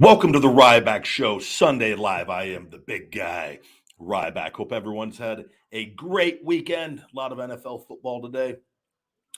Welcome 0.00 0.32
to 0.32 0.40
the 0.40 0.48
Ryback 0.48 1.04
Show, 1.04 1.38
Sunday 1.40 1.94
Live. 1.94 2.30
I 2.30 2.44
am 2.44 2.70
the 2.70 2.78
big 2.78 3.12
guy, 3.12 3.58
Ryback. 4.00 4.54
Hope 4.54 4.72
everyone's 4.72 5.18
had 5.18 5.44
a 5.72 5.90
great 5.90 6.40
weekend. 6.42 7.00
A 7.00 7.04
lot 7.12 7.32
of 7.32 7.38
NFL 7.38 7.86
football 7.86 8.22
today, 8.22 8.56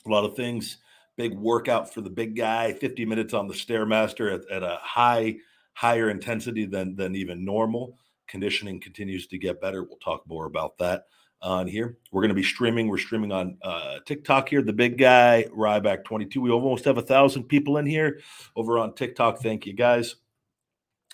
a 0.06 0.08
lot 0.08 0.24
of 0.24 0.36
things. 0.36 0.78
Big 1.16 1.34
workout 1.34 1.92
for 1.92 2.00
the 2.00 2.10
big 2.10 2.36
guy, 2.36 2.74
50 2.74 3.04
minutes 3.06 3.34
on 3.34 3.48
the 3.48 3.54
Stairmaster 3.54 4.32
at, 4.32 4.48
at 4.52 4.62
a 4.62 4.78
high, 4.80 5.34
higher 5.72 6.10
intensity 6.10 6.64
than, 6.64 6.94
than 6.94 7.16
even 7.16 7.44
normal. 7.44 7.98
Conditioning 8.28 8.78
continues 8.78 9.26
to 9.26 9.38
get 9.38 9.60
better. 9.60 9.82
We'll 9.82 9.98
talk 9.98 10.22
more 10.28 10.46
about 10.46 10.78
that 10.78 11.06
on 11.42 11.66
here. 11.66 11.98
We're 12.12 12.22
going 12.22 12.28
to 12.28 12.36
be 12.36 12.44
streaming. 12.44 12.86
We're 12.86 12.98
streaming 12.98 13.32
on 13.32 13.58
uh, 13.62 13.98
TikTok 14.06 14.48
here. 14.48 14.62
The 14.62 14.72
big 14.72 14.96
guy, 14.96 15.44
Ryback 15.52 16.04
22. 16.04 16.40
We 16.40 16.50
almost 16.50 16.84
have 16.84 16.98
a 16.98 17.02
thousand 17.02 17.48
people 17.48 17.78
in 17.78 17.86
here 17.86 18.20
over 18.54 18.78
on 18.78 18.94
TikTok. 18.94 19.40
Thank 19.40 19.66
you 19.66 19.72
guys. 19.72 20.14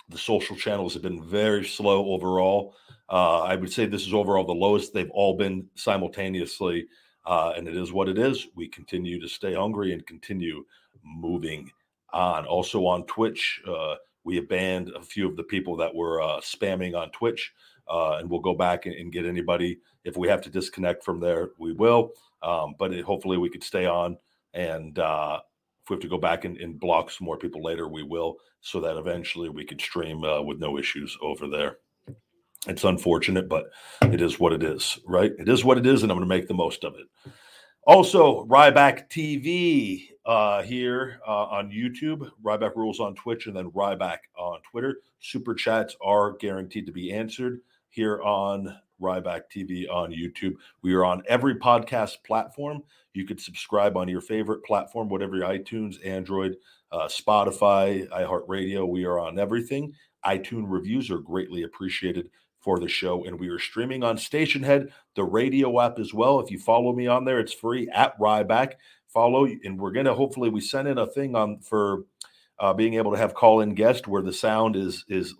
The 0.09 0.19
social 0.19 0.56
channels 0.56 0.95
have 0.95 1.03
been 1.03 1.23
very 1.23 1.64
slow 1.64 2.12
overall. 2.12 2.75
Uh, 3.11 3.41
I 3.41 3.56
would 3.56 3.73
say 3.73 3.87
this 3.87 4.06
is 4.06 4.15
overall 4.15 4.45
the 4.45 4.53
lowest 4.53 4.92
they've 4.92 5.11
all 5.11 5.37
been 5.37 5.67
simultaneously. 5.75 6.87
Uh, 7.27 7.53
and 7.56 7.69
it 7.69 7.77
is 7.77 7.92
what 7.92 8.09
it 8.09 8.19
is. 8.19 8.47
We 8.55 8.69
continue 8.69 9.20
to 9.20 9.28
stay 9.28 9.55
hungry 9.55 9.92
and 9.92 10.06
continue 10.06 10.65
moving 11.05 11.70
on. 12.12 12.47
Also 12.47 12.87
on 12.87 13.05
Twitch, 13.05 13.61
uh, 13.69 13.97
we 14.25 14.37
have 14.37 14.48
banned 14.48 14.91
a 14.97 15.03
few 15.03 15.28
of 15.28 15.37
the 15.37 15.42
people 15.42 15.77
that 15.77 15.95
were 15.95 16.22
uh, 16.22 16.41
spamming 16.41 16.97
on 16.97 17.11
Twitch. 17.11 17.53
Uh, 17.87 18.17
and 18.19 18.28
we'll 18.28 18.41
go 18.41 18.55
back 18.55 18.87
and, 18.87 18.95
and, 18.95 19.12
get 19.12 19.25
anybody. 19.25 19.78
If 20.05 20.19
we 20.19 20.28
have 20.28 20.43
to 20.43 20.50
disconnect 20.50 21.03
from 21.03 21.20
there, 21.20 21.50
we 21.59 21.72
will. 21.72 22.12
Um, 22.43 22.75
but 22.78 22.93
it, 22.93 23.03
hopefully, 23.03 23.39
we 23.39 23.48
could 23.48 23.65
stay 23.65 23.87
on. 23.87 24.19
And 24.53 24.98
uh, 24.98 25.41
we 25.89 25.94
have 25.94 26.03
to 26.03 26.08
go 26.08 26.19
back 26.19 26.44
and, 26.44 26.56
and, 26.58 26.78
block 26.78 27.11
some 27.11 27.25
more 27.25 27.39
people 27.39 27.62
later, 27.62 27.89
we 27.89 28.03
will, 28.03 28.36
so 28.61 28.81
that 28.81 28.97
eventually 28.97 29.48
we 29.48 29.64
could 29.64 29.81
stream 29.81 30.25
uh, 30.25 30.42
with 30.42 30.58
no 30.58 30.78
issues 30.78 31.17
over 31.22 31.48
there. 31.48 31.78
It's 32.67 32.84
unfortunate, 32.84 33.48
but 33.48 33.67
it 34.03 34.20
is 34.20 34.39
what 34.39 34.53
it 34.53 34.62
is, 34.62 34.98
right? 35.06 35.32
It 35.38 35.48
is 35.48 35.65
what 35.65 35.78
it 35.78 35.87
is, 35.87 36.03
and 36.03 36.10
I'm 36.10 36.19
going 36.19 36.28
to 36.28 36.34
make 36.34 36.48
the 36.48 36.54
most 36.54 36.84
of 36.84 36.94
it. 36.94 37.32
Also, 37.87 38.44
Ryback 38.47 39.09
TV 39.09 40.09
uh, 40.27 40.62
here 40.62 41.21
uh, 41.27 41.44
on 41.47 41.71
YouTube, 41.71 42.31
Ryback 42.44 42.77
Rules 42.77 43.00
on 43.00 43.15
Twitch, 43.15 43.47
and 43.47 43.56
then 43.56 43.71
Ryback 43.71 44.19
on 44.37 44.60
Twitter. 44.71 44.98
Super 45.21 45.54
chats 45.54 45.97
are 46.03 46.37
guaranteed 46.37 46.84
to 46.87 46.93
be 46.93 47.12
answered 47.12 47.60
here 47.88 48.21
on 48.22 48.77
Ryback 49.00 49.42
TV 49.54 49.88
on 49.91 50.12
YouTube. 50.12 50.54
We 50.82 50.94
are 50.94 51.04
on 51.04 51.22
every 51.28 51.56
podcast 51.56 52.16
platform. 52.26 52.82
You 53.14 53.25
could 53.25 53.41
subscribe 53.41 53.97
on 53.97 54.09
your 54.09 54.20
favorite 54.20 54.64
platform, 54.64 55.09
whatever 55.09 55.36
your 55.36 55.48
iTunes, 55.48 55.97
Android, 56.06 56.56
uh, 56.92 57.06
Spotify, 57.06 58.09
iHeartRadio. 58.10 58.88
We 58.88 59.04
are 59.04 59.19
on 59.19 59.38
everything. 59.38 59.94
iTunes 60.25 60.66
reviews 60.69 61.10
are 61.10 61.19
greatly 61.19 61.62
appreciated 61.62 62.31
for 62.60 62.78
the 62.78 62.88
show, 62.88 63.25
and 63.25 63.38
we 63.38 63.48
are 63.48 63.59
streaming 63.59 64.03
on 64.03 64.16
Stationhead, 64.16 64.91
the 65.15 65.25
radio 65.25 65.80
app 65.80 65.98
as 65.98 66.12
well. 66.12 66.41
If 66.41 66.50
you 66.50 66.59
follow 66.59 66.92
me 66.92 67.06
on 67.06 67.25
there, 67.25 67.38
it's 67.41 67.53
free 67.53 67.88
at 67.94 68.19
Ryback. 68.19 68.75
Follow, 69.06 69.47
and 69.47 69.78
we're 69.78 69.92
gonna 69.92 70.15
hopefully 70.15 70.50
we 70.50 70.60
send 70.60 70.86
in 70.86 70.98
a 70.98 71.06
thing 71.06 71.34
on 71.34 71.60
for 71.60 72.04
uh, 72.59 72.72
being 72.75 72.94
able 72.94 73.12
to 73.12 73.19
have 73.19 73.34
call 73.34 73.60
in 73.60 73.75
guest 73.75 74.06
where 74.06 74.22
the 74.22 74.32
sound 74.32 74.76
is 74.76 75.04
is 75.09 75.34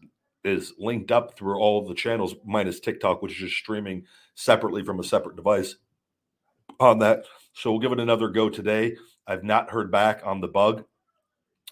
is 0.49 0.73
linked 0.79 1.13
up 1.13 1.37
through 1.37 1.59
all 1.59 1.87
the 1.87 1.95
channels 1.95 2.35
minus 2.45 2.81
TikTok, 2.81 3.23
which 3.23 3.33
is 3.33 3.39
just 3.39 3.57
streaming 3.57 4.05
separately 4.35 4.83
from 4.83 5.01
a 5.01 5.05
separate 5.05 5.37
device 5.37 5.77
on 6.81 6.99
that. 7.01 7.25
So 7.53 7.71
we'll 7.71 7.81
give 7.81 7.93
it 7.93 8.01
another 8.01 8.29
go 8.29 8.49
today. 8.49 8.97
I've 9.27 9.45
not 9.45 9.71
heard 9.71 9.91
back 9.91 10.23
on 10.25 10.41
the 10.41 10.49
bug, 10.49 10.85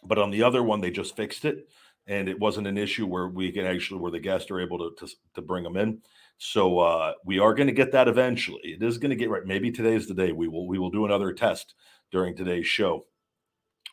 but 0.04 0.18
on 0.18 0.30
the 0.30 0.42
other 0.42 0.62
one, 0.62 0.80
they 0.80 0.90
just 0.90 1.16
fixed 1.16 1.44
it 1.44 1.68
and 2.06 2.28
it 2.28 2.38
wasn't 2.38 2.66
an 2.66 2.78
issue 2.78 3.06
where 3.06 3.28
we 3.28 3.50
can 3.50 3.66
actually 3.66 4.00
where 4.00 4.10
the 4.10 4.20
guests 4.20 4.50
are 4.50 4.60
able 4.60 4.78
to 4.78 5.06
to, 5.06 5.12
to 5.34 5.42
bring 5.42 5.64
them 5.64 5.76
in. 5.76 6.00
So 6.38 6.78
uh, 6.78 7.14
we 7.24 7.38
are 7.38 7.54
going 7.54 7.66
to 7.66 7.72
get 7.72 7.92
that 7.92 8.08
eventually. 8.08 8.60
It 8.62 8.82
is 8.82 8.98
going 8.98 9.10
to 9.10 9.16
get 9.16 9.30
right. 9.30 9.44
Maybe 9.44 9.70
today 9.70 9.94
is 9.94 10.06
the 10.06 10.14
day 10.14 10.32
we 10.32 10.48
will 10.48 10.68
we 10.68 10.78
will 10.78 10.90
do 10.90 11.04
another 11.04 11.32
test 11.32 11.74
during 12.12 12.36
today's 12.36 12.66
show 12.66 13.04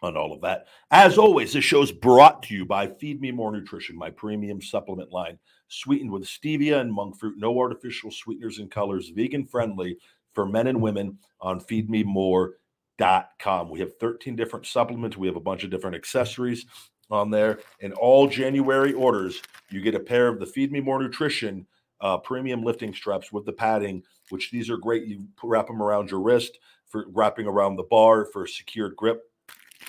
on 0.03 0.17
all 0.17 0.33
of 0.33 0.41
that. 0.41 0.67
As 0.91 1.17
always, 1.17 1.53
this 1.53 1.63
show 1.63 1.81
is 1.81 1.91
brought 1.91 2.43
to 2.43 2.53
you 2.53 2.65
by 2.65 2.87
Feed 2.87 3.21
Me 3.21 3.31
More 3.31 3.51
Nutrition, 3.51 3.97
my 3.97 4.09
premium 4.09 4.61
supplement 4.61 5.11
line, 5.11 5.39
sweetened 5.69 6.11
with 6.11 6.25
stevia 6.25 6.81
and 6.81 6.93
monk 6.93 7.17
fruit, 7.17 7.35
no 7.37 7.57
artificial 7.57 8.11
sweeteners 8.11 8.59
and 8.59 8.69
colors, 8.69 9.09
vegan 9.09 9.45
friendly 9.45 9.97
for 10.33 10.45
men 10.45 10.67
and 10.67 10.81
women 10.81 11.17
on 11.39 11.61
feedmemore.com. 11.61 13.69
We 13.69 13.79
have 13.79 13.97
13 13.97 14.35
different 14.35 14.65
supplements. 14.65 15.17
We 15.17 15.27
have 15.27 15.37
a 15.37 15.41
bunch 15.41 15.63
of 15.63 15.71
different 15.71 15.95
accessories 15.95 16.65
on 17.09 17.31
there. 17.31 17.59
And 17.81 17.93
all 17.93 18.27
January 18.27 18.93
orders, 18.93 19.41
you 19.69 19.81
get 19.81 19.95
a 19.95 19.99
pair 19.99 20.27
of 20.27 20.39
the 20.39 20.45
Feed 20.45 20.71
Me 20.71 20.81
More 20.81 21.01
Nutrition 21.01 21.65
uh, 22.01 22.17
premium 22.17 22.63
lifting 22.63 22.93
straps 22.93 23.31
with 23.31 23.45
the 23.45 23.53
padding, 23.53 24.03
which 24.29 24.51
these 24.51 24.69
are 24.69 24.77
great. 24.77 25.05
You 25.05 25.25
wrap 25.41 25.67
them 25.67 25.81
around 25.81 26.11
your 26.11 26.19
wrist 26.19 26.59
for 26.87 27.05
wrapping 27.07 27.47
around 27.47 27.77
the 27.77 27.83
bar 27.83 28.25
for 28.25 28.43
a 28.43 28.49
secured 28.49 28.97
grip 28.97 29.23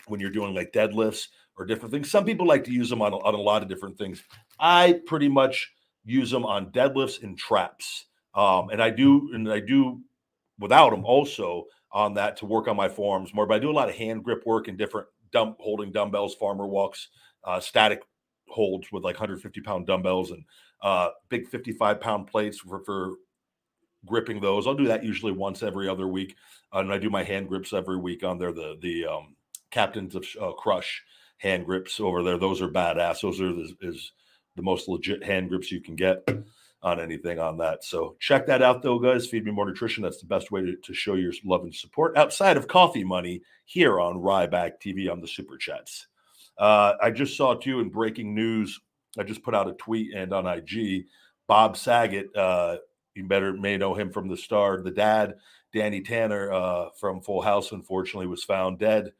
when 0.06 0.20
you're 0.20 0.30
doing 0.30 0.54
like 0.54 0.72
deadlifts 0.72 1.28
or 1.56 1.64
different 1.64 1.92
things. 1.92 2.10
Some 2.10 2.24
people 2.24 2.46
like 2.46 2.64
to 2.64 2.72
use 2.72 2.90
them 2.90 3.02
on 3.02 3.12
a, 3.12 3.16
on 3.18 3.34
a 3.34 3.40
lot 3.40 3.62
of 3.62 3.68
different 3.68 3.96
things. 3.98 4.22
I 4.58 5.00
pretty 5.06 5.28
much 5.28 5.72
use 6.04 6.30
them 6.30 6.44
on 6.44 6.70
deadlifts 6.72 7.22
and 7.22 7.38
traps. 7.38 8.06
Um, 8.34 8.70
and 8.70 8.82
I 8.82 8.90
do, 8.90 9.30
and 9.32 9.50
I 9.50 9.60
do 9.60 10.00
without 10.58 10.90
them 10.90 11.04
also 11.04 11.66
on 11.92 12.14
that 12.14 12.36
to 12.38 12.46
work 12.46 12.66
on 12.68 12.76
my 12.76 12.88
forearms 12.88 13.32
more. 13.32 13.46
But 13.46 13.54
I 13.54 13.58
do 13.60 13.70
a 13.70 13.72
lot 13.72 13.88
of 13.88 13.94
hand 13.94 14.24
grip 14.24 14.44
work 14.44 14.68
and 14.68 14.76
different 14.76 15.06
dump 15.32 15.56
holding 15.60 15.92
dumbbells, 15.92 16.34
farmer 16.34 16.66
walks, 16.66 17.08
uh, 17.44 17.60
static 17.60 18.02
holds 18.48 18.90
with 18.92 19.04
like 19.04 19.14
150 19.14 19.60
pound 19.60 19.86
dumbbells 19.86 20.30
and 20.30 20.44
uh, 20.82 21.10
big 21.28 21.48
55 21.48 22.00
pound 22.00 22.26
plates 22.26 22.58
for, 22.58 22.82
for 22.84 23.12
gripping 24.06 24.40
those. 24.40 24.66
I'll 24.66 24.74
do 24.74 24.88
that 24.88 25.04
usually 25.04 25.32
once 25.32 25.62
every 25.62 25.88
other 25.88 26.06
week. 26.06 26.36
Uh, 26.72 26.80
and 26.80 26.92
I 26.92 26.98
do 26.98 27.10
my 27.10 27.22
hand 27.22 27.48
grips 27.48 27.72
every 27.72 27.96
week 27.96 28.24
on 28.24 28.38
there. 28.38 28.52
The 28.52 28.76
the 28.80 29.06
um, 29.06 29.36
captains 29.74 30.14
of 30.14 30.24
uh, 30.40 30.52
Crush 30.52 31.02
hand 31.38 31.66
grips 31.66 31.98
over 31.98 32.22
there. 32.22 32.38
Those 32.38 32.62
are 32.62 32.68
badass. 32.68 33.20
Those 33.20 33.40
are 33.40 33.52
the, 33.52 33.74
is 33.82 34.12
the 34.54 34.62
most 34.62 34.88
legit 34.88 35.24
hand 35.24 35.48
grips 35.48 35.72
you 35.72 35.80
can 35.80 35.96
get 35.96 36.26
on 36.82 37.00
anything 37.00 37.40
on 37.40 37.58
that. 37.58 37.82
So 37.82 38.14
check 38.20 38.46
that 38.46 38.62
out, 38.62 38.82
though, 38.82 39.00
guys. 39.00 39.26
Feed 39.26 39.44
me 39.44 39.50
more 39.50 39.66
nutrition. 39.66 40.04
That's 40.04 40.20
the 40.20 40.26
best 40.26 40.52
way 40.52 40.60
to, 40.62 40.76
to 40.76 40.94
show 40.94 41.14
your 41.14 41.32
love 41.44 41.62
and 41.62 41.74
support 41.74 42.16
outside 42.16 42.56
of 42.56 42.68
coffee 42.68 43.02
money 43.02 43.42
here 43.64 43.98
on 43.98 44.16
Ryback 44.16 44.74
TV 44.80 45.10
on 45.10 45.20
the 45.20 45.26
super 45.26 45.56
chats. 45.56 46.06
Uh, 46.56 46.92
I 47.02 47.10
just 47.10 47.36
saw 47.36 47.54
too 47.54 47.80
in 47.80 47.88
breaking 47.88 48.32
news. 48.32 48.80
I 49.18 49.24
just 49.24 49.42
put 49.42 49.54
out 49.56 49.68
a 49.68 49.72
tweet 49.72 50.14
and 50.14 50.32
on 50.32 50.46
IG. 50.46 51.06
Bob 51.48 51.76
Saget, 51.76 52.34
uh, 52.36 52.76
you 53.14 53.26
better 53.26 53.52
may 53.52 53.76
know 53.76 53.94
him 53.94 54.12
from 54.12 54.28
the 54.28 54.36
star. 54.36 54.80
The 54.80 54.90
dad, 54.92 55.34
Danny 55.72 56.00
Tanner 56.00 56.52
uh, 56.52 56.88
from 57.00 57.22
Full 57.22 57.42
House, 57.42 57.72
unfortunately 57.72 58.28
was 58.28 58.44
found 58.44 58.78
dead 58.78 59.10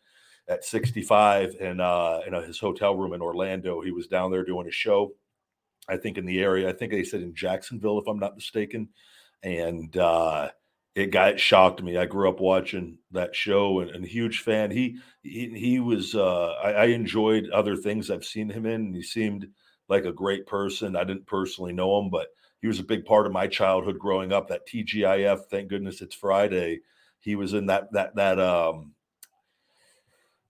at 0.48 0.64
65 0.64 1.56
in, 1.60 1.80
uh, 1.80 2.20
in 2.26 2.34
his 2.34 2.58
hotel 2.58 2.96
room 2.96 3.14
in 3.14 3.22
Orlando. 3.22 3.80
He 3.80 3.90
was 3.90 4.06
down 4.06 4.30
there 4.30 4.44
doing 4.44 4.68
a 4.68 4.72
show, 4.72 5.12
I 5.88 5.96
think 5.96 6.18
in 6.18 6.26
the 6.26 6.40
area. 6.40 6.68
I 6.68 6.72
think 6.72 6.92
they 6.92 7.04
said 7.04 7.22
in 7.22 7.34
Jacksonville, 7.34 7.98
if 7.98 8.06
I'm 8.06 8.18
not 8.18 8.36
mistaken. 8.36 8.88
And 9.42 9.96
uh, 9.96 10.50
it 10.94 11.10
got 11.10 11.30
it 11.30 11.40
shocked 11.40 11.82
me. 11.82 11.96
I 11.96 12.06
grew 12.06 12.28
up 12.28 12.40
watching 12.40 12.98
that 13.10 13.34
show 13.34 13.80
and, 13.80 14.04
a 14.04 14.08
huge 14.08 14.40
fan. 14.40 14.70
He 14.70 14.98
he, 15.22 15.48
he 15.50 15.80
was 15.80 16.14
uh, 16.14 16.52
I, 16.62 16.72
I 16.72 16.84
enjoyed 16.86 17.50
other 17.50 17.76
things 17.76 18.10
I've 18.10 18.24
seen 18.24 18.48
him 18.48 18.64
in. 18.64 18.80
And 18.80 18.96
he 18.96 19.02
seemed 19.02 19.46
like 19.88 20.04
a 20.04 20.12
great 20.12 20.46
person. 20.46 20.96
I 20.96 21.04
didn't 21.04 21.26
personally 21.26 21.72
know 21.72 21.98
him, 22.00 22.10
but 22.10 22.28
he 22.60 22.68
was 22.68 22.78
a 22.78 22.84
big 22.84 23.04
part 23.04 23.26
of 23.26 23.32
my 23.32 23.46
childhood 23.46 23.98
growing 23.98 24.32
up. 24.32 24.48
That 24.48 24.66
TGIF, 24.66 25.46
thank 25.50 25.68
goodness 25.68 26.00
it's 26.00 26.14
Friday. 26.14 26.80
He 27.20 27.36
was 27.36 27.54
in 27.54 27.66
that 27.66 27.92
that 27.92 28.14
that 28.14 28.38
um 28.38 28.92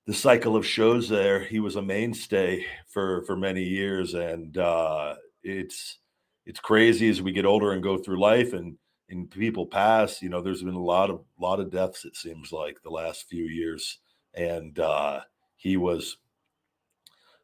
the 0.07 0.15
cycle 0.15 0.57
of 0.57 0.67
shows 0.67 1.09
there. 1.09 1.41
He 1.41 1.61
was 1.61 1.77
a 1.77 1.83
mainstay 1.83 2.65
for 2.89 3.23
for 3.25 3.37
many 3.37 3.63
years, 3.63 4.15
and 4.15 4.57
uh, 4.59 5.15
it's 5.43 5.99
it's 6.47 6.61
crazy 6.61 7.09
as 7.09 7.23
we 7.23 7.33
get 7.33 7.47
older 7.47 7.73
and 7.73 7.83
go 7.83 7.97
through 7.97 8.21
life 8.21 8.53
and 8.53 8.77
and 9.09 9.31
people 9.31 9.67
pass. 9.67 10.21
You 10.21 10.29
know, 10.29 10.43
there's 10.43 10.63
been 10.63 10.75
a 10.75 10.83
lot 10.83 11.11
of 11.11 11.25
lot 11.39 11.61
of 11.61 11.71
deaths. 11.71 12.05
It 12.05 12.17
seems 12.17 12.53
like 12.53 12.83
the 12.83 12.91
last 12.91 13.29
few 13.29 13.45
years, 13.45 13.99
and 14.35 14.79
uh, 14.79 15.21
he 15.57 15.77
was. 15.77 16.19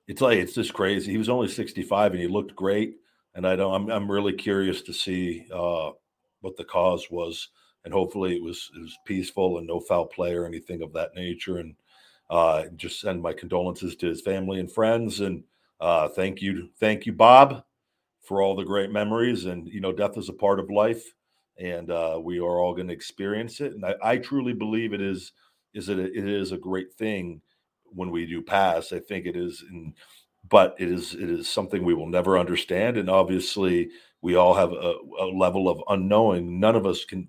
It's 0.06 0.20
like 0.20 0.38
it's 0.38 0.54
just 0.54 0.74
crazy. 0.74 1.12
He 1.12 1.18
was 1.18 1.28
only 1.28 1.46
65 1.46 2.12
and 2.12 2.20
he 2.20 2.26
looked 2.26 2.56
great. 2.56 2.96
And 3.34 3.46
I 3.46 3.54
don't. 3.54 3.72
I'm 3.72 3.90
I'm 3.90 4.10
really 4.10 4.32
curious 4.32 4.82
to 4.82 4.92
see 4.92 5.46
uh, 5.54 5.90
what 6.40 6.56
the 6.56 6.64
cause 6.64 7.06
was, 7.10 7.48
and 7.84 7.94
hopefully 7.94 8.34
it 8.34 8.42
was 8.42 8.70
it 8.76 8.80
was 8.80 8.98
peaceful 9.06 9.58
and 9.58 9.68
no 9.68 9.78
foul 9.80 10.06
play 10.06 10.34
or 10.34 10.46
anything 10.46 10.82
of 10.82 10.92
that 10.94 11.14
nature. 11.14 11.58
And 11.58 11.76
uh, 12.30 12.64
just 12.76 13.00
send 13.00 13.20
my 13.20 13.32
condolences 13.32 13.96
to 13.96 14.06
his 14.06 14.22
family 14.22 14.60
and 14.60 14.70
friends. 14.70 15.20
And 15.20 15.42
uh, 15.80 16.08
thank 16.08 16.40
you, 16.40 16.70
thank 16.78 17.04
you, 17.04 17.12
Bob, 17.12 17.64
for 18.22 18.40
all 18.40 18.54
the 18.54 18.64
great 18.64 18.90
memories. 18.90 19.44
And 19.44 19.68
you 19.68 19.80
know, 19.80 19.92
death 19.92 20.16
is 20.16 20.28
a 20.28 20.34
part 20.34 20.60
of 20.60 20.70
life, 20.70 21.02
and 21.58 21.90
uh, 21.90 22.20
we 22.22 22.38
are 22.38 22.60
all 22.60 22.74
going 22.74 22.86
to 22.86 22.94
experience 22.94 23.60
it. 23.60 23.72
And 23.72 23.84
I, 23.84 23.94
I, 24.02 24.18
truly 24.18 24.52
believe 24.52 24.92
it 24.92 25.00
is 25.00 25.32
is 25.74 25.88
it 25.88 25.98
it 25.98 26.28
is 26.28 26.52
a 26.52 26.58
great 26.58 26.94
thing 26.94 27.42
when 27.86 28.10
we 28.10 28.26
do 28.26 28.40
pass. 28.40 28.92
I 28.92 29.00
think 29.00 29.26
it 29.26 29.36
is, 29.36 29.64
and 29.68 29.94
but 30.48 30.76
it 30.78 30.88
is 30.88 31.14
it 31.14 31.28
is 31.28 31.48
something 31.48 31.82
we 31.82 31.94
will 31.94 32.08
never 32.08 32.38
understand. 32.38 32.96
And 32.96 33.10
obviously, 33.10 33.90
we 34.22 34.36
all 34.36 34.54
have 34.54 34.72
a, 34.72 34.94
a 35.18 35.26
level 35.26 35.68
of 35.68 35.82
unknowing. 35.88 36.60
None 36.60 36.76
of 36.76 36.86
us 36.86 37.04
can 37.04 37.28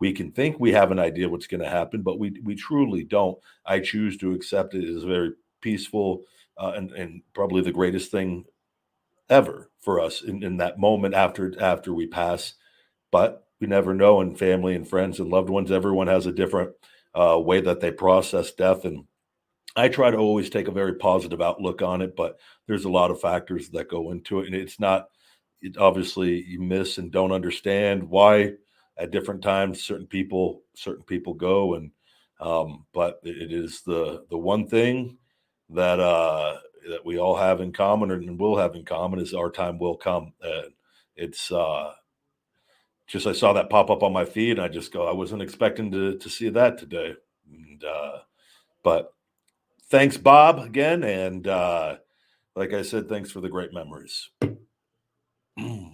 we 0.00 0.12
can 0.12 0.32
think 0.32 0.58
we 0.58 0.72
have 0.72 0.90
an 0.90 0.98
idea 0.98 1.28
what's 1.28 1.46
going 1.46 1.62
to 1.62 1.68
happen, 1.68 2.02
but 2.02 2.18
we 2.18 2.40
we 2.42 2.54
truly 2.54 3.04
don't. 3.04 3.38
I 3.66 3.80
choose 3.80 4.16
to 4.18 4.32
accept 4.32 4.74
it 4.74 4.88
as 4.88 5.04
very 5.04 5.32
peaceful 5.60 6.24
uh, 6.56 6.72
and 6.74 6.90
and 6.92 7.22
probably 7.34 7.62
the 7.62 7.72
greatest 7.72 8.10
thing 8.10 8.46
ever 9.28 9.70
for 9.78 10.00
us 10.00 10.22
in, 10.22 10.42
in 10.42 10.56
that 10.56 10.78
moment 10.78 11.14
after 11.14 11.54
after 11.62 11.92
we 11.92 12.06
pass. 12.06 12.54
But 13.12 13.44
we 13.60 13.66
never 13.66 13.94
know. 13.94 14.20
And 14.20 14.38
family 14.38 14.74
and 14.74 14.88
friends 14.88 15.20
and 15.20 15.28
loved 15.30 15.50
ones, 15.50 15.70
everyone 15.70 16.06
has 16.06 16.26
a 16.26 16.32
different 16.32 16.72
uh, 17.14 17.38
way 17.38 17.60
that 17.60 17.80
they 17.80 17.90
process 17.90 18.52
death. 18.52 18.84
And 18.84 19.04
I 19.76 19.88
try 19.88 20.10
to 20.10 20.16
always 20.16 20.48
take 20.48 20.68
a 20.68 20.72
very 20.72 20.94
positive 20.94 21.42
outlook 21.42 21.82
on 21.82 22.00
it, 22.00 22.16
but 22.16 22.38
there's 22.66 22.86
a 22.86 22.90
lot 22.90 23.10
of 23.10 23.20
factors 23.20 23.68
that 23.70 23.90
go 23.90 24.10
into 24.10 24.40
it, 24.40 24.46
and 24.46 24.54
it's 24.54 24.80
not. 24.80 25.08
It, 25.62 25.76
obviously, 25.76 26.42
you 26.42 26.58
miss 26.58 26.96
and 26.96 27.12
don't 27.12 27.32
understand 27.32 28.02
why 28.04 28.54
at 29.00 29.10
different 29.10 29.42
times 29.42 29.82
certain 29.82 30.06
people 30.06 30.62
certain 30.74 31.04
people 31.04 31.34
go 31.34 31.74
and 31.74 31.90
um, 32.40 32.86
but 32.94 33.20
it 33.22 33.52
is 33.52 33.82
the 33.82 34.24
the 34.30 34.38
one 34.38 34.66
thing 34.66 35.18
that 35.70 36.00
uh 36.00 36.56
that 36.88 37.04
we 37.04 37.18
all 37.18 37.36
have 37.36 37.60
in 37.60 37.72
common 37.72 38.10
and 38.10 38.38
will 38.38 38.56
have 38.56 38.74
in 38.74 38.84
common 38.84 39.18
is 39.18 39.34
our 39.34 39.50
time 39.50 39.78
will 39.78 39.96
come. 39.96 40.32
Uh, 40.42 40.62
it's 41.16 41.52
uh 41.52 41.92
just 43.06 43.26
i 43.26 43.32
saw 43.32 43.52
that 43.52 43.68
pop 43.68 43.90
up 43.90 44.02
on 44.02 44.12
my 44.12 44.24
feed 44.24 44.52
and 44.52 44.60
i 44.60 44.68
just 44.68 44.92
go 44.92 45.06
i 45.06 45.12
wasn't 45.12 45.42
expecting 45.42 45.90
to 45.90 46.16
to 46.18 46.30
see 46.30 46.48
that 46.48 46.78
today. 46.78 47.14
And 47.52 47.84
uh 47.84 48.18
but 48.82 49.12
thanks 49.90 50.16
bob 50.16 50.60
again 50.60 51.02
and 51.02 51.46
uh 51.46 51.96
like 52.54 52.72
i 52.72 52.82
said 52.82 53.08
thanks 53.08 53.30
for 53.30 53.40
the 53.40 53.48
great 53.48 53.72
memories 53.74 54.30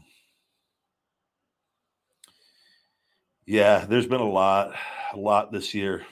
Yeah, 3.46 3.84
there's 3.84 4.08
been 4.08 4.20
a 4.20 4.28
lot, 4.28 4.74
a 5.12 5.16
lot 5.16 5.52
this 5.52 5.72
year. 5.72 6.04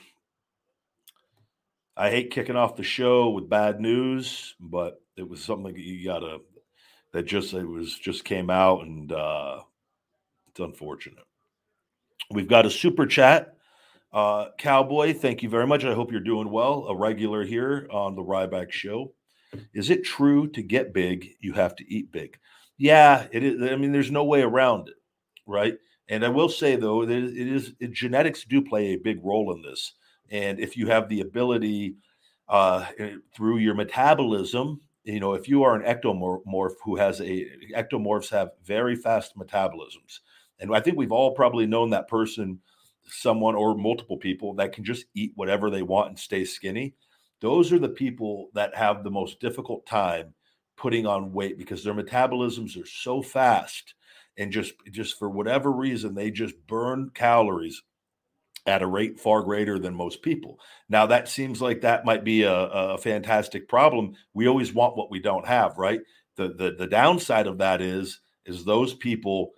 I 1.97 2.09
hate 2.09 2.31
kicking 2.31 2.55
off 2.55 2.77
the 2.77 2.83
show 2.83 3.29
with 3.29 3.49
bad 3.49 3.81
news, 3.81 4.55
but 4.59 5.01
it 5.17 5.27
was 5.27 5.43
something 5.43 5.75
you 5.75 6.05
gotta 6.05 6.39
that 7.11 7.23
just 7.23 7.53
it 7.53 7.65
was 7.65 7.97
just 7.97 8.25
came 8.25 8.49
out 8.49 8.81
and 8.83 9.11
uh 9.11 9.61
it's 10.49 10.59
unfortunate. 10.61 11.23
We've 12.31 12.47
got 12.47 12.65
a 12.65 12.69
super 12.69 13.05
chat. 13.05 13.57
Uh 14.13 14.47
Cowboy, 14.57 15.13
thank 15.13 15.43
you 15.43 15.49
very 15.49 15.67
much. 15.67 15.83
I 15.83 15.93
hope 15.93 16.11
you're 16.11 16.21
doing 16.21 16.49
well. 16.49 16.85
A 16.87 16.95
regular 16.95 17.43
here 17.43 17.87
on 17.91 18.15
the 18.15 18.23
Ryback 18.23 18.71
show. 18.71 19.13
Is 19.73 19.89
it 19.89 20.03
true 20.05 20.49
to 20.51 20.61
get 20.61 20.93
big, 20.93 21.35
you 21.39 21.53
have 21.53 21.75
to 21.77 21.93
eat 21.93 22.11
big? 22.11 22.37
Yeah, 22.77 23.27
it 23.31 23.43
is. 23.43 23.61
I 23.61 23.75
mean, 23.77 23.93
there's 23.93 24.11
no 24.11 24.23
way 24.25 24.41
around 24.41 24.89
it, 24.89 24.95
right? 25.45 25.75
And 26.07 26.23
I 26.23 26.29
will 26.29 26.49
say 26.49 26.75
though, 26.75 27.05
that 27.05 27.15
it 27.15 27.47
is 27.47 27.73
it, 27.79 27.91
genetics 27.91 28.43
do 28.45 28.61
play 28.61 28.87
a 28.87 28.97
big 28.97 29.23
role 29.23 29.53
in 29.53 29.61
this. 29.61 29.93
And 30.29 30.59
if 30.59 30.77
you 30.77 30.87
have 30.87 31.09
the 31.09 31.21
ability 31.21 31.95
uh, 32.47 32.85
eh, 32.99 33.15
through 33.35 33.57
your 33.57 33.73
metabolism, 33.73 34.81
you 35.03 35.19
know, 35.19 35.33
if 35.33 35.47
you 35.47 35.63
are 35.63 35.75
an 35.75 35.83
ectomorph 35.83 36.73
who 36.83 36.95
has 36.95 37.21
a 37.21 37.47
ectomorphs 37.75 38.29
have 38.29 38.51
very 38.63 38.95
fast 38.95 39.37
metabolisms, 39.37 40.19
and 40.59 40.75
I 40.75 40.79
think 40.79 40.97
we've 40.97 41.11
all 41.11 41.31
probably 41.31 41.67
known 41.67 41.89
that 41.91 42.07
person, 42.07 42.59
someone 43.07 43.55
or 43.55 43.75
multiple 43.75 44.17
people 44.17 44.53
that 44.55 44.73
can 44.73 44.83
just 44.83 45.05
eat 45.13 45.31
whatever 45.35 45.69
they 45.69 45.83
want 45.83 46.09
and 46.09 46.19
stay 46.19 46.45
skinny. 46.45 46.95
Those 47.41 47.71
are 47.73 47.79
the 47.79 47.89
people 47.89 48.49
that 48.53 48.75
have 48.75 49.03
the 49.03 49.11
most 49.11 49.39
difficult 49.39 49.85
time 49.85 50.33
putting 50.77 51.05
on 51.05 51.33
weight 51.33 51.57
because 51.57 51.83
their 51.83 51.93
metabolisms 51.93 52.81
are 52.81 52.87
so 52.87 53.21
fast 53.21 53.94
and 54.37 54.51
just 54.51 54.73
just 54.91 55.17
for 55.17 55.29
whatever 55.29 55.71
reason 55.71 56.15
they 56.15 56.31
just 56.31 56.55
burn 56.67 57.11
calories 57.13 57.81
at 58.65 58.81
a 58.81 58.87
rate 58.87 59.19
far 59.19 59.43
greater 59.43 59.77
than 59.77 59.93
most 59.93 60.21
people. 60.21 60.59
Now 60.89 61.05
that 61.07 61.27
seems 61.29 61.61
like 61.61 61.81
that 61.81 62.05
might 62.05 62.23
be 62.23 62.43
a, 62.43 62.53
a 62.53 62.97
fantastic 62.97 63.67
problem. 63.67 64.15
We 64.33 64.47
always 64.47 64.73
want 64.73 64.97
what 64.97 65.11
we 65.11 65.19
don't 65.19 65.45
have, 65.45 65.77
right? 65.77 66.01
The, 66.35 66.49
the 66.49 66.75
the 66.77 66.87
downside 66.87 67.47
of 67.47 67.59
that 67.59 67.81
is 67.81 68.19
is 68.45 68.65
those 68.65 68.93
people 68.93 69.51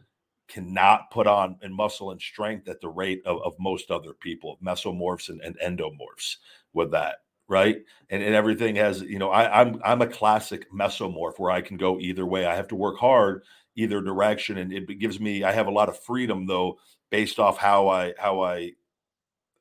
cannot 0.48 1.12
put 1.12 1.28
on 1.28 1.58
in 1.62 1.74
muscle 1.74 2.12
and 2.12 2.22
strength 2.22 2.70
at 2.70 2.80
the 2.80 2.88
rate 2.90 3.22
of, 3.26 3.42
of 3.44 3.54
most 3.60 3.92
other 3.92 4.14
people, 4.14 4.58
mesomorphs 4.66 5.28
and, 5.28 5.42
and 5.42 5.58
endomorphs 5.60 6.38
with 6.74 6.92
that 6.92 7.18
right? 7.48 7.78
And, 8.10 8.22
and 8.22 8.36
everything 8.36 8.76
has, 8.76 9.02
you 9.02 9.20
know, 9.20 9.30
I, 9.30 9.62
I'm 9.62 9.80
I'm 9.84 10.02
a 10.02 10.08
classic 10.08 10.72
mesomorph 10.72 11.38
where 11.38 11.52
I 11.52 11.62
can 11.62 11.78
go 11.78 12.00
either 12.00 12.26
way. 12.26 12.46
I 12.46 12.56
have 12.56 12.68
to 12.70 12.76
work 12.76 12.98
hard 12.98 13.44
either 13.78 14.02
direction, 14.02 14.58
and 14.58 14.74
it 14.74 15.00
gives 15.00 15.20
me 15.20 15.44
I 15.44 15.54
have 15.54 15.68
a 15.68 15.72
lot 15.72 15.88
of 15.88 15.98
freedom 15.98 16.46
though, 16.48 16.80
based 17.10 17.40
off 17.40 17.58
how 17.58 17.88
I 17.88 18.14
how 18.18 18.42
I 18.42 18.74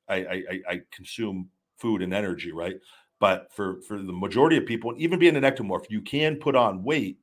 I, 0.09 0.17
I, 0.17 0.61
I 0.69 0.83
consume 0.91 1.51
food 1.79 2.03
and 2.03 2.15
energy, 2.15 2.53
right? 2.53 2.77
But 3.21 3.53
for 3.53 3.81
for 3.83 3.99
the 3.99 4.13
majority 4.13 4.57
of 4.57 4.67
people, 4.67 4.95
even 4.97 5.19
being 5.19 5.37
an 5.37 5.45
ectomorph, 5.45 5.87
you 5.89 6.03
can 6.03 6.37
put 6.37 6.57
on 6.57 6.83
weight, 6.83 7.19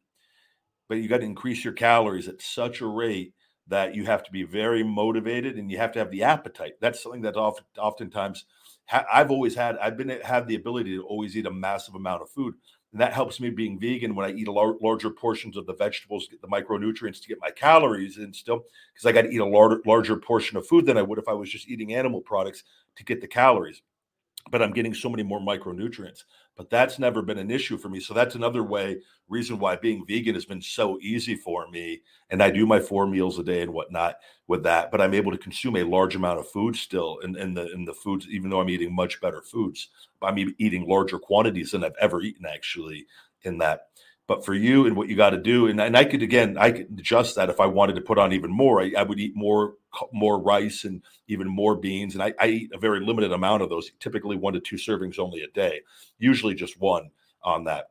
but 0.88 0.98
you 0.98 1.08
got 1.10 1.20
to 1.20 1.26
increase 1.26 1.64
your 1.64 1.74
calories 1.74 2.28
at 2.28 2.42
such 2.42 2.82
a 2.82 2.88
rate 2.88 3.34
that 3.68 3.96
you 3.96 4.06
have 4.06 4.24
to 4.24 4.32
be 4.32 4.44
very 4.44 4.84
motivated 4.84 5.58
and 5.58 5.72
you 5.72 5.78
have 5.78 5.92
to 5.94 6.00
have 6.00 6.12
the 6.12 6.24
appetite. 6.24 6.74
That's 6.82 7.02
something 7.02 7.22
that 7.22 7.38
often, 7.38 7.66
oftentimes 7.78 8.46
I've 8.92 9.32
always 9.32 9.56
had. 9.56 9.78
I've 9.78 9.98
been 9.98 10.10
had 10.10 10.48
the 10.48 10.56
ability 10.56 10.96
to 10.96 11.04
always 11.04 11.38
eat 11.38 11.46
a 11.46 11.52
massive 11.52 11.96
amount 11.96 12.22
of 12.22 12.30
food, 12.30 12.56
and 12.94 13.02
that 13.02 13.12
helps 13.12 13.40
me 13.40 13.50
being 13.50 13.80
vegan 13.80 14.16
when 14.16 14.26
I 14.26 14.34
eat 14.34 14.48
a 14.48 14.52
lar- 14.52 14.78
larger 14.82 15.10
portions 15.10 15.58
of 15.58 15.66
the 15.66 15.74
vegetables, 15.74 16.28
get 16.28 16.42
the 16.42 16.48
micronutrients 16.48 17.22
to 17.22 17.28
get 17.28 17.42
my 17.42 17.50
calories 17.50 18.20
in 18.20 18.32
still, 18.32 18.64
because 18.94 19.06
I 19.06 19.12
got 19.12 19.24
to 19.24 19.32
eat 19.32 19.40
a 19.40 19.46
lar- 19.46 19.82
larger 19.86 20.16
portion 20.16 20.58
of 20.58 20.68
food 20.68 20.86
than 20.86 20.98
I 20.98 21.02
would 21.02 21.18
if 21.18 21.28
I 21.28 21.34
was 21.34 21.50
just 21.50 21.68
eating 21.68 21.96
animal 21.96 22.22
products 22.22 22.64
to 22.96 23.04
get 23.04 23.20
the 23.20 23.28
calories. 23.28 23.82
But 24.52 24.62
I'm 24.62 24.74
getting 24.74 24.94
so 24.94 25.10
many 25.10 25.24
more 25.24 25.40
micronutrients 25.40 26.24
but 26.56 26.70
that's 26.70 27.00
never 27.00 27.22
been 27.22 27.40
an 27.40 27.52
issue 27.52 27.78
for 27.78 27.90
me. 27.90 28.00
So 28.00 28.14
that's 28.14 28.36
another 28.36 28.64
way, 28.64 29.02
reason 29.28 29.58
why 29.58 29.76
being 29.76 30.06
vegan 30.06 30.36
has 30.36 30.46
been 30.46 30.62
so 30.62 31.00
easy 31.02 31.36
for 31.36 31.68
me. 31.70 32.02
And 32.30 32.44
I 32.44 32.52
do 32.52 32.66
my 32.66 32.80
four 32.80 33.08
meals 33.08 33.40
a 33.40 33.44
day 33.44 33.62
and 33.62 33.74
whatnot 33.74 34.18
with 34.48 34.64
that, 34.64 34.92
but 34.92 35.02
I'm 35.02 35.14
able 35.14 35.32
to 35.32 35.38
consume 35.38 35.78
a 35.78 35.84
large 35.84 36.16
amount 36.16 36.40
of 36.40 36.48
food 36.48 36.76
still 36.76 37.18
in, 37.20 37.36
in 37.36 37.54
the 37.54 37.72
in 37.72 37.86
the 37.86 37.94
foods, 37.94 38.28
even 38.30 38.50
though 38.50 38.62
I'm 38.62 38.70
eating 38.70 38.96
much 38.96 39.20
better 39.20 39.42
foods. 39.42 39.90
I'm 40.22 40.38
eating 40.38 40.88
larger 40.88 41.18
quantities 41.18 41.72
than 41.72 41.84
I've 41.84 41.96
ever 42.00 42.22
eaten 42.22 42.46
actually 42.46 43.08
in 43.42 43.58
that. 43.60 43.88
But 44.26 44.46
for 44.46 44.54
you 44.54 44.86
and 44.86 44.96
what 44.96 45.10
you 45.10 45.18
got 45.18 45.32
to 45.32 45.38
do, 45.38 45.68
and, 45.68 45.82
and 45.82 45.98
I 45.98 46.06
could 46.06 46.22
again, 46.22 46.58
I 46.58 46.72
could 46.72 46.88
adjust 46.98 47.36
that 47.36 47.50
if 47.50 47.60
I 47.60 47.66
wanted 47.66 47.96
to 47.96 48.02
put 48.02 48.18
on 48.18 48.32
even 48.32 48.52
more. 48.52 48.82
I, 48.82 48.94
I 48.98 49.04
would 49.04 49.20
eat 49.20 49.36
more 49.36 49.74
more 50.12 50.40
rice 50.42 50.86
and 50.86 51.02
even 51.28 51.48
more 51.48 51.76
beans, 51.76 52.16
and 52.16 52.24
I, 52.24 52.34
I, 52.40 52.48
eat 52.48 52.72
a 52.74 52.78
very 52.80 53.00
limited 53.00 53.32
amount 53.32 53.62
of 53.62 53.70
those. 53.70 53.92
Typically, 54.00 54.38
one 54.38 54.54
to 54.54 54.60
two 54.60 54.76
servings 54.76 55.20
only 55.20 55.44
a 55.44 55.48
day. 55.50 55.82
Usually, 56.18 56.56
just 56.56 56.80
one 56.80 57.12
on 57.44 57.64
that. 57.66 57.90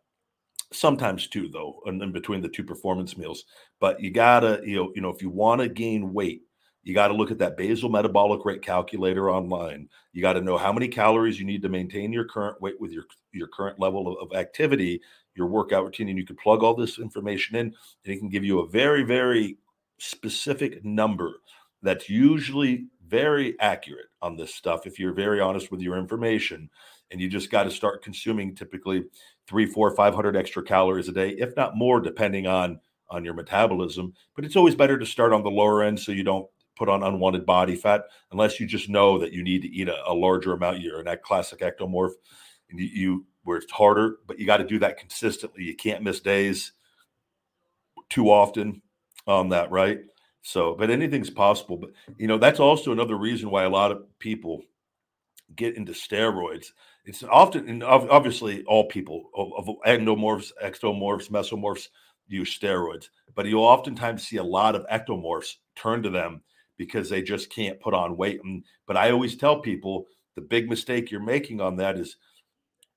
Sometimes 0.73 1.29
two 1.29 1.49
though, 1.49 1.81
in, 1.87 2.13
between 2.13 2.41
the 2.43 2.49
two 2.49 2.65
performance 2.65 3.17
meals. 3.17 3.45
But 3.79 4.01
you 4.01 4.11
gotta, 4.11 4.61
you 4.65 4.77
know, 4.77 4.93
you 4.95 5.03
know, 5.03 5.11
if 5.11 5.23
you 5.23 5.31
want 5.31 5.61
to 5.61 5.69
gain 5.69 6.13
weight, 6.13 6.43
You 6.85 6.95
got 6.95 7.09
to 7.09 7.15
look 7.15 7.31
at 7.31 7.39
that 7.39 7.57
basal 7.57 7.89
metabolic 7.89 8.45
rate 8.45 8.63
calculator 8.63 9.31
online. 9.31 9.89
You 10.13 10.23
got 10.23 10.33
to 10.33 10.41
know 10.41 10.59
how 10.59 10.73
many 10.73 10.89
calories 10.89 11.39
you 11.39 11.47
need 11.47 11.63
to 11.63 11.69
maintain 11.69 12.13
your 12.13 12.25
current 12.25 12.61
weight 12.61 12.81
with 12.81 12.91
your 12.91 13.05
your 13.33 13.47
current 13.49 13.79
level 13.79 14.09
of, 14.09 14.31
of 14.31 14.37
activity, 14.37 15.01
your 15.37 15.47
workout 15.47 15.85
routine, 15.85 16.09
and 16.09 16.19
you 16.19 16.27
can 16.27 16.37
plug 16.37 16.63
all 16.63 16.75
this 16.75 16.99
information 16.99 17.57
in, 17.57 17.67
and 17.67 18.15
it 18.15 18.19
can 18.19 18.29
give 18.29 18.45
you 18.45 18.61
a 18.61 18.69
very 18.69 19.05
very 19.05 19.59
specific 19.99 20.85
number 20.85 21.35
that's 21.83 22.09
usually 22.09 22.87
very 23.07 23.59
accurate 23.61 24.07
on 24.23 24.37
this 24.37 24.55
stuff 24.55 24.87
if 24.87 24.99
you're 24.99 25.13
very 25.13 25.41
honest 25.41 25.71
with 25.71 25.81
your 25.81 25.99
information 25.99 26.71
and 27.11 27.21
you 27.21 27.29
just 27.29 27.51
got 27.51 27.65
to 27.65 27.71
start 27.71 28.03
consuming 28.03 28.55
typically 28.55 29.05
three 29.47 29.67
four 29.67 29.95
five 29.95 30.15
hundred 30.15 30.37
extra 30.37 30.63
calories 30.63 31.09
a 31.09 31.13
day 31.13 31.31
if 31.31 31.55
not 31.57 31.77
more 31.77 32.01
depending 32.01 32.47
on 32.47 32.81
on 33.11 33.25
your 33.25 33.35
metabolism. 33.35 34.15
But 34.35 34.45
it's 34.45 34.57
always 34.57 34.75
better 34.75 34.99
to 34.99 35.07
start 35.07 35.33
on 35.33 35.43
the 35.43 35.51
lower 35.51 35.83
end 35.83 36.01
so 36.01 36.13
you 36.13 36.25
don't 36.25 36.49
put 36.75 36.89
on 36.89 37.03
unwanted 37.03 37.45
body 37.45 37.77
fat 37.77 38.05
unless 38.31 38.59
you 38.59 38.67
just 38.67 38.89
know 38.89 39.19
that 39.19 39.33
you 39.33 39.43
need 39.43 39.61
to 39.63 39.69
eat 39.69 39.89
a, 39.89 40.11
a 40.11 40.15
larger 40.15 40.55
amount. 40.55 40.81
You're 40.81 41.01
in 41.01 41.05
that 41.05 41.23
classic 41.23 41.61
ectomorph 41.61 42.15
and 42.71 42.81
you, 42.81 42.87
you 42.87 43.27
where 43.45 43.59
it's 43.59 43.71
harder 43.71 44.17
but 44.27 44.39
you 44.39 44.47
got 44.47 44.57
to 44.57 44.65
do 44.65 44.79
that 44.79 44.99
consistently. 44.99 45.65
You 45.65 45.77
can't 45.77 46.03
miss 46.03 46.21
days 46.21 46.73
too 48.09 48.31
often 48.31 48.81
on 49.27 49.51
that 49.51 49.71
right 49.71 50.01
so, 50.43 50.75
but 50.75 50.91
anything's 50.91 51.31
possible. 51.31 51.77
But 51.77 51.91
you 52.19 52.27
know, 52.27 52.39
that's 52.39 52.61
also 52.61 52.93
another 52.93 53.17
reason 53.17 53.51
why 53.51 53.65
a 53.65 53.71
lot 53.71 53.93
of 53.93 54.03
people 54.19 54.63
get 55.57 55.77
into 55.77 55.93
steroids. 55.93 56.67
It's 57.05 57.23
often, 57.23 57.69
and 57.69 57.83
obviously, 57.83 58.65
all 58.65 58.87
people 58.87 59.31
of 59.37 59.69
endomorphs, 59.87 60.53
ectomorphs, 60.63 61.31
mesomorphs 61.31 61.89
use 62.29 62.59
steroids, 62.59 63.09
but 63.35 63.47
you'll 63.47 63.65
oftentimes 63.65 64.27
see 64.27 64.37
a 64.37 64.45
lot 64.45 64.75
of 64.75 64.87
ectomorphs 64.87 65.55
turn 65.75 66.03
to 66.03 66.11
them 66.11 66.43
because 66.77 67.09
they 67.09 67.23
just 67.23 67.51
can't 67.51 67.81
put 67.81 67.95
on 67.95 68.17
weight. 68.17 68.41
And, 68.45 68.65
but 68.87 68.97
I 68.97 69.11
always 69.11 69.37
tell 69.37 69.61
people 69.61 70.07
the 70.35 70.41
big 70.43 70.69
mistake 70.69 71.11
you're 71.11 71.21
making 71.21 71.61
on 71.61 71.77
that 71.77 71.99
is 71.99 72.17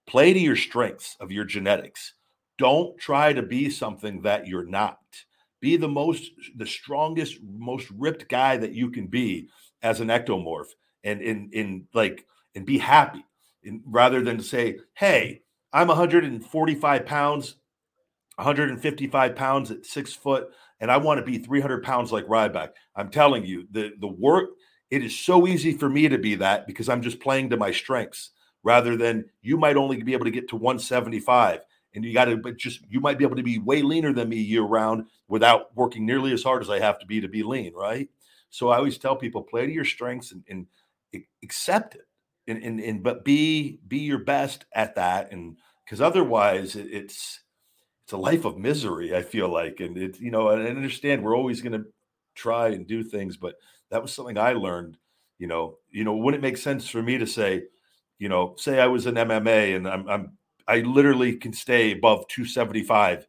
play 0.07 0.33
to 0.33 0.39
your 0.39 0.55
strengths 0.55 1.17
of 1.19 1.31
your 1.31 1.45
genetics. 1.45 2.13
Don't 2.57 2.97
try 2.97 3.33
to 3.33 3.41
be 3.41 3.69
something 3.69 4.21
that 4.21 4.47
you're 4.47 4.65
not 4.65 4.99
be 5.65 5.77
the 5.77 5.87
most 5.87 6.29
the 6.57 6.65
strongest 6.67 7.39
most 7.41 7.89
ripped 7.97 8.29
guy 8.29 8.55
that 8.55 8.73
you 8.73 8.91
can 8.91 9.07
be 9.07 9.49
as 9.81 9.99
an 9.99 10.09
ectomorph 10.09 10.67
and 11.03 11.23
in 11.23 11.49
in 11.53 11.87
like 11.91 12.23
and 12.53 12.67
be 12.67 12.77
happy 12.77 13.25
and 13.63 13.81
rather 13.87 14.21
than 14.21 14.39
say 14.39 14.77
hey 14.93 15.41
i'm 15.73 15.87
145 15.87 17.05
pounds 17.07 17.55
155 18.35 19.35
pounds 19.35 19.71
at 19.71 19.83
six 19.83 20.13
foot 20.13 20.49
and 20.81 20.91
i 20.91 20.97
want 20.97 21.19
to 21.19 21.25
be 21.25 21.39
300 21.39 21.81
pounds 21.81 22.11
like 22.11 22.27
ryback. 22.27 22.69
I'm 22.95 23.09
telling 23.09 23.43
you 23.43 23.65
the 23.71 23.93
the 23.99 24.07
work 24.07 24.49
it 24.91 25.03
is 25.03 25.17
so 25.17 25.47
easy 25.47 25.73
for 25.73 25.89
me 25.89 26.07
to 26.09 26.19
be 26.19 26.35
that 26.35 26.67
because 26.67 26.89
i'm 26.89 27.01
just 27.01 27.19
playing 27.19 27.49
to 27.49 27.57
my 27.57 27.71
strengths 27.71 28.29
rather 28.61 28.95
than 28.95 29.25
you 29.41 29.57
might 29.57 29.77
only 29.77 30.03
be 30.03 30.13
able 30.13 30.25
to 30.25 30.31
get 30.31 30.47
to 30.49 30.57
175 30.57 31.61
and 31.95 32.05
you 32.05 32.13
got 32.13 32.25
to 32.25 32.37
but 32.37 32.57
just 32.57 32.81
you 32.89 32.99
might 32.99 33.17
be 33.17 33.25
able 33.25 33.35
to 33.35 33.43
be 33.43 33.57
way 33.59 33.81
leaner 33.81 34.13
than 34.13 34.29
me 34.29 34.37
year 34.37 34.63
round 34.63 35.05
without 35.27 35.75
working 35.75 36.05
nearly 36.05 36.31
as 36.33 36.43
hard 36.43 36.61
as 36.61 36.69
i 36.69 36.79
have 36.79 36.99
to 36.99 37.05
be 37.05 37.21
to 37.21 37.27
be 37.27 37.43
lean 37.43 37.73
right? 37.73 38.09
So 38.49 38.69
i 38.69 38.77
always 38.77 38.97
tell 38.97 39.15
people 39.15 39.41
play 39.41 39.65
to 39.65 39.71
your 39.71 39.85
strengths 39.85 40.31
and, 40.31 40.43
and 40.49 40.67
accept 41.43 41.95
it 41.95 42.07
and, 42.47 42.61
and, 42.63 42.79
and 42.79 43.03
but 43.03 43.25
be 43.25 43.79
be 43.87 43.99
your 43.99 44.19
best 44.19 44.65
at 44.73 44.95
that 44.95 45.31
and 45.31 45.57
because 45.83 46.01
otherwise 46.01 46.75
it, 46.75 46.87
it's 46.91 47.41
it's 48.03 48.13
a 48.13 48.17
life 48.17 48.45
of 48.45 48.57
misery 48.57 49.15
i 49.15 49.21
feel 49.21 49.49
like 49.49 49.79
and 49.79 49.97
it 49.97 50.19
you 50.19 50.31
know 50.31 50.49
i 50.49 50.59
understand 50.61 51.23
we're 51.23 51.37
always 51.37 51.61
going 51.61 51.71
to 51.73 51.85
try 52.35 52.67
and 52.67 52.87
do 52.87 53.03
things 53.03 53.37
but 53.37 53.55
that 53.89 54.01
was 54.01 54.13
something 54.13 54.37
i 54.37 54.53
learned 54.53 54.97
you 55.39 55.47
know 55.47 55.77
you 55.89 56.03
know 56.03 56.15
wouldn't 56.15 56.43
it 56.43 56.47
make 56.47 56.57
sense 56.57 56.87
for 56.87 57.01
me 57.01 57.17
to 57.17 57.25
say 57.25 57.63
you 58.19 58.29
know 58.29 58.53
say 58.57 58.79
i 58.79 58.87
was 58.87 59.05
in 59.05 59.15
mma 59.15 59.75
and 59.75 59.87
i'm, 59.87 60.07
I'm 60.07 60.37
I 60.67 60.79
literally 60.79 61.35
can 61.35 61.53
stay 61.53 61.91
above 61.91 62.27
275. 62.27 63.27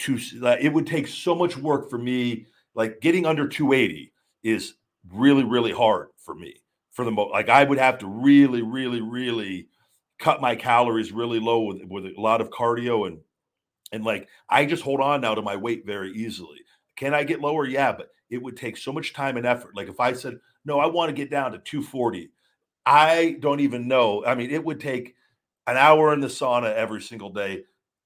To 0.00 0.18
it 0.60 0.72
would 0.72 0.86
take 0.86 1.08
so 1.08 1.34
much 1.34 1.56
work 1.56 1.90
for 1.90 1.98
me. 1.98 2.46
Like 2.74 3.00
getting 3.00 3.26
under 3.26 3.48
280 3.48 4.12
is 4.44 4.74
really, 5.12 5.44
really 5.44 5.72
hard 5.72 6.08
for 6.16 6.34
me. 6.34 6.54
For 6.92 7.04
the 7.04 7.10
most, 7.10 7.32
like 7.32 7.48
I 7.48 7.64
would 7.64 7.78
have 7.78 7.98
to 7.98 8.06
really, 8.06 8.62
really, 8.62 9.00
really 9.00 9.68
cut 10.18 10.40
my 10.40 10.56
calories 10.56 11.12
really 11.12 11.40
low 11.40 11.62
with, 11.62 11.82
with 11.84 12.06
a 12.06 12.14
lot 12.20 12.40
of 12.40 12.50
cardio 12.50 13.06
and 13.06 13.18
and 13.92 14.04
like 14.04 14.28
I 14.48 14.66
just 14.66 14.82
hold 14.82 15.00
on 15.00 15.20
now 15.20 15.34
to 15.34 15.42
my 15.42 15.56
weight 15.56 15.86
very 15.86 16.12
easily. 16.12 16.58
Can 16.96 17.14
I 17.14 17.24
get 17.24 17.40
lower? 17.40 17.66
Yeah, 17.66 17.92
but 17.92 18.10
it 18.30 18.42
would 18.42 18.56
take 18.56 18.76
so 18.76 18.92
much 18.92 19.14
time 19.14 19.36
and 19.36 19.46
effort. 19.46 19.74
Like 19.74 19.88
if 19.88 20.00
I 20.00 20.12
said, 20.12 20.38
no, 20.64 20.78
I 20.78 20.86
want 20.86 21.08
to 21.08 21.14
get 21.14 21.30
down 21.30 21.52
to 21.52 21.58
240, 21.58 22.30
I 22.84 23.36
don't 23.40 23.60
even 23.60 23.88
know. 23.88 24.24
I 24.24 24.34
mean, 24.34 24.50
it 24.50 24.62
would 24.62 24.80
take 24.80 25.14
an 25.68 25.76
hour 25.76 26.14
in 26.14 26.20
the 26.20 26.26
sauna 26.26 26.74
every 26.74 27.02
single 27.02 27.28
day, 27.30 27.62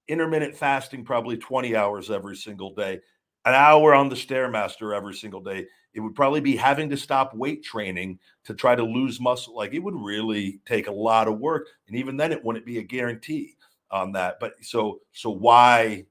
intermittent 0.08 0.56
fasting 0.56 1.04
probably 1.04 1.36
20 1.36 1.76
hours 1.76 2.10
every 2.10 2.36
single 2.36 2.74
day, 2.74 3.00
an 3.44 3.54
hour 3.54 3.94
on 3.94 4.08
the 4.08 4.16
Stairmaster 4.16 4.94
every 4.94 5.14
single 5.14 5.40
day. 5.40 5.66
It 5.94 6.00
would 6.00 6.16
probably 6.16 6.40
be 6.40 6.56
having 6.56 6.90
to 6.90 6.96
stop 6.96 7.34
weight 7.34 7.62
training 7.62 8.18
to 8.44 8.54
try 8.54 8.74
to 8.74 8.82
lose 8.82 9.20
muscle. 9.20 9.54
Like 9.54 9.74
it 9.74 9.78
would 9.78 9.94
really 9.94 10.60
take 10.66 10.88
a 10.88 10.92
lot 10.92 11.28
of 11.28 11.38
work. 11.38 11.68
And 11.86 11.96
even 11.96 12.16
then, 12.16 12.32
it 12.32 12.44
wouldn't 12.44 12.66
be 12.66 12.78
a 12.78 12.82
guarantee 12.82 13.56
on 13.92 14.10
that. 14.12 14.38
But 14.40 14.54
so, 14.62 15.00
so 15.12 15.30
why 15.30 16.06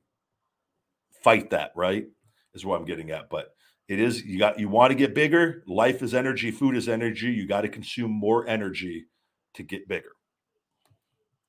fight 1.21 1.49
that, 1.49 1.71
right? 1.75 2.05
Is 2.53 2.65
what 2.65 2.79
I'm 2.79 2.85
getting 2.85 3.11
at. 3.11 3.29
But 3.29 3.53
it 3.89 3.99
is, 3.99 4.23
you 4.23 4.39
got, 4.39 4.57
you 4.57 4.69
want 4.69 4.91
to 4.91 4.95
get 4.95 5.13
bigger. 5.13 5.63
Life 5.67 6.01
is 6.01 6.13
energy, 6.13 6.49
food 6.51 6.77
is 6.77 6.87
energy. 6.87 7.31
You 7.31 7.45
got 7.45 7.61
to 7.61 7.69
consume 7.69 8.11
more 8.11 8.47
energy 8.47 9.07
to 9.55 9.63
get 9.63 9.89
bigger. 9.89 10.11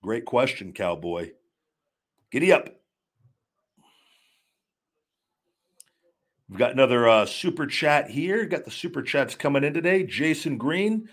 Great 0.02 0.24
question, 0.24 0.72
Cowboy. 0.72 1.30
Giddy 2.32 2.50
up. 2.50 2.68
We've 6.48 6.58
got 6.58 6.72
another 6.72 7.08
uh, 7.08 7.24
super 7.24 7.66
chat 7.66 8.10
here. 8.10 8.44
Got 8.44 8.64
the 8.64 8.70
super 8.70 9.00
chats 9.00 9.36
coming 9.36 9.62
in 9.62 9.72
today. 9.72 10.02
Jason 10.02 10.58
Green, 10.58 11.08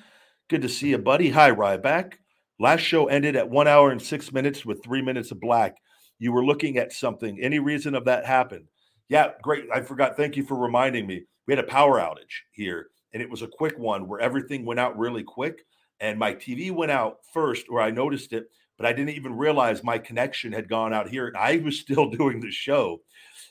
good 0.50 0.63
to 0.63 0.69
see 0.69 0.89
you, 0.89 0.98
buddy. 0.98 1.29
Hi, 1.29 1.51
Ryback. 1.51 2.13
Last 2.60 2.81
show 2.81 3.05
ended 3.05 3.36
at 3.36 3.50
one 3.50 3.67
hour 3.67 3.91
and 3.91 4.01
six 4.01 4.34
minutes 4.34 4.65
with 4.65 4.84
three 4.84 5.01
minutes 5.01 5.31
of 5.31 5.39
black. 5.39 5.77
You 6.17 6.34
were 6.34 6.43
looking 6.43 6.77
at 6.77 6.91
something. 6.91 7.39
Any 7.39 7.60
reason 7.60 7.96
of 7.96 8.05
that 8.05 8.25
happened? 8.25 8.65
Yeah, 9.08 9.31
great. 9.43 9.65
I 9.74 9.81
forgot. 9.81 10.17
Thank 10.17 10.36
you 10.36 10.43
for 10.43 10.55
reminding 10.55 11.05
me. 11.08 11.24
We 11.48 11.53
had 11.53 11.63
a 11.63 11.67
power 11.67 12.00
outage 12.00 12.41
here, 12.51 12.88
and 13.13 13.22
it 13.22 13.29
was 13.29 13.43
a 13.43 13.48
quick 13.48 13.77
one 13.77 14.08
where 14.08 14.19
everything 14.19 14.65
went 14.65 14.79
out 14.79 14.98
really 14.98 15.24
quick. 15.24 15.63
And 16.01 16.17
my 16.19 16.34
TV 16.34 16.72
went 16.72 16.91
out 16.91 17.17
first, 17.34 17.72
where 17.72 17.84
I 17.84 17.91
noticed 17.91 18.34
it 18.34 18.48
but 18.79 18.86
I 18.86 18.93
didn't 18.93 19.15
even 19.15 19.38
realize 19.38 19.83
my 19.83 19.98
connection 19.98 20.53
had 20.53 20.69
gone 20.69 20.93
out 20.93 21.09
here. 21.09 21.33
I 21.38 21.57
was 21.57 21.77
still 21.77 22.09
doing 22.09 22.39
the 22.39 22.50
show 22.50 23.01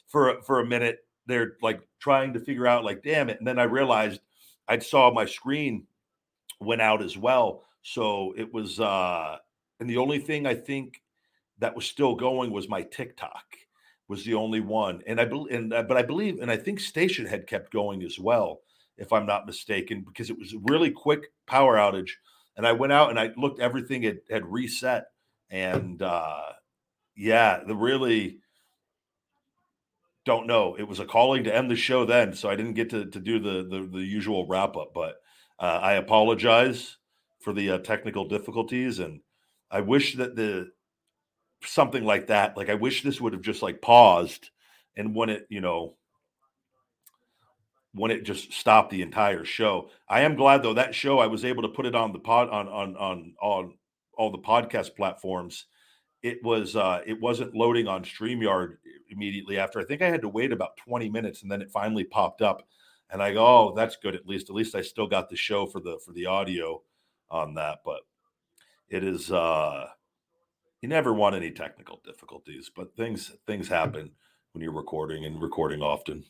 for 0.09 0.41
for 0.43 0.61
a 0.61 0.67
minute. 0.67 1.01
They're 1.27 1.53
like 1.61 1.83
trying 2.01 2.33
to 2.33 2.41
figure 2.41 2.67
out, 2.67 2.85
like, 2.85 3.03
damn 3.03 3.29
it. 3.29 3.37
And 3.39 3.47
then 3.47 3.59
I 3.59 3.65
realized 3.65 4.23
I 4.67 4.79
saw 4.79 5.13
my 5.13 5.27
screen 5.27 5.87
went 6.61 6.81
out 6.81 7.03
as 7.03 7.19
well. 7.19 7.65
So 7.83 8.33
it 8.39 8.53
was 8.53 8.81
uh 8.81 9.37
and 9.79 9.89
the 9.89 9.99
only 9.99 10.19
thing 10.19 10.47
I 10.47 10.55
think 10.55 11.03
that 11.59 11.77
was 11.77 11.85
still 11.85 12.15
going 12.15 12.51
was 12.51 12.69
my 12.69 12.83
TikTok 12.83 13.45
was 14.09 14.25
the 14.25 14.35
only 14.35 14.61
one. 14.61 15.03
And 15.07 15.21
I 15.21 15.27
believe 15.27 15.55
and 15.55 15.75
uh, 15.75 15.83
but 15.83 15.99
I 15.99 16.03
believe 16.03 16.41
and 16.41 16.51
I 16.51 16.57
think 16.57 16.81
Stationhead 16.81 17.47
kept 17.47 17.71
going 17.71 18.03
as 18.03 18.19
well, 18.19 18.61
if 18.97 19.13
I'm 19.13 19.27
not 19.27 19.47
mistaken, 19.47 20.07
because 20.07 20.31
it 20.31 20.39
was 20.39 20.55
a 20.55 20.59
really 20.71 20.91
quick 20.91 21.33
power 21.47 21.77
outage. 21.77 22.13
And 22.57 22.67
I 22.67 22.73
went 22.73 22.93
out 22.93 23.11
and 23.11 23.21
I 23.21 23.31
looked, 23.37 23.61
everything 23.61 24.03
had, 24.03 24.19
had 24.29 24.45
reset 24.45 25.05
and 25.51 26.01
uh, 26.03 26.43
yeah, 27.17 27.61
the 27.67 27.75
really 27.75 28.39
don't 30.25 30.47
know. 30.47 30.77
It 30.79 30.87
was 30.87 31.01
a 31.01 31.07
calling 31.07 31.45
to 31.45 31.55
end 31.55 31.71
the 31.71 31.77
show 31.77 32.05
then, 32.05 32.35
so 32.35 32.51
I 32.51 32.57
didn't 32.57 32.75
get 32.75 32.91
to, 32.91 33.07
to 33.07 33.21
do 33.21 33.39
the, 33.39 33.67
the, 33.69 33.89
the 33.91 34.05
usual 34.05 34.47
wrap 34.47 34.77
up. 34.77 34.93
But 34.95 35.17
uh, 35.59 35.81
I 35.83 35.95
apologize 35.95 36.97
for 37.41 37.53
the 37.53 37.71
uh, 37.73 37.79
technical 37.79 38.29
difficulties, 38.29 38.99
and 38.99 39.21
I 39.71 39.81
wish 39.81 40.17
that 40.17 40.37
the 40.37 40.69
something 41.65 42.05
like 42.05 42.27
that, 42.29 42.57
like 42.57 42.69
I 42.69 42.75
wish 42.75 43.03
this 43.03 43.21
would 43.21 43.33
have 43.33 43.43
just 43.43 43.63
like 43.63 43.81
paused, 43.81 44.51
and 44.97 45.15
when 45.15 45.31
it, 45.31 45.47
you 45.49 45.61
know, 45.61 45.97
when 47.95 48.11
it 48.11 48.25
just 48.25 48.53
stopped 48.53 48.91
the 48.91 49.03
entire 49.03 49.45
show. 49.45 49.91
I 50.09 50.21
am 50.21 50.37
glad 50.37 50.63
though 50.63 50.75
that 50.75 50.95
show 50.95 51.19
I 51.19 51.27
was 51.27 51.45
able 51.45 51.63
to 51.63 51.69
put 51.69 51.87
it 51.87 51.95
on 51.95 52.13
the 52.13 52.19
pod 52.19 52.51
on 52.51 52.69
on 52.69 52.97
on 52.97 53.35
on 53.41 53.75
all 54.19 54.31
the 54.31 54.39
podcast 54.39 54.95
platforms, 54.97 55.67
it 56.23 56.43
was 56.43 56.77
uh, 56.77 57.01
it 57.07 57.19
wasn't 57.19 57.55
loading 57.55 57.87
on 57.87 58.03
StreamYard 58.03 58.77
immediately 59.09 59.59
after. 59.59 59.81
I 59.81 59.85
think 59.85 60.03
I 60.03 60.11
had 60.11 60.21
to 60.23 60.29
wait 60.29 60.53
about 60.53 60.77
20 60.77 61.09
minutes 61.09 61.43
and 61.43 61.51
then 61.51 61.63
it 61.63 61.71
finally 61.71 62.05
popped 62.05 62.43
up. 62.43 62.67
And 63.11 63.23
I 63.23 63.33
go, 63.33 63.47
oh, 63.47 63.75
that's 63.75 63.97
good. 63.97 64.15
At 64.15 64.27
least, 64.27 64.51
at 64.51 64.57
least 64.57 64.75
I 64.75 64.83
still 64.83 65.07
got 65.07 65.31
the 65.31 65.37
show 65.37 65.65
for 65.65 65.81
the 65.81 65.99
for 66.05 66.13
the 66.13 66.27
audio 66.27 66.83
on 67.31 67.55
that. 67.55 67.79
But 67.85 68.01
it 68.91 69.05
is 69.05 69.33
uh 69.33 69.87
you 70.83 70.89
never 70.89 71.15
want 71.15 71.35
any 71.35 71.51
technical 71.51 72.01
difficulties, 72.05 72.71
but 72.75 72.95
things 72.97 73.33
things 73.47 73.69
happen 73.69 74.11
when 74.53 74.63
you're 74.63 74.73
recording 74.73 75.25
and 75.25 75.41
recording 75.41 75.81
often. 75.81 76.25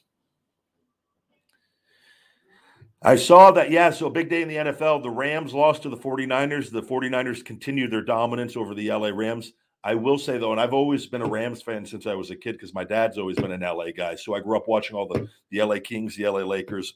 I 3.02 3.14
saw 3.14 3.52
that. 3.52 3.70
Yeah. 3.70 3.90
So, 3.90 4.10
big 4.10 4.28
day 4.28 4.42
in 4.42 4.48
the 4.48 4.56
NFL. 4.56 5.02
The 5.02 5.10
Rams 5.10 5.54
lost 5.54 5.82
to 5.82 5.88
the 5.88 5.96
49ers. 5.96 6.70
The 6.70 6.82
49ers 6.82 7.44
continued 7.44 7.92
their 7.92 8.02
dominance 8.02 8.56
over 8.56 8.74
the 8.74 8.90
LA 8.90 9.10
Rams. 9.10 9.52
I 9.84 9.94
will 9.94 10.18
say, 10.18 10.36
though, 10.36 10.50
and 10.50 10.60
I've 10.60 10.74
always 10.74 11.06
been 11.06 11.22
a 11.22 11.28
Rams 11.28 11.62
fan 11.62 11.86
since 11.86 12.06
I 12.06 12.14
was 12.14 12.30
a 12.30 12.36
kid 12.36 12.52
because 12.52 12.74
my 12.74 12.82
dad's 12.82 13.16
always 13.16 13.36
been 13.36 13.52
an 13.52 13.60
LA 13.60 13.92
guy. 13.96 14.16
So, 14.16 14.34
I 14.34 14.40
grew 14.40 14.56
up 14.56 14.66
watching 14.66 14.96
all 14.96 15.06
the, 15.06 15.28
the 15.50 15.62
LA 15.62 15.76
Kings, 15.78 16.16
the 16.16 16.28
LA 16.28 16.40
Lakers. 16.40 16.94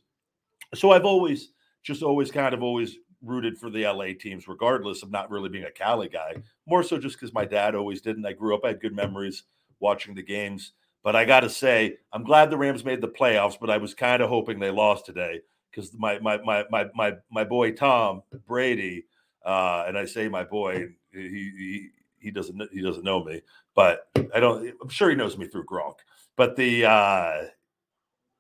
So, 0.75 0.91
I've 0.91 1.05
always 1.05 1.53
just 1.85 2.03
always 2.03 2.33
kind 2.33 2.53
of 2.53 2.65
always 2.65 2.97
rooted 3.23 3.57
for 3.57 3.71
the 3.71 3.87
LA 3.87 4.09
teams, 4.19 4.49
regardless 4.49 5.05
of 5.05 5.13
not 5.13 5.31
really 5.31 5.49
being 5.49 5.65
a 5.65 5.71
Cali 5.71 6.09
guy. 6.09 6.35
More 6.67 6.83
so 6.83 6.99
just 6.99 7.15
because 7.15 7.33
my 7.33 7.45
dad 7.45 7.77
always 7.77 8.01
did. 8.01 8.17
And 8.17 8.27
I 8.27 8.33
grew 8.33 8.57
up, 8.57 8.65
I 8.65 8.69
had 8.69 8.81
good 8.81 8.97
memories 8.97 9.45
watching 9.79 10.17
the 10.17 10.23
games. 10.23 10.73
But 11.05 11.15
I 11.15 11.25
got 11.25 11.41
to 11.41 11.51
say, 11.51 11.99
I'm 12.13 12.25
glad 12.25 12.51
the 12.51 12.59
Rams 12.59 12.85
made 12.85 13.01
the 13.01 13.09
playoffs, 13.09 13.57
but 13.61 13.71
I 13.71 13.77
was 13.77 13.95
kind 13.95 14.21
of 14.21 14.29
hoping 14.29 14.59
they 14.59 14.71
lost 14.71 15.07
today 15.07 15.43
because 15.73 15.93
my, 15.95 16.19
my 16.19 16.39
my 16.39 16.65
my 16.71 16.87
my 16.95 17.15
my 17.31 17.45
boy 17.45 17.73
Tom 17.73 18.23
Brady, 18.47 19.05
uh, 19.45 19.85
and 19.87 19.97
I 19.97 20.05
say 20.05 20.29
my 20.29 20.45
boy, 20.45 20.89
he, 21.13 21.29
he 21.29 21.89
he 22.19 22.31
doesn't 22.31 22.61
he 22.73 22.83
doesn't 22.83 23.05
know 23.05 23.25
me, 23.25 23.43
but 23.75 24.09
I 24.35 24.41
don't. 24.41 24.73
I'm 24.83 24.89
sure 24.89 25.11
he 25.11 25.17
knows 25.17 25.39
me 25.39 25.47
through 25.47 25.67
Gronk. 25.67 25.97
But 26.37 26.57
the 26.57 26.87
uh, 26.87 27.43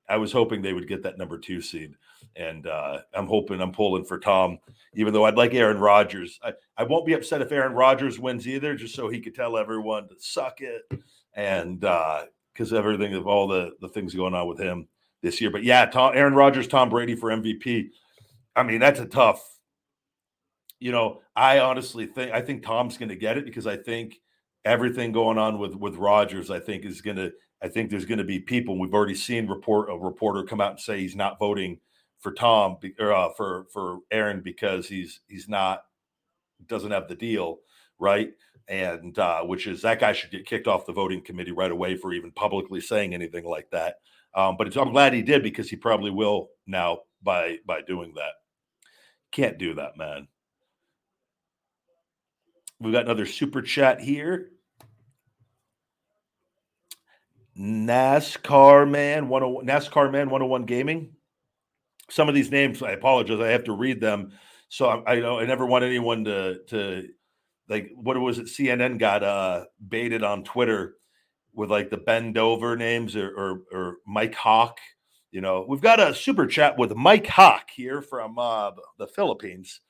I 0.08 0.16
was 0.16 0.32
hoping 0.32 0.62
they 0.62 0.72
would 0.72 0.88
get 0.88 1.02
that 1.02 1.18
number 1.18 1.38
two 1.38 1.60
seed, 1.60 1.94
and 2.36 2.66
uh, 2.66 2.98
I'm 3.14 3.26
hoping 3.26 3.60
I'm 3.60 3.72
pulling 3.72 4.04
for 4.04 4.18
Tom, 4.18 4.58
even 4.94 5.12
though 5.12 5.24
I'd 5.24 5.36
like 5.36 5.54
Aaron 5.54 5.78
Rodgers. 5.78 6.38
I, 6.42 6.52
I 6.76 6.84
won't 6.84 7.06
be 7.06 7.14
upset 7.14 7.42
if 7.42 7.52
Aaron 7.52 7.72
Rodgers 7.72 8.18
wins 8.18 8.46
either, 8.46 8.74
just 8.74 8.94
so 8.94 9.08
he 9.08 9.20
could 9.20 9.34
tell 9.34 9.56
everyone 9.56 10.08
to 10.08 10.14
suck 10.18 10.60
it, 10.60 10.82
and 11.34 11.80
because 11.80 12.72
uh, 12.72 12.76
everything 12.76 13.14
of 13.14 13.26
all 13.26 13.48
the 13.48 13.72
the 13.80 13.88
things 13.88 14.14
going 14.14 14.34
on 14.34 14.46
with 14.46 14.58
him 14.58 14.86
this 15.22 15.40
year. 15.40 15.50
But 15.50 15.64
yeah, 15.64 15.86
Tom, 15.86 16.12
Aaron 16.14 16.34
Rodgers, 16.34 16.68
Tom 16.68 16.88
Brady 16.88 17.14
for 17.14 17.30
MVP. 17.30 17.90
I 18.54 18.62
mean, 18.62 18.80
that's 18.80 19.00
a 19.00 19.06
tough. 19.06 19.42
You 20.78 20.92
know, 20.92 21.20
I 21.36 21.60
honestly 21.60 22.06
think 22.06 22.32
I 22.32 22.40
think 22.40 22.64
Tom's 22.64 22.98
going 22.98 23.08
to 23.08 23.16
get 23.16 23.38
it 23.38 23.44
because 23.44 23.66
I 23.66 23.76
think 23.76 24.20
everything 24.64 25.12
going 25.12 25.38
on 25.38 25.58
with 25.58 25.74
with 25.74 25.96
Rodgers, 25.96 26.50
I 26.50 26.58
think 26.58 26.84
is 26.84 27.00
going 27.00 27.16
to. 27.16 27.32
I 27.62 27.68
think 27.68 27.90
there's 27.90 28.04
going 28.04 28.18
to 28.18 28.24
be 28.24 28.40
people. 28.40 28.78
We've 28.78 28.92
already 28.92 29.14
seen 29.14 29.46
report 29.46 29.88
a 29.88 29.96
reporter 29.96 30.42
come 30.42 30.60
out 30.60 30.72
and 30.72 30.80
say 30.80 30.98
he's 30.98 31.14
not 31.14 31.38
voting 31.38 31.78
for 32.18 32.32
Tom 32.32 32.78
or 32.98 33.12
uh, 33.12 33.30
for 33.36 33.66
for 33.72 33.98
Aaron 34.10 34.40
because 34.40 34.88
he's 34.88 35.20
he's 35.28 35.48
not 35.48 35.84
doesn't 36.66 36.92
have 36.92 37.08
the 37.08 37.14
deal 37.14 37.58
right 37.98 38.30
and 38.68 39.18
uh, 39.18 39.42
which 39.42 39.66
is 39.66 39.82
that 39.82 40.00
guy 40.00 40.12
should 40.12 40.30
get 40.30 40.46
kicked 40.46 40.68
off 40.68 40.86
the 40.86 40.92
voting 40.92 41.20
committee 41.20 41.52
right 41.52 41.72
away 41.72 41.96
for 41.96 42.12
even 42.12 42.30
publicly 42.30 42.80
saying 42.80 43.12
anything 43.12 43.44
like 43.44 43.68
that 43.70 43.96
um, 44.34 44.56
but 44.56 44.74
I'm 44.76 44.92
glad 44.92 45.12
he 45.12 45.22
did 45.22 45.42
because 45.42 45.68
he 45.68 45.76
probably 45.76 46.10
will 46.10 46.48
now 46.66 46.98
by 47.22 47.58
by 47.66 47.82
doing 47.82 48.14
that. 48.16 48.32
Can't 49.30 49.58
do 49.58 49.74
that, 49.74 49.96
man. 49.96 50.28
We've 52.80 52.92
got 52.92 53.04
another 53.04 53.26
super 53.26 53.62
chat 53.62 54.00
here. 54.00 54.50
NASCAR 57.58 58.90
man 58.90 59.28
101 59.28 59.66
NASCAR 59.66 60.10
man 60.10 60.30
101 60.30 60.64
gaming. 60.64 61.12
Some 62.10 62.28
of 62.28 62.34
these 62.34 62.50
names, 62.50 62.82
I 62.82 62.92
apologize, 62.92 63.40
I 63.40 63.48
have 63.48 63.64
to 63.64 63.72
read 63.72 64.00
them. 64.00 64.32
So 64.68 64.88
I, 64.88 65.12
I 65.12 65.20
know 65.20 65.38
I 65.38 65.44
never 65.44 65.66
want 65.66 65.84
anyone 65.84 66.24
to 66.24 66.60
to 66.68 67.08
like 67.68 67.90
what 67.94 68.18
was 68.18 68.38
it? 68.38 68.46
CNN 68.46 68.98
got 68.98 69.22
uh 69.22 69.64
baited 69.86 70.22
on 70.22 70.44
Twitter 70.44 70.96
with 71.54 71.70
like 71.70 71.90
the 71.90 71.96
bend 71.98 72.38
over 72.38 72.76
names 72.76 73.16
or, 73.16 73.28
or, 73.28 73.62
or 73.72 73.96
Mike 74.06 74.34
Hawk. 74.34 74.78
You 75.30 75.40
know, 75.40 75.64
we've 75.66 75.80
got 75.80 76.00
a 76.00 76.14
super 76.14 76.46
chat 76.46 76.78
with 76.78 76.94
Mike 76.94 77.26
Hawk 77.26 77.70
here 77.74 78.02
from 78.02 78.38
uh, 78.38 78.72
the 78.98 79.06
Philippines. 79.06 79.80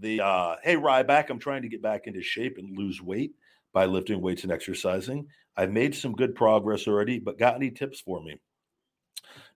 The 0.00 0.20
uh, 0.20 0.56
hey 0.62 0.76
Ryback, 0.76 1.30
I'm 1.30 1.38
trying 1.38 1.62
to 1.62 1.68
get 1.68 1.82
back 1.82 2.06
into 2.06 2.22
shape 2.22 2.58
and 2.58 2.76
lose 2.76 3.00
weight 3.00 3.32
by 3.72 3.86
lifting 3.86 4.20
weights 4.20 4.42
and 4.42 4.52
exercising. 4.52 5.26
I've 5.56 5.70
made 5.70 5.94
some 5.94 6.14
good 6.14 6.34
progress 6.34 6.88
already, 6.88 7.20
but 7.20 7.38
got 7.38 7.54
any 7.54 7.70
tips 7.70 8.00
for 8.00 8.22
me? 8.22 8.40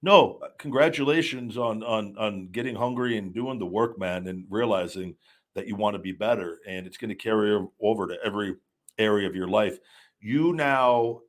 No, 0.02 0.40
congratulations 0.58 1.58
on 1.58 1.82
on 1.82 2.16
on 2.16 2.48
getting 2.52 2.76
hungry 2.76 3.16
and 3.18 3.34
doing 3.34 3.58
the 3.58 3.66
work, 3.66 3.98
man, 3.98 4.28
and 4.28 4.44
realizing 4.48 5.16
that 5.54 5.66
you 5.66 5.74
want 5.74 5.94
to 5.94 5.98
be 5.98 6.12
better, 6.12 6.58
and 6.68 6.86
it's 6.86 6.96
going 6.96 7.08
to 7.08 7.16
carry 7.16 7.58
over 7.80 8.06
to 8.06 8.16
every 8.24 8.54
area 8.98 9.28
of 9.28 9.34
your 9.34 9.48
life. 9.48 9.78
You 10.20 10.52
now 10.52 11.20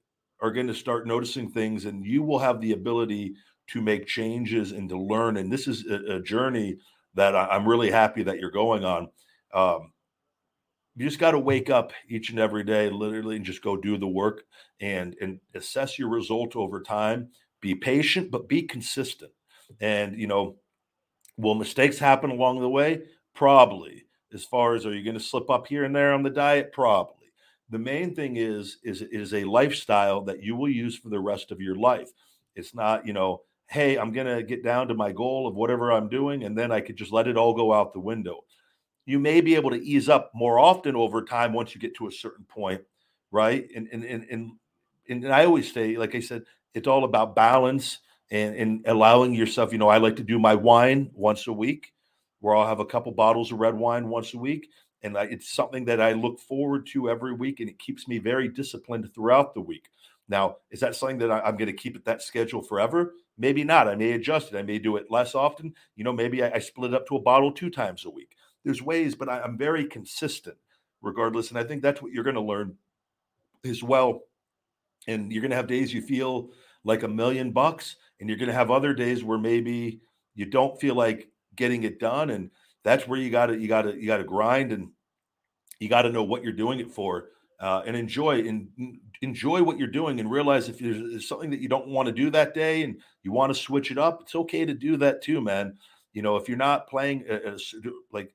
are 0.41 0.51
going 0.51 0.67
to 0.67 0.73
start 0.73 1.07
noticing 1.07 1.49
things 1.49 1.85
and 1.85 2.05
you 2.05 2.23
will 2.23 2.39
have 2.39 2.61
the 2.61 2.71
ability 2.71 3.33
to 3.67 3.81
make 3.81 4.07
changes 4.07 4.71
and 4.71 4.89
to 4.89 4.97
learn. 4.97 5.37
And 5.37 5.51
this 5.51 5.67
is 5.67 5.85
a, 5.87 6.15
a 6.15 6.21
journey 6.21 6.77
that 7.15 7.35
I, 7.35 7.55
am 7.55 7.67
really 7.67 7.91
happy 7.91 8.23
that 8.23 8.39
you're 8.39 8.51
going 8.51 8.83
on. 8.83 9.09
Um, 9.53 9.91
you 10.95 11.05
just 11.05 11.19
got 11.19 11.31
to 11.31 11.39
wake 11.39 11.69
up 11.69 11.91
each 12.09 12.29
and 12.29 12.39
every 12.39 12.63
day, 12.63 12.89
literally, 12.89 13.35
and 13.35 13.45
just 13.45 13.63
go 13.63 13.77
do 13.77 13.97
the 13.97 14.07
work 14.07 14.43
and 14.81 15.15
and 15.21 15.39
assess 15.55 15.97
your 15.97 16.09
result 16.09 16.55
over 16.55 16.81
time. 16.81 17.29
Be 17.61 17.75
patient, 17.75 18.31
but 18.31 18.49
be 18.49 18.63
consistent. 18.63 19.31
And 19.79 20.19
you 20.19 20.27
know, 20.27 20.57
will 21.37 21.55
mistakes 21.55 21.99
happen 21.99 22.31
along 22.31 22.59
the 22.59 22.69
way? 22.69 23.03
Probably. 23.33 24.05
As 24.33 24.43
far 24.43 24.75
as 24.75 24.85
are 24.85 24.93
you 24.93 25.03
going 25.03 25.17
to 25.17 25.23
slip 25.23 25.49
up 25.49 25.67
here 25.67 25.85
and 25.85 25.95
there 25.95 26.13
on 26.13 26.21
the 26.21 26.29
diet? 26.29 26.73
Probably 26.73 27.18
the 27.69 27.79
main 27.79 28.15
thing 28.15 28.37
is 28.37 28.77
is 28.83 29.01
is 29.01 29.33
a 29.33 29.43
lifestyle 29.43 30.21
that 30.21 30.43
you 30.43 30.55
will 30.55 30.69
use 30.69 30.97
for 30.97 31.09
the 31.09 31.19
rest 31.19 31.51
of 31.51 31.61
your 31.61 31.75
life. 31.75 32.09
It's 32.55 32.73
not 32.73 33.05
you 33.05 33.13
know 33.13 33.41
hey 33.67 33.97
i'm 33.99 34.11
going 34.11 34.25
to 34.25 34.41
get 34.41 34.63
down 34.63 34.87
to 34.87 34.95
my 34.95 35.11
goal 35.11 35.47
of 35.47 35.53
whatever 35.53 35.91
i'm 35.91 36.09
doing 36.09 36.43
and 36.43 36.57
then 36.57 36.71
i 36.71 36.81
could 36.81 36.95
just 36.95 37.11
let 37.11 37.27
it 37.27 37.37
all 37.37 37.53
go 37.53 37.71
out 37.71 37.93
the 37.93 37.99
window. 37.99 38.43
You 39.05 39.19
may 39.19 39.41
be 39.41 39.55
able 39.55 39.69
to 39.71 39.83
ease 39.83 40.09
up 40.09 40.31
more 40.33 40.59
often 40.59 40.95
over 40.95 41.23
time 41.23 41.53
once 41.53 41.73
you 41.73 41.81
get 41.81 41.95
to 41.97 42.07
a 42.07 42.11
certain 42.11 42.45
point 42.45 42.81
right? 43.31 43.67
And 43.75 43.87
and 43.91 44.03
and 44.03 44.25
and, 44.29 44.51
and 45.07 45.33
i 45.33 45.45
always 45.45 45.71
say 45.73 45.97
like 45.97 46.15
i 46.15 46.19
said 46.19 46.43
it's 46.73 46.87
all 46.87 47.03
about 47.03 47.35
balance 47.35 47.99
and, 48.31 48.55
and 48.55 48.85
allowing 48.87 49.33
yourself 49.33 49.71
you 49.71 49.77
know 49.77 49.89
i 49.89 49.97
like 49.97 50.15
to 50.15 50.23
do 50.23 50.37
my 50.37 50.55
wine 50.55 51.09
once 51.13 51.47
a 51.47 51.53
week 51.53 51.93
where 52.39 52.55
i'll 52.55 52.67
have 52.67 52.79
a 52.79 52.85
couple 52.85 53.11
bottles 53.11 53.51
of 53.51 53.59
red 53.59 53.75
wine 53.75 54.07
once 54.07 54.33
a 54.33 54.37
week 54.37 54.69
and 55.03 55.17
I, 55.17 55.23
it's 55.23 55.49
something 55.49 55.85
that 55.85 56.01
I 56.01 56.13
look 56.13 56.39
forward 56.39 56.85
to 56.87 57.09
every 57.09 57.33
week, 57.33 57.59
and 57.59 57.69
it 57.69 57.79
keeps 57.79 58.07
me 58.07 58.17
very 58.17 58.47
disciplined 58.47 59.13
throughout 59.13 59.53
the 59.53 59.61
week. 59.61 59.89
Now, 60.27 60.57
is 60.69 60.79
that 60.81 60.95
something 60.95 61.17
that 61.19 61.31
I, 61.31 61.47
am 61.47 61.57
going 61.57 61.67
to 61.67 61.73
keep 61.73 61.95
at 61.95 62.05
that 62.05 62.21
schedule 62.21 62.61
forever? 62.61 63.15
Maybe 63.37 63.63
not. 63.63 63.87
I 63.87 63.95
may 63.95 64.11
adjust 64.11 64.53
it. 64.53 64.57
I 64.57 64.61
may 64.61 64.77
do 64.77 64.95
it 64.97 65.09
less 65.09 65.33
often. 65.33 65.73
You 65.95 66.03
know, 66.03 66.13
maybe 66.13 66.43
I, 66.43 66.51
I 66.55 66.59
split 66.59 66.91
it 66.91 66.95
up 66.95 67.07
to 67.07 67.15
a 67.15 67.21
bottle 67.21 67.51
two 67.51 67.69
times 67.69 68.05
a 68.05 68.09
week. 68.09 68.35
There's 68.63 68.81
ways, 68.81 69.15
but 69.15 69.29
I, 69.29 69.41
I'm 69.41 69.57
very 69.57 69.85
consistent 69.85 70.57
regardless. 71.01 71.49
And 71.49 71.57
I 71.57 71.63
think 71.63 71.81
that's 71.81 72.01
what 72.01 72.11
you're 72.11 72.23
going 72.23 72.35
to 72.35 72.41
learn 72.41 72.75
as 73.65 73.81
well. 73.81 74.21
And 75.07 75.31
you're 75.31 75.41
going 75.41 75.51
to 75.51 75.57
have 75.57 75.67
days 75.67 75.93
you 75.93 76.01
feel 76.01 76.51
like 76.83 77.03
a 77.03 77.07
million 77.07 77.51
bucks, 77.51 77.95
and 78.19 78.29
you're 78.29 78.37
going 78.37 78.49
to 78.49 78.55
have 78.55 78.71
other 78.71 78.93
days 78.93 79.23
where 79.23 79.37
maybe 79.37 80.01
you 80.35 80.45
don't 80.45 80.79
feel 80.79 80.95
like 80.95 81.29
getting 81.55 81.83
it 81.83 81.99
done. 81.99 82.29
And 82.29 82.51
that's 82.83 83.07
where 83.07 83.19
you 83.19 83.29
got 83.29 83.47
to 83.47 83.57
you 83.57 83.67
got 83.67 83.83
to 83.83 83.95
you 83.95 84.07
got 84.07 84.17
to 84.17 84.23
grind 84.23 84.71
and 84.71 84.89
you 85.79 85.89
got 85.89 86.03
to 86.03 86.11
know 86.11 86.23
what 86.23 86.43
you're 86.43 86.53
doing 86.53 86.79
it 86.79 86.91
for 86.91 87.29
uh, 87.59 87.81
and 87.85 87.95
enjoy 87.95 88.39
and 88.39 88.69
enjoy 89.21 89.61
what 89.61 89.77
you're 89.77 89.87
doing 89.87 90.19
and 90.19 90.31
realize 90.31 90.69
if 90.69 90.79
there's 90.79 91.27
something 91.27 91.49
that 91.49 91.59
you 91.59 91.67
don't 91.67 91.87
want 91.87 92.05
to 92.05 92.11
do 92.11 92.29
that 92.29 92.53
day 92.53 92.83
and 92.83 92.97
you 93.23 93.31
want 93.31 93.53
to 93.53 93.59
switch 93.59 93.91
it 93.91 93.97
up 93.97 94.21
it's 94.21 94.35
okay 94.35 94.65
to 94.65 94.73
do 94.73 94.97
that 94.97 95.21
too 95.21 95.41
man. 95.41 95.77
You 96.13 96.21
know 96.21 96.37
if 96.37 96.47
you're 96.47 96.57
not 96.57 96.87
playing 96.87 97.25
a, 97.29 97.53
a, 97.53 97.57
like 98.11 98.33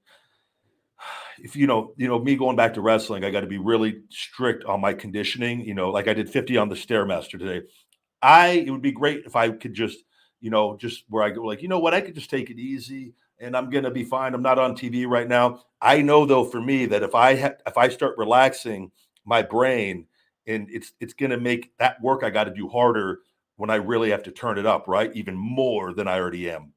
if 1.39 1.57
you 1.57 1.67
know 1.67 1.93
you 1.97 2.09
know 2.09 2.19
me 2.19 2.37
going 2.37 2.57
back 2.57 2.75
to 2.75 2.81
wrestling 2.81 3.25
i 3.25 3.31
got 3.31 3.41
to 3.41 3.47
be 3.47 3.59
really 3.59 4.03
strict 4.11 4.65
on 4.65 4.81
my 4.81 4.95
conditioning 4.95 5.61
you 5.61 5.75
know 5.75 5.91
like 5.91 6.07
i 6.07 6.15
did 6.15 6.31
50 6.31 6.57
on 6.57 6.69
the 6.69 6.75
stairmaster 6.75 7.39
today. 7.39 7.67
I 8.23 8.49
it 8.67 8.71
would 8.71 8.83
be 8.83 8.93
great 8.93 9.25
if 9.27 9.37
i 9.37 9.51
could 9.51 9.75
just 9.75 9.99
you 10.41 10.51
know 10.51 10.77
just 10.77 11.05
where 11.09 11.23
i 11.23 11.31
go 11.31 11.43
like 11.43 11.63
you 11.63 11.69
know 11.69 11.79
what? 11.79 11.95
I 11.95 12.01
could 12.01 12.15
just 12.15 12.31
take 12.31 12.51
it 12.51 12.59
easy 12.59 13.15
and 13.39 13.57
I'm 13.57 13.71
going 13.71 13.85
to 13.85 13.91
be 13.91 14.05
fine. 14.05 14.35
I'm 14.35 14.43
not 14.43 14.59
on 14.59 14.77
TV 14.77 15.07
right 15.07 15.29
now. 15.29 15.65
I 15.81 16.03
know 16.03 16.25
though 16.25 16.45
for 16.45 16.61
me 16.61 16.87
that 16.87 17.03
if 17.03 17.15
I 17.15 17.37
ha- 17.37 17.57
if 17.67 17.77
I 17.77 17.89
start 17.89 18.17
relaxing 18.19 18.91
my 19.25 19.43
brain 19.43 20.07
and 20.47 20.69
it's 20.71 20.93
it's 21.01 21.15
going 21.15 21.31
to 21.31 21.41
make 21.41 21.77
that 21.79 22.01
work 22.03 22.23
I 22.23 22.31
got 22.31 22.45
to 22.45 22.55
do 22.55 22.69
harder 22.69 23.21
when 23.57 23.71
I 23.71 23.77
really 23.77 24.11
have 24.11 24.23
to 24.25 24.33
turn 24.33 24.59
it 24.59 24.67
up, 24.67 24.89
right? 24.89 25.15
Even 25.15 25.37
more 25.37 25.93
than 25.93 26.09
I 26.09 26.19
already 26.19 26.51
am. 26.51 26.73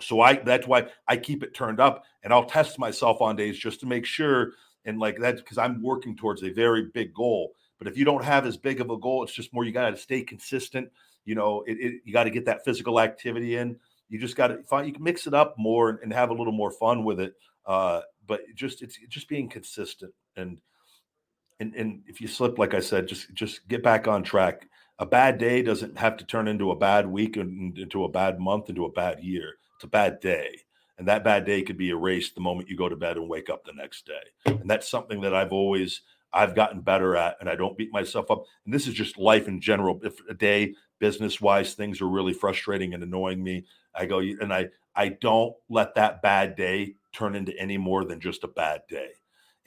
So 0.00 0.20
I 0.20 0.34
that's 0.34 0.66
why 0.66 0.88
I 1.06 1.16
keep 1.16 1.42
it 1.42 1.54
turned 1.54 1.80
up 1.80 2.04
and 2.22 2.32
I'll 2.32 2.44
test 2.46 2.78
myself 2.78 3.20
on 3.20 3.36
days 3.36 3.58
just 3.58 3.80
to 3.80 3.86
make 3.86 4.06
sure 4.06 4.52
and 4.84 4.98
like 4.98 5.18
that 5.18 5.36
because 5.36 5.58
I'm 5.58 5.82
working 5.82 6.16
towards 6.16 6.42
a 6.42 6.50
very 6.50 6.86
big 6.86 7.12
goal. 7.12 7.52
But 7.78 7.88
if 7.88 7.96
you 7.96 8.04
don't 8.04 8.24
have 8.24 8.46
as 8.46 8.56
big 8.56 8.80
of 8.80 8.90
a 8.90 8.98
goal, 8.98 9.22
it's 9.24 9.32
just 9.32 9.52
more 9.52 9.64
you 9.64 9.72
got 9.72 9.90
to 9.90 9.96
stay 9.96 10.22
consistent. 10.22 10.90
You 11.24 11.34
know, 11.34 11.62
it, 11.66 11.78
it 11.78 12.02
you 12.04 12.12
got 12.12 12.24
to 12.24 12.30
get 12.30 12.44
that 12.46 12.64
physical 12.64 13.00
activity 13.00 13.56
in 13.56 13.76
you 14.10 14.18
just 14.18 14.36
got 14.36 14.48
to 14.48 14.62
find 14.64 14.86
you 14.86 14.92
can 14.92 15.02
mix 15.02 15.26
it 15.26 15.32
up 15.32 15.54
more 15.56 15.88
and, 15.88 15.98
and, 16.02 16.12
have 16.12 16.30
a 16.30 16.34
little 16.34 16.52
more 16.52 16.72
fun 16.72 17.04
with 17.04 17.20
it. 17.20 17.34
Uh, 17.64 18.02
but 18.26 18.40
just 18.54 18.82
it's 18.82 18.98
just 19.08 19.28
being 19.28 19.48
consistent 19.48 20.12
and 20.36 20.60
and 21.60 21.74
and 21.74 22.02
if 22.06 22.20
you 22.20 22.26
slip, 22.26 22.58
like 22.58 22.74
I 22.74 22.80
said, 22.80 23.06
just 23.06 23.32
just 23.34 23.66
get 23.68 23.82
back 23.82 24.08
on 24.08 24.22
track. 24.22 24.68
A 24.98 25.06
bad 25.06 25.38
day 25.38 25.62
doesn't 25.62 25.96
have 25.96 26.16
to 26.18 26.26
turn 26.26 26.48
into 26.48 26.72
a 26.72 26.76
bad 26.76 27.06
week 27.06 27.36
and 27.36 27.78
into 27.78 28.04
a 28.04 28.08
bad 28.08 28.38
month 28.38 28.68
into 28.68 28.84
a 28.84 28.92
bad 28.92 29.22
year. 29.22 29.54
It's 29.76 29.84
a 29.84 29.88
bad 29.88 30.20
day. 30.20 30.50
And 30.98 31.08
that 31.08 31.24
bad 31.24 31.46
day 31.46 31.62
could 31.62 31.78
be 31.78 31.88
erased 31.88 32.34
the 32.34 32.42
moment 32.42 32.68
you 32.68 32.76
go 32.76 32.88
to 32.88 32.96
bed 32.96 33.16
and 33.16 33.26
wake 33.26 33.48
up 33.48 33.64
the 33.64 33.72
next 33.72 34.04
day. 34.04 34.52
And 34.60 34.68
that's 34.68 34.90
something 34.90 35.22
that 35.22 35.34
I've 35.34 35.52
always 35.52 36.02
I've 36.32 36.54
gotten 36.54 36.80
better 36.80 37.16
at 37.16 37.36
and 37.40 37.48
I 37.48 37.56
don't 37.56 37.76
beat 37.76 37.92
myself 37.92 38.30
up. 38.30 38.44
And 38.64 38.74
this 38.74 38.86
is 38.86 38.94
just 38.94 39.18
life 39.18 39.48
in 39.48 39.60
general. 39.60 39.98
If 40.02 40.20
a 40.28 40.34
day 40.34 40.74
business 40.98 41.40
wise 41.40 41.72
things 41.74 42.00
are 42.02 42.08
really 42.08 42.34
frustrating 42.34 42.92
and 42.92 43.02
annoying 43.02 43.42
me, 43.42 43.64
I 43.94 44.06
go 44.06 44.18
and 44.18 44.52
I 44.52 44.68
I 44.94 45.08
don't 45.08 45.54
let 45.68 45.94
that 45.94 46.22
bad 46.22 46.56
day 46.56 46.94
turn 47.12 47.34
into 47.34 47.56
any 47.58 47.78
more 47.78 48.04
than 48.04 48.20
just 48.20 48.44
a 48.44 48.48
bad 48.48 48.82
day. 48.88 49.10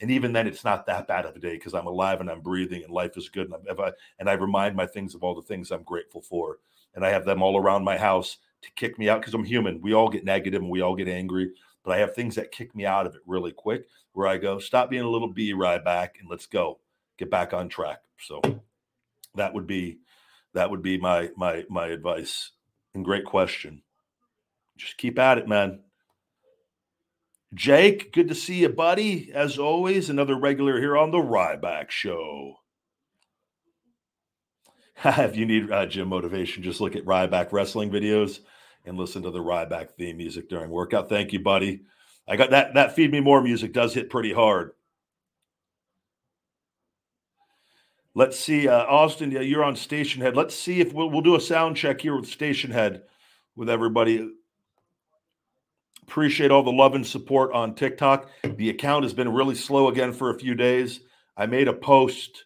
And 0.00 0.10
even 0.10 0.32
then, 0.32 0.46
it's 0.46 0.64
not 0.64 0.86
that 0.86 1.06
bad 1.06 1.24
of 1.24 1.36
a 1.36 1.38
day 1.38 1.54
because 1.54 1.72
I'm 1.72 1.86
alive 1.86 2.20
and 2.20 2.30
I'm 2.30 2.40
breathing 2.40 2.82
and 2.82 2.92
life 2.92 3.16
is 3.16 3.28
good. 3.28 3.50
And, 3.50 3.54
I'm, 3.70 3.80
I, 3.80 3.92
and 4.18 4.28
I 4.28 4.34
remind 4.34 4.76
my 4.76 4.86
things 4.86 5.14
of 5.14 5.22
all 5.22 5.34
the 5.34 5.42
things 5.42 5.70
I'm 5.70 5.84
grateful 5.84 6.20
for. 6.20 6.58
And 6.94 7.04
I 7.04 7.10
have 7.10 7.24
them 7.24 7.42
all 7.42 7.56
around 7.56 7.84
my 7.84 7.96
house 7.96 8.38
to 8.62 8.70
kick 8.72 8.98
me 8.98 9.08
out 9.08 9.20
because 9.20 9.34
I'm 9.34 9.44
human. 9.44 9.80
We 9.80 9.94
all 9.94 10.08
get 10.08 10.24
negative 10.24 10.62
and 10.62 10.70
we 10.70 10.80
all 10.80 10.96
get 10.96 11.08
angry, 11.08 11.52
but 11.84 11.92
I 11.92 11.98
have 11.98 12.14
things 12.14 12.34
that 12.34 12.52
kick 12.52 12.74
me 12.74 12.86
out 12.86 13.06
of 13.06 13.14
it 13.14 13.22
really 13.26 13.52
quick 13.52 13.86
where 14.12 14.26
I 14.26 14.36
go, 14.36 14.58
stop 14.58 14.90
being 14.90 15.02
a 15.02 15.10
little 15.10 15.32
bee 15.32 15.52
right 15.52 15.84
back 15.84 16.16
and 16.20 16.28
let's 16.28 16.46
go 16.46 16.80
get 17.18 17.30
back 17.30 17.52
on 17.52 17.68
track. 17.68 18.00
So 18.18 18.40
that 19.34 19.52
would 19.52 19.66
be 19.66 19.98
that 20.54 20.70
would 20.70 20.82
be 20.82 20.98
my 20.98 21.30
my 21.36 21.64
my 21.68 21.88
advice. 21.88 22.52
And 22.94 23.04
great 23.04 23.24
question. 23.24 23.82
Just 24.76 24.96
keep 24.96 25.18
at 25.18 25.38
it, 25.38 25.48
man. 25.48 25.80
Jake, 27.54 28.12
good 28.12 28.28
to 28.28 28.34
see 28.34 28.60
you, 28.62 28.68
buddy. 28.68 29.30
As 29.32 29.58
always, 29.58 30.10
another 30.10 30.34
regular 30.34 30.80
here 30.80 30.96
on 30.96 31.12
the 31.12 31.18
Ryback 31.18 31.90
Show. 31.90 32.56
if 35.04 35.36
you 35.36 35.46
need 35.46 35.70
uh, 35.70 35.86
gym 35.86 36.08
motivation, 36.08 36.62
just 36.62 36.80
look 36.80 36.96
at 36.96 37.04
Ryback 37.04 37.52
wrestling 37.52 37.90
videos 37.90 38.40
and 38.84 38.96
listen 38.96 39.22
to 39.22 39.30
the 39.30 39.38
Ryback 39.38 39.90
theme 39.90 40.16
music 40.16 40.48
during 40.48 40.70
workout. 40.70 41.08
Thank 41.08 41.32
you, 41.32 41.40
buddy. 41.40 41.82
I 42.26 42.36
got 42.36 42.50
that. 42.50 42.74
That 42.74 42.94
feed 42.94 43.12
me 43.12 43.20
more 43.20 43.42
music 43.42 43.72
does 43.72 43.94
hit 43.94 44.10
pretty 44.10 44.32
hard. 44.32 44.72
Let's 48.14 48.38
see, 48.38 48.68
uh, 48.68 48.84
Austin. 48.84 49.30
Yeah, 49.30 49.40
you're 49.40 49.64
on 49.64 49.76
Station 49.76 50.22
Head. 50.22 50.36
Let's 50.36 50.54
see 50.54 50.80
if 50.80 50.92
we'll 50.92 51.10
we'll 51.10 51.20
do 51.20 51.36
a 51.36 51.40
sound 51.40 51.76
check 51.76 52.00
here 52.00 52.16
with 52.16 52.28
Station 52.28 52.70
Head 52.70 53.02
with 53.56 53.68
everybody. 53.68 54.30
Appreciate 56.06 56.50
all 56.50 56.62
the 56.62 56.70
love 56.70 56.94
and 56.94 57.06
support 57.06 57.52
on 57.54 57.74
TikTok. 57.74 58.28
The 58.42 58.68
account 58.68 59.04
has 59.04 59.14
been 59.14 59.32
really 59.32 59.54
slow 59.54 59.88
again 59.88 60.12
for 60.12 60.30
a 60.30 60.38
few 60.38 60.54
days. 60.54 61.00
I 61.36 61.46
made 61.46 61.66
a 61.66 61.72
post 61.72 62.44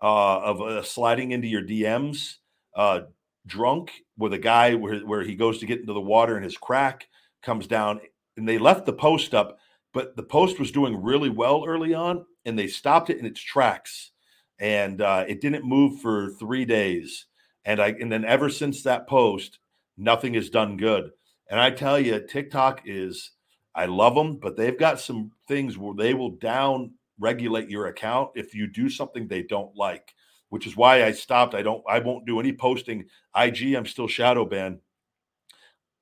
uh, 0.00 0.38
of 0.40 0.62
uh, 0.62 0.82
sliding 0.82 1.32
into 1.32 1.48
your 1.48 1.62
DMs 1.62 2.36
uh, 2.76 3.00
drunk 3.46 3.90
with 4.16 4.32
a 4.32 4.38
guy 4.38 4.74
where, 4.74 5.00
where 5.00 5.22
he 5.22 5.34
goes 5.34 5.58
to 5.58 5.66
get 5.66 5.80
into 5.80 5.92
the 5.92 6.00
water 6.00 6.36
and 6.36 6.44
his 6.44 6.56
crack 6.56 7.08
comes 7.42 7.66
down. 7.66 8.00
And 8.36 8.48
they 8.48 8.58
left 8.58 8.86
the 8.86 8.92
post 8.92 9.34
up, 9.34 9.58
but 9.92 10.16
the 10.16 10.22
post 10.22 10.60
was 10.60 10.70
doing 10.70 11.02
really 11.02 11.30
well 11.30 11.64
early 11.66 11.92
on 11.92 12.24
and 12.44 12.58
they 12.58 12.68
stopped 12.68 13.10
it 13.10 13.18
in 13.18 13.26
its 13.26 13.40
tracks. 13.40 14.12
And 14.60 15.02
uh, 15.02 15.24
it 15.26 15.40
didn't 15.40 15.64
move 15.64 16.00
for 16.00 16.30
three 16.38 16.64
days. 16.64 17.26
And 17.64 17.80
I 17.80 17.88
and 17.88 18.10
then 18.10 18.24
ever 18.24 18.50
since 18.50 18.82
that 18.84 19.08
post, 19.08 19.58
nothing 19.98 20.34
has 20.34 20.48
done 20.48 20.76
good. 20.76 21.10
And 21.50 21.60
I 21.60 21.70
tell 21.70 21.98
you, 21.98 22.20
TikTok 22.20 22.82
is 22.86 23.32
I 23.74 23.86
love 23.86 24.14
them, 24.14 24.36
but 24.36 24.56
they've 24.56 24.78
got 24.78 25.00
some 25.00 25.32
things 25.48 25.76
where 25.76 25.94
they 25.94 26.14
will 26.14 26.30
down 26.30 26.92
regulate 27.18 27.68
your 27.68 27.86
account 27.86 28.30
if 28.34 28.54
you 28.54 28.66
do 28.66 28.88
something 28.88 29.28
they 29.28 29.42
don't 29.42 29.76
like, 29.76 30.14
which 30.48 30.66
is 30.66 30.76
why 30.76 31.04
I 31.04 31.12
stopped. 31.12 31.54
I 31.54 31.62
don't, 31.62 31.82
I 31.88 31.98
won't 31.98 32.26
do 32.26 32.40
any 32.40 32.52
posting. 32.52 33.04
IG, 33.36 33.74
I'm 33.74 33.86
still 33.86 34.08
shadow 34.08 34.44
banned. 34.44 34.78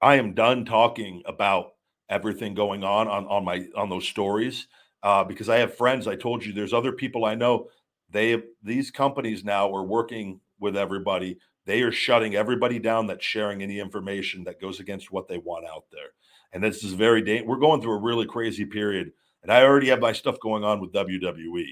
I 0.01 0.15
am 0.17 0.35
done 0.35 0.65
talking 0.65 1.23
about 1.27 1.73
everything 2.09 2.55
going 2.55 2.85
on 2.85 3.09
on, 3.09 3.27
on 3.27 3.45
my 3.45 3.67
on 3.77 3.91
those 3.91 4.07
stories 4.07 4.69
uh, 5.03 5.25
because 5.25 5.49
I 5.49 5.57
have 5.57 5.77
friends. 5.77 6.07
I 6.07 6.15
told 6.15 6.45
you 6.45 6.53
there's 6.53 6.73
other 6.73 6.93
people 6.93 7.25
I 7.25 7.35
know. 7.35 7.69
They 8.11 8.43
these 8.63 8.91
companies 8.91 9.45
now 9.45 9.75
are 9.75 9.85
working 9.85 10.41
with 10.61 10.77
everybody. 10.77 11.39
They 11.69 11.83
are 11.83 11.93
shutting 11.93 12.35
everybody 12.35 12.79
down 12.79 13.07
that's 13.07 13.25
sharing 13.25 13.63
any 13.63 13.79
information 13.79 14.43
that 14.45 14.61
goes 14.61 14.81
against 14.81 15.13
what 15.13 15.29
they 15.29 15.37
want 15.37 15.67
out 15.67 15.85
there. 15.93 16.09
And 16.53 16.65
this 16.65 16.83
is 16.83 16.95
very 16.95 17.21
dangerous. 17.21 17.47
We're 17.47 17.59
going 17.59 17.83
through 17.83 17.99
a 17.99 18.03
really 18.03 18.27
crazy 18.27 18.65
period 18.65 19.13
and 19.43 19.53
I 19.53 19.63
already 19.63 19.89
have 19.89 20.01
my 20.01 20.13
stuff 20.13 20.41
going 20.41 20.65
on 20.65 20.81
with 20.81 20.93
WWE 20.93 21.67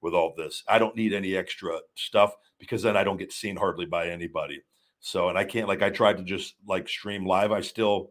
with 0.00 0.14
all 0.14 0.34
this. 0.36 0.62
I 0.68 0.78
don't 0.78 0.96
need 0.96 1.12
any 1.12 1.34
extra 1.34 1.78
stuff 1.94 2.34
because 2.58 2.82
then 2.82 2.96
I 2.96 3.04
don't 3.04 3.16
get 3.16 3.32
seen 3.32 3.56
hardly 3.56 3.86
by 3.86 4.08
anybody. 4.08 4.62
So, 5.00 5.28
and 5.28 5.38
I 5.38 5.44
can't, 5.44 5.68
like, 5.68 5.82
I 5.82 5.90
tried 5.90 6.18
to 6.18 6.24
just 6.24 6.54
like 6.66 6.88
stream 6.88 7.24
live. 7.24 7.52
I 7.52 7.60
still, 7.60 8.10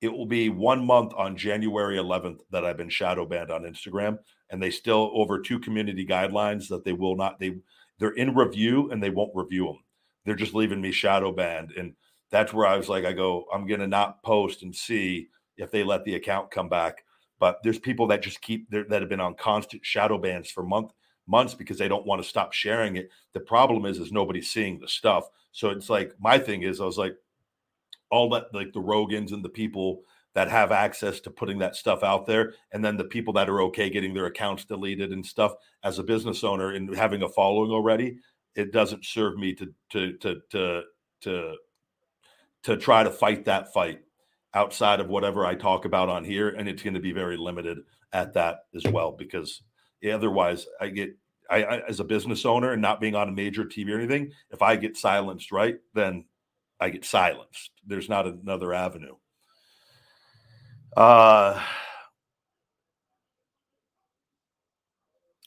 it 0.00 0.12
will 0.12 0.26
be 0.26 0.48
one 0.48 0.84
month 0.84 1.12
on 1.16 1.36
January 1.36 1.96
11th 1.96 2.40
that 2.50 2.64
I've 2.64 2.76
been 2.76 2.90
shadow 2.90 3.24
banned 3.24 3.50
on 3.50 3.62
Instagram. 3.62 4.18
And 4.50 4.62
they 4.62 4.70
still, 4.70 5.10
over 5.14 5.40
two 5.40 5.58
community 5.58 6.06
guidelines 6.06 6.68
that 6.68 6.84
they 6.84 6.92
will 6.92 7.16
not, 7.16 7.38
they, 7.38 7.56
they're 7.98 8.10
in 8.10 8.34
review 8.34 8.90
and 8.90 9.02
they 9.02 9.10
won't 9.10 9.34
review 9.34 9.66
them. 9.66 9.83
They're 10.24 10.34
just 10.34 10.54
leaving 10.54 10.80
me 10.80 10.92
shadow 10.92 11.32
banned. 11.32 11.72
And 11.72 11.94
that's 12.30 12.52
where 12.52 12.66
I 12.66 12.76
was 12.76 12.88
like, 12.88 13.04
I 13.04 13.12
go, 13.12 13.46
I'm 13.52 13.66
going 13.66 13.80
to 13.80 13.86
not 13.86 14.22
post 14.22 14.62
and 14.62 14.74
see 14.74 15.28
if 15.56 15.70
they 15.70 15.84
let 15.84 16.04
the 16.04 16.14
account 16.14 16.50
come 16.50 16.68
back 16.68 17.04
but 17.44 17.62
there's 17.62 17.78
people 17.78 18.06
that 18.06 18.22
just 18.22 18.40
keep 18.40 18.70
that 18.70 18.90
have 18.90 19.08
been 19.08 19.20
on 19.20 19.34
constant 19.34 19.84
shadow 19.84 20.18
bans 20.18 20.50
for 20.50 20.62
month 20.62 20.92
months 21.26 21.54
because 21.54 21.78
they 21.78 21.88
don't 21.88 22.06
want 22.06 22.22
to 22.22 22.28
stop 22.28 22.52
sharing 22.52 22.96
it. 22.96 23.10
The 23.32 23.40
problem 23.40 23.86
is 23.86 23.98
is 23.98 24.12
nobody's 24.12 24.50
seeing 24.50 24.78
the 24.78 24.88
stuff. 24.88 25.28
So 25.52 25.70
it's 25.70 25.90
like 25.90 26.14
my 26.18 26.38
thing 26.38 26.62
is 26.62 26.80
I 26.80 26.84
was 26.84 26.98
like 26.98 27.16
all 28.10 28.30
that 28.30 28.54
like 28.54 28.72
the 28.72 28.80
Rogans 28.80 29.32
and 29.32 29.44
the 29.44 29.48
people 29.48 30.02
that 30.34 30.48
have 30.50 30.72
access 30.72 31.20
to 31.20 31.30
putting 31.30 31.58
that 31.58 31.76
stuff 31.76 32.02
out 32.02 32.26
there 32.26 32.54
and 32.72 32.84
then 32.84 32.96
the 32.96 33.04
people 33.04 33.32
that 33.34 33.48
are 33.48 33.60
okay 33.62 33.88
getting 33.88 34.14
their 34.14 34.26
accounts 34.26 34.64
deleted 34.64 35.12
and 35.12 35.24
stuff 35.24 35.52
as 35.84 35.98
a 35.98 36.02
business 36.02 36.42
owner 36.44 36.70
and 36.70 36.96
having 36.96 37.22
a 37.22 37.28
following 37.28 37.70
already 37.70 38.16
it 38.54 38.72
doesn't 38.72 39.04
serve 39.04 39.36
me 39.36 39.54
to 39.54 39.74
to 39.90 40.12
to 40.18 40.40
to 40.50 40.82
to 41.22 41.56
to 42.64 42.76
try 42.76 43.02
to 43.02 43.10
fight 43.10 43.44
that 43.44 43.72
fight 43.72 44.00
outside 44.54 45.00
of 45.00 45.08
whatever 45.08 45.44
I 45.44 45.54
talk 45.54 45.84
about 45.84 46.08
on 46.08 46.24
here, 46.24 46.48
and 46.50 46.68
it's 46.68 46.82
going 46.82 46.94
to 46.94 47.00
be 47.00 47.12
very 47.12 47.36
limited 47.36 47.78
at 48.12 48.32
that 48.34 48.60
as 48.74 48.84
well 48.84 49.12
because 49.12 49.62
otherwise 50.12 50.66
I 50.80 50.88
get 50.88 51.16
I, 51.50 51.62
I, 51.64 51.88
as 51.88 52.00
a 52.00 52.04
business 52.04 52.46
owner 52.46 52.72
and 52.72 52.80
not 52.80 53.00
being 53.00 53.14
on 53.14 53.28
a 53.28 53.32
major 53.32 53.64
TV 53.64 53.90
or 53.90 53.98
anything, 53.98 54.32
if 54.50 54.62
I 54.62 54.76
get 54.76 54.96
silenced, 54.96 55.52
right, 55.52 55.76
then 55.92 56.24
I 56.80 56.90
get 56.90 57.04
silenced. 57.04 57.70
There's 57.86 58.08
not 58.08 58.26
another 58.26 58.72
avenue. 58.72 59.16
Uh, 60.96 61.60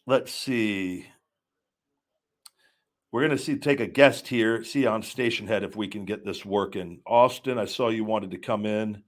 let's 0.06 0.32
see. 0.32 1.08
We're 3.18 3.26
going 3.26 3.36
to 3.36 3.44
see 3.44 3.56
take 3.56 3.80
a 3.80 3.88
guest 3.88 4.28
here, 4.28 4.64
see 4.64 4.86
on 4.86 5.02
station 5.02 5.48
head 5.48 5.64
if 5.64 5.76
we 5.76 5.88
can 5.88 6.06
get 6.06 6.24
this 6.24 6.46
working. 6.46 7.02
Austin, 7.04 7.58
I 7.58 7.66
saw 7.66 7.90
you 7.90 8.06
wanted 8.06 8.30
to 8.30 8.38
come 8.38 8.64
in. 8.68 9.02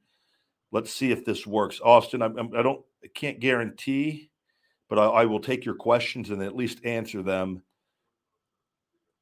Let's 0.72 0.91
see 0.91 1.12
if 1.12 1.24
this 1.26 1.45
works. 1.45 1.80
Austin, 1.80 2.24
I'm, 2.24 2.36
I 2.58 2.63
don't, 2.63 2.84
I 3.04 3.08
can't 3.13 3.39
guarantee, 3.39 4.32
but 4.89 4.98
I, 4.98 5.06
I 5.06 5.26
will 5.26 5.39
take 5.39 5.63
your 5.63 5.76
questions 5.76 6.32
and 6.32 6.41
at 6.41 6.56
least 6.56 6.84
answer 6.84 7.22
them. 7.22 7.62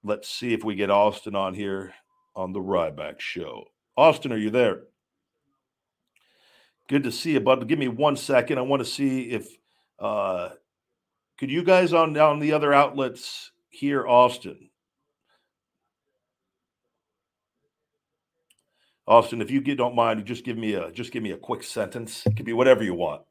Let's 0.05 0.29
see 0.29 0.53
if 0.53 0.63
we 0.63 0.75
get 0.75 0.89
Austin 0.89 1.35
on 1.35 1.53
here 1.53 1.93
on 2.33 2.53
the 2.53 2.61
Ryback 2.61 3.19
Show. 3.19 3.65
Austin, 3.97 4.31
are 4.31 4.37
you 4.37 4.51
there? 4.51 4.83
Good 6.87 7.03
to 7.03 7.11
see 7.11 7.33
you, 7.33 7.41
bud. 7.41 7.67
Give 7.67 7.77
me 7.77 7.89
one 7.89 8.15
second. 8.15 8.57
I 8.57 8.61
want 8.61 8.79
to 8.79 8.89
see 8.89 9.31
if 9.31 9.49
uh 9.99 10.51
could 11.37 11.51
you 11.51 11.65
guys 11.65 11.91
on 11.91 12.17
on 12.17 12.39
the 12.39 12.53
other 12.53 12.73
outlets 12.73 13.51
hear 13.67 14.07
Austin? 14.07 14.66
Austin, 19.07 19.41
if 19.41 19.49
you 19.49 19.61
get, 19.61 19.77
don't 19.77 19.95
mind, 19.95 20.25
just 20.25 20.43
give 20.43 20.57
me 20.57 20.73
a 20.73 20.91
just 20.91 21.11
give 21.11 21.23
me 21.23 21.31
a 21.31 21.37
quick 21.37 21.63
sentence. 21.63 22.25
It 22.25 22.35
could 22.35 22.45
be 22.45 22.53
whatever 22.53 22.83
you 22.83 22.93
want. 22.93 23.21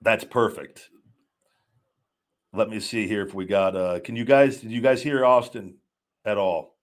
That's 0.00 0.24
perfect. 0.24 0.88
Let 2.52 2.70
me 2.70 2.78
see 2.78 3.08
here 3.08 3.26
if 3.26 3.34
we 3.34 3.44
got 3.44 3.74
uh 3.74 4.00
can 4.00 4.14
you 4.14 4.24
guys 4.24 4.58
did 4.58 4.70
you 4.70 4.80
guys 4.80 5.02
hear 5.02 5.24
Austin 5.24 5.78
at 6.24 6.38
all? 6.38 6.76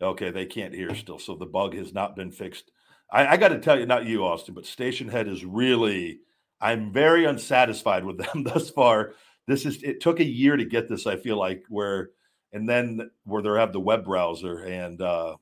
Okay, 0.00 0.30
they 0.30 0.46
can't 0.46 0.74
hear 0.74 0.92
still. 0.96 1.20
So 1.20 1.36
the 1.36 1.46
bug 1.46 1.74
has 1.74 1.94
not 1.94 2.16
been 2.16 2.32
fixed. 2.32 2.72
I, 3.12 3.28
I 3.28 3.36
got 3.36 3.48
to 3.48 3.60
tell 3.60 3.78
you, 3.78 3.86
not 3.86 4.06
you, 4.06 4.24
Austin, 4.24 4.54
but 4.54 4.66
Station 4.66 5.08
Head 5.08 5.28
is 5.28 5.44
really 5.44 6.20
I'm 6.60 6.92
very 6.92 7.24
unsatisfied 7.26 8.04
with 8.04 8.18
them 8.18 8.42
thus 8.44 8.70
far. 8.70 9.14
This 9.46 9.66
is 9.66 9.82
it 9.84 10.00
took 10.00 10.18
a 10.18 10.24
year 10.24 10.56
to 10.56 10.64
get 10.64 10.88
this, 10.88 11.06
I 11.06 11.16
feel 11.16 11.36
like, 11.36 11.62
where 11.68 12.10
and 12.52 12.68
then 12.68 13.10
where 13.24 13.42
they 13.42 13.48
have 13.50 13.72
the 13.72 13.80
web 13.80 14.04
browser 14.04 14.58
and 14.64 15.00
uh 15.00 15.36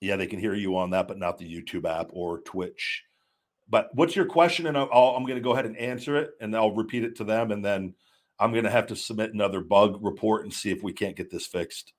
yeah 0.00 0.16
they 0.16 0.26
can 0.26 0.38
hear 0.38 0.54
you 0.54 0.76
on 0.76 0.90
that 0.90 1.08
but 1.08 1.18
not 1.18 1.38
the 1.38 1.62
youtube 1.62 1.88
app 1.88 2.08
or 2.12 2.40
twitch. 2.40 3.04
But 3.68 3.90
what's 3.94 4.16
your 4.16 4.26
question? 4.26 4.66
And 4.66 4.76
i 4.76 4.82
am 4.82 5.22
going 5.22 5.36
to 5.36 5.40
go 5.40 5.52
ahead 5.52 5.66
and 5.66 5.76
answer 5.76 6.16
it 6.16 6.32
and 6.40 6.56
i'll 6.56 6.74
repeat 6.74 7.04
it 7.04 7.16
to 7.16 7.24
them 7.24 7.50
and 7.52 7.64
then 7.64 7.94
i'm 8.38 8.52
going 8.52 8.64
to 8.64 8.70
have 8.70 8.88
to 8.88 8.96
submit 8.96 9.34
another 9.34 9.60
bug 9.60 9.98
report 10.00 10.42
and 10.44 10.52
see 10.52 10.70
if 10.70 10.82
we 10.82 10.92
can't 10.92 11.16
get 11.16 11.30
this 11.30 11.46
fixed 11.46 11.92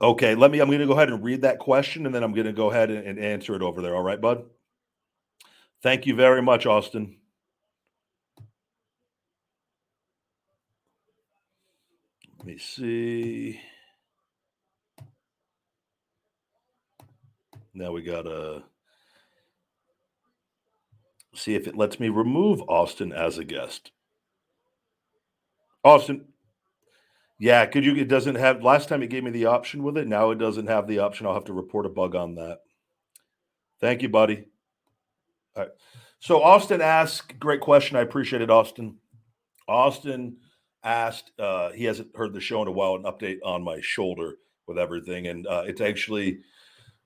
Okay, 0.00 0.34
let 0.34 0.50
me. 0.50 0.60
I'm 0.60 0.68
going 0.68 0.80
to 0.80 0.86
go 0.86 0.92
ahead 0.92 1.08
and 1.10 1.24
read 1.24 1.42
that 1.42 1.58
question, 1.58 2.06
and 2.06 2.14
then 2.14 2.22
I'm 2.22 2.34
going 2.34 2.46
to 2.46 2.52
go 2.52 2.70
ahead 2.70 2.90
and, 2.90 3.06
and 3.06 3.18
answer 3.18 3.54
it 3.54 3.62
over 3.62 3.80
there. 3.80 3.96
All 3.96 4.02
right, 4.02 4.20
bud. 4.20 4.44
Thank 5.82 6.06
you 6.06 6.14
very 6.14 6.42
much, 6.42 6.66
Austin. 6.66 7.18
Let 12.38 12.46
me 12.46 12.58
see. 12.58 13.60
Now 17.74 17.92
we 17.92 18.02
got 18.02 18.22
to 18.22 18.62
see 21.34 21.54
if 21.54 21.66
it 21.66 21.76
lets 21.76 22.00
me 22.00 22.08
remove 22.08 22.62
Austin 22.68 23.12
as 23.12 23.38
a 23.38 23.44
guest. 23.44 23.92
Austin, 25.84 26.26
yeah, 27.38 27.66
could 27.66 27.84
you? 27.84 27.94
It 27.96 28.08
doesn't 28.08 28.36
have. 28.36 28.62
Last 28.62 28.88
time 28.88 29.02
it 29.02 29.10
gave 29.10 29.24
me 29.24 29.30
the 29.30 29.46
option 29.46 29.82
with 29.82 29.96
it. 29.98 30.06
Now 30.06 30.30
it 30.30 30.38
doesn't 30.38 30.68
have 30.68 30.86
the 30.86 31.00
option. 31.00 31.26
I'll 31.26 31.34
have 31.34 31.44
to 31.44 31.52
report 31.52 31.86
a 31.86 31.90
bug 31.90 32.14
on 32.14 32.34
that. 32.36 32.58
Thank 33.80 34.02
you, 34.02 34.08
buddy. 34.08 34.46
All 35.54 35.64
right. 35.64 35.72
So 36.18 36.42
Austin 36.42 36.80
asked, 36.80 37.38
great 37.38 37.60
question. 37.60 37.96
I 37.96 38.00
appreciate 38.00 38.42
it, 38.42 38.50
Austin. 38.50 38.96
Austin 39.68 40.38
asked, 40.82 41.30
uh, 41.38 41.72
he 41.72 41.84
hasn't 41.84 42.16
heard 42.16 42.32
the 42.32 42.40
show 42.40 42.62
in 42.62 42.68
a 42.68 42.72
while, 42.72 42.94
an 42.94 43.02
update 43.02 43.38
on 43.44 43.62
my 43.62 43.80
shoulder 43.82 44.36
with 44.66 44.78
everything. 44.78 45.26
And 45.26 45.46
uh, 45.46 45.64
it's 45.66 45.80
actually, 45.80 46.38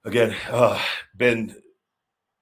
again, 0.05 0.35
uh, 0.49 0.81
been 1.17 1.57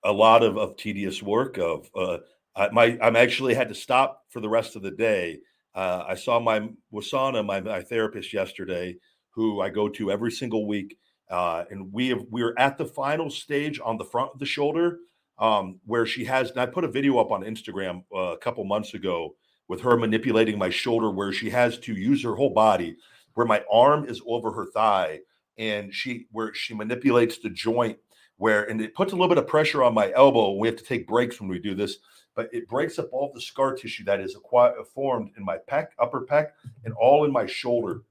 a 0.04 0.12
lot 0.12 0.42
of, 0.42 0.58
of 0.58 0.76
tedious 0.76 1.22
work 1.22 1.56
of 1.58 1.90
uh, 1.94 2.18
I, 2.54 2.68
my, 2.70 2.98
I'm 3.00 3.16
actually 3.16 3.54
had 3.54 3.68
to 3.68 3.74
stop 3.74 4.24
for 4.30 4.40
the 4.40 4.48
rest 4.48 4.76
of 4.76 4.82
the 4.82 4.90
day. 4.90 5.38
Uh, 5.78 6.04
I 6.08 6.16
saw 6.16 6.40
my 6.40 6.68
Wasana, 6.92 7.46
my, 7.46 7.60
my 7.60 7.80
therapist 7.80 8.32
yesterday, 8.32 8.96
who 9.30 9.60
I 9.60 9.68
go 9.68 9.88
to 9.90 10.10
every 10.10 10.32
single 10.32 10.66
week. 10.66 10.98
Uh, 11.30 11.66
and 11.70 11.92
we 11.92 12.08
have, 12.08 12.24
we're 12.30 12.52
at 12.58 12.76
the 12.78 12.84
final 12.84 13.30
stage 13.30 13.78
on 13.84 13.96
the 13.96 14.04
front 14.04 14.32
of 14.34 14.40
the 14.40 14.46
shoulder 14.46 14.98
um, 15.38 15.78
where 15.86 16.04
she 16.04 16.24
has, 16.24 16.50
and 16.50 16.58
I 16.58 16.66
put 16.66 16.82
a 16.82 16.88
video 16.88 17.18
up 17.18 17.30
on 17.30 17.42
Instagram 17.42 18.02
uh, 18.12 18.32
a 18.32 18.38
couple 18.38 18.64
months 18.64 18.94
ago 18.94 19.36
with 19.68 19.80
her 19.82 19.96
manipulating 19.96 20.58
my 20.58 20.68
shoulder, 20.68 21.12
where 21.12 21.32
she 21.32 21.48
has 21.50 21.78
to 21.78 21.92
use 21.94 22.24
her 22.24 22.34
whole 22.34 22.52
body, 22.52 22.96
where 23.34 23.46
my 23.46 23.62
arm 23.70 24.04
is 24.04 24.20
over 24.26 24.50
her 24.50 24.66
thigh, 24.74 25.20
and 25.58 25.94
she 25.94 26.26
where 26.32 26.52
she 26.54 26.74
manipulates 26.74 27.38
the 27.38 27.50
joint, 27.50 27.98
where 28.36 28.64
and 28.64 28.80
it 28.80 28.96
puts 28.96 29.12
a 29.12 29.14
little 29.14 29.28
bit 29.28 29.38
of 29.38 29.46
pressure 29.46 29.84
on 29.84 29.94
my 29.94 30.10
elbow. 30.12 30.54
We 30.54 30.66
have 30.66 30.78
to 30.78 30.84
take 30.84 31.06
breaks 31.06 31.40
when 31.40 31.48
we 31.48 31.60
do 31.60 31.76
this, 31.76 31.98
but 32.38 32.48
it 32.54 32.68
breaks 32.68 33.00
up 33.00 33.08
all 33.10 33.32
the 33.34 33.40
scar 33.40 33.74
tissue 33.74 34.04
that 34.04 34.20
is 34.20 34.36
acquired, 34.36 34.76
formed 34.94 35.32
in 35.36 35.44
my 35.44 35.56
pec, 35.68 35.88
upper 35.98 36.20
pec, 36.20 36.50
and 36.84 36.94
all 36.94 37.24
in 37.24 37.32
my 37.32 37.46
shoulder 37.46 38.02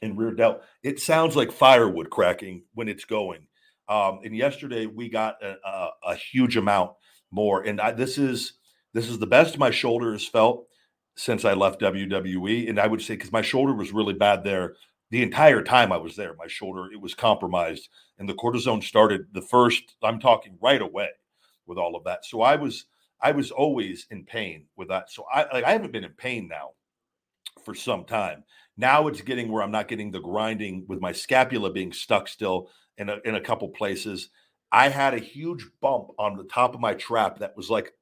and 0.00 0.16
rear 0.16 0.30
delt. 0.30 0.62
It 0.82 0.98
sounds 1.00 1.36
like 1.36 1.52
firewood 1.52 2.08
cracking 2.08 2.62
when 2.72 2.88
it's 2.88 3.04
going. 3.04 3.46
Um, 3.86 4.20
and 4.24 4.34
yesterday 4.34 4.86
we 4.86 5.10
got 5.10 5.42
a, 5.42 5.56
a, 5.68 5.88
a 6.02 6.14
huge 6.14 6.56
amount 6.56 6.92
more. 7.30 7.60
And 7.60 7.78
I, 7.78 7.90
this 7.90 8.16
is 8.16 8.54
this 8.94 9.06
is 9.06 9.18
the 9.18 9.26
best 9.26 9.58
my 9.58 9.70
shoulder 9.70 10.12
has 10.12 10.26
felt 10.26 10.66
since 11.14 11.44
I 11.44 11.52
left 11.52 11.82
WWE. 11.82 12.70
And 12.70 12.80
I 12.80 12.86
would 12.86 13.02
say 13.02 13.16
because 13.16 13.32
my 13.32 13.42
shoulder 13.42 13.74
was 13.74 13.92
really 13.92 14.14
bad 14.14 14.44
there 14.44 14.76
the 15.10 15.22
entire 15.22 15.62
time 15.62 15.92
I 15.92 15.98
was 15.98 16.16
there. 16.16 16.34
My 16.38 16.48
shoulder 16.48 16.90
it 16.90 17.02
was 17.02 17.14
compromised, 17.14 17.90
and 18.18 18.26
the 18.26 18.34
cortisone 18.34 18.82
started 18.82 19.26
the 19.34 19.42
first. 19.42 19.94
I'm 20.02 20.20
talking 20.20 20.56
right 20.62 20.80
away 20.80 21.10
with 21.66 21.76
all 21.76 21.96
of 21.96 22.04
that. 22.04 22.24
So 22.24 22.40
I 22.40 22.56
was 22.56 22.86
I 23.20 23.32
was 23.32 23.50
always 23.50 24.06
in 24.10 24.24
pain 24.24 24.66
with 24.76 24.88
that. 24.88 25.10
So 25.10 25.24
I 25.32 25.46
like 25.52 25.64
I 25.64 25.72
haven't 25.72 25.92
been 25.92 26.04
in 26.04 26.12
pain 26.12 26.48
now 26.48 26.70
for 27.64 27.74
some 27.74 28.04
time. 28.04 28.44
Now 28.76 29.08
it's 29.08 29.20
getting 29.20 29.50
where 29.50 29.62
I'm 29.62 29.72
not 29.72 29.88
getting 29.88 30.10
the 30.10 30.20
grinding 30.20 30.84
with 30.88 31.00
my 31.00 31.12
scapula 31.12 31.72
being 31.72 31.92
stuck 31.92 32.28
still 32.28 32.70
in 32.96 33.08
a, 33.08 33.18
in 33.24 33.34
a 33.34 33.40
couple 33.40 33.68
places. 33.68 34.30
I 34.70 34.88
had 34.88 35.14
a 35.14 35.18
huge 35.18 35.66
bump 35.80 36.10
on 36.18 36.36
the 36.36 36.44
top 36.44 36.74
of 36.74 36.80
my 36.80 36.94
trap 36.94 37.38
that 37.38 37.56
was 37.56 37.70
like 37.70 37.92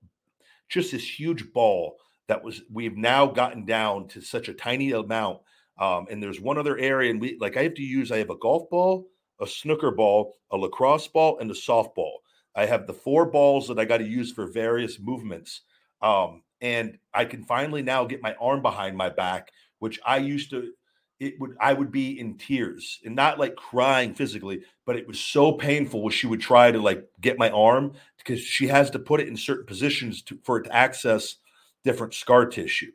just 0.68 0.92
this 0.92 1.18
huge 1.18 1.52
ball 1.52 1.96
that 2.29 2.42
was 2.42 2.62
we've 2.72 2.96
now 2.96 3.26
gotten 3.26 3.64
down 3.64 4.09
to 4.09 4.20
such 4.20 4.48
a 4.48 4.55
tiny 4.55 4.92
amount. 4.92 5.38
Um, 5.79 6.07
and 6.11 6.22
there's 6.22 6.40
one 6.40 6.59
other 6.59 6.79
area, 6.79 7.11
and 7.11 7.20
we 7.20 7.37
like 7.38 7.57
I 7.57 7.62
have 7.62 7.74
to 7.74 7.83
use 7.83 8.11
I 8.11 8.18
have 8.18 8.31
a 8.31 8.38
golf 8.38 8.68
ball, 8.70 9.07
a 9.40 9.46
snooker 9.46 9.90
ball, 9.90 10.37
a 10.50 10.57
lacrosse 10.57 11.07
ball, 11.07 11.38
and 11.38 11.50
a 11.50 11.55
softball. 11.55 12.16
I 12.57 12.66
have 12.66 12.87
the 12.87 12.95
four 12.95 13.27
balls 13.27 13.69
that 13.69 13.79
I 13.79 13.85
got 13.85 13.99
to 13.99 14.09
use 14.09 14.33
for 14.33 14.47
various 14.47 14.99
movements. 14.99 15.61
Um, 16.03 16.42
and 16.61 16.99
I 17.12 17.27
can 17.27 17.45
finally 17.45 17.83
now 17.83 18.05
get 18.07 18.23
my 18.23 18.35
arm 18.40 18.62
behind 18.62 18.97
my 18.97 19.11
back, 19.11 19.51
which 19.79 20.01
I 20.05 20.16
used 20.16 20.51
to 20.51 20.73
it 21.19 21.40
would 21.40 21.57
I 21.61 21.73
would 21.73 21.90
be 21.90 22.19
in 22.19 22.37
tears 22.37 23.01
and 23.05 23.14
not 23.14 23.38
like 23.38 23.57
crying 23.57 24.14
physically, 24.14 24.62
but 24.85 24.97
it 24.97 25.07
was 25.07 25.19
so 25.19 25.53
painful 25.53 26.03
when 26.03 26.12
she 26.12 26.27
would 26.27 26.40
try 26.40 26.71
to 26.71 26.79
like 26.81 27.07
get 27.21 27.38
my 27.38 27.51
arm 27.51 27.92
because 28.19 28.40
she 28.40 28.66
has 28.69 28.90
to 28.90 28.99
put 28.99 29.21
it 29.21 29.29
in 29.29 29.37
certain 29.37 29.66
positions 29.66 30.23
to, 30.23 30.38
for 30.42 30.59
it 30.59 30.64
to 30.64 30.75
access 30.75 31.37
different 31.85 32.12
scar 32.12 32.47
tissue. 32.47 32.92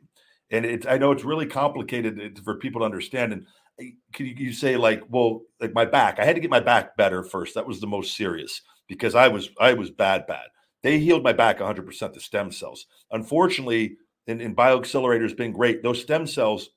And 0.50 0.64
it, 0.64 0.86
I 0.86 0.98
know 0.98 1.10
it's 1.12 1.24
really 1.24 1.46
complicated 1.46 2.38
for 2.44 2.56
people 2.56 2.82
to 2.82 2.84
understand. 2.84 3.32
And 3.32 3.46
eh, 3.80 3.90
can 4.12 4.26
you, 4.26 4.34
you 4.36 4.52
say 4.52 4.76
like, 4.76 5.02
well, 5.08 5.42
like 5.60 5.74
my 5.74 5.86
back, 5.86 6.20
I 6.20 6.24
had 6.24 6.36
to 6.36 6.40
get 6.40 6.50
my 6.50 6.60
back 6.60 6.96
better 6.96 7.24
first. 7.24 7.54
That 7.54 7.66
was 7.66 7.80
the 7.80 7.86
most 7.86 8.16
serious 8.16 8.60
because 8.92 9.14
I 9.14 9.28
was 9.28 9.50
I 9.60 9.72
was 9.74 9.90
bad, 9.90 10.26
bad. 10.26 10.46
They 10.82 10.98
healed 10.98 11.22
my 11.22 11.32
back 11.32 11.58
100% 11.58 12.12
the 12.12 12.20
stem 12.20 12.50
cells. 12.50 12.86
Unfortunately, 13.10 13.96
in, 14.26 14.40
in 14.40 14.54
bioaccelerators 14.54 15.36
been 15.36 15.52
great, 15.52 15.82
those 15.82 16.00
stem 16.00 16.26
cells 16.26 16.70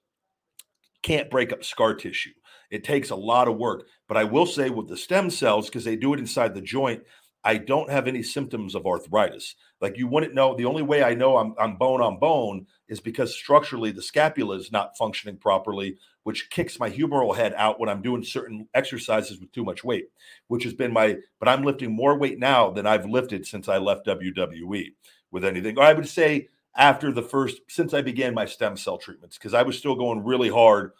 can't 1.01 1.30
break 1.30 1.51
up 1.51 1.63
scar 1.63 1.93
tissue. 1.95 2.32
It 2.71 2.84
takes 2.84 3.10
a 3.10 3.15
lot 3.15 3.47
of 3.47 3.58
work. 3.58 3.88
But 4.08 4.17
I 4.17 4.23
will 4.23 4.45
say 4.45 4.69
with 4.69 4.88
the 4.88 4.97
stem 4.97 5.30
cells, 5.30 5.67
because 5.67 5.84
they 5.84 5.95
do 5.95 6.13
it 6.13 6.19
inside 6.19 6.54
the 6.54 6.62
joint, 6.62 7.04
I 7.45 7.58
don't 7.58 7.91
have 7.91 8.08
any 8.08 8.23
symptoms 8.23 8.73
of 8.73 8.88
arthritis. 8.88 9.53
Like 9.79 9.97
you 9.97 10.08
wouldn't 10.08 10.34
know. 10.34 10.55
The 10.55 10.65
only 10.65 10.81
way 10.81 11.03
I 11.03 11.13
know 11.13 11.38
I'm, 11.38 11.53
I'm 11.60 11.75
bone 11.75 12.01
on 12.01 12.17
bone 12.17 12.65
is 12.89 12.99
because 12.99 13.36
structurally 13.36 13.91
the 13.91 14.01
scapula 14.01 14.55
is 14.55 14.71
not 14.71 14.97
functioning 14.97 15.38
properly, 15.38 15.97
which 16.23 16.49
kicks 16.49 16.79
my 16.79 16.89
humeral 16.89 17.36
head 17.36 17.53
out 17.55 17.79
when 17.79 17.88
I'm 17.88 18.01
doing 18.01 18.23
certain 18.23 18.67
exercises 18.73 19.39
with 19.39 19.51
too 19.51 19.63
much 19.63 19.84
weight, 19.84 20.08
which 20.47 20.63
has 20.63 20.73
been 20.73 20.91
my, 20.91 21.17
but 21.39 21.47
I'm 21.47 21.63
lifting 21.63 21.95
more 21.95 22.17
weight 22.17 22.39
now 22.39 22.71
than 22.71 22.88
I've 22.88 23.05
lifted 23.05 23.45
since 23.45 23.69
I 23.69 23.77
left 23.77 24.08
WWE 24.08 24.93
with 25.29 25.45
anything. 25.45 25.77
I 25.77 25.93
would 25.93 26.10
say 26.10 26.49
after 26.75 27.12
the 27.12 27.21
first 27.21 27.62
since 27.69 27.93
I 27.93 28.01
began 28.01 28.34
my 28.34 28.45
stem 28.45 28.75
cell 28.75 28.97
treatments 28.97 29.38
because 29.38 29.53
I 29.53 29.62
was 29.62 29.77
still 29.77 29.95
going 29.95 30.23
really 30.23 30.49
hard 30.49 30.93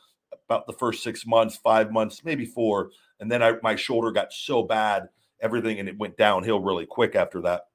about 0.47 0.67
the 0.67 0.73
first 0.73 1.01
six 1.01 1.25
months, 1.25 1.58
five 1.58 1.91
months, 1.91 2.23
maybe 2.23 2.45
four, 2.45 2.91
and 3.19 3.31
then 3.31 3.41
I, 3.41 3.55
my 3.63 3.75
shoulder 3.75 4.12
got 4.12 4.31
so 4.31 4.62
bad, 4.62 5.10
everything, 5.41 5.80
and 5.80 5.89
it 5.89 5.98
went 5.98 6.17
downhill 6.17 6.60
really 6.60 6.86
quick 6.86 7.15
after 7.15 7.41
that. 7.41 7.67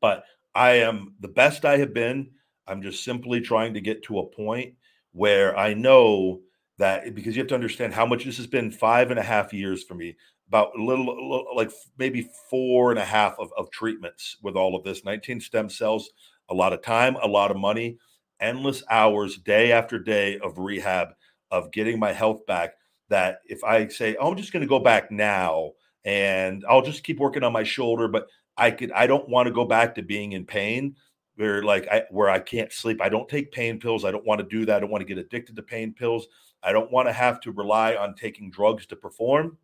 But 0.00 0.24
I 0.54 0.72
am 0.72 1.14
the 1.20 1.28
best 1.28 1.64
I 1.64 1.78
have 1.78 1.94
been. 1.94 2.30
I'm 2.66 2.82
just 2.82 3.04
simply 3.04 3.40
trying 3.40 3.74
to 3.74 3.80
get 3.80 4.02
to 4.04 4.18
a 4.18 4.26
point 4.26 4.74
where 5.12 5.56
I 5.56 5.74
know 5.74 6.40
that 6.78 7.14
because 7.14 7.36
you 7.36 7.40
have 7.40 7.48
to 7.48 7.54
understand 7.54 7.92
how 7.92 8.06
much 8.06 8.24
this 8.24 8.36
has 8.36 8.46
been 8.46 8.70
five 8.70 9.10
and 9.10 9.18
a 9.18 9.22
half 9.22 9.52
years 9.52 9.82
for 9.84 9.94
me 9.94 10.16
about 10.48 10.72
a 10.78 10.82
little 10.82 11.46
like 11.54 11.70
maybe 11.98 12.28
four 12.50 12.90
and 12.90 12.98
a 12.98 13.04
half 13.04 13.38
of, 13.38 13.50
of 13.56 13.70
treatments 13.70 14.36
with 14.42 14.54
all 14.54 14.76
of 14.76 14.84
this 14.84 15.04
19 15.04 15.40
stem 15.40 15.68
cells 15.68 16.10
a 16.50 16.54
lot 16.54 16.72
of 16.72 16.82
time, 16.82 17.16
a 17.22 17.26
lot 17.26 17.50
of 17.50 17.56
money, 17.56 17.98
endless 18.40 18.82
hours, 18.90 19.38
day 19.38 19.72
after 19.72 19.98
day 19.98 20.38
of 20.40 20.58
rehab, 20.58 21.08
of 21.50 21.72
getting 21.72 21.98
my 21.98 22.12
health 22.12 22.44
back. 22.46 22.74
That 23.08 23.40
if 23.46 23.62
I 23.64 23.88
say, 23.88 24.16
oh, 24.16 24.30
I'm 24.30 24.36
just 24.36 24.52
going 24.52 24.62
to 24.62 24.66
go 24.68 24.78
back 24.78 25.10
now 25.10 25.72
and 26.04 26.64
I'll 26.68 26.82
just 26.82 27.04
keep 27.04 27.18
working 27.18 27.44
on 27.44 27.52
my 27.52 27.64
shoulder, 27.64 28.08
but 28.08 28.28
I 28.56 28.70
could, 28.70 28.92
I 28.92 29.06
don't 29.06 29.28
want 29.28 29.46
to 29.46 29.52
go 29.52 29.64
back 29.64 29.94
to 29.94 30.02
being 30.02 30.32
in 30.32 30.44
pain 30.44 30.96
where 31.36 31.62
like 31.62 31.88
I 31.88 32.04
where 32.10 32.28
I 32.28 32.38
can't 32.38 32.72
sleep. 32.72 33.00
I 33.00 33.08
don't 33.08 33.28
take 33.28 33.52
pain 33.52 33.80
pills. 33.80 34.04
I 34.04 34.10
don't 34.10 34.26
want 34.26 34.40
to 34.40 34.46
do 34.46 34.66
that. 34.66 34.76
I 34.76 34.80
don't 34.80 34.90
want 34.90 35.00
to 35.00 35.14
get 35.14 35.18
addicted 35.18 35.56
to 35.56 35.62
pain 35.62 35.92
pills. 35.92 36.26
I 36.62 36.72
don't 36.72 36.92
want 36.92 37.08
to 37.08 37.12
have 37.12 37.40
to 37.40 37.52
rely 37.52 37.96
on 37.96 38.14
taking 38.14 38.50
drugs 38.50 38.86
to 38.86 38.96
perform, 38.96 39.56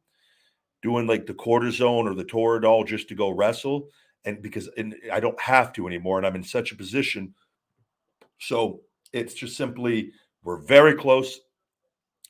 doing 0.83 1.07
like 1.07 1.27
the 1.27 1.35
cortisone 1.35 2.11
or 2.11 2.15
the 2.15 2.25
Toradol 2.25 2.87
just 2.87 3.09
to 3.09 3.15
go 3.15 3.31
wrestle 3.31 3.89
and 4.25 4.43
because 4.43 4.69
and 4.77 4.97
I 5.13 5.21
don't 5.21 5.41
have 5.41 5.73
to 5.75 5.87
anymore, 5.87 6.19
and 6.19 6.27
I'm 6.27 6.37
in 6.37 6.45
such 6.45 6.73
a 6.73 6.77
position. 6.77 7.35
So 8.39 8.81
it's 9.13 9.35
just 9.35 9.57
simply 9.57 10.13
we're 10.43 10.59
very 10.59 10.95
close. 10.95 11.41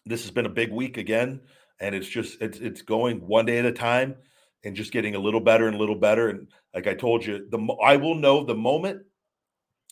This 0.07 0.23
has 0.23 0.31
been 0.31 0.47
a 0.47 0.51
big 0.51 0.73
week 0.73 0.97
again, 0.97 1.41
and 1.81 1.95
it's 1.95 2.09
just 2.09 2.41
it's 2.41 2.59
it's 2.59 2.83
going 2.83 3.27
one 3.27 3.47
day 3.47 3.59
at 3.59 3.65
a 3.65 3.73
time 3.73 4.17
and 4.65 4.75
just 4.75 4.93
getting 4.93 5.15
a 5.15 5.21
little 5.21 5.41
better 5.41 5.67
and 5.67 5.77
a 5.77 5.79
little 5.79 5.95
better. 5.95 6.29
And 6.29 6.49
like 6.75 6.87
I 6.87 6.95
told 6.95 7.25
you, 7.25 7.47
the 7.51 7.59
I 7.83 7.97
will 7.97 8.15
know 8.15 8.45
the 8.45 8.55
moment, 8.55 9.03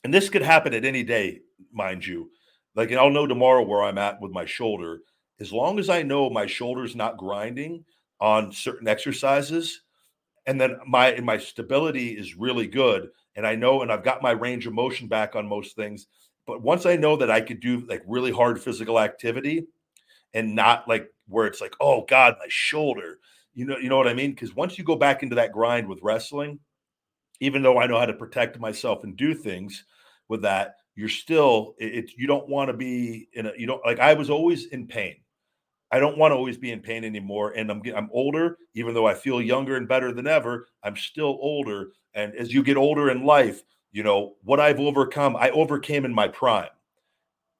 and 0.04 0.12
this 0.12 0.28
could 0.28 0.42
happen 0.42 0.74
at 0.74 0.84
any 0.84 1.02
day, 1.02 1.40
mind 1.72 2.06
you. 2.06 2.30
Like 2.74 2.92
I'll 2.92 3.10
know 3.10 3.26
tomorrow 3.26 3.62
where 3.62 3.82
I'm 3.82 3.98
at 3.98 4.20
with 4.20 4.32
my 4.32 4.44
shoulder. 4.44 5.00
As 5.40 5.52
long 5.52 5.78
as 5.78 5.90
I 5.90 6.02
know 6.02 6.30
my 6.30 6.46
shoulder's 6.46 6.96
not 6.96 7.18
grinding 7.18 7.84
on 8.20 8.50
certain 8.52 8.88
exercises, 8.88 9.82
and 10.46 10.60
then 10.60 10.78
my 10.86 11.18
my 11.20 11.36
stability 11.36 12.10
is 12.10 12.36
really 12.36 12.66
good 12.66 13.08
and 13.34 13.46
i 13.46 13.54
know 13.54 13.82
and 13.82 13.92
i've 13.92 14.04
got 14.04 14.22
my 14.22 14.30
range 14.30 14.66
of 14.66 14.72
motion 14.72 15.08
back 15.08 15.36
on 15.36 15.46
most 15.46 15.76
things 15.76 16.06
but 16.46 16.62
once 16.62 16.86
i 16.86 16.96
know 16.96 17.16
that 17.16 17.30
i 17.30 17.40
could 17.40 17.60
do 17.60 17.84
like 17.88 18.02
really 18.06 18.32
hard 18.32 18.60
physical 18.60 18.98
activity 18.98 19.66
and 20.34 20.54
not 20.54 20.88
like 20.88 21.08
where 21.28 21.46
it's 21.46 21.60
like, 21.60 21.74
oh 21.80 22.04
God, 22.08 22.36
my 22.38 22.46
shoulder. 22.48 23.18
You 23.54 23.64
know, 23.64 23.78
you 23.78 23.88
know 23.88 23.96
what 23.96 24.08
I 24.08 24.14
mean? 24.14 24.32
Because 24.32 24.54
once 24.54 24.76
you 24.76 24.84
go 24.84 24.96
back 24.96 25.22
into 25.22 25.36
that 25.36 25.52
grind 25.52 25.88
with 25.88 26.00
wrestling, 26.02 26.58
even 27.40 27.62
though 27.62 27.78
I 27.78 27.86
know 27.86 27.98
how 27.98 28.06
to 28.06 28.12
protect 28.12 28.58
myself 28.60 29.04
and 29.04 29.16
do 29.16 29.34
things 29.34 29.84
with 30.28 30.42
that, 30.42 30.76
you're 30.94 31.08
still 31.08 31.74
it, 31.78 32.10
you 32.16 32.26
don't 32.26 32.48
want 32.48 32.68
to 32.68 32.76
be 32.76 33.28
in 33.34 33.46
a 33.46 33.52
you 33.56 33.66
don't 33.66 33.84
like 33.84 33.98
I 33.98 34.14
was 34.14 34.30
always 34.30 34.66
in 34.66 34.86
pain. 34.86 35.16
I 35.92 36.00
don't 36.00 36.18
want 36.18 36.32
to 36.32 36.36
always 36.36 36.56
be 36.56 36.72
in 36.72 36.80
pain 36.80 37.04
anymore. 37.04 37.52
And 37.52 37.70
I'm 37.70 37.82
I'm 37.94 38.08
older, 38.12 38.58
even 38.74 38.94
though 38.94 39.06
I 39.06 39.14
feel 39.14 39.40
younger 39.40 39.76
and 39.76 39.86
better 39.86 40.12
than 40.12 40.26
ever. 40.26 40.66
I'm 40.82 40.96
still 40.96 41.38
older, 41.40 41.92
and 42.14 42.34
as 42.34 42.52
you 42.52 42.62
get 42.62 42.76
older 42.76 43.10
in 43.10 43.24
life, 43.24 43.62
you 43.92 44.02
know 44.02 44.36
what 44.42 44.60
I've 44.60 44.80
overcome. 44.80 45.36
I 45.36 45.50
overcame 45.50 46.04
in 46.04 46.14
my 46.14 46.28
prime, 46.28 46.68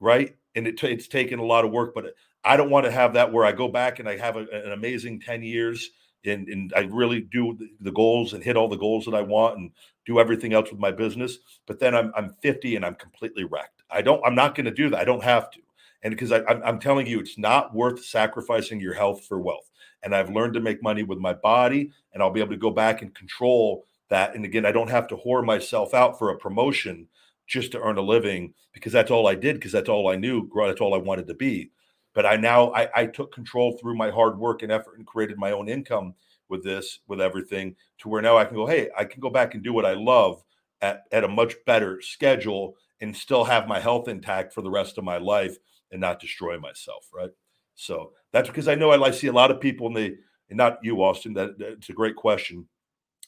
right? 0.01 0.35
And 0.55 0.67
it 0.67 0.79
t- 0.79 0.89
it's 0.89 1.09
taken 1.09 1.39
a 1.39 1.45
lot 1.45 1.65
of 1.65 1.71
work, 1.71 1.95
but 1.95 2.07
uh, 2.07 2.11
I 2.47 2.57
don't 2.57 2.71
want 2.71 2.87
to 2.87 2.93
have 2.93 3.15
that 3.15 3.33
where 3.33 3.45
I 3.45 3.53
go 3.53 3.69
back 3.69 3.99
and 3.99 4.09
I 4.09 4.17
have 4.17 4.37
a, 4.37 4.47
an 4.53 4.73
amazing 4.73 5.21
ten 5.21 5.43
years 5.43 5.91
and, 6.25 6.49
and 6.49 6.73
I 6.77 6.81
really 6.81 7.21
do 7.21 7.59
the 7.81 7.93
goals 7.93 8.33
and 8.33 8.43
hit 8.43 8.57
all 8.57 8.69
the 8.69 8.77
goals 8.77 9.05
that 9.05 9.15
I 9.15 9.23
want 9.23 9.59
and 9.59 9.71
do 10.07 10.19
everything 10.19 10.53
else 10.53 10.71
with 10.71 10.81
my 10.81 10.91
business. 10.91 11.39
But 11.67 11.81
then 11.81 11.95
I'm 11.95 12.13
I'm 12.17 12.35
50 12.43 12.77
and 12.77 12.85
I'm 12.85 12.95
completely 12.95 13.45
wrecked. 13.45 13.83
I 13.91 14.03
don't. 14.03 14.25
I'm 14.25 14.35
not 14.35 14.55
going 14.55 14.67
to 14.67 14.71
do 14.71 14.91
that. 14.91 15.01
I 15.01 15.05
don't 15.05 15.25
have 15.25 15.51
to 15.51 15.61
and 16.07 16.13
because 16.13 16.31
I, 16.31 16.45
I'm, 16.45 16.63
I'm 16.63 16.79
telling 16.79 17.07
you, 17.07 17.19
it's 17.19 17.37
not 17.37 17.75
worth 17.75 18.05
sacrificing 18.05 18.81
your 18.81 18.95
health 18.95 19.25
for 19.27 19.41
wealth. 19.41 19.69
And 20.05 20.15
I've 20.15 20.31
learned 20.31 20.55
to 20.55 20.61
make 20.61 20.81
money 20.81 21.03
with 21.03 21.19
my 21.19 21.33
body, 21.33 21.91
and 22.13 22.23
I'll 22.23 22.31
be 22.31 22.39
able 22.39 22.53
to 22.53 22.57
go 22.57 22.71
back 22.71 23.03
and 23.03 23.13
control 23.13 23.85
that. 24.09 24.37
And 24.37 24.45
again, 24.45 24.65
I 24.65 24.71
don't 24.71 24.91
have 24.91 25.09
to 25.09 25.17
whore 25.17 25.45
myself 25.45 25.95
out 25.95 26.17
for 26.17 26.31
a 26.31 26.39
promotion 26.39 27.09
just 27.49 27.73
to 27.73 27.81
earn 27.81 27.99
a 27.99 28.03
living 28.03 28.55
because 28.73 28.93
that's 28.93 29.11
all 29.11 29.27
I 29.27 29.35
did 29.35 29.57
because 29.57 29.73
that's 29.73 29.89
all 29.89 30.09
I 30.09 30.15
knew. 30.15 30.49
That's 30.55 30.81
all 30.81 30.95
I 30.95 30.99
wanted 30.99 31.27
to 31.27 31.35
be. 31.35 31.71
But 32.17 32.25
I 32.25 32.37
now 32.37 32.73
I, 32.73 32.89
I 33.03 33.07
took 33.07 33.31
control 33.31 33.77
through 33.77 33.95
my 33.95 34.11
hard 34.11 34.39
work 34.39 34.63
and 34.63 34.73
effort 34.73 34.97
and 34.97 35.07
created 35.07 35.37
my 35.37 35.53
own 35.53 35.69
income 35.69 36.15
with 36.49 36.65
this, 36.65 37.01
with 37.07 37.21
everything, 37.21 37.77
to 37.99 38.09
where 38.09 38.23
now 38.23 38.39
I 38.39 38.47
can 38.47 38.57
go, 38.57 38.67
hey, 38.67 38.89
I 38.97 39.05
can 39.05 39.21
go 39.21 39.29
back 39.29 39.53
and 39.53 39.63
do 39.63 39.75
what 39.75 39.85
I 39.85 39.93
love 39.93 40.43
at, 40.81 41.03
at 41.13 41.25
a 41.25 41.29
much 41.29 41.57
better 41.67 42.01
schedule 42.01 42.75
and 43.03 43.15
still 43.15 43.45
have 43.45 43.69
my 43.69 43.79
health 43.79 44.09
intact 44.09 44.55
for 44.55 44.63
the 44.63 44.71
rest 44.71 44.97
of 44.97 45.05
my 45.05 45.19
life 45.19 45.59
and 45.93 46.01
not 46.01 46.19
destroy 46.19 46.59
myself, 46.59 47.07
right? 47.15 47.29
So 47.75 48.13
that's 48.33 48.49
because 48.49 48.67
I 48.67 48.77
know 48.77 48.93
I, 48.93 49.11
see 49.11 49.27
a 49.27 49.33
lot 49.33 49.51
of 49.51 49.61
people, 49.61 49.89
and 49.89 49.97
they, 49.97 50.15
and 50.49 50.57
not 50.57 50.79
you, 50.83 51.03
Austin. 51.03 51.35
That, 51.35 51.57
it's 51.59 51.91
a 51.91 51.93
great 51.93 52.17
question. 52.17 52.67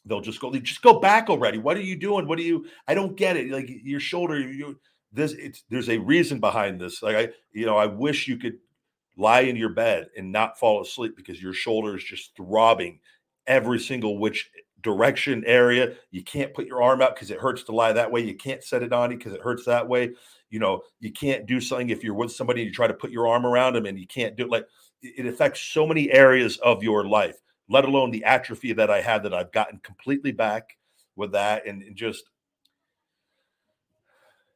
They'll 0.06 0.22
just 0.22 0.40
go, 0.40 0.50
just 0.54 0.80
go 0.80 0.98
back 0.98 1.28
already. 1.28 1.58
What 1.58 1.76
are 1.76 1.82
you 1.82 1.96
doing? 1.96 2.26
What 2.26 2.38
are 2.38 2.42
you? 2.42 2.64
I 2.86 2.94
don't 2.94 3.16
get 3.16 3.36
it. 3.36 3.50
Like 3.50 3.68
your 3.68 4.00
shoulder, 4.00 4.40
you 4.40 4.80
this. 5.12 5.32
It's 5.32 5.64
there's 5.68 5.90
a 5.90 5.98
reason 5.98 6.40
behind 6.40 6.80
this. 6.80 7.02
Like 7.02 7.16
I, 7.16 7.28
you 7.52 7.66
know, 7.66 7.76
I 7.76 7.84
wish 7.84 8.26
you 8.26 8.38
could 8.38 8.58
lie 9.18 9.40
in 9.40 9.56
your 9.56 9.68
bed 9.70 10.08
and 10.16 10.32
not 10.32 10.58
fall 10.58 10.80
asleep 10.80 11.16
because 11.16 11.42
your 11.42 11.52
shoulder 11.52 11.96
is 11.96 12.04
just 12.04 12.34
throbbing 12.36 13.00
every 13.46 13.78
single 13.78 14.18
which 14.18 14.50
direction 14.80 15.42
area. 15.46 15.94
You 16.10 16.22
can't 16.22 16.54
put 16.54 16.66
your 16.66 16.82
arm 16.82 17.02
out 17.02 17.14
because 17.14 17.30
it 17.30 17.40
hurts 17.40 17.64
to 17.64 17.72
lie 17.72 17.92
that 17.92 18.10
way. 18.10 18.20
You 18.20 18.36
can't 18.36 18.62
set 18.62 18.82
it 18.82 18.92
on 18.92 19.10
you 19.10 19.18
because 19.18 19.32
it 19.32 19.42
hurts 19.42 19.64
that 19.66 19.88
way 19.88 20.14
you 20.50 20.58
know 20.58 20.82
you 21.00 21.12
can't 21.12 21.46
do 21.46 21.60
something 21.60 21.90
if 21.90 22.02
you're 22.02 22.14
with 22.14 22.32
somebody 22.32 22.62
and 22.62 22.68
you 22.68 22.74
try 22.74 22.86
to 22.86 22.94
put 22.94 23.10
your 23.10 23.28
arm 23.28 23.46
around 23.46 23.74
them 23.74 23.86
and 23.86 23.98
you 23.98 24.06
can't 24.06 24.36
do 24.36 24.44
it 24.44 24.50
like 24.50 24.66
it 25.02 25.26
affects 25.26 25.60
so 25.60 25.86
many 25.86 26.10
areas 26.10 26.56
of 26.58 26.82
your 26.82 27.06
life 27.06 27.36
let 27.68 27.84
alone 27.84 28.10
the 28.10 28.24
atrophy 28.24 28.72
that 28.72 28.90
i 28.90 29.00
had 29.00 29.22
that 29.22 29.34
i've 29.34 29.52
gotten 29.52 29.78
completely 29.82 30.32
back 30.32 30.76
with 31.16 31.32
that 31.32 31.66
and, 31.66 31.82
and 31.82 31.96
just 31.96 32.24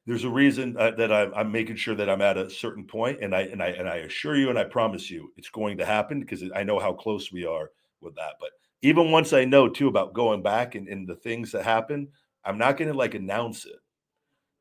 there's 0.06 0.24
a 0.24 0.30
reason 0.30 0.76
uh, 0.78 0.90
that 0.92 1.12
I'm, 1.12 1.32
I'm, 1.34 1.52
making 1.52 1.76
sure 1.76 1.94
that 1.94 2.10
I'm 2.10 2.22
at 2.22 2.36
a 2.36 2.50
certain 2.50 2.84
point, 2.84 3.20
and 3.22 3.34
I 3.34 3.42
and 3.42 3.62
I 3.62 3.68
and 3.68 3.88
I 3.88 3.96
assure 3.96 4.36
you 4.36 4.50
and 4.50 4.58
I 4.58 4.64
promise 4.64 5.10
you 5.10 5.32
it's 5.36 5.50
going 5.50 5.78
to 5.78 5.86
happen 5.86 6.20
because 6.20 6.42
I 6.54 6.64
know 6.64 6.78
how 6.78 6.92
close 6.92 7.30
we 7.30 7.46
are 7.46 7.70
with 8.00 8.16
that. 8.16 8.34
But 8.40 8.50
even 8.82 9.12
once 9.12 9.32
I 9.32 9.44
know 9.44 9.68
too 9.68 9.88
about 9.88 10.12
going 10.12 10.42
back 10.42 10.74
and, 10.74 10.88
and 10.88 11.06
the 11.06 11.14
things 11.14 11.52
that 11.52 11.64
happen, 11.64 12.08
I'm 12.44 12.58
not 12.58 12.76
going 12.76 12.90
to 12.90 12.96
like 12.96 13.14
announce 13.14 13.64
it 13.64 13.76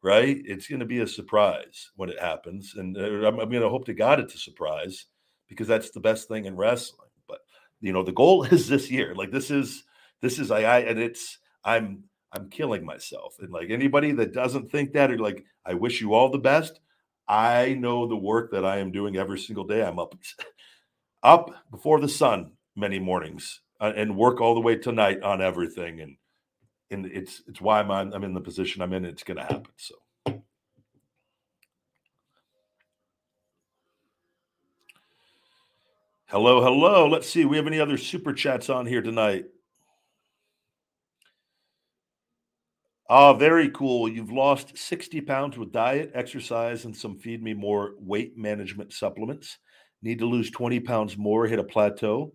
right? 0.01 0.41
It's 0.45 0.67
going 0.67 0.79
to 0.79 0.85
be 0.85 0.99
a 0.99 1.07
surprise 1.07 1.91
when 1.95 2.09
it 2.09 2.19
happens, 2.19 2.73
and 2.75 2.97
uh, 2.97 3.27
I'm, 3.27 3.39
I'm 3.39 3.49
going 3.49 3.61
to 3.61 3.69
hope 3.69 3.85
to 3.85 3.93
God 3.93 4.19
it's 4.19 4.35
a 4.35 4.39
surprise 4.39 5.05
because 5.47 5.67
that's 5.67 5.91
the 5.91 5.99
best 5.99 6.27
thing 6.27 6.45
in 6.45 6.55
wrestling. 6.55 7.09
But 7.27 7.39
you 7.81 7.93
know, 7.93 8.03
the 8.03 8.11
goal 8.11 8.43
is 8.51 8.67
this 8.67 8.89
year. 8.89 9.13
Like 9.15 9.31
this 9.31 9.51
is 9.51 9.83
this 10.21 10.39
is 10.39 10.51
I, 10.51 10.61
I 10.63 10.79
and 10.79 10.99
it's 10.99 11.37
I'm 11.63 12.03
I'm 12.33 12.49
killing 12.49 12.85
myself. 12.85 13.35
And 13.39 13.51
like 13.51 13.69
anybody 13.69 14.11
that 14.13 14.33
doesn't 14.33 14.71
think 14.71 14.93
that 14.93 15.11
or 15.11 15.19
like 15.19 15.43
I 15.65 15.73
wish 15.73 16.01
you 16.01 16.13
all 16.13 16.29
the 16.29 16.37
best. 16.37 16.79
I 17.27 17.73
know 17.73 18.07
the 18.07 18.15
work 18.15 18.51
that 18.51 18.65
I 18.65 18.77
am 18.79 18.91
doing 18.91 19.17
every 19.17 19.39
single 19.39 19.65
day. 19.65 19.83
I'm 19.83 19.99
up 19.99 20.15
up 21.23 21.51
before 21.69 21.99
the 21.99 22.09
sun 22.09 22.51
many 22.75 22.99
mornings 22.99 23.61
uh, 23.79 23.93
and 23.95 24.17
work 24.17 24.41
all 24.41 24.53
the 24.53 24.61
way 24.61 24.75
tonight 24.75 25.21
on 25.23 25.41
everything 25.41 26.01
and 26.01 26.15
and 26.89 27.05
it's 27.05 27.41
it's 27.47 27.61
why 27.61 27.79
I'm 27.79 27.91
I'm 27.91 28.23
in 28.23 28.33
the 28.33 28.41
position 28.41 28.81
I'm 28.81 28.93
in. 28.93 29.05
It's 29.05 29.23
going 29.23 29.37
to 29.37 29.43
happen. 29.43 29.71
So. 29.77 29.95
Hello, 36.31 36.61
hello. 36.61 37.09
Let's 37.09 37.29
see. 37.29 37.43
We 37.43 37.57
have 37.57 37.67
any 37.67 37.79
other 37.79 37.97
super 37.97 38.31
chats 38.31 38.69
on 38.69 38.85
here 38.85 39.01
tonight? 39.01 39.45
Oh, 43.13 43.33
very 43.33 43.69
cool. 43.71 44.07
You've 44.07 44.31
lost 44.31 44.77
60 44.77 45.19
pounds 45.21 45.57
with 45.57 45.73
diet, 45.73 46.11
exercise, 46.15 46.85
and 46.85 46.95
some 46.95 47.19
feed 47.19 47.43
me 47.43 47.53
more 47.53 47.95
weight 47.99 48.37
management 48.37 48.93
supplements. 48.93 49.57
Need 50.01 50.19
to 50.19 50.25
lose 50.25 50.49
20 50.49 50.79
pounds 50.79 51.17
more, 51.17 51.45
hit 51.45 51.59
a 51.59 51.63
plateau 51.63 52.33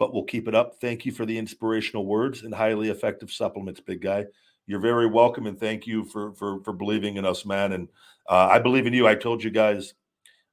but 0.00 0.14
we'll 0.14 0.24
keep 0.24 0.48
it 0.48 0.54
up. 0.54 0.80
Thank 0.80 1.06
you 1.06 1.12
for 1.12 1.26
the 1.26 1.38
inspirational 1.38 2.06
words 2.06 2.42
and 2.42 2.54
highly 2.54 2.88
effective 2.88 3.30
supplements, 3.30 3.80
big 3.80 4.00
guy. 4.00 4.26
You're 4.66 4.80
very 4.80 5.06
welcome, 5.06 5.46
and 5.46 5.60
thank 5.60 5.86
you 5.86 6.04
for 6.06 6.34
for 6.34 6.62
for 6.64 6.72
believing 6.72 7.18
in 7.18 7.26
us, 7.26 7.44
man. 7.44 7.72
And 7.72 7.88
uh, 8.28 8.48
I 8.50 8.58
believe 8.60 8.86
in 8.86 8.94
you. 8.94 9.06
I 9.06 9.14
told 9.14 9.44
you 9.44 9.50
guys, 9.50 9.94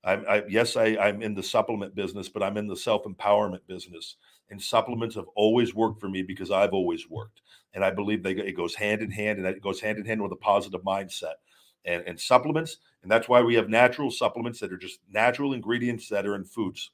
I, 0.03 0.13
I 0.15 0.43
yes, 0.49 0.75
I, 0.75 0.97
I'm 0.97 1.21
in 1.21 1.35
the 1.35 1.43
supplement 1.43 1.95
business, 1.95 2.29
but 2.29 2.43
I'm 2.43 2.57
in 2.57 2.67
the 2.67 2.75
self 2.75 3.05
empowerment 3.05 3.61
business. 3.67 4.17
And 4.49 4.61
supplements 4.61 5.15
have 5.15 5.27
always 5.35 5.75
worked 5.75 5.99
for 6.01 6.09
me 6.09 6.23
because 6.23 6.51
I've 6.51 6.73
always 6.73 7.09
worked, 7.09 7.41
and 7.73 7.83
I 7.83 7.91
believe 7.91 8.23
they 8.23 8.31
it 8.31 8.55
goes 8.55 8.75
hand 8.75 9.01
in 9.01 9.11
hand, 9.11 9.39
and 9.39 9.47
it 9.47 9.61
goes 9.61 9.81
hand 9.81 9.97
in 9.97 10.05
hand 10.05 10.21
with 10.21 10.31
a 10.31 10.37
positive 10.37 10.81
mindset. 10.81 11.35
And, 11.85 12.03
and 12.05 12.19
supplements, 12.19 12.79
and 13.01 13.09
that's 13.09 13.29
why 13.29 13.41
we 13.41 13.55
have 13.55 13.69
natural 13.69 14.11
supplements 14.11 14.59
that 14.59 14.73
are 14.73 14.77
just 14.77 14.99
natural 15.09 15.53
ingredients 15.53 16.09
that 16.09 16.25
are 16.25 16.35
in 16.35 16.43
foods 16.43 16.91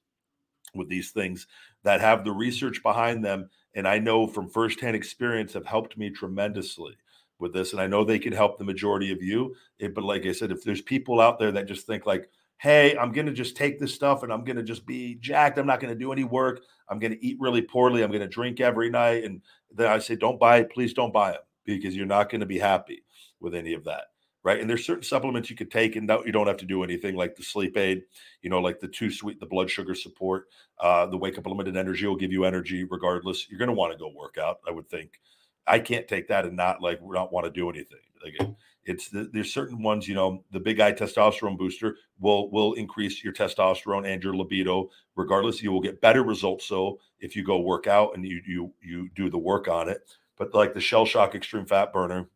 with 0.75 0.89
these 0.89 1.11
things 1.11 1.47
that 1.83 2.01
have 2.01 2.23
the 2.23 2.31
research 2.31 2.81
behind 2.83 3.23
them 3.23 3.49
and 3.75 3.87
i 3.87 3.99
know 3.99 4.27
from 4.27 4.49
firsthand 4.49 4.95
experience 4.95 5.53
have 5.53 5.65
helped 5.65 5.97
me 5.97 6.09
tremendously 6.09 6.95
with 7.39 7.53
this 7.53 7.73
and 7.73 7.81
i 7.81 7.87
know 7.87 8.03
they 8.03 8.19
can 8.19 8.33
help 8.33 8.57
the 8.57 8.63
majority 8.63 9.11
of 9.11 9.21
you 9.21 9.55
it, 9.79 9.93
but 9.93 10.03
like 10.03 10.25
i 10.25 10.31
said 10.31 10.51
if 10.51 10.63
there's 10.63 10.81
people 10.81 11.21
out 11.21 11.39
there 11.39 11.51
that 11.51 11.67
just 11.67 11.85
think 11.85 12.05
like 12.05 12.29
hey 12.57 12.97
i'm 12.97 13.11
going 13.11 13.25
to 13.25 13.33
just 13.33 13.55
take 13.55 13.79
this 13.79 13.93
stuff 13.93 14.23
and 14.23 14.31
i'm 14.31 14.43
going 14.43 14.55
to 14.55 14.63
just 14.63 14.85
be 14.85 15.15
jacked 15.15 15.57
i'm 15.57 15.67
not 15.67 15.79
going 15.79 15.93
to 15.93 15.99
do 15.99 16.11
any 16.11 16.23
work 16.23 16.61
i'm 16.89 16.99
going 16.99 17.11
to 17.11 17.25
eat 17.25 17.37
really 17.39 17.61
poorly 17.61 18.03
i'm 18.03 18.11
going 18.11 18.21
to 18.21 18.27
drink 18.27 18.59
every 18.59 18.89
night 18.89 19.23
and 19.23 19.41
then 19.75 19.87
i 19.87 19.99
say 19.99 20.15
don't 20.15 20.39
buy 20.39 20.57
it 20.57 20.71
please 20.71 20.93
don't 20.93 21.13
buy 21.13 21.31
it 21.31 21.41
because 21.65 21.95
you're 21.95 22.05
not 22.05 22.29
going 22.29 22.41
to 22.41 22.47
be 22.47 22.59
happy 22.59 23.03
with 23.39 23.55
any 23.55 23.73
of 23.73 23.83
that 23.83 24.05
right? 24.43 24.59
And 24.59 24.69
there's 24.69 24.85
certain 24.85 25.03
supplements 25.03 25.49
you 25.49 25.55
could 25.55 25.71
take 25.71 25.95
and 25.95 26.09
you 26.25 26.31
don't 26.31 26.47
have 26.47 26.57
to 26.57 26.65
do 26.65 26.83
anything 26.83 27.15
like 27.15 27.35
the 27.35 27.43
sleep 27.43 27.77
aid, 27.77 28.03
you 28.41 28.49
know, 28.49 28.59
like 28.59 28.79
the 28.79 28.87
too 28.87 29.09
sweet, 29.09 29.39
the 29.39 29.45
blood 29.45 29.69
sugar 29.69 29.95
support, 29.95 30.47
uh, 30.79 31.05
the 31.05 31.17
wake 31.17 31.37
up 31.37 31.47
limited 31.47 31.77
energy 31.77 32.05
will 32.05 32.15
give 32.15 32.31
you 32.31 32.43
energy 32.43 32.83
regardless. 32.83 33.49
You're 33.49 33.59
going 33.59 33.69
to 33.69 33.73
want 33.73 33.93
to 33.93 33.97
go 33.97 34.11
work 34.13 34.37
out, 34.37 34.59
I 34.67 34.71
would 34.71 34.89
think. 34.89 35.19
I 35.65 35.79
can't 35.79 36.07
take 36.09 36.27
that 36.27 36.45
and 36.45 36.57
not 36.57 36.81
like 36.81 36.99
not 37.01 37.31
want 37.31 37.45
to 37.45 37.49
do 37.49 37.69
anything. 37.69 37.99
Like 38.21 38.49
it's 38.85 39.09
the, 39.09 39.29
there's 39.31 39.53
certain 39.53 39.81
ones, 39.81 40.07
you 40.07 40.15
know, 40.15 40.43
the 40.51 40.59
big 40.59 40.79
eye 40.79 40.91
testosterone 40.91 41.57
booster 41.57 41.97
will 42.19 42.51
will 42.51 42.73
increase 42.73 43.23
your 43.23 43.33
testosterone 43.33 44.05
and 44.05 44.21
your 44.23 44.35
libido. 44.35 44.89
Regardless, 45.15 45.61
you 45.61 45.71
will 45.71 45.81
get 45.81 46.01
better 46.01 46.23
results. 46.23 46.65
So 46.65 46.99
if 47.19 47.35
you 47.35 47.43
go 47.43 47.59
work 47.59 47.87
out 47.87 48.15
and 48.15 48.25
you 48.25 48.41
you 48.45 48.73
you 48.81 49.09
do 49.15 49.29
the 49.29 49.37
work 49.37 49.67
on 49.67 49.89
it, 49.89 50.01
but 50.37 50.53
like 50.53 50.73
the 50.73 50.81
Shell 50.81 51.05
Shock 51.05 51.35
Extreme 51.35 51.67
Fat 51.67 51.93
Burner, 51.93 52.29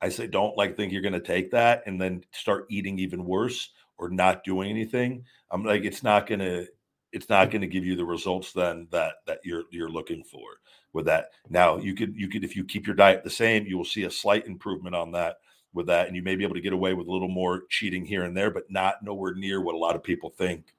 I 0.00 0.08
say 0.08 0.26
don't 0.26 0.56
like 0.56 0.76
think 0.76 0.92
you're 0.92 1.02
going 1.02 1.14
to 1.14 1.20
take 1.20 1.50
that 1.50 1.82
and 1.86 2.00
then 2.00 2.24
start 2.30 2.66
eating 2.68 2.98
even 2.98 3.24
worse 3.24 3.70
or 3.98 4.10
not 4.10 4.44
doing 4.44 4.70
anything. 4.70 5.24
I'm 5.50 5.64
like 5.64 5.84
it's 5.84 6.02
not 6.02 6.26
going 6.26 6.40
to 6.40 6.66
it's 7.12 7.28
not 7.28 7.50
going 7.50 7.62
to 7.62 7.68
give 7.68 7.84
you 7.84 7.96
the 7.96 8.04
results 8.04 8.52
then 8.52 8.88
that 8.90 9.16
that 9.26 9.40
you're 9.44 9.64
you're 9.70 9.90
looking 9.90 10.22
for 10.22 10.58
with 10.94 11.04
that. 11.06 11.30
Now, 11.50 11.76
you 11.76 11.94
could 11.94 12.16
you 12.16 12.28
could 12.28 12.44
if 12.44 12.56
you 12.56 12.64
keep 12.64 12.86
your 12.86 12.96
diet 12.96 13.22
the 13.22 13.30
same, 13.30 13.66
you 13.66 13.76
will 13.76 13.84
see 13.84 14.04
a 14.04 14.10
slight 14.10 14.46
improvement 14.46 14.94
on 14.94 15.12
that 15.12 15.36
with 15.74 15.86
that 15.88 16.06
and 16.06 16.16
you 16.16 16.22
may 16.22 16.36
be 16.36 16.44
able 16.44 16.54
to 16.54 16.60
get 16.60 16.72
away 16.72 16.94
with 16.94 17.08
a 17.08 17.10
little 17.10 17.28
more 17.28 17.64
cheating 17.68 18.04
here 18.04 18.22
and 18.22 18.36
there 18.36 18.50
but 18.50 18.70
not 18.70 19.02
nowhere 19.02 19.34
near 19.34 19.60
what 19.60 19.74
a 19.74 19.78
lot 19.78 19.96
of 19.96 20.02
people 20.02 20.30
think. 20.30 20.72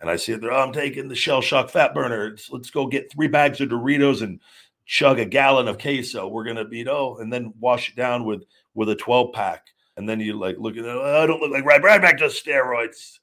And 0.00 0.10
I 0.10 0.16
see 0.16 0.32
it 0.32 0.40
there, 0.40 0.52
oh, 0.52 0.60
I'm 0.60 0.72
taking 0.72 1.08
the 1.08 1.14
shell 1.14 1.40
shock 1.40 1.70
fat 1.70 1.94
burner. 1.94 2.28
It's, 2.28 2.50
let's 2.50 2.70
go 2.70 2.86
get 2.86 3.12
three 3.12 3.28
bags 3.28 3.60
of 3.60 3.68
Doritos 3.68 4.22
and 4.22 4.40
chug 4.86 5.20
a 5.20 5.24
gallon 5.24 5.68
of 5.68 5.78
queso. 5.78 6.26
We're 6.26 6.44
gonna 6.44 6.64
beat 6.64 6.88
oh, 6.88 7.18
and 7.20 7.32
then 7.32 7.54
wash 7.60 7.90
it 7.90 7.96
down 7.96 8.24
with 8.24 8.44
with 8.74 8.88
a 8.88 8.96
12 8.96 9.32
pack. 9.32 9.66
And 9.96 10.08
then 10.08 10.20
you 10.20 10.38
like 10.38 10.56
look 10.58 10.76
at 10.76 10.84
it, 10.84 10.88
oh, 10.88 11.22
I 11.22 11.26
don't 11.26 11.40
look 11.40 11.52
like 11.52 11.64
right 11.64 11.82
right 11.82 12.02
back 12.02 12.18
to 12.18 12.24
steroids. 12.24 13.18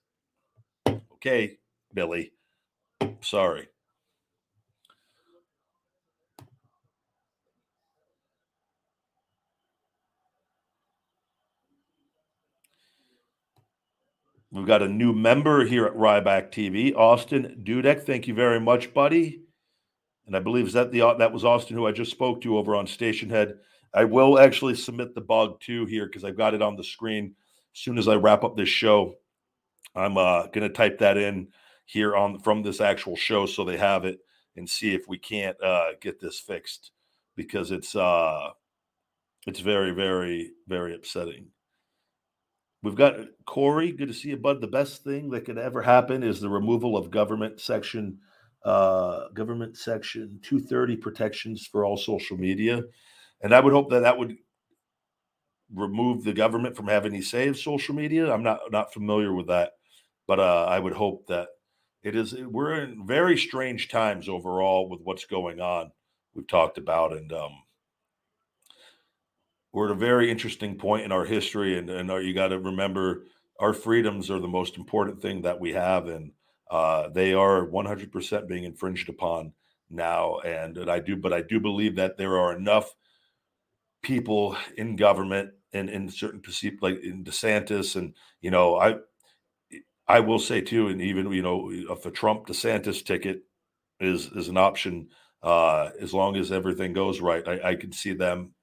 Okay, 1.15 1.57
Billy. 1.93 2.31
Sorry. 3.21 3.67
We've 14.57 14.65
got 14.65 14.81
a 14.81 14.89
new 14.89 15.13
member 15.13 15.65
here 15.65 15.85
at 15.85 15.93
Ryback 15.93 16.51
TV, 16.51 16.95
Austin 16.95 17.61
Dudek. 17.63 18.01
Thank 18.07 18.27
you 18.27 18.33
very 18.33 18.59
much, 18.59 18.91
buddy. 18.91 19.43
And 20.25 20.35
I 20.35 20.39
believe 20.39 20.71
that 20.71 20.91
the 20.91 21.13
that 21.19 21.31
was 21.31 21.45
Austin 21.45 21.77
who 21.77 21.85
I 21.85 21.91
just 21.91 22.09
spoke 22.09 22.41
to 22.41 22.57
over 22.57 22.75
on 22.75 22.87
Stationhead. 22.87 23.57
I 23.93 24.05
will 24.05 24.39
actually 24.39 24.73
submit 24.73 25.13
the 25.13 25.21
bug 25.21 25.61
too 25.61 25.85
here 25.85 26.07
because 26.07 26.23
I've 26.23 26.37
got 26.37 26.55
it 26.55 26.63
on 26.63 26.75
the 26.75 26.83
screen. 26.83 27.35
As 27.75 27.81
soon 27.81 27.99
as 27.99 28.07
I 28.07 28.15
wrap 28.15 28.43
up 28.43 28.57
this 28.57 28.67
show, 28.67 29.13
I'm 29.93 30.17
uh, 30.17 30.47
going 30.47 30.67
to 30.67 30.69
type 30.69 30.97
that 30.99 31.17
in 31.17 31.49
here 31.85 32.15
on 32.15 32.39
from 32.39 32.63
this 32.63 32.81
actual 32.81 33.15
show 33.15 33.45
so 33.45 33.63
they 33.63 33.77
have 33.77 34.05
it 34.05 34.17
and 34.55 34.67
see 34.67 34.95
if 34.95 35.07
we 35.07 35.19
can't 35.19 35.61
uh, 35.61 35.91
get 36.01 36.19
this 36.19 36.39
fixed 36.39 36.89
because 37.35 37.69
it's 37.69 37.95
uh, 37.95 38.49
it's 39.45 39.59
very 39.59 39.91
very 39.91 40.53
very 40.67 40.95
upsetting. 40.95 41.49
We've 42.83 42.95
got 42.95 43.15
Corey. 43.45 43.91
Good 43.91 44.09
to 44.09 44.13
see 44.13 44.29
you, 44.29 44.37
bud. 44.37 44.61
The 44.61 44.67
best 44.67 45.03
thing 45.03 45.29
that 45.31 45.45
could 45.45 45.57
ever 45.57 45.81
happen 45.81 46.23
is 46.23 46.39
the 46.39 46.49
removal 46.49 46.95
of 46.95 47.09
government 47.09 47.59
section, 47.59 48.19
uh, 48.63 49.29
government 49.33 49.77
section 49.77 50.39
230 50.43 50.97
protections 50.97 51.65
for 51.65 51.85
all 51.85 51.97
social 51.97 52.37
media, 52.37 52.83
and 53.41 53.53
I 53.53 53.59
would 53.59 53.73
hope 53.73 53.89
that 53.89 54.01
that 54.01 54.17
would 54.17 54.37
remove 55.73 56.23
the 56.23 56.33
government 56.33 56.75
from 56.77 56.87
having 56.87 57.13
any 57.13 57.21
say 57.21 57.47
of 57.47 57.57
social 57.57 57.95
media. 57.95 58.31
I'm 58.31 58.43
not 58.43 58.59
not 58.71 58.93
familiar 58.93 59.33
with 59.33 59.47
that, 59.47 59.71
but 60.27 60.39
uh, 60.39 60.65
I 60.69 60.79
would 60.79 60.93
hope 60.93 61.25
that 61.27 61.49
it 62.03 62.15
is. 62.15 62.35
We're 62.35 62.83
in 62.83 63.07
very 63.07 63.37
strange 63.37 63.89
times 63.89 64.29
overall 64.29 64.87
with 64.87 65.01
what's 65.03 65.25
going 65.25 65.59
on. 65.59 65.91
We've 66.35 66.47
talked 66.47 66.77
about 66.77 67.13
and. 67.13 67.33
Um, 67.33 67.63
we're 69.77 69.85
at 69.85 69.91
a 69.91 69.95
very 69.99 70.31
interesting 70.31 70.75
point 70.75 71.05
in 71.05 71.11
our 71.11 71.23
history, 71.23 71.77
and, 71.77 71.87
and 71.87 72.09
our, 72.09 72.19
you 72.19 72.33
got 72.33 72.47
to 72.47 72.57
remember 72.57 73.27
our 73.59 73.73
freedoms 73.73 74.31
are 74.31 74.39
the 74.39 74.47
most 74.47 74.75
important 74.75 75.21
thing 75.21 75.43
that 75.43 75.59
we 75.59 75.73
have, 75.73 76.07
and 76.07 76.31
uh, 76.71 77.09
they 77.09 77.35
are 77.35 77.63
100% 77.63 78.47
being 78.47 78.63
infringed 78.63 79.07
upon 79.07 79.53
now. 79.87 80.39
And, 80.39 80.79
and 80.79 80.89
I 80.89 80.97
do, 80.97 81.15
but 81.15 81.31
I 81.31 81.43
do 81.43 81.59
believe 81.59 81.95
that 81.97 82.17
there 82.17 82.39
are 82.39 82.57
enough 82.57 82.95
people 84.01 84.57
in 84.75 84.95
government 84.95 85.51
and 85.71 85.91
in 85.91 86.09
certain 86.09 86.41
perceived, 86.41 86.81
like 86.81 86.99
in 87.03 87.23
DeSantis, 87.23 87.95
and 87.95 88.15
you 88.41 88.49
know, 88.49 88.77
I, 88.77 88.95
I 90.07 90.21
will 90.21 90.39
say 90.39 90.59
too, 90.59 90.87
and 90.87 91.03
even 91.03 91.31
you 91.31 91.43
know, 91.43 91.69
if 91.71 92.03
a 92.03 92.09
Trump 92.09 92.47
DeSantis 92.47 93.05
ticket 93.05 93.43
is 93.99 94.25
is 94.31 94.47
an 94.47 94.57
option, 94.57 95.09
uh, 95.43 95.91
as 96.01 96.15
long 96.15 96.35
as 96.35 96.51
everything 96.51 96.93
goes 96.93 97.21
right, 97.21 97.47
I, 97.47 97.69
I 97.69 97.75
can 97.75 97.91
see 97.91 98.13
them 98.13 98.53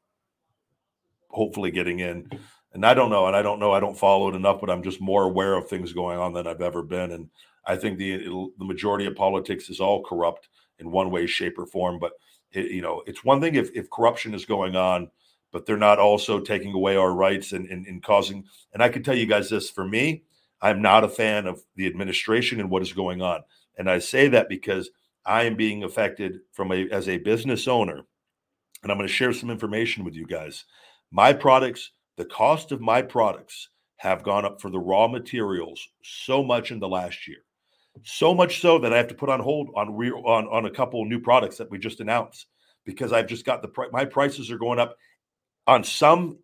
hopefully 1.34 1.70
getting 1.70 2.00
in. 2.00 2.28
And 2.72 2.84
I 2.84 2.94
don't 2.94 3.10
know, 3.10 3.26
and 3.26 3.36
I 3.36 3.42
don't 3.42 3.60
know, 3.60 3.72
I 3.72 3.80
don't 3.80 3.98
follow 3.98 4.28
it 4.28 4.34
enough, 4.34 4.60
but 4.60 4.70
I'm 4.70 4.82
just 4.82 5.00
more 5.00 5.24
aware 5.24 5.54
of 5.54 5.68
things 5.68 5.92
going 5.92 6.18
on 6.18 6.32
than 6.32 6.46
I've 6.46 6.60
ever 6.60 6.82
been. 6.82 7.12
And 7.12 7.28
I 7.66 7.76
think 7.76 7.98
the 7.98 8.18
the 8.58 8.64
majority 8.64 9.06
of 9.06 9.14
politics 9.14 9.68
is 9.68 9.80
all 9.80 10.02
corrupt 10.02 10.48
in 10.78 10.90
one 10.90 11.10
way, 11.10 11.26
shape, 11.26 11.58
or 11.58 11.66
form. 11.66 11.98
But 11.98 12.12
it, 12.52 12.70
you 12.70 12.82
know, 12.82 13.02
it's 13.06 13.24
one 13.24 13.40
thing 13.40 13.54
if 13.54 13.70
if 13.74 13.90
corruption 13.90 14.34
is 14.34 14.44
going 14.44 14.76
on, 14.76 15.10
but 15.52 15.66
they're 15.66 15.76
not 15.76 15.98
also 15.98 16.40
taking 16.40 16.74
away 16.74 16.96
our 16.96 17.12
rights 17.12 17.52
and, 17.52 17.68
and, 17.68 17.86
and 17.86 18.02
causing. 18.02 18.44
And 18.72 18.82
I 18.82 18.88
can 18.88 19.02
tell 19.02 19.16
you 19.16 19.26
guys 19.26 19.50
this: 19.50 19.70
for 19.70 19.86
me, 19.86 20.24
I'm 20.60 20.82
not 20.82 21.04
a 21.04 21.08
fan 21.08 21.46
of 21.46 21.62
the 21.76 21.86
administration 21.86 22.60
and 22.60 22.70
what 22.70 22.82
is 22.82 22.92
going 22.92 23.22
on. 23.22 23.42
And 23.78 23.88
I 23.90 23.98
say 23.98 24.28
that 24.28 24.48
because 24.48 24.90
I 25.24 25.44
am 25.44 25.56
being 25.56 25.84
affected 25.84 26.40
from 26.52 26.72
a 26.72 26.88
as 26.90 27.08
a 27.08 27.18
business 27.18 27.68
owner, 27.68 28.04
and 28.82 28.92
I'm 28.92 28.98
going 28.98 29.08
to 29.08 29.14
share 29.14 29.32
some 29.32 29.50
information 29.50 30.04
with 30.04 30.14
you 30.14 30.26
guys. 30.26 30.64
My 31.14 31.32
products, 31.32 31.92
the 32.16 32.24
cost 32.24 32.72
of 32.72 32.80
my 32.80 33.00
products 33.00 33.68
have 33.98 34.24
gone 34.24 34.44
up 34.44 34.60
for 34.60 34.68
the 34.68 34.80
raw 34.80 35.06
materials 35.06 35.86
so 36.02 36.42
much 36.42 36.72
in 36.72 36.80
the 36.80 36.88
last 36.88 37.28
year. 37.28 37.44
So 38.02 38.34
much 38.34 38.60
so 38.60 38.80
that 38.80 38.92
I 38.92 38.96
have 38.96 39.06
to 39.06 39.14
put 39.14 39.28
on 39.28 39.38
hold 39.38 39.70
on 39.76 39.94
re- 39.94 40.10
on 40.10 40.48
on 40.48 40.66
a 40.66 40.70
couple 40.72 41.04
new 41.04 41.20
products 41.20 41.56
that 41.58 41.70
we 41.70 41.78
just 41.78 42.00
announced 42.00 42.46
because 42.84 43.12
I've 43.12 43.28
just 43.28 43.44
got 43.44 43.62
the 43.62 43.68
pri- 43.68 43.90
my 43.92 44.04
prices 44.04 44.50
are 44.50 44.58
going 44.58 44.80
up 44.80 44.96
on 45.68 45.84
some 45.84 46.36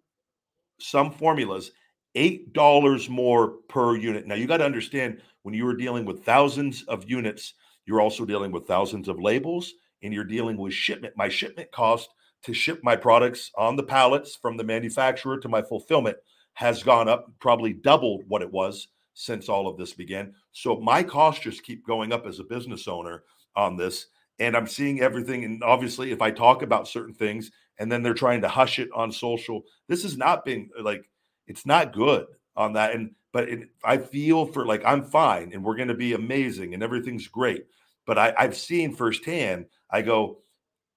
some 0.78 1.10
formulas 1.10 1.72
eight 2.14 2.52
dollars 2.52 3.08
more 3.08 3.54
per 3.68 3.96
unit. 3.96 4.24
Now 4.24 4.36
you 4.36 4.46
got 4.46 4.58
to 4.58 4.64
understand 4.64 5.20
when 5.42 5.52
you 5.52 5.66
are 5.66 5.74
dealing 5.74 6.04
with 6.04 6.24
thousands 6.24 6.84
of 6.84 7.10
units, 7.10 7.54
you're 7.86 8.00
also 8.00 8.24
dealing 8.24 8.52
with 8.52 8.68
thousands 8.68 9.08
of 9.08 9.18
labels, 9.20 9.72
and 10.04 10.14
you're 10.14 10.22
dealing 10.22 10.56
with 10.56 10.72
shipment. 10.72 11.14
My 11.16 11.28
shipment 11.28 11.72
cost 11.72 12.08
to 12.42 12.54
ship 12.54 12.80
my 12.82 12.96
products 12.96 13.50
on 13.56 13.76
the 13.76 13.82
pallets 13.82 14.36
from 14.36 14.56
the 14.56 14.64
manufacturer 14.64 15.38
to 15.38 15.48
my 15.48 15.62
fulfillment 15.62 16.16
has 16.54 16.82
gone 16.82 17.08
up 17.08 17.30
probably 17.38 17.72
doubled 17.72 18.24
what 18.28 18.42
it 18.42 18.50
was 18.50 18.88
since 19.14 19.48
all 19.48 19.66
of 19.66 19.76
this 19.76 19.92
began. 19.92 20.34
So 20.52 20.80
my 20.80 21.02
costs 21.02 21.42
just 21.42 21.62
keep 21.62 21.86
going 21.86 22.12
up 22.12 22.26
as 22.26 22.38
a 22.38 22.44
business 22.44 22.88
owner 22.88 23.24
on 23.56 23.76
this. 23.76 24.06
And 24.38 24.56
I'm 24.56 24.66
seeing 24.66 25.00
everything. 25.00 25.44
And 25.44 25.62
obviously, 25.62 26.12
if 26.12 26.22
I 26.22 26.30
talk 26.30 26.62
about 26.62 26.88
certain 26.88 27.14
things 27.14 27.50
and 27.78 27.92
then 27.92 28.02
they're 28.02 28.14
trying 28.14 28.40
to 28.42 28.48
hush 28.48 28.78
it 28.78 28.88
on 28.94 29.12
social, 29.12 29.62
this 29.88 30.04
is 30.04 30.16
not 30.16 30.44
being 30.44 30.70
like, 30.80 31.04
it's 31.46 31.66
not 31.66 31.92
good 31.92 32.26
on 32.56 32.72
that. 32.74 32.94
And, 32.94 33.10
but 33.32 33.48
it, 33.48 33.68
I 33.84 33.98
feel 33.98 34.46
for 34.46 34.64
like, 34.64 34.82
I'm 34.84 35.04
fine 35.04 35.52
and 35.52 35.62
we're 35.62 35.76
going 35.76 35.88
to 35.88 35.94
be 35.94 36.14
amazing 36.14 36.72
and 36.72 36.82
everything's 36.82 37.28
great. 37.28 37.66
But 38.06 38.18
I, 38.18 38.34
I've 38.38 38.56
seen 38.56 38.94
firsthand, 38.94 39.66
I 39.90 40.02
go, 40.02 40.38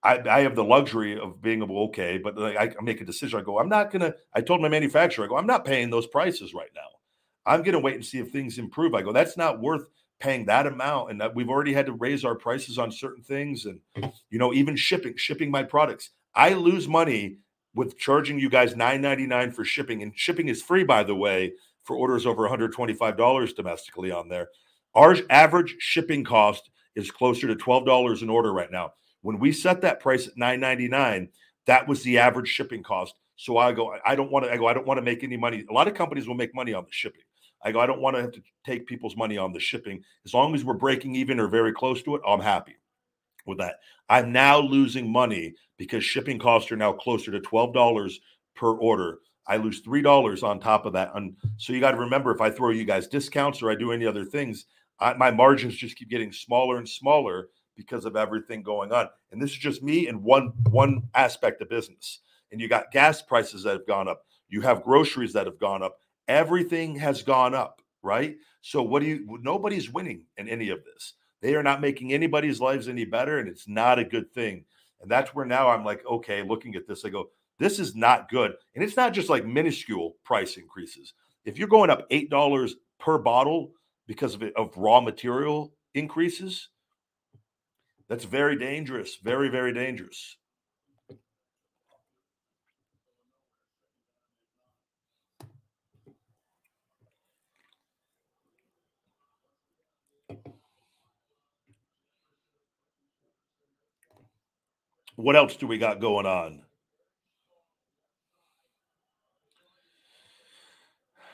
I, 0.04 0.22
I, 0.30 0.42
have 0.42 0.56
the 0.56 0.64
luxury 0.64 1.18
of 1.18 1.42
being 1.42 1.64
able 1.64 1.80
okay, 1.86 2.18
but 2.18 2.38
I, 2.38 2.64
I 2.64 2.82
make 2.82 3.00
a 3.00 3.06
decision. 3.06 3.40
I 3.40 3.44
go, 3.44 3.60
I'm 3.60 3.70
not 3.70 3.92
gonna. 3.92 4.14
I 4.34 4.42
told 4.42 4.62
my 4.62 4.68
manufacturer, 4.68 5.26
I 5.26 5.30
go, 5.30 5.38
I'm 5.38 5.48
not 5.48 5.66
paying 5.66 5.90
those 5.90 6.08
prices 6.08 6.54
right 6.54 6.72
now. 6.76 6.82
I'm 7.46 7.64
gonna 7.64 7.80
wait 7.80 7.96
and 7.96 8.06
see 8.06 8.20
if 8.20 8.32
things 8.32 8.58
improve. 8.58 8.94
I 8.96 9.02
go, 9.02 9.14
that's 9.14 9.38
not 9.38 9.62
worth 9.62 9.88
paying 10.20 10.46
that 10.46 10.68
amount, 10.68 11.12
and 11.12 11.22
that 11.22 11.34
we've 11.34 11.50
already 11.50 11.74
had 11.74 11.86
to 11.86 11.94
raise 11.94 12.26
our 12.26 12.36
prices 12.36 12.78
on 12.78 12.92
certain 12.92 13.24
things, 13.24 13.66
and 13.66 13.80
you 14.30 14.40
know, 14.40 14.54
even 14.54 14.76
shipping, 14.76 15.16
shipping 15.16 15.50
my 15.50 15.64
products. 15.64 16.12
I 16.36 16.54
lose 16.54 16.88
money 16.88 17.38
with 17.76 17.98
charging 17.98 18.40
you 18.40 18.50
guys 18.50 18.74
$9.99 18.74 19.54
for 19.54 19.64
shipping, 19.64 20.04
and 20.04 20.12
shipping 20.16 20.48
is 20.48 20.62
free, 20.62 20.84
by 20.84 21.04
the 21.04 21.16
way, 21.16 21.54
for 21.84 21.96
orders 21.96 22.26
over 22.26 22.48
$125 22.48 23.56
domestically 23.56 24.12
on 24.12 24.30
there. 24.30 24.50
Our 24.96 25.18
average 25.30 25.76
shipping 25.80 26.24
cost 26.24 26.70
is 26.96 27.10
closer 27.10 27.48
to 27.48 27.56
$12 27.56 28.22
an 28.22 28.30
order 28.30 28.54
right 28.54 28.72
now. 28.72 28.94
When 29.24 29.40
we 29.40 29.52
set 29.52 29.82
that 29.82 30.00
price 30.00 30.28
at 30.28 30.36
9.99, 30.36 31.30
that 31.66 31.88
was 31.88 32.04
the 32.04 32.20
average 32.20 32.50
shipping 32.50 32.84
cost. 32.84 33.16
So 33.36 33.58
I 33.58 33.72
go, 33.72 33.96
I 34.06 34.16
don't 34.16 34.32
want 34.32 34.46
to, 34.46 34.52
I 34.52 34.58
go, 34.58 34.68
I 34.68 34.74
don't 34.74 34.86
want 34.86 35.00
to 35.00 35.02
make 35.02 35.24
any 35.24 35.38
money. 35.38 35.66
A 35.70 35.74
lot 35.74 35.88
of 35.88 35.96
companies 35.96 36.28
will 36.28 36.36
make 36.36 36.54
money 36.54 36.74
on 36.74 36.84
the 36.84 36.92
shipping. 36.92 37.22
I 37.64 37.72
go, 37.72 37.80
I 37.80 37.86
don't 37.86 38.02
want 38.02 38.16
to 38.18 38.22
have 38.22 38.34
to 38.34 38.42
take 38.66 38.86
people's 38.86 39.16
money 39.16 39.38
on 39.38 39.54
the 39.54 39.60
shipping. 39.60 40.04
As 40.26 40.34
long 40.34 40.54
as 40.54 40.64
we're 40.64 40.74
breaking 40.74 41.16
even 41.16 41.40
or 41.40 41.48
very 41.48 41.72
close 41.72 42.04
to 42.04 42.16
it, 42.16 42.22
I'm 42.28 42.42
happy 42.42 42.76
with 43.46 43.58
that. 43.60 43.76
I'm 44.10 44.32
now 44.32 44.60
losing 44.60 45.12
money 45.12 45.56
because 45.78 46.04
shipping 46.04 46.38
costs 46.38 46.72
are 46.72 46.78
now 46.78 46.92
closer 46.92 47.32
to 47.32 47.40
$12 47.40 48.14
per 48.56 48.72
order. 48.74 49.20
I 49.48 49.58
lose 49.58 49.82
$3 49.82 50.44
on 50.44 50.60
top 50.60 50.86
of 50.86 50.94
that. 50.94 51.12
And 51.16 51.36
so 51.58 51.74
you 51.74 51.80
got 51.80 51.92
to 51.92 51.98
remember 51.98 52.32
if 52.32 52.42
I 52.42 52.50
throw 52.50 52.70
you 52.70 52.86
guys 52.86 53.08
discounts 53.08 53.62
or 53.62 53.72
I 53.72 53.76
do 53.76 53.92
any 53.92 54.06
other 54.06 54.26
things, 54.26 54.66
I, 55.00 55.14
my 55.14 55.32
margins 55.32 55.76
just 55.76 55.96
keep 55.96 56.10
getting 56.10 56.32
smaller 56.32 56.78
and 56.78 56.88
smaller 56.88 57.50
because 57.76 58.06
of 58.06 58.16
everything 58.16 58.64
going 58.64 58.92
on. 58.92 59.10
And 59.32 59.42
this 59.42 59.52
is 59.52 59.58
just 59.58 59.84
me 59.84 60.08
in 60.08 60.24
one 60.24 60.54
one 60.70 61.04
aspect 61.16 61.62
of 61.62 61.70
business. 61.70 62.20
And 62.52 62.62
you 62.62 62.68
got 62.68 62.92
gas 62.92 63.22
prices 63.22 63.64
that 63.64 63.74
have 63.74 63.88
gone 63.88 64.08
up. 64.08 64.26
You 64.48 64.62
have 64.62 64.84
groceries 64.84 65.34
that 65.34 65.48
have 65.48 65.60
gone 65.60 65.82
up. 65.82 65.98
Everything 66.28 66.96
has 66.98 67.24
gone 67.24 67.56
up, 67.56 67.82
right? 68.02 68.38
So 68.62 68.82
what 68.84 69.02
do 69.02 69.08
you 69.08 69.40
nobody's 69.42 69.92
winning 69.92 70.26
in 70.38 70.48
any 70.48 70.70
of 70.70 70.84
this. 70.84 71.14
They 71.42 71.56
are 71.56 71.64
not 71.64 71.82
making 71.82 72.14
anybody's 72.14 72.62
lives 72.62 72.88
any 72.88 73.06
better 73.06 73.40
and 73.40 73.50
it's 73.50 73.68
not 73.68 74.00
a 74.00 74.06
good 74.06 74.32
thing. 74.34 74.66
And 75.02 75.12
that's 75.12 75.36
where 75.36 75.46
now 75.46 75.70
I'm 75.70 75.84
like, 75.84 76.06
okay, 76.06 76.42
looking 76.42 76.76
at 76.76 76.88
this 76.88 77.04
I 77.04 77.10
go, 77.10 77.30
this 77.60 77.80
is 77.80 77.96
not 77.96 78.30
good. 78.30 78.54
And 78.74 78.84
it's 78.84 78.96
not 78.96 79.14
just 79.14 79.30
like 79.30 79.46
minuscule 79.46 80.16
price 80.24 80.58
increases. 80.58 81.14
If 81.46 81.58
you're 81.58 81.68
going 81.68 81.90
up 81.90 82.10
$8 82.10 82.72
per 83.00 83.18
bottle 83.18 83.74
because 84.08 84.34
of, 84.34 84.44
it, 84.44 84.54
of 84.56 84.76
raw 84.78 85.02
material 85.02 85.74
increases, 85.94 86.70
that's 88.10 88.26
very 88.26 88.58
dangerous. 88.58 89.18
Very, 89.24 89.50
very 89.50 89.74
dangerous. 89.74 90.38
What 105.16 105.36
else 105.36 105.56
do 105.56 105.68
we 105.68 105.78
got 105.78 106.00
going 106.00 106.26
on? 106.26 106.64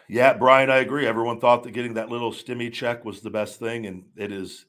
Yeah, 0.10 0.34
Brian, 0.34 0.70
I 0.72 0.78
agree. 0.78 1.06
Everyone 1.06 1.40
thought 1.40 1.64
that 1.64 1.72
getting 1.72 1.94
that 1.94 2.10
little 2.10 2.32
stimmy 2.32 2.74
check 2.74 3.06
was 3.06 3.22
the 3.22 3.30
best 3.30 3.60
thing, 3.60 3.86
and 3.86 4.06
it 4.18 4.32
is 4.32 4.66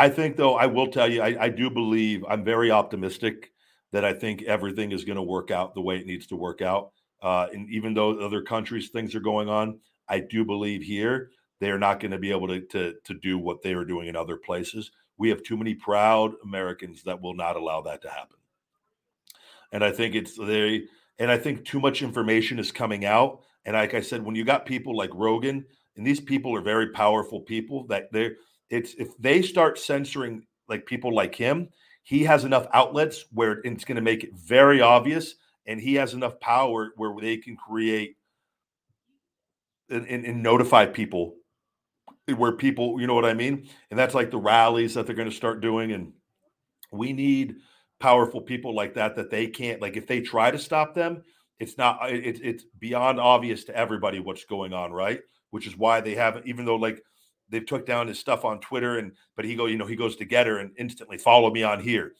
I 0.00 0.08
think, 0.08 0.36
though, 0.36 0.54
I 0.54 0.64
will 0.64 0.86
tell 0.86 1.12
you, 1.12 1.20
I, 1.20 1.36
I 1.38 1.48
do 1.50 1.68
believe 1.68 2.24
I'm 2.26 2.42
very 2.42 2.70
optimistic 2.70 3.52
that 3.92 4.02
I 4.02 4.14
think 4.14 4.40
everything 4.44 4.92
is 4.92 5.04
going 5.04 5.16
to 5.16 5.22
work 5.22 5.50
out 5.50 5.74
the 5.74 5.82
way 5.82 5.98
it 5.98 6.06
needs 6.06 6.26
to 6.28 6.36
work 6.36 6.62
out. 6.62 6.92
Uh, 7.22 7.48
and 7.52 7.68
even 7.68 7.92
though 7.92 8.18
other 8.18 8.40
countries 8.40 8.88
things 8.88 9.14
are 9.14 9.20
going 9.20 9.50
on, 9.50 9.78
I 10.08 10.20
do 10.20 10.42
believe 10.42 10.82
here 10.82 11.32
they 11.60 11.70
are 11.70 11.78
not 11.78 12.00
going 12.00 12.12
to 12.12 12.18
be 12.18 12.30
able 12.30 12.48
to, 12.48 12.62
to 12.62 12.94
to 13.04 13.14
do 13.14 13.36
what 13.36 13.60
they 13.60 13.74
are 13.74 13.84
doing 13.84 14.08
in 14.08 14.16
other 14.16 14.38
places. 14.38 14.90
We 15.18 15.28
have 15.28 15.42
too 15.42 15.58
many 15.58 15.74
proud 15.74 16.32
Americans 16.42 17.02
that 17.02 17.20
will 17.20 17.34
not 17.34 17.56
allow 17.56 17.82
that 17.82 18.00
to 18.00 18.08
happen. 18.08 18.38
And 19.70 19.84
I 19.84 19.92
think 19.92 20.14
it's 20.14 20.34
they 20.34 20.84
and 21.18 21.30
I 21.30 21.36
think 21.36 21.66
too 21.66 21.78
much 21.78 22.00
information 22.00 22.58
is 22.58 22.72
coming 22.72 23.04
out. 23.04 23.42
And 23.66 23.76
like 23.76 23.92
I 23.92 24.00
said, 24.00 24.24
when 24.24 24.34
you 24.34 24.46
got 24.46 24.64
people 24.64 24.96
like 24.96 25.10
Rogan, 25.12 25.66
and 25.96 26.06
these 26.06 26.20
people 26.20 26.56
are 26.56 26.62
very 26.62 26.88
powerful 26.88 27.40
people 27.40 27.86
that 27.88 28.10
they're 28.12 28.36
it's 28.70 28.94
if 28.94 29.16
they 29.18 29.42
start 29.42 29.78
censoring 29.78 30.46
like 30.68 30.86
people 30.86 31.14
like 31.14 31.34
him, 31.34 31.68
he 32.02 32.24
has 32.24 32.44
enough 32.44 32.66
outlets 32.72 33.26
where 33.32 33.60
it's 33.64 33.84
going 33.84 33.96
to 33.96 34.02
make 34.02 34.24
it 34.24 34.34
very 34.34 34.80
obvious, 34.80 35.34
and 35.66 35.80
he 35.80 35.94
has 35.94 36.14
enough 36.14 36.40
power 36.40 36.92
where 36.96 37.14
they 37.20 37.36
can 37.36 37.56
create 37.56 38.16
and, 39.90 40.06
and, 40.06 40.24
and 40.24 40.42
notify 40.42 40.86
people 40.86 41.34
where 42.36 42.52
people, 42.52 43.00
you 43.00 43.06
know 43.06 43.14
what 43.14 43.24
I 43.24 43.34
mean? 43.34 43.68
And 43.90 43.98
that's 43.98 44.14
like 44.14 44.30
the 44.30 44.38
rallies 44.38 44.94
that 44.94 45.06
they're 45.06 45.16
going 45.16 45.30
to 45.30 45.34
start 45.34 45.60
doing. 45.60 45.92
And 45.92 46.12
we 46.92 47.12
need 47.12 47.56
powerful 47.98 48.40
people 48.40 48.74
like 48.74 48.94
that 48.94 49.16
that 49.16 49.30
they 49.30 49.46
can't 49.46 49.82
like 49.82 49.96
if 49.96 50.06
they 50.06 50.20
try 50.20 50.50
to 50.50 50.58
stop 50.58 50.94
them, 50.94 51.22
it's 51.58 51.76
not 51.76 51.98
it's 52.10 52.40
it's 52.42 52.64
beyond 52.78 53.20
obvious 53.20 53.64
to 53.64 53.76
everybody 53.76 54.20
what's 54.20 54.44
going 54.44 54.72
on, 54.72 54.92
right? 54.92 55.20
Which 55.50 55.66
is 55.66 55.76
why 55.76 56.00
they 56.00 56.14
haven't, 56.14 56.46
even 56.46 56.64
though 56.64 56.76
like 56.76 57.02
they've 57.50 57.66
took 57.66 57.86
down 57.86 58.08
his 58.08 58.18
stuff 58.18 58.44
on 58.44 58.60
Twitter 58.60 58.98
and 58.98 59.12
but 59.36 59.44
he 59.44 59.54
go, 59.54 59.66
you 59.66 59.76
know, 59.76 59.86
he 59.86 59.96
goes 59.96 60.16
to 60.16 60.26
GETTR 60.26 60.60
and 60.60 60.72
instantly 60.78 61.18
follow 61.18 61.50
me 61.50 61.62
on 61.62 61.80
here. 61.80 62.14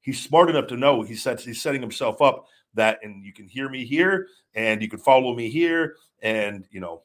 He's 0.00 0.22
smart 0.22 0.48
enough 0.48 0.68
to 0.68 0.76
know 0.76 1.02
he 1.02 1.14
sets 1.14 1.44
he's 1.44 1.60
setting 1.60 1.80
himself 1.80 2.22
up 2.22 2.46
that 2.74 2.98
and 3.02 3.24
you 3.24 3.32
can 3.32 3.46
hear 3.48 3.68
me 3.68 3.84
here 3.84 4.28
and 4.54 4.80
you 4.80 4.88
can 4.88 4.98
follow 4.98 5.34
me 5.34 5.50
here 5.50 5.96
and 6.22 6.66
you 6.70 6.80
know 6.80 7.02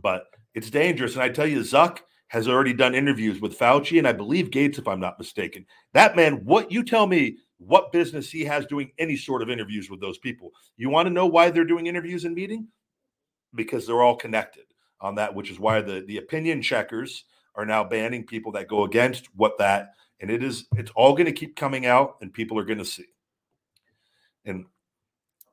but 0.00 0.26
it's 0.54 0.70
dangerous. 0.70 1.14
And 1.14 1.22
I 1.22 1.28
tell 1.28 1.46
you, 1.46 1.60
Zuck 1.60 1.98
has 2.28 2.48
already 2.48 2.72
done 2.72 2.94
interviews 2.94 3.40
with 3.40 3.58
Fauci 3.58 3.98
and 3.98 4.08
I 4.08 4.12
believe 4.12 4.50
Gates, 4.50 4.78
if 4.78 4.88
I'm 4.88 5.00
not 5.00 5.18
mistaken. 5.18 5.64
That 5.92 6.16
man, 6.16 6.44
what 6.44 6.72
you 6.72 6.82
tell 6.82 7.06
me 7.06 7.36
what 7.58 7.92
business 7.92 8.30
he 8.30 8.44
has 8.44 8.66
doing 8.66 8.90
any 8.98 9.16
sort 9.16 9.42
of 9.42 9.50
interviews 9.50 9.88
with 9.88 10.00
those 10.00 10.18
people. 10.18 10.50
You 10.76 10.90
want 10.90 11.06
to 11.06 11.12
know 11.12 11.26
why 11.26 11.50
they're 11.50 11.64
doing 11.64 11.86
interviews 11.86 12.24
and 12.24 12.34
meeting? 12.34 12.68
Because 13.54 13.86
they're 13.86 14.02
all 14.02 14.16
connected 14.16 14.64
on 15.00 15.14
that, 15.16 15.34
which 15.34 15.50
is 15.50 15.58
why 15.58 15.80
the, 15.80 16.04
the 16.06 16.18
opinion 16.18 16.62
checkers 16.62 17.24
are 17.54 17.66
now 17.66 17.84
banning 17.84 18.24
people 18.24 18.52
that 18.52 18.68
go 18.68 18.84
against 18.84 19.26
what 19.34 19.58
that 19.58 19.92
and 20.20 20.30
it 20.30 20.42
is 20.42 20.66
it's 20.76 20.90
all 20.94 21.12
going 21.12 21.26
to 21.26 21.32
keep 21.32 21.56
coming 21.56 21.86
out 21.86 22.16
and 22.20 22.32
people 22.32 22.58
are 22.58 22.64
going 22.64 22.78
to 22.78 22.84
see. 22.84 23.06
And 24.44 24.66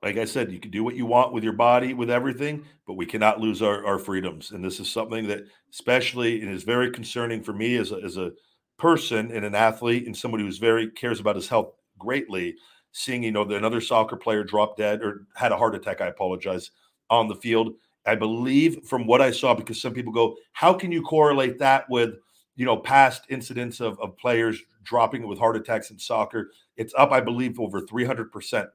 like 0.02 0.18
I 0.18 0.26
said, 0.26 0.52
you 0.52 0.60
can 0.60 0.72
do 0.72 0.84
what 0.84 0.96
you 0.96 1.06
want 1.06 1.34
with 1.34 1.44
your 1.44 1.54
body, 1.54 1.94
with 1.94 2.10
everything, 2.10 2.66
but 2.86 2.94
we 2.94 3.06
cannot 3.06 3.40
lose 3.40 3.62
our, 3.62 3.86
our 3.86 3.98
freedoms. 3.98 4.52
And 4.52 4.64
this 4.64 4.80
is 4.80 4.92
something 4.92 5.28
that, 5.28 5.44
especially, 5.72 6.42
and 6.42 6.52
is 6.52 6.64
very 6.64 6.92
concerning 6.92 7.42
for 7.42 7.54
me 7.54 7.78
as 7.78 7.92
a, 7.92 7.96
as 7.98 8.18
a 8.18 8.32
person 8.78 9.32
and 9.32 9.46
an 9.46 9.56
athlete 9.56 10.06
and 10.06 10.16
somebody 10.16 10.44
who's 10.44 10.58
very 10.58 10.92
cares 10.92 11.20
about 11.20 11.36
his 11.36 11.48
health 11.48 11.74
greatly. 11.98 12.56
Seeing, 12.92 13.24
you 13.24 13.32
know, 13.32 13.44
that 13.44 13.56
another 13.56 13.82
soccer 13.82 14.16
player 14.16 14.44
dropped 14.44 14.78
dead 14.78 15.02
or 15.02 15.26
had 15.36 15.52
a 15.52 15.58
heart 15.58 15.74
attack, 15.74 16.00
I 16.00 16.08
apologize, 16.08 16.70
on 17.10 17.28
the 17.28 17.36
field. 17.36 17.74
I 18.06 18.16
believe 18.16 18.84
from 18.86 19.08
what 19.08 19.22
I 19.22 19.32
saw, 19.32 19.54
because 19.54 19.82
some 19.82 19.94
people 19.94 20.12
go, 20.12 20.36
how 20.52 20.74
can 20.74 20.92
you 20.92 21.02
correlate 21.02 21.60
that 21.60 21.90
with, 21.90 22.16
you 22.56 22.66
know, 22.66 22.78
past 22.78 23.24
incidents 23.30 23.80
of, 23.80 24.00
of 24.00 24.18
players 24.18 24.62
dropping 24.84 25.26
with 25.28 25.40
heart 25.40 25.56
attacks 25.56 25.90
in 25.90 25.98
soccer? 25.98 26.52
It's 26.76 26.94
up, 26.98 27.12
I 27.12 27.22
believe, 27.22 27.60
over 27.60 27.82
300% 27.82 28.68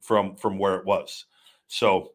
from 0.00 0.34
from 0.36 0.58
where 0.58 0.76
it 0.76 0.86
was. 0.86 1.26
So, 1.68 2.12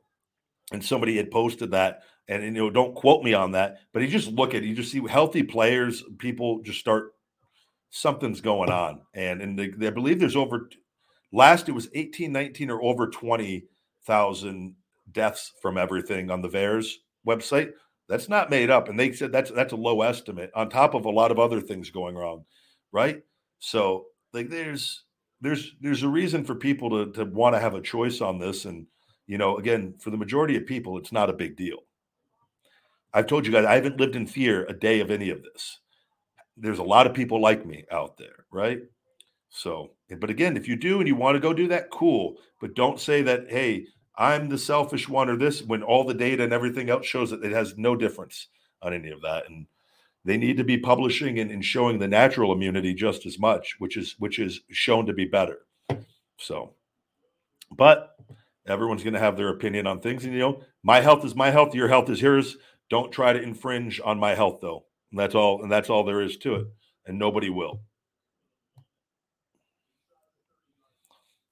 and 0.72 0.84
somebody 0.84 1.18
had 1.18 1.32
posted 1.32 1.72
that, 1.72 2.02
and, 2.28 2.44
and 2.44 2.56
you 2.56 2.64
know, 2.64 2.70
don't 2.72 2.96
quote 2.96 3.24
me 3.24 3.34
on 3.34 3.52
that, 3.52 3.78
but 3.94 4.02
you 4.02 4.08
just 4.08 4.32
look 4.32 4.54
at 4.56 4.64
it, 4.64 4.68
you 4.68 4.76
just 4.76 4.92
see 4.92 5.06
healthy 5.08 5.44
players, 5.44 6.04
people 6.18 6.62
just 6.62 6.80
start 6.80 7.14
something's 7.92 8.42
going 8.42 8.72
on, 8.72 9.02
and 9.14 9.42
and 9.42 9.58
they, 9.58 9.70
they 9.70 9.92
believe 9.92 10.20
there's 10.20 10.36
over 10.36 10.70
last 11.32 11.70
it 11.70 11.74
was 11.74 11.90
18, 11.94 12.32
19 12.32 12.72
or 12.72 12.82
over 12.82 13.08
twenty 13.08 13.66
thousand 14.06 14.76
deaths 15.16 15.54
from 15.62 15.78
everything 15.78 16.30
on 16.30 16.42
the 16.42 16.50
VAERS 16.50 16.88
website. 17.26 17.72
That's 18.08 18.30
not 18.30 18.52
made 18.52 18.70
up, 18.70 18.88
and 18.88 19.00
they 19.00 19.12
said 19.14 19.32
that's 19.32 19.50
that's 19.50 19.74
a 19.74 19.78
low 19.78 20.04
estimate 20.04 20.52
on 20.54 20.70
top 20.70 20.94
of 20.94 21.06
a 21.06 21.10
lot 21.10 21.32
of 21.32 21.40
other 21.40 21.60
things 21.60 21.90
going 21.90 22.16
wrong, 22.16 22.46
right? 22.92 23.24
So 23.58 24.06
like 24.32 24.50
there's 24.50 25.06
there's 25.42 25.76
there's 25.82 26.04
a 26.04 26.10
reason 26.10 26.44
for 26.44 26.56
people 26.56 26.90
to 26.90 27.12
to 27.14 27.26
want 27.26 27.56
to 27.56 27.60
have 27.60 27.74
a 27.74 27.82
choice 27.82 28.22
on 28.22 28.38
this 28.38 28.66
and 28.66 28.86
you 29.28 29.38
know 29.38 29.58
again 29.58 29.94
for 30.00 30.12
the 30.12 30.18
majority 30.18 30.56
of 30.56 30.66
people 30.66 30.98
it's 30.98 31.12
not 31.12 31.30
a 31.30 31.34
big 31.34 31.56
deal 31.56 31.80
i've 33.14 33.28
told 33.28 33.46
you 33.46 33.52
guys 33.52 33.66
i 33.66 33.76
haven't 33.76 34.00
lived 34.00 34.16
in 34.16 34.28
fear 34.28 34.66
a 34.66 34.74
day 34.74 35.00
of 35.00 35.12
any 35.12 35.30
of 35.30 35.42
this 35.44 35.80
there's 36.58 36.80
a 36.80 36.84
lot 36.84 37.08
of 37.08 37.14
people 37.14 37.42
like 37.42 37.66
me 37.66 37.86
out 37.92 38.18
there 38.18 38.46
right 38.52 38.80
so 39.50 39.92
but 40.20 40.30
again 40.30 40.56
if 40.58 40.68
you 40.68 40.76
do 40.76 41.00
and 41.00 41.08
you 41.08 41.16
want 41.16 41.36
to 41.36 41.40
go 41.40 41.54
do 41.54 41.68
that 41.68 41.92
cool 41.92 42.36
but 42.62 42.76
don't 42.76 43.00
say 43.00 43.22
that 43.22 43.46
hey 43.50 43.86
i'm 44.18 44.50
the 44.50 44.58
selfish 44.58 45.08
one 45.08 45.30
or 45.30 45.38
this 45.38 45.62
when 45.62 45.84
all 45.84 46.04
the 46.04 46.14
data 46.14 46.44
and 46.44 46.54
everything 46.54 46.90
else 46.90 47.06
shows 47.06 47.32
that 47.32 47.44
it 47.44 47.52
has 47.52 47.78
no 47.78 47.96
difference 47.96 48.48
on 48.82 48.94
any 48.94 49.10
of 49.10 49.22
that 49.22 49.50
and 49.50 49.68
they 50.26 50.38
need 50.38 50.58
to 50.58 50.64
be 50.64 50.78
publishing 50.78 51.40
and, 51.40 51.52
and, 51.52 51.64
showing 51.64 52.00
the 52.00 52.08
natural 52.08 52.52
immunity 52.52 52.96
just 52.96 53.28
as 53.28 53.38
much, 53.38 53.76
which 53.78 53.96
is 53.96 54.16
which 54.18 54.40
is 54.40 54.60
shown 54.72 55.06
to 55.06 55.14
be 55.14 55.26
better. 55.26 55.60
So, 56.38 56.74
but 57.72 58.16
everyone's 58.68 59.04
going 59.04 59.14
to 59.14 59.20
have 59.20 59.38
their 59.38 59.50
opinion 59.50 59.86
on 59.86 60.02
things, 60.02 60.26
and 60.26 60.34
you 60.34 60.40
know, 60.40 60.64
my 60.84 61.00
health 61.00 61.24
is 61.24 61.36
my 61.36 61.52
health, 61.52 61.76
your 61.76 61.88
health 61.88 62.10
is 62.10 62.22
yours. 62.22 62.58
Don't 62.90 63.12
try 63.12 63.34
to 63.34 63.42
infringe 63.42 64.02
on 64.04 64.20
my 64.20 64.34
health, 64.36 64.60
though. 64.62 64.86
And 65.12 65.20
that's 65.20 65.36
all, 65.36 65.62
and 65.62 65.72
that's 65.72 65.90
all 65.90 66.04
there 66.04 66.22
is 66.22 66.38
to 66.38 66.56
it, 66.56 66.68
and 67.06 67.20
nobody 67.20 67.52
will. 67.52 67.82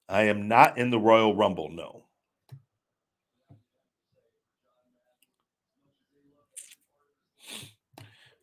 I 0.08 0.24
am 0.24 0.48
not 0.48 0.78
in 0.78 0.90
the 0.90 0.98
Royal 0.98 1.34
Rumble, 1.34 1.70
no. 1.70 2.03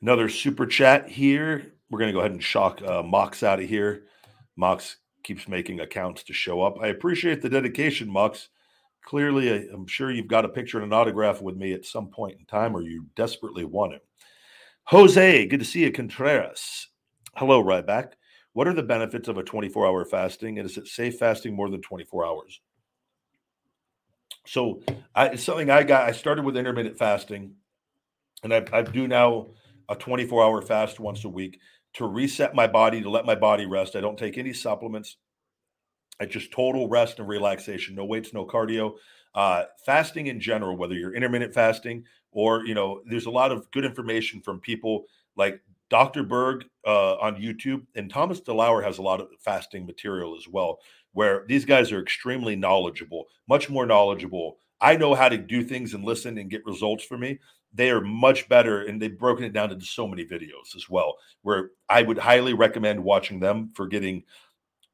Another 0.01 0.29
super 0.29 0.65
chat 0.65 1.07
here. 1.07 1.73
We're 1.89 1.99
going 1.99 2.09
to 2.09 2.13
go 2.13 2.19
ahead 2.19 2.31
and 2.31 2.43
shock 2.43 2.81
uh, 2.81 3.03
Mox 3.03 3.43
out 3.43 3.59
of 3.59 3.69
here. 3.69 4.05
Mox 4.55 4.97
keeps 5.23 5.47
making 5.47 5.79
accounts 5.79 6.23
to 6.23 6.33
show 6.33 6.61
up. 6.61 6.79
I 6.81 6.87
appreciate 6.87 7.41
the 7.41 7.49
dedication, 7.49 8.09
Mox. 8.09 8.49
Clearly, 9.03 9.69
I'm 9.69 9.85
sure 9.85 10.11
you've 10.11 10.27
got 10.27 10.45
a 10.45 10.49
picture 10.49 10.77
and 10.77 10.85
an 10.85 10.93
autograph 10.93 11.41
with 11.41 11.55
me 11.55 11.73
at 11.73 11.85
some 11.85 12.07
point 12.07 12.39
in 12.39 12.45
time, 12.45 12.75
or 12.75 12.81
you 12.81 13.05
desperately 13.15 13.63
want 13.63 13.93
it. 13.93 14.03
Jose, 14.85 15.45
good 15.45 15.59
to 15.59 15.65
see 15.65 15.81
you. 15.81 15.91
Contreras. 15.91 16.87
Hello, 17.35 17.63
Ryback. 17.63 18.13
What 18.53 18.67
are 18.67 18.73
the 18.73 18.83
benefits 18.83 19.27
of 19.27 19.37
a 19.37 19.43
24 19.43 19.85
hour 19.85 20.05
fasting? 20.05 20.57
And 20.57 20.69
is 20.69 20.77
it 20.77 20.87
safe 20.87 21.17
fasting 21.17 21.55
more 21.55 21.69
than 21.69 21.81
24 21.81 22.25
hours? 22.25 22.59
So, 24.47 24.81
I, 25.13 25.27
it's 25.27 25.43
something 25.43 25.69
I 25.69 25.83
got. 25.83 26.09
I 26.09 26.11
started 26.11 26.43
with 26.43 26.57
intermittent 26.57 26.97
fasting, 26.97 27.53
and 28.43 28.53
I, 28.53 28.65
I 28.73 28.81
do 28.81 29.07
now 29.07 29.47
a 29.91 29.95
24 29.95 30.43
hour 30.43 30.61
fast 30.61 30.99
once 30.99 31.25
a 31.25 31.29
week 31.29 31.59
to 31.93 32.05
reset 32.05 32.55
my 32.55 32.65
body, 32.65 33.01
to 33.01 33.09
let 33.09 33.25
my 33.25 33.35
body 33.35 33.65
rest. 33.65 33.95
I 33.95 34.01
don't 34.01 34.17
take 34.17 34.37
any 34.37 34.53
supplements. 34.53 35.17
I 36.19 36.25
just 36.25 36.51
total 36.51 36.87
rest 36.87 37.19
and 37.19 37.27
relaxation. 37.27 37.95
No 37.95 38.05
weights, 38.05 38.33
no 38.33 38.45
cardio. 38.45 38.93
Uh, 39.35 39.65
fasting 39.85 40.27
in 40.27 40.39
general, 40.39 40.77
whether 40.77 40.95
you're 40.95 41.13
intermittent 41.13 41.53
fasting 41.53 42.05
or, 42.31 42.65
you 42.65 42.73
know, 42.73 43.01
there's 43.05 43.25
a 43.25 43.31
lot 43.31 43.51
of 43.51 43.69
good 43.71 43.83
information 43.83 44.41
from 44.41 44.59
people 44.59 45.03
like 45.35 45.59
Dr. 45.89 46.23
Berg 46.23 46.63
uh, 46.87 47.15
on 47.15 47.35
YouTube, 47.35 47.85
and 47.95 48.09
Thomas 48.09 48.39
DeLauer 48.39 48.81
has 48.83 48.97
a 48.97 49.01
lot 49.01 49.19
of 49.19 49.27
fasting 49.39 49.85
material 49.85 50.37
as 50.37 50.47
well, 50.47 50.79
where 51.11 51.43
these 51.47 51.65
guys 51.65 51.91
are 51.91 52.01
extremely 52.01 52.55
knowledgeable, 52.55 53.25
much 53.49 53.69
more 53.69 53.85
knowledgeable. 53.85 54.57
I 54.79 54.95
know 54.95 55.13
how 55.13 55.27
to 55.27 55.37
do 55.37 55.63
things 55.63 55.93
and 55.93 56.05
listen 56.05 56.37
and 56.37 56.49
get 56.49 56.65
results 56.65 57.03
for 57.03 57.17
me 57.17 57.39
they 57.73 57.89
are 57.89 58.01
much 58.01 58.49
better 58.49 58.83
and 58.83 59.01
they've 59.01 59.17
broken 59.17 59.45
it 59.45 59.53
down 59.53 59.71
into 59.71 59.85
so 59.85 60.07
many 60.07 60.25
videos 60.25 60.75
as 60.75 60.89
well 60.89 61.15
where 61.41 61.71
i 61.89 62.01
would 62.01 62.17
highly 62.17 62.53
recommend 62.53 63.01
watching 63.01 63.39
them 63.39 63.71
for 63.75 63.87
getting 63.87 64.23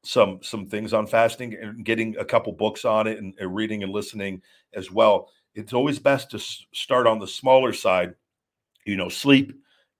some 0.04 0.38
some 0.42 0.66
things 0.66 0.92
on 0.92 1.06
fasting 1.06 1.54
and 1.54 1.84
getting 1.84 2.16
a 2.18 2.24
couple 2.24 2.52
books 2.52 2.84
on 2.84 3.06
it 3.06 3.18
and, 3.18 3.34
and 3.38 3.54
reading 3.54 3.82
and 3.82 3.92
listening 3.92 4.40
as 4.74 4.90
well. 4.90 5.28
It's 5.54 5.72
always 5.72 5.98
best 5.98 6.30
to 6.30 6.36
s- 6.36 6.64
start 6.72 7.06
on 7.06 7.18
the 7.18 7.26
smaller 7.26 7.72
side 7.72 8.14
you 8.86 8.96
know 8.96 9.08
sleep 9.08 9.52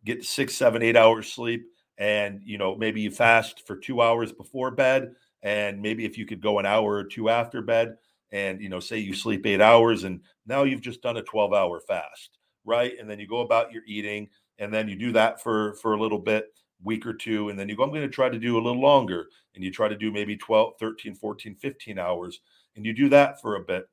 get 0.04 0.24
six 0.24 0.54
seven 0.54 0.82
eight 0.82 0.96
hours 0.96 1.32
sleep 1.32 1.66
and 1.98 2.40
you 2.44 2.58
know 2.58 2.76
maybe 2.76 3.00
you 3.00 3.10
fast 3.10 3.66
for 3.66 3.76
two 3.76 4.00
hours 4.00 4.32
before 4.32 4.70
bed 4.70 5.14
and 5.42 5.80
maybe 5.80 6.04
if 6.04 6.16
you 6.16 6.24
could 6.26 6.40
go 6.40 6.58
an 6.58 6.66
hour 6.66 6.94
or 6.94 7.04
two 7.04 7.28
after 7.28 7.60
bed 7.60 7.96
and 8.32 8.60
you 8.60 8.68
know 8.68 8.80
say 8.80 8.98
you 8.98 9.14
sleep 9.14 9.44
eight 9.46 9.60
hours 9.60 10.04
and 10.04 10.20
now 10.46 10.62
you've 10.62 10.80
just 10.80 11.02
done 11.02 11.16
a 11.18 11.22
12 11.22 11.52
hour 11.52 11.80
fast 11.80 12.37
right? 12.68 12.92
And 13.00 13.10
then 13.10 13.18
you 13.18 13.26
go 13.26 13.40
about 13.40 13.72
your 13.72 13.82
eating, 13.86 14.28
and 14.58 14.72
then 14.72 14.88
you 14.88 14.96
do 14.96 15.12
that 15.12 15.42
for 15.42 15.74
for 15.74 15.94
a 15.94 16.00
little 16.00 16.18
bit, 16.18 16.52
week 16.82 17.06
or 17.06 17.14
two 17.14 17.48
and 17.48 17.58
then 17.58 17.68
you 17.68 17.76
go 17.76 17.82
i'm 17.82 17.90
going 17.90 18.02
to 18.02 18.08
try 18.08 18.28
to 18.28 18.38
do 18.38 18.56
a 18.56 18.62
little 18.62 18.80
longer 18.80 19.26
and 19.54 19.64
you 19.64 19.70
try 19.70 19.88
to 19.88 19.96
do 19.96 20.12
maybe 20.12 20.36
12 20.36 20.74
13 20.78 21.14
14 21.14 21.54
15 21.56 21.98
hours 21.98 22.40
and 22.76 22.86
you 22.86 22.92
do 22.92 23.08
that 23.08 23.40
for 23.40 23.56
a 23.56 23.60
bit 23.60 23.88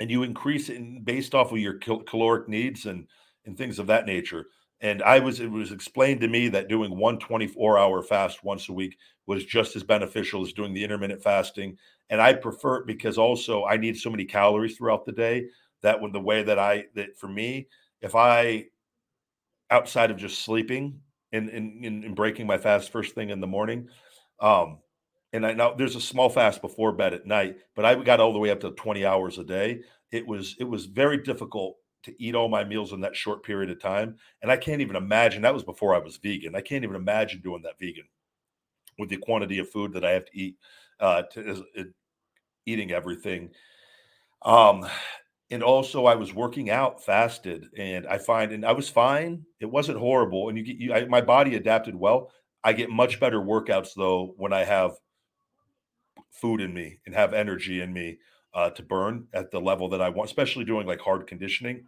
and 0.00 0.10
you 0.10 0.22
increase 0.22 0.68
it 0.68 1.04
based 1.04 1.34
off 1.34 1.52
of 1.52 1.58
your 1.58 1.74
cal- 1.74 2.00
caloric 2.00 2.48
needs 2.48 2.86
and 2.86 3.06
and 3.46 3.56
things 3.56 3.78
of 3.78 3.86
that 3.86 4.06
nature 4.06 4.46
and 4.80 5.02
i 5.04 5.20
was 5.20 5.38
it 5.38 5.50
was 5.50 5.70
explained 5.70 6.20
to 6.20 6.28
me 6.28 6.48
that 6.48 6.68
doing 6.68 6.98
one 6.98 7.18
24 7.18 7.78
hour 7.78 8.02
fast 8.02 8.42
once 8.42 8.68
a 8.68 8.72
week 8.72 8.96
was 9.26 9.44
just 9.44 9.76
as 9.76 9.84
beneficial 9.84 10.42
as 10.42 10.52
doing 10.52 10.74
the 10.74 10.82
intermittent 10.82 11.22
fasting 11.22 11.76
and 12.10 12.20
i 12.20 12.32
prefer 12.32 12.78
it 12.78 12.86
because 12.86 13.18
also 13.18 13.64
i 13.66 13.76
need 13.76 13.96
so 13.96 14.10
many 14.10 14.24
calories 14.24 14.76
throughout 14.76 15.04
the 15.04 15.12
day 15.12 15.46
that 15.84 16.00
when 16.00 16.12
the 16.12 16.20
way 16.20 16.42
that 16.42 16.58
i 16.58 16.84
that 16.94 17.16
for 17.16 17.28
me 17.28 17.68
if 18.00 18.14
i 18.14 18.66
outside 19.70 20.10
of 20.10 20.16
just 20.16 20.42
sleeping 20.42 21.00
and, 21.32 21.48
and, 21.48 21.84
and 22.04 22.14
breaking 22.14 22.46
my 22.46 22.58
fast 22.58 22.92
first 22.92 23.14
thing 23.14 23.30
in 23.30 23.40
the 23.40 23.46
morning. 23.46 23.88
Um, 24.40 24.78
and 25.32 25.44
I 25.44 25.52
now 25.52 25.74
there's 25.74 25.96
a 25.96 26.00
small 26.00 26.28
fast 26.28 26.62
before 26.62 26.92
bed 26.92 27.12
at 27.12 27.26
night, 27.26 27.56
but 27.74 27.84
I 27.84 27.96
got 27.96 28.20
all 28.20 28.32
the 28.32 28.38
way 28.38 28.50
up 28.50 28.60
to 28.60 28.70
20 28.70 29.04
hours 29.04 29.38
a 29.38 29.44
day. 29.44 29.80
It 30.12 30.26
was 30.26 30.54
it 30.60 30.64
was 30.64 30.86
very 30.86 31.18
difficult 31.18 31.76
to 32.04 32.14
eat 32.22 32.36
all 32.36 32.48
my 32.48 32.62
meals 32.62 32.92
in 32.92 33.00
that 33.00 33.16
short 33.16 33.42
period 33.42 33.70
of 33.70 33.80
time. 33.80 34.16
And 34.42 34.52
I 34.52 34.56
can't 34.56 34.80
even 34.80 34.94
imagine 34.94 35.42
that 35.42 35.54
was 35.54 35.64
before 35.64 35.94
I 35.94 35.98
was 35.98 36.18
vegan. 36.18 36.54
I 36.54 36.60
can't 36.60 36.84
even 36.84 36.96
imagine 36.96 37.40
doing 37.40 37.62
that 37.62 37.78
vegan 37.80 38.04
with 38.98 39.08
the 39.08 39.16
quantity 39.16 39.58
of 39.58 39.68
food 39.70 39.92
that 39.94 40.04
I 40.04 40.10
have 40.12 40.26
to 40.26 40.38
eat, 40.38 40.56
uh, 41.00 41.22
to, 41.32 41.64
uh, 41.78 41.82
eating 42.66 42.92
everything. 42.92 43.50
Um, 44.42 44.86
and 45.54 45.62
also 45.62 46.04
I 46.06 46.16
was 46.16 46.34
working 46.34 46.68
out 46.68 47.04
fasted 47.04 47.68
and 47.78 48.08
I 48.08 48.18
find 48.18 48.50
and 48.50 48.66
I 48.66 48.72
was 48.72 48.88
fine. 48.88 49.44
It 49.60 49.66
wasn't 49.66 49.98
horrible 49.98 50.48
and 50.48 50.58
you 50.58 50.64
get 50.64 50.76
you, 50.78 50.92
I, 50.92 51.04
my 51.04 51.20
body 51.20 51.54
adapted 51.54 51.94
well. 51.94 52.32
I 52.64 52.72
get 52.72 52.90
much 52.90 53.20
better 53.20 53.38
workouts 53.38 53.90
though 53.94 54.34
when 54.36 54.52
I 54.52 54.64
have 54.64 54.96
food 56.32 56.60
in 56.60 56.74
me 56.74 56.98
and 57.06 57.14
have 57.14 57.34
energy 57.34 57.80
in 57.80 57.92
me 57.92 58.18
uh, 58.52 58.70
to 58.70 58.82
burn 58.82 59.28
at 59.32 59.52
the 59.52 59.60
level 59.60 59.88
that 59.90 60.02
I 60.02 60.08
want, 60.08 60.28
especially 60.28 60.64
doing 60.64 60.88
like 60.88 61.00
hard 61.00 61.28
conditioning 61.28 61.84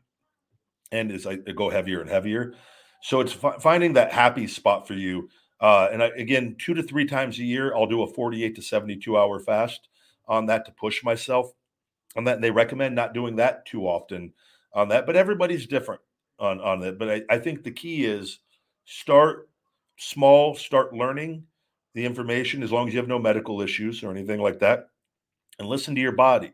and 0.93 1.11
as 1.11 1.27
I 1.27 1.35
go 1.35 1.69
heavier 1.69 2.01
and 2.01 2.09
heavier. 2.09 2.55
So 3.03 3.19
it's 3.19 3.37
f- 3.43 3.61
finding 3.61 3.95
that 3.95 4.13
happy 4.13 4.47
spot 4.47 4.87
for 4.87 4.95
you. 4.95 5.29
Uh, 5.61 5.89
and 5.91 6.05
I, 6.05 6.07
again, 6.17 6.55
two 6.57 6.75
to 6.75 6.85
three 6.85 7.05
times 7.05 7.41
a 7.41 7.45
year, 7.45 7.75
I'll 7.75 7.89
do 7.89 8.05
a 8.05 8.07
48 8.07 8.55
to 8.55 8.63
72 8.63 9.19
hour 9.19 9.41
fast 9.41 9.89
on 10.29 10.47
that 10.47 10.67
to 10.67 10.71
push 10.71 11.03
myself 11.03 11.51
on 12.17 12.25
that. 12.25 12.37
And 12.37 12.45
they 12.45 12.51
recommend 12.51 12.95
not 12.95 13.15
doing 13.15 13.37
that 13.37 13.67
too 13.67 13.87
often 13.87 14.33
on 14.73 14.89
that, 14.89 15.07
but 15.07 15.17
everybody's 15.17 15.67
different 15.67 16.01
on 16.39 16.61
on 16.61 16.81
that. 16.81 16.99
But 16.99 17.11
I, 17.11 17.23
I 17.31 17.39
think 17.39 17.63
the 17.63 17.71
key 17.71 18.05
is 18.05 18.41
start 18.85 19.49
small, 19.97 20.55
start 20.55 20.95
learning 20.95 21.45
the 21.95 22.05
information 22.05 22.63
as 22.63 22.73
long 22.73 22.87
as 22.87 22.95
you 22.95 23.01
have 23.01 23.09
no 23.09 23.19
medical 23.19 23.63
issues 23.63 24.03
or 24.03 24.11
anything 24.11 24.41
like 24.41 24.59
that, 24.59 24.89
and 25.59 25.69
listen 25.69 25.95
to 25.95 26.01
your 26.01 26.13
body. 26.13 26.53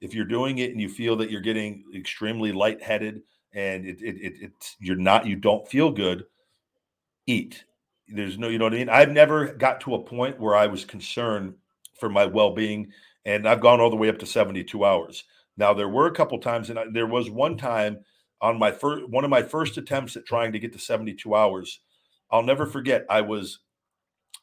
If 0.00 0.14
you're 0.14 0.24
doing 0.24 0.58
it 0.58 0.70
and 0.70 0.80
you 0.80 0.88
feel 0.88 1.16
that 1.16 1.30
you're 1.30 1.42
getting 1.42 1.84
extremely 1.94 2.52
lightheaded 2.52 3.20
and 3.52 3.84
it, 3.84 4.00
it, 4.00 4.16
it 4.16 4.32
it's 4.40 4.76
you're 4.80 4.96
not 4.96 5.26
you 5.26 5.36
don't 5.36 5.68
feel 5.68 5.90
good, 5.90 6.24
eat. 7.26 7.64
There's 8.08 8.38
no, 8.38 8.48
you 8.48 8.58
know 8.58 8.64
what 8.64 8.74
I 8.74 8.78
mean. 8.78 8.88
I've 8.88 9.10
never 9.10 9.52
got 9.52 9.82
to 9.82 9.94
a 9.94 10.02
point 10.02 10.40
where 10.40 10.56
I 10.56 10.66
was 10.66 10.84
concerned 10.84 11.54
for 11.98 12.08
my 12.08 12.24
well-being 12.26 12.90
and 13.24 13.48
I've 13.48 13.60
gone 13.60 13.80
all 13.80 13.90
the 13.90 13.96
way 13.96 14.08
up 14.08 14.18
to 14.18 14.26
72 14.26 14.84
hours. 14.84 15.24
Now 15.56 15.74
there 15.74 15.88
were 15.88 16.06
a 16.06 16.14
couple 16.14 16.38
times, 16.38 16.70
and 16.70 16.78
I, 16.78 16.84
there 16.90 17.06
was 17.06 17.30
one 17.30 17.56
mm-hmm. 17.56 17.66
time 17.66 17.98
on 18.40 18.58
my 18.58 18.72
first 18.72 19.08
one 19.08 19.24
of 19.24 19.30
my 19.30 19.42
first 19.42 19.76
attempts 19.76 20.16
at 20.16 20.26
trying 20.26 20.52
to 20.52 20.58
get 20.58 20.72
to 20.72 20.78
72 20.78 21.34
hours. 21.34 21.80
I'll 22.30 22.42
never 22.42 22.66
forget. 22.66 23.04
I 23.10 23.20
was, 23.22 23.58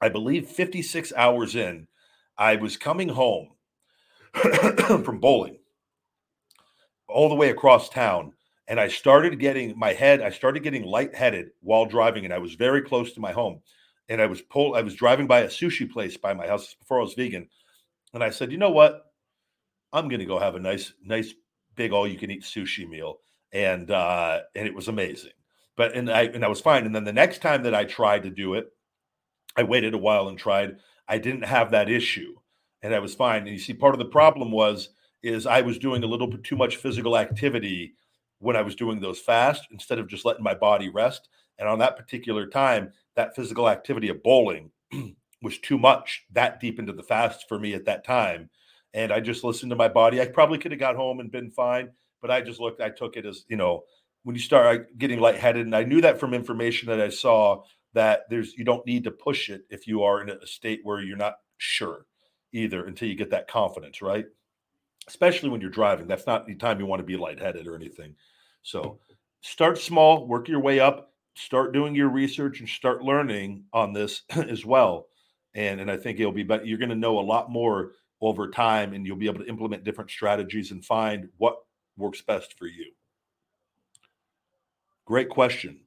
I 0.01 0.09
believe, 0.09 0.47
56 0.47 1.13
hours 1.15 1.55
in. 1.55 1.87
I 2.37 2.57
was 2.57 2.77
coming 2.77 3.09
home 3.09 3.49
from 4.33 5.19
bowling 5.19 5.59
all 7.07 7.29
the 7.29 7.35
way 7.35 7.49
across 7.49 7.89
town, 7.89 8.33
and 8.67 8.79
I 8.79 8.89
started 8.89 9.39
getting 9.39 9.77
my 9.79 9.93
head. 9.93 10.21
I 10.21 10.29
started 10.29 10.61
getting 10.61 10.83
lightheaded 10.83 11.49
while 11.61 11.85
driving, 11.85 12.25
and 12.25 12.33
I 12.33 12.39
was 12.39 12.53
very 12.53 12.81
close 12.81 13.13
to 13.13 13.21
my 13.21 13.31
home. 13.31 13.61
And 14.09 14.21
I 14.21 14.27
was 14.27 14.41
pulled. 14.41 14.77
I 14.77 14.83
was 14.83 14.93
driving 14.93 15.27
by 15.27 15.39
a 15.39 15.47
sushi 15.47 15.89
place 15.89 16.15
by 16.15 16.33
my 16.33 16.47
house 16.47 16.75
before 16.75 16.99
I 16.99 17.03
was 17.03 17.13
vegan 17.13 17.49
and 18.13 18.23
I 18.23 18.29
said, 18.29 18.51
you 18.51 18.57
know 18.57 18.71
what? 18.71 19.11
I'm 19.93 20.07
going 20.07 20.19
to 20.19 20.25
go 20.25 20.39
have 20.39 20.55
a 20.55 20.59
nice, 20.59 20.93
nice, 21.03 21.33
big 21.75 21.91
all 21.91 22.07
you 22.07 22.17
can 22.17 22.31
eat 22.31 22.43
sushi 22.43 22.87
meal. 22.87 23.19
And, 23.53 23.91
uh, 23.91 24.41
and 24.55 24.67
it 24.67 24.73
was 24.73 24.87
amazing. 24.87 25.31
But, 25.75 25.95
and 25.95 26.09
I, 26.09 26.23
and 26.23 26.43
I 26.43 26.47
was 26.47 26.59
fine. 26.59 26.85
And 26.85 26.95
then 26.95 27.03
the 27.03 27.13
next 27.13 27.41
time 27.41 27.63
that 27.63 27.75
I 27.75 27.85
tried 27.85 28.23
to 28.23 28.29
do 28.29 28.55
it, 28.55 28.67
I 29.55 29.63
waited 29.63 29.93
a 29.93 29.97
while 29.97 30.27
and 30.27 30.37
tried. 30.37 30.77
I 31.07 31.17
didn't 31.17 31.45
have 31.45 31.71
that 31.71 31.89
issue 31.89 32.33
and 32.81 32.93
I 32.93 32.99
was 32.99 33.15
fine. 33.15 33.43
And 33.43 33.49
you 33.49 33.59
see, 33.59 33.73
part 33.73 33.95
of 33.95 33.99
the 33.99 34.05
problem 34.05 34.51
was, 34.51 34.89
is 35.23 35.47
I 35.47 35.61
was 35.61 35.79
doing 35.79 36.03
a 36.03 36.07
little 36.07 36.27
bit 36.27 36.43
too 36.43 36.55
much 36.55 36.77
physical 36.77 37.17
activity 37.17 37.95
when 38.39 38.55
I 38.55 38.61
was 38.61 38.75
doing 38.75 38.99
those 38.99 39.19
fast 39.19 39.67
instead 39.71 39.99
of 39.99 40.07
just 40.07 40.25
letting 40.25 40.43
my 40.43 40.53
body 40.53 40.89
rest. 40.89 41.29
And 41.57 41.67
on 41.67 41.79
that 41.79 41.97
particular 41.97 42.45
time, 42.45 42.91
that 43.15 43.35
physical 43.35 43.67
activity 43.67 44.09
of 44.09 44.21
bowling 44.21 44.71
was 45.41 45.57
too 45.59 45.77
much 45.77 46.25
that 46.31 46.59
deep 46.59 46.79
into 46.79 46.93
the 46.93 47.03
fast 47.03 47.45
for 47.47 47.59
me 47.59 47.73
at 47.73 47.85
that 47.85 48.03
time. 48.03 48.49
And 48.93 49.11
I 49.11 49.19
just 49.19 49.43
listened 49.43 49.69
to 49.69 49.75
my 49.75 49.87
body. 49.87 50.21
I 50.21 50.25
probably 50.25 50.57
could 50.57 50.71
have 50.71 50.79
got 50.79 50.95
home 50.95 51.19
and 51.19 51.31
been 51.31 51.51
fine, 51.51 51.89
but 52.21 52.31
I 52.31 52.41
just 52.41 52.59
looked, 52.59 52.81
I 52.81 52.89
took 52.89 53.17
it 53.17 53.25
as, 53.25 53.45
you 53.47 53.57
know, 53.57 53.83
when 54.23 54.35
you 54.35 54.41
start 54.41 54.97
getting 54.97 55.19
lightheaded, 55.19 55.65
and 55.65 55.75
I 55.75 55.83
knew 55.83 56.01
that 56.01 56.19
from 56.19 56.33
information 56.33 56.89
that 56.89 56.99
I 56.99 57.09
saw 57.09 57.63
that 57.93 58.23
there's 58.29 58.57
you 58.57 58.65
don't 58.65 58.85
need 58.85 59.05
to 59.05 59.11
push 59.11 59.49
it 59.49 59.61
if 59.69 59.87
you 59.87 60.03
are 60.03 60.21
in 60.21 60.29
a 60.29 60.45
state 60.45 60.81
where 60.83 61.01
you're 61.01 61.15
not 61.15 61.35
sure 61.57 62.05
either 62.51 62.85
until 62.85 63.07
you 63.07 63.15
get 63.15 63.29
that 63.29 63.47
confidence, 63.47 64.01
right? 64.01 64.25
Especially 65.07 65.49
when 65.49 65.61
you're 65.61 65.69
driving. 65.69 66.07
That's 66.07 66.27
not 66.27 66.45
the 66.45 66.55
time 66.55 66.79
you 66.79 66.85
want 66.85 66.99
to 66.99 67.05
be 67.05 67.15
lightheaded 67.15 67.67
or 67.67 67.75
anything. 67.75 68.15
So 68.63 68.99
start 69.41 69.77
small, 69.77 70.27
work 70.27 70.49
your 70.49 70.59
way 70.59 70.79
up, 70.79 71.13
start 71.35 71.71
doing 71.71 71.95
your 71.95 72.09
research 72.09 72.59
and 72.59 72.67
start 72.67 73.03
learning 73.03 73.63
on 73.71 73.93
this 73.93 74.23
as 74.29 74.65
well 74.65 75.07
and 75.55 75.79
and 75.79 75.89
I 75.89 75.97
think 75.97 76.19
it'll 76.19 76.31
be 76.31 76.43
but 76.43 76.67
you're 76.67 76.77
going 76.77 76.89
to 76.89 76.95
know 76.95 77.19
a 77.19 77.21
lot 77.21 77.51
more 77.51 77.93
over 78.21 78.49
time 78.49 78.93
and 78.93 79.05
you'll 79.05 79.15
be 79.15 79.27
able 79.27 79.43
to 79.43 79.49
implement 79.49 79.83
different 79.83 80.09
strategies 80.09 80.71
and 80.71 80.83
find 80.83 81.29
what 81.37 81.57
works 81.97 82.21
best 82.21 82.57
for 82.57 82.67
you. 82.67 82.91
Great 85.05 85.29
question. 85.29 85.79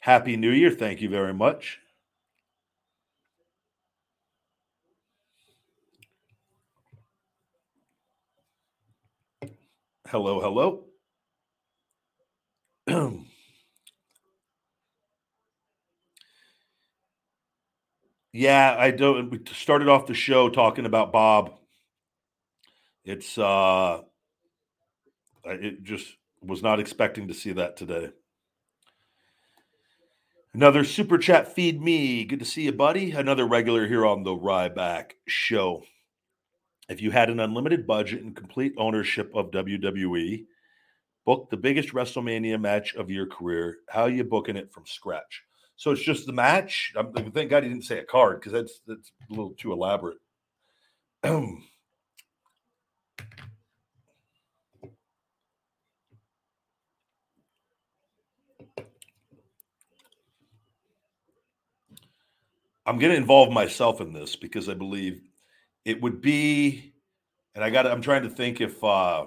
Happy 0.00 0.36
New 0.36 0.50
Year. 0.52 0.70
Thank 0.70 1.02
you 1.02 1.08
very 1.08 1.34
much. 1.34 1.80
Hello, 10.06 10.40
hello. 10.40 10.84
Yeah, 18.38 18.76
I 18.78 18.92
don't. 18.92 19.30
We 19.30 19.40
started 19.52 19.88
off 19.88 20.06
the 20.06 20.14
show 20.14 20.48
talking 20.48 20.86
about 20.86 21.10
Bob. 21.10 21.54
It's 23.04 23.36
uh, 23.36 24.02
it 25.44 25.82
just 25.82 26.06
was 26.40 26.62
not 26.62 26.78
expecting 26.78 27.26
to 27.26 27.34
see 27.34 27.50
that 27.50 27.76
today. 27.76 28.10
Another 30.54 30.84
super 30.84 31.18
chat 31.18 31.52
feed 31.52 31.82
me. 31.82 32.24
Good 32.24 32.38
to 32.38 32.44
see 32.44 32.62
you, 32.62 32.70
buddy. 32.70 33.10
Another 33.10 33.44
regular 33.44 33.88
here 33.88 34.06
on 34.06 34.22
the 34.22 34.36
Ryback 34.36 35.14
Show. 35.26 35.82
If 36.88 37.02
you 37.02 37.10
had 37.10 37.30
an 37.30 37.40
unlimited 37.40 37.88
budget 37.88 38.22
and 38.22 38.36
complete 38.36 38.72
ownership 38.78 39.32
of 39.34 39.50
WWE, 39.50 40.44
book 41.26 41.50
the 41.50 41.56
biggest 41.56 41.88
WrestleMania 41.88 42.60
match 42.60 42.94
of 42.94 43.10
your 43.10 43.26
career. 43.26 43.78
How 43.88 44.02
are 44.02 44.10
you 44.10 44.22
booking 44.22 44.56
it 44.56 44.72
from 44.72 44.86
scratch? 44.86 45.42
So 45.78 45.92
it's 45.92 46.02
just 46.02 46.26
the 46.26 46.32
match. 46.32 46.92
I'm, 46.96 47.12
thank 47.30 47.50
God 47.50 47.62
he 47.62 47.68
didn't 47.68 47.84
say 47.84 48.00
a 48.00 48.04
card 48.04 48.40
because 48.40 48.52
that's 48.52 48.80
that's 48.86 49.12
a 49.30 49.32
little 49.32 49.54
too 49.56 49.72
elaborate. 49.72 50.18
I'm 51.22 51.62
going 62.98 63.12
to 63.12 63.16
involve 63.16 63.52
myself 63.52 64.00
in 64.00 64.12
this 64.12 64.34
because 64.34 64.68
I 64.68 64.74
believe 64.74 65.20
it 65.84 66.02
would 66.02 66.20
be, 66.20 66.92
and 67.54 67.62
I 67.62 67.70
got. 67.70 67.86
I'm 67.86 68.02
trying 68.02 68.24
to 68.24 68.30
think 68.30 68.60
if 68.60 68.82
uh, 68.82 69.26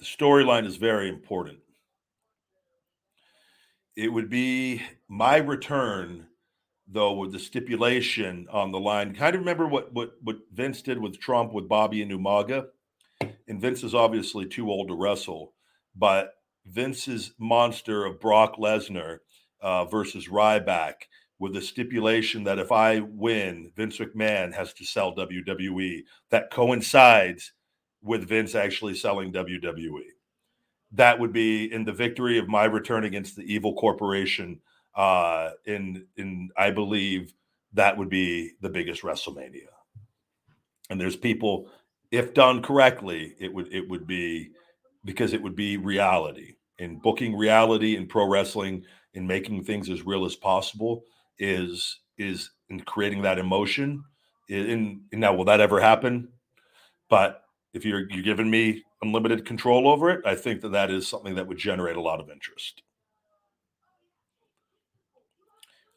the 0.00 0.06
storyline 0.06 0.66
is 0.66 0.76
very 0.76 1.10
important. 1.10 1.58
It 3.96 4.08
would 4.08 4.30
be 4.30 4.82
my 5.08 5.36
return, 5.36 6.26
though, 6.88 7.12
with 7.12 7.32
the 7.32 7.38
stipulation 7.38 8.48
on 8.50 8.72
the 8.72 8.80
line. 8.80 9.14
Kind 9.14 9.36
of 9.36 9.42
remember 9.42 9.66
what 9.66 9.92
what 9.92 10.14
what 10.22 10.38
Vince 10.52 10.80
did 10.80 10.98
with 10.98 11.20
Trump 11.20 11.52
with 11.52 11.68
Bobby 11.68 12.00
and 12.00 12.10
Umaga, 12.10 12.68
and 13.46 13.60
Vince 13.60 13.84
is 13.84 13.94
obviously 13.94 14.46
too 14.46 14.70
old 14.70 14.88
to 14.88 14.94
wrestle, 14.94 15.52
but 15.94 16.32
Vince's 16.64 17.32
monster 17.38 18.06
of 18.06 18.20
Brock 18.20 18.56
Lesnar 18.56 19.18
uh, 19.60 19.84
versus 19.84 20.28
Ryback 20.28 20.94
with 21.38 21.52
the 21.52 21.60
stipulation 21.60 22.44
that 22.44 22.58
if 22.58 22.72
I 22.72 23.00
win, 23.00 23.72
Vince 23.76 23.98
McMahon 23.98 24.54
has 24.54 24.72
to 24.74 24.84
sell 24.86 25.14
WWE. 25.14 26.04
That 26.30 26.50
coincides 26.50 27.52
with 28.02 28.28
Vince 28.28 28.54
actually 28.54 28.94
selling 28.94 29.32
WWE. 29.32 30.04
That 30.92 31.18
would 31.18 31.32
be 31.32 31.72
in 31.72 31.84
the 31.84 31.92
victory 31.92 32.38
of 32.38 32.48
my 32.48 32.64
return 32.64 33.04
against 33.04 33.36
the 33.36 33.42
evil 33.42 33.74
corporation. 33.74 34.60
Uh, 34.94 35.50
in 35.66 36.06
in 36.16 36.50
I 36.56 36.70
believe 36.70 37.32
that 37.74 37.96
would 37.96 38.08
be 38.08 38.52
the 38.60 38.70
biggest 38.70 39.02
WrestleMania. 39.02 39.68
And 40.88 41.00
there's 41.00 41.14
people, 41.14 41.70
if 42.10 42.34
done 42.34 42.60
correctly, 42.60 43.36
it 43.38 43.52
would 43.52 43.72
it 43.72 43.88
would 43.88 44.06
be 44.06 44.50
because 45.04 45.32
it 45.32 45.42
would 45.42 45.54
be 45.54 45.76
reality 45.76 46.56
in 46.80 46.98
booking 46.98 47.36
reality 47.36 47.94
in 47.96 48.06
pro 48.06 48.26
wrestling 48.26 48.84
in 49.14 49.26
making 49.26 49.62
things 49.62 49.88
as 49.88 50.04
real 50.04 50.24
as 50.24 50.34
possible 50.34 51.04
is 51.38 52.00
is 52.18 52.50
in 52.68 52.80
creating 52.80 53.22
that 53.22 53.38
emotion. 53.38 54.02
In, 54.48 55.02
in 55.12 55.20
now, 55.20 55.34
will 55.34 55.44
that 55.44 55.60
ever 55.60 55.80
happen? 55.80 56.28
But 57.08 57.44
if 57.72 57.84
you're 57.84 58.10
you're 58.10 58.22
giving 58.22 58.50
me 58.50 58.84
unlimited 59.02 59.46
control 59.46 59.88
over 59.88 60.10
it, 60.10 60.20
I 60.24 60.34
think 60.34 60.60
that 60.62 60.72
that 60.72 60.90
is 60.90 61.08
something 61.08 61.34
that 61.36 61.46
would 61.46 61.58
generate 61.58 61.96
a 61.96 62.00
lot 62.00 62.20
of 62.20 62.30
interest. 62.30 62.82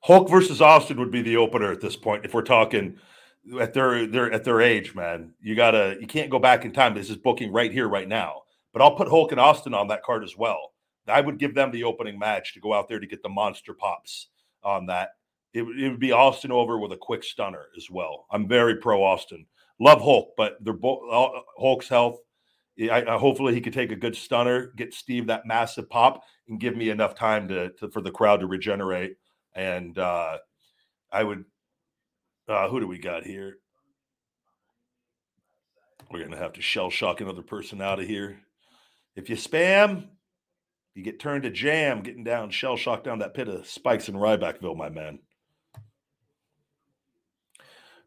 Hulk 0.01 0.29
versus 0.29 0.61
Austin 0.61 0.99
would 0.99 1.11
be 1.11 1.21
the 1.21 1.37
opener 1.37 1.71
at 1.71 1.81
this 1.81 1.95
point. 1.95 2.25
If 2.25 2.33
we're 2.33 2.41
talking 2.41 2.97
at 3.59 3.73
their 3.73 4.05
their 4.05 4.31
at 4.31 4.43
their 4.43 4.61
age, 4.61 4.93
man, 4.95 5.33
you 5.41 5.55
gotta 5.55 5.97
you 5.99 6.07
can't 6.07 6.29
go 6.29 6.39
back 6.39 6.65
in 6.65 6.73
time. 6.73 6.93
This 6.93 7.09
is 7.09 7.17
booking 7.17 7.51
right 7.51 7.71
here, 7.71 7.87
right 7.87 8.07
now. 8.07 8.41
But 8.73 8.81
I'll 8.81 8.95
put 8.95 9.07
Hulk 9.07 9.31
and 9.31 9.39
Austin 9.39 9.73
on 9.73 9.87
that 9.89 10.03
card 10.03 10.23
as 10.23 10.35
well. 10.37 10.73
I 11.07 11.21
would 11.21 11.37
give 11.37 11.53
them 11.53 11.71
the 11.71 11.83
opening 11.83 12.17
match 12.17 12.53
to 12.53 12.59
go 12.59 12.73
out 12.73 12.87
there 12.87 12.99
to 12.99 13.07
get 13.07 13.21
the 13.23 13.29
monster 13.29 13.73
pops 13.73 14.29
on 14.63 14.85
that. 14.87 15.09
It, 15.53 15.63
it 15.63 15.89
would 15.89 15.99
be 15.99 16.11
Austin 16.11 16.51
over 16.51 16.79
with 16.79 16.91
a 16.91 16.97
quick 16.97 17.23
stunner 17.23 17.65
as 17.77 17.89
well. 17.89 18.25
I'm 18.31 18.47
very 18.47 18.77
pro 18.77 19.03
Austin. 19.03 19.45
Love 19.83 20.01
Hulk, 20.01 20.29
but 20.37 20.57
they're 20.61 20.73
both 20.73 21.01
Hulk's 21.59 21.89
health. 21.89 22.19
I, 22.79 23.03
I, 23.03 23.17
hopefully 23.17 23.53
he 23.53 23.59
could 23.59 23.73
take 23.73 23.91
a 23.91 23.97
good 23.97 24.15
stunner, 24.15 24.71
get 24.77 24.93
Steve 24.93 25.27
that 25.27 25.45
massive 25.45 25.89
pop, 25.89 26.23
and 26.47 26.57
give 26.57 26.77
me 26.77 26.89
enough 26.89 27.15
time 27.15 27.49
to, 27.49 27.69
to 27.73 27.89
for 27.91 28.01
the 28.01 28.09
crowd 28.09 28.39
to 28.39 28.47
regenerate. 28.47 29.17
And 29.53 29.97
uh, 29.97 30.37
I 31.11 31.23
would. 31.25 31.43
Uh, 32.47 32.69
who 32.69 32.79
do 32.79 32.87
we 32.87 32.97
got 32.97 33.25
here? 33.25 33.57
We're 36.09 36.23
gonna 36.23 36.37
have 36.37 36.53
to 36.53 36.61
shell 36.61 36.89
shock 36.89 37.19
another 37.19 37.41
person 37.41 37.81
out 37.81 37.99
of 37.99 38.07
here. 38.07 38.39
If 39.17 39.29
you 39.29 39.35
spam, 39.35 40.07
you 40.95 41.03
get 41.03 41.19
turned 41.19 41.43
to 41.43 41.49
jam, 41.49 42.03
getting 42.03 42.23
down 42.23 42.51
shell 42.51 42.77
shock 42.77 43.03
down 43.03 43.19
that 43.19 43.33
pit 43.33 43.49
of 43.49 43.67
spikes 43.67 44.07
in 44.07 44.15
Rybackville, 44.15 44.77
my 44.77 44.89
man. 44.89 45.19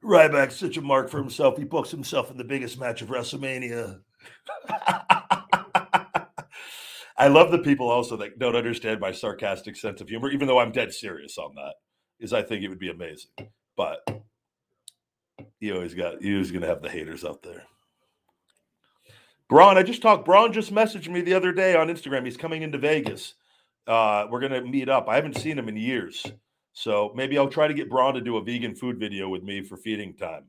Ryback's 0.05 0.57
such 0.57 0.77
a 0.77 0.83
mark 0.83 1.09
for 1.11 1.19
himself. 1.19 1.57
He 1.57 1.65
books 1.65 1.91
himself 1.91 2.31
in 2.31 2.37
the 2.37 2.45
biggest 2.45 2.79
match 2.79 3.03
of 3.03 3.09
WrestleMania. 3.09 4.01
I 7.19 7.29
love 7.29 7.51
the 7.51 7.59
people 7.59 7.89
also 7.89 8.17
that 8.19 8.39
don't 8.39 8.57
understand 8.57 9.01
my 9.01 9.11
sarcastic 9.11 9.75
sense 9.77 10.01
of 10.01 10.09
humor, 10.09 10.31
even 10.31 10.47
though 10.47 10.59
I'm 10.59 10.73
dead 10.73 10.93
serious 10.93 11.39
on 11.39 11.55
that. 11.55 11.75
Is 12.19 12.33
I 12.33 12.43
think 12.43 12.63
it 12.63 12.69
would 12.69 12.79
be 12.79 12.91
amazing, 12.91 13.31
but 13.77 13.99
you 15.61 15.75
always 15.75 15.95
got 15.95 16.23
you 16.23 16.35
always 16.35 16.51
gonna 16.51 16.67
have 16.67 16.83
the 16.83 16.89
haters 16.89 17.25
out 17.25 17.43
there. 17.43 17.65
Braun, 19.49 19.77
I 19.77 19.83
just 19.83 20.03
talked. 20.03 20.25
Braun 20.25 20.53
just 20.53 20.73
messaged 20.73 21.09
me 21.09 21.21
the 21.21 21.35
other 21.35 21.53
day 21.53 21.77
on 21.77 21.89
Instagram. 21.89 22.25
He's 22.25 22.37
coming 22.37 22.63
into 22.63 22.79
Vegas. 22.79 23.35
Uh, 23.87 24.27
we're 24.31 24.41
gonna 24.41 24.63
meet 24.63 24.89
up. 24.89 25.09
I 25.09 25.17
haven't 25.17 25.37
seen 25.37 25.59
him 25.59 25.69
in 25.69 25.77
years. 25.77 26.27
So 26.77 27.11
maybe 27.17 27.39
I'll 27.39 27.49
try 27.49 27.67
to 27.67 27.73
get 27.73 27.89
Braun 27.89 28.13
to 28.15 28.21
do 28.21 28.37
a 28.37 28.45
vegan 28.45 28.75
food 28.75 29.01
video 29.01 29.31
with 29.31 29.43
me 29.43 29.63
for 29.63 29.79
feeding 29.79 30.15
time. 30.15 30.45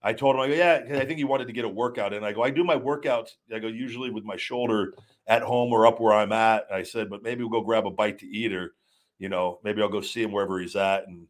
I 0.00 0.12
told 0.12 0.36
him, 0.36 0.42
I 0.42 0.46
go, 0.46 0.54
yeah, 0.54 0.80
I 0.92 1.04
think 1.04 1.18
he 1.18 1.24
wanted 1.24 1.48
to 1.48 1.52
get 1.52 1.64
a 1.64 1.68
workout 1.68 2.12
in. 2.12 2.22
I 2.22 2.32
go, 2.32 2.44
I 2.44 2.50
do 2.50 2.62
my 2.62 2.76
workouts. 2.76 3.30
I 3.52 3.58
go 3.58 3.66
usually 3.66 4.08
with 4.08 4.22
my 4.22 4.36
shoulder 4.36 4.94
at 5.26 5.42
home 5.42 5.72
or 5.72 5.88
up 5.88 5.98
where 5.98 6.12
I'm 6.12 6.30
at. 6.30 6.66
And 6.70 6.78
I 6.78 6.84
said, 6.84 7.10
but 7.10 7.24
maybe 7.24 7.42
we'll 7.42 7.50
go 7.50 7.62
grab 7.62 7.84
a 7.88 7.90
bite 7.90 8.20
to 8.20 8.26
eat, 8.26 8.52
or 8.52 8.74
you 9.18 9.28
know, 9.28 9.58
maybe 9.64 9.82
I'll 9.82 9.88
go 9.88 10.00
see 10.00 10.22
him 10.22 10.30
wherever 10.30 10.60
he's 10.60 10.76
at 10.76 11.08
and 11.08 11.26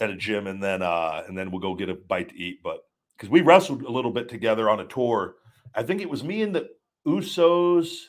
at 0.00 0.08
a 0.08 0.16
gym, 0.16 0.46
and 0.46 0.62
then 0.62 0.80
uh, 0.80 1.22
and 1.28 1.36
then 1.36 1.50
we'll 1.50 1.60
go 1.60 1.74
get 1.74 1.90
a 1.90 1.94
bite 1.94 2.30
to 2.30 2.36
eat. 2.38 2.62
But 2.62 2.78
because 3.14 3.28
we 3.28 3.42
wrestled 3.42 3.82
a 3.82 3.92
little 3.92 4.10
bit 4.10 4.30
together 4.30 4.70
on 4.70 4.80
a 4.80 4.86
tour, 4.86 5.34
I 5.74 5.82
think 5.82 6.00
it 6.00 6.08
was 6.08 6.24
me 6.24 6.40
and 6.40 6.54
the 6.54 6.70
Usos 7.06 8.04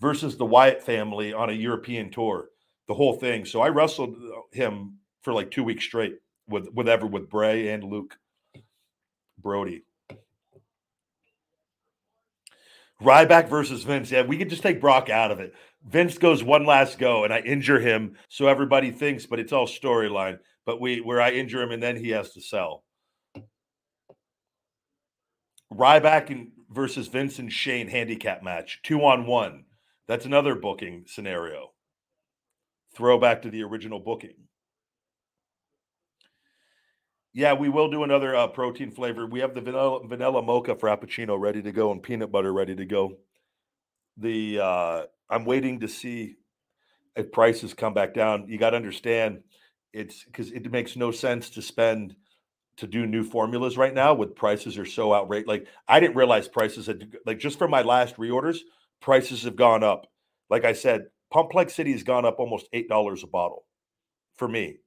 versus 0.00 0.36
the 0.36 0.44
Wyatt 0.44 0.82
family 0.82 1.32
on 1.32 1.48
a 1.48 1.52
European 1.52 2.10
tour 2.10 2.48
the 2.88 2.94
whole 2.94 3.14
thing. 3.14 3.44
So 3.44 3.60
I 3.60 3.68
wrestled 3.68 4.16
uh, 4.16 4.40
him 4.52 4.98
for 5.22 5.32
like 5.32 5.50
two 5.50 5.64
weeks 5.64 5.84
straight 5.84 6.16
with 6.48 6.68
with 6.72 6.88
ever 6.88 7.06
with 7.06 7.30
Bray 7.30 7.68
and 7.68 7.84
Luke 7.84 8.16
Brody. 9.38 9.84
Ryback 13.02 13.48
versus 13.48 13.82
Vince. 13.82 14.10
Yeah, 14.10 14.22
we 14.22 14.38
could 14.38 14.50
just 14.50 14.62
take 14.62 14.80
Brock 14.80 15.10
out 15.10 15.30
of 15.30 15.40
it. 15.40 15.54
Vince 15.86 16.16
goes 16.16 16.42
one 16.42 16.64
last 16.64 16.98
go, 16.98 17.24
and 17.24 17.34
I 17.34 17.40
injure 17.40 17.80
him, 17.80 18.16
so 18.28 18.46
everybody 18.46 18.90
thinks, 18.90 19.26
but 19.26 19.38
it's 19.38 19.52
all 19.52 19.66
storyline. 19.66 20.38
But 20.64 20.80
we 20.80 21.00
where 21.00 21.20
I 21.20 21.32
injure 21.32 21.62
him, 21.62 21.72
and 21.72 21.82
then 21.82 21.96
he 21.96 22.10
has 22.10 22.32
to 22.32 22.40
sell. 22.40 22.84
Ryback 25.72 26.30
and 26.30 26.52
versus 26.70 27.08
Vince 27.08 27.38
and 27.38 27.52
Shane 27.52 27.88
handicap 27.88 28.42
match, 28.42 28.80
two 28.82 29.04
on 29.04 29.26
one. 29.26 29.64
That's 30.06 30.24
another 30.24 30.54
booking 30.54 31.04
scenario 31.06 31.73
throwback 32.94 33.42
to 33.42 33.50
the 33.50 33.62
original 33.62 34.00
booking. 34.00 34.34
Yeah, 37.32 37.54
we 37.54 37.68
will 37.68 37.90
do 37.90 38.04
another 38.04 38.36
uh, 38.36 38.46
protein 38.46 38.92
flavor. 38.92 39.26
We 39.26 39.40
have 39.40 39.54
the 39.54 39.60
vanilla, 39.60 40.06
vanilla 40.06 40.40
mocha 40.40 40.76
frappuccino 40.76 41.38
ready 41.38 41.62
to 41.62 41.72
go 41.72 41.90
and 41.90 42.00
peanut 42.00 42.30
butter 42.30 42.52
ready 42.52 42.76
to 42.76 42.84
go. 42.84 43.18
The 44.16 44.60
uh, 44.60 45.02
I'm 45.28 45.44
waiting 45.44 45.80
to 45.80 45.88
see 45.88 46.36
if 47.16 47.32
prices 47.32 47.74
come 47.74 47.92
back 47.92 48.14
down. 48.14 48.46
You 48.48 48.56
got 48.56 48.70
to 48.70 48.76
understand 48.76 49.42
it's 49.92 50.24
because 50.24 50.52
it 50.52 50.70
makes 50.70 50.96
no 50.96 51.10
sense 51.10 51.50
to 51.50 51.62
spend 51.62 52.14
to 52.76 52.86
do 52.86 53.06
new 53.06 53.22
formulas 53.22 53.76
right 53.76 53.94
now 53.94 54.14
with 54.14 54.34
prices 54.34 54.78
are 54.78 54.86
so 54.86 55.14
outrageous. 55.14 55.48
Like 55.48 55.66
I 55.88 56.00
didn't 56.00 56.16
realize 56.16 56.48
prices 56.48 56.86
had 56.86 57.16
like 57.26 57.38
just 57.38 57.58
for 57.58 57.68
my 57.68 57.82
last 57.82 58.16
reorders, 58.16 58.58
prices 59.00 59.42
have 59.42 59.56
gone 59.56 59.82
up. 59.82 60.06
Like 60.50 60.64
I 60.64 60.72
said, 60.72 61.06
Pumplex 61.34 61.74
City 61.74 61.90
has 61.90 62.04
gone 62.04 62.24
up 62.24 62.38
almost 62.38 62.68
eight 62.72 62.88
dollars 62.88 63.24
a 63.24 63.26
bottle 63.26 63.66
for 64.36 64.46
me. 64.46 64.78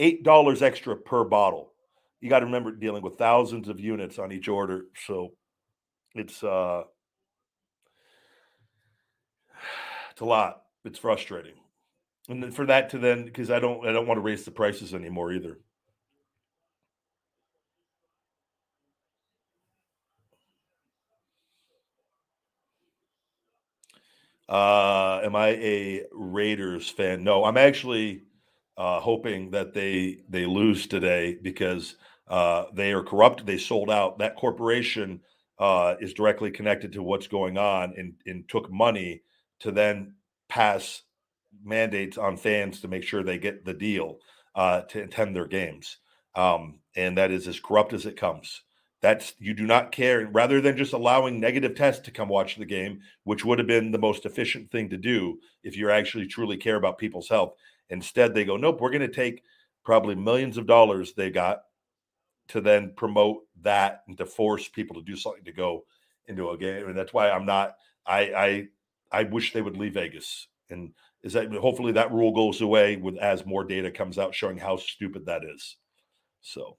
Eight 0.00 0.24
dollars 0.24 0.62
extra 0.62 0.96
per 0.96 1.22
bottle. 1.22 1.72
You 2.20 2.28
got 2.28 2.40
to 2.40 2.46
remember 2.46 2.72
dealing 2.72 3.02
with 3.02 3.16
thousands 3.16 3.68
of 3.68 3.78
units 3.78 4.18
on 4.18 4.32
each 4.32 4.48
order, 4.48 4.86
so 5.06 5.30
it's 6.16 6.42
uh 6.42 6.82
it's 10.10 10.22
a 10.22 10.24
lot. 10.24 10.62
It's 10.84 10.98
frustrating, 10.98 11.54
and 12.28 12.42
then 12.42 12.50
for 12.50 12.66
that 12.66 12.90
to 12.90 12.98
then 12.98 13.24
because 13.24 13.52
I 13.52 13.60
don't 13.60 13.86
I 13.86 13.92
don't 13.92 14.08
want 14.08 14.18
to 14.18 14.22
raise 14.22 14.44
the 14.44 14.50
prices 14.50 14.92
anymore 14.92 15.32
either. 15.32 15.60
Uh, 24.48 25.20
am 25.24 25.34
I 25.34 25.48
a 25.50 26.02
Raiders 26.12 26.90
fan? 26.90 27.24
No, 27.24 27.44
I'm 27.44 27.56
actually 27.56 28.22
uh, 28.76 29.00
hoping 29.00 29.50
that 29.52 29.72
they 29.72 30.18
they 30.28 30.46
lose 30.46 30.86
today 30.86 31.38
because 31.40 31.96
uh, 32.28 32.64
they 32.74 32.92
are 32.92 33.02
corrupt. 33.02 33.46
They 33.46 33.58
sold 33.58 33.90
out. 33.90 34.18
That 34.18 34.36
corporation 34.36 35.20
uh, 35.58 35.94
is 36.00 36.12
directly 36.14 36.50
connected 36.50 36.92
to 36.92 37.02
what's 37.02 37.26
going 37.26 37.56
on 37.58 37.94
and, 37.96 38.14
and 38.26 38.48
took 38.48 38.70
money 38.70 39.22
to 39.60 39.70
then 39.70 40.14
pass 40.48 41.02
mandates 41.62 42.18
on 42.18 42.36
fans 42.36 42.80
to 42.80 42.88
make 42.88 43.04
sure 43.04 43.22
they 43.22 43.38
get 43.38 43.64
the 43.64 43.74
deal 43.74 44.18
uh, 44.54 44.82
to 44.82 45.02
attend 45.02 45.34
their 45.34 45.46
games. 45.46 45.98
Um, 46.34 46.80
and 46.96 47.16
that 47.16 47.30
is 47.30 47.46
as 47.46 47.60
corrupt 47.60 47.92
as 47.92 48.06
it 48.06 48.16
comes. 48.16 48.62
That's 49.04 49.34
you 49.38 49.52
do 49.52 49.66
not 49.66 49.92
care. 49.92 50.26
Rather 50.32 50.62
than 50.62 50.78
just 50.78 50.94
allowing 50.94 51.38
negative 51.38 51.74
tests 51.74 52.02
to 52.06 52.10
come 52.10 52.30
watch 52.30 52.56
the 52.56 52.64
game, 52.64 53.02
which 53.24 53.44
would 53.44 53.58
have 53.58 53.68
been 53.68 53.90
the 53.90 53.98
most 53.98 54.24
efficient 54.24 54.70
thing 54.70 54.88
to 54.88 54.96
do 54.96 55.40
if 55.62 55.76
you 55.76 55.90
actually 55.90 56.26
truly 56.26 56.56
care 56.56 56.76
about 56.76 56.96
people's 56.96 57.28
health. 57.28 57.52
Instead, 57.90 58.32
they 58.32 58.46
go, 58.46 58.56
nope, 58.56 58.80
we're 58.80 58.88
going 58.88 59.02
to 59.02 59.08
take 59.08 59.42
probably 59.84 60.14
millions 60.14 60.56
of 60.56 60.66
dollars 60.66 61.12
they 61.12 61.28
got 61.28 61.64
to 62.48 62.62
then 62.62 62.94
promote 62.96 63.42
that 63.60 64.04
and 64.08 64.16
to 64.16 64.24
force 64.24 64.68
people 64.68 64.96
to 64.96 65.02
do 65.02 65.16
something 65.16 65.44
to 65.44 65.52
go 65.52 65.84
into 66.26 66.48
a 66.48 66.56
game. 66.56 66.88
And 66.88 66.96
that's 66.96 67.12
why 67.12 67.28
I'm 67.28 67.44
not. 67.44 67.74
I 68.06 68.20
I 69.12 69.20
I 69.20 69.22
wish 69.24 69.52
they 69.52 69.60
would 69.60 69.76
leave 69.76 69.92
Vegas. 69.92 70.48
And 70.70 70.94
is 71.22 71.34
that 71.34 71.52
hopefully 71.52 71.92
that 71.92 72.10
rule 72.10 72.32
goes 72.32 72.62
away 72.62 72.96
with 72.96 73.18
as 73.18 73.44
more 73.44 73.64
data 73.64 73.90
comes 73.90 74.18
out 74.18 74.34
showing 74.34 74.56
how 74.56 74.78
stupid 74.78 75.26
that 75.26 75.42
is. 75.44 75.76
So. 76.40 76.78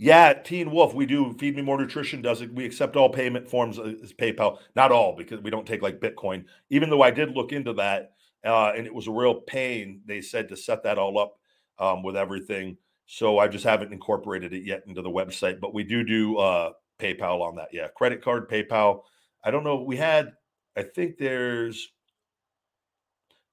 Yeah, 0.00 0.32
Teen 0.32 0.70
Wolf, 0.70 0.94
we 0.94 1.06
do 1.06 1.34
Feed 1.34 1.56
Me 1.56 1.62
More 1.62 1.76
Nutrition 1.76 2.22
does 2.22 2.40
it. 2.40 2.54
We 2.54 2.64
accept 2.64 2.94
all 2.94 3.08
payment 3.08 3.48
forms 3.48 3.80
as 3.80 4.12
PayPal. 4.12 4.58
Not 4.76 4.92
all 4.92 5.16
because 5.16 5.40
we 5.40 5.50
don't 5.50 5.66
take 5.66 5.82
like 5.82 5.98
Bitcoin. 6.00 6.44
Even 6.70 6.88
though 6.88 7.02
I 7.02 7.10
did 7.10 7.32
look 7.34 7.52
into 7.52 7.72
that, 7.74 8.12
uh, 8.44 8.72
and 8.76 8.86
it 8.86 8.94
was 8.94 9.08
a 9.08 9.12
real 9.12 9.34
pain. 9.34 10.02
They 10.06 10.20
said 10.20 10.48
to 10.48 10.56
set 10.56 10.84
that 10.84 10.98
all 10.98 11.18
up 11.18 11.34
um, 11.80 12.04
with 12.04 12.16
everything. 12.16 12.76
So 13.06 13.40
I 13.40 13.48
just 13.48 13.64
haven't 13.64 13.92
incorporated 13.92 14.52
it 14.52 14.64
yet 14.64 14.84
into 14.86 15.02
the 15.02 15.10
website. 15.10 15.58
But 15.58 15.74
we 15.74 15.82
do 15.82 16.04
do 16.04 16.36
uh, 16.38 16.72
PayPal 17.00 17.40
on 17.40 17.56
that. 17.56 17.68
Yeah, 17.72 17.88
credit 17.88 18.22
card, 18.22 18.48
PayPal. 18.48 19.00
I 19.44 19.50
don't 19.50 19.64
know. 19.64 19.82
We 19.82 19.96
had. 19.96 20.32
I 20.76 20.82
think 20.84 21.18
there's. 21.18 21.88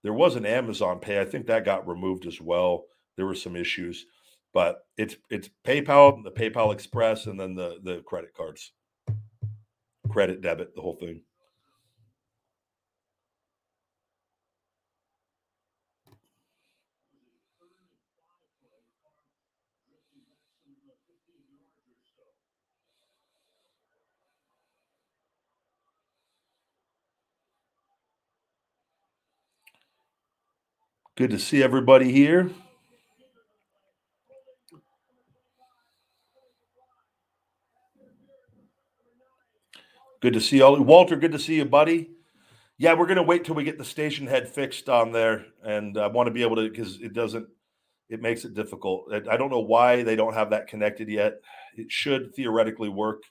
There 0.04 0.14
was 0.14 0.36
an 0.36 0.46
Amazon 0.46 1.00
Pay. 1.00 1.20
I 1.20 1.26
think 1.26 1.48
that 1.48 1.66
got 1.66 1.88
removed 1.88 2.28
as 2.28 2.40
well. 2.40 2.86
There 3.16 3.26
were 3.26 3.34
some 3.34 3.56
issues 3.56 4.06
but 4.56 4.88
it's 4.98 5.18
it's 5.30 5.50
PayPal, 5.66 6.24
the 6.24 6.32
PayPal 6.32 6.74
Express, 6.74 7.28
and 7.28 7.38
then 7.40 7.56
the 7.56 7.78
the 7.84 8.02
credit 8.08 8.34
cards, 8.34 8.72
credit 10.10 10.42
debit, 10.42 10.74
the 10.74 10.82
whole 10.82 10.96
thing. 10.96 11.22
Good 31.18 31.32
to 31.32 31.40
see 31.40 31.62
everybody 31.62 32.12
here. 32.12 32.50
Good 40.26 40.34
to 40.34 40.42
see 40.42 40.60
all 40.60 40.82
Walter. 40.82 41.16
Good 41.16 41.34
to 41.34 41.38
see 41.40 41.58
you, 41.58 41.66
buddy. 41.66 42.10
Yeah, 42.80 42.96
we're 42.96 43.06
gonna 43.06 43.22
wait 43.22 43.46
till 43.46 43.54
we 43.54 43.64
get 43.64 43.78
the 43.78 43.84
Stationhead 43.84 44.48
fixed 44.48 44.90
on 44.90 45.12
there, 45.12 45.46
and 45.64 46.00
I 46.00 46.08
want 46.08 46.26
to 46.26 46.34
be 46.34 46.42
able 46.42 46.56
to 46.56 46.68
because 46.68 47.00
it 47.00 47.14
doesn't. 47.14 47.48
It 48.10 48.24
makes 48.24 48.44
it 48.44 48.56
difficult. 48.56 49.14
I 49.14 49.38
don't 49.38 49.52
know 49.52 49.60
why 49.60 50.02
they 50.02 50.16
don't 50.16 50.34
have 50.34 50.50
that 50.50 50.66
connected 50.66 51.10
yet. 51.10 51.42
It 51.76 51.92
should 51.92 52.34
theoretically 52.34 52.90
work, 52.90 53.22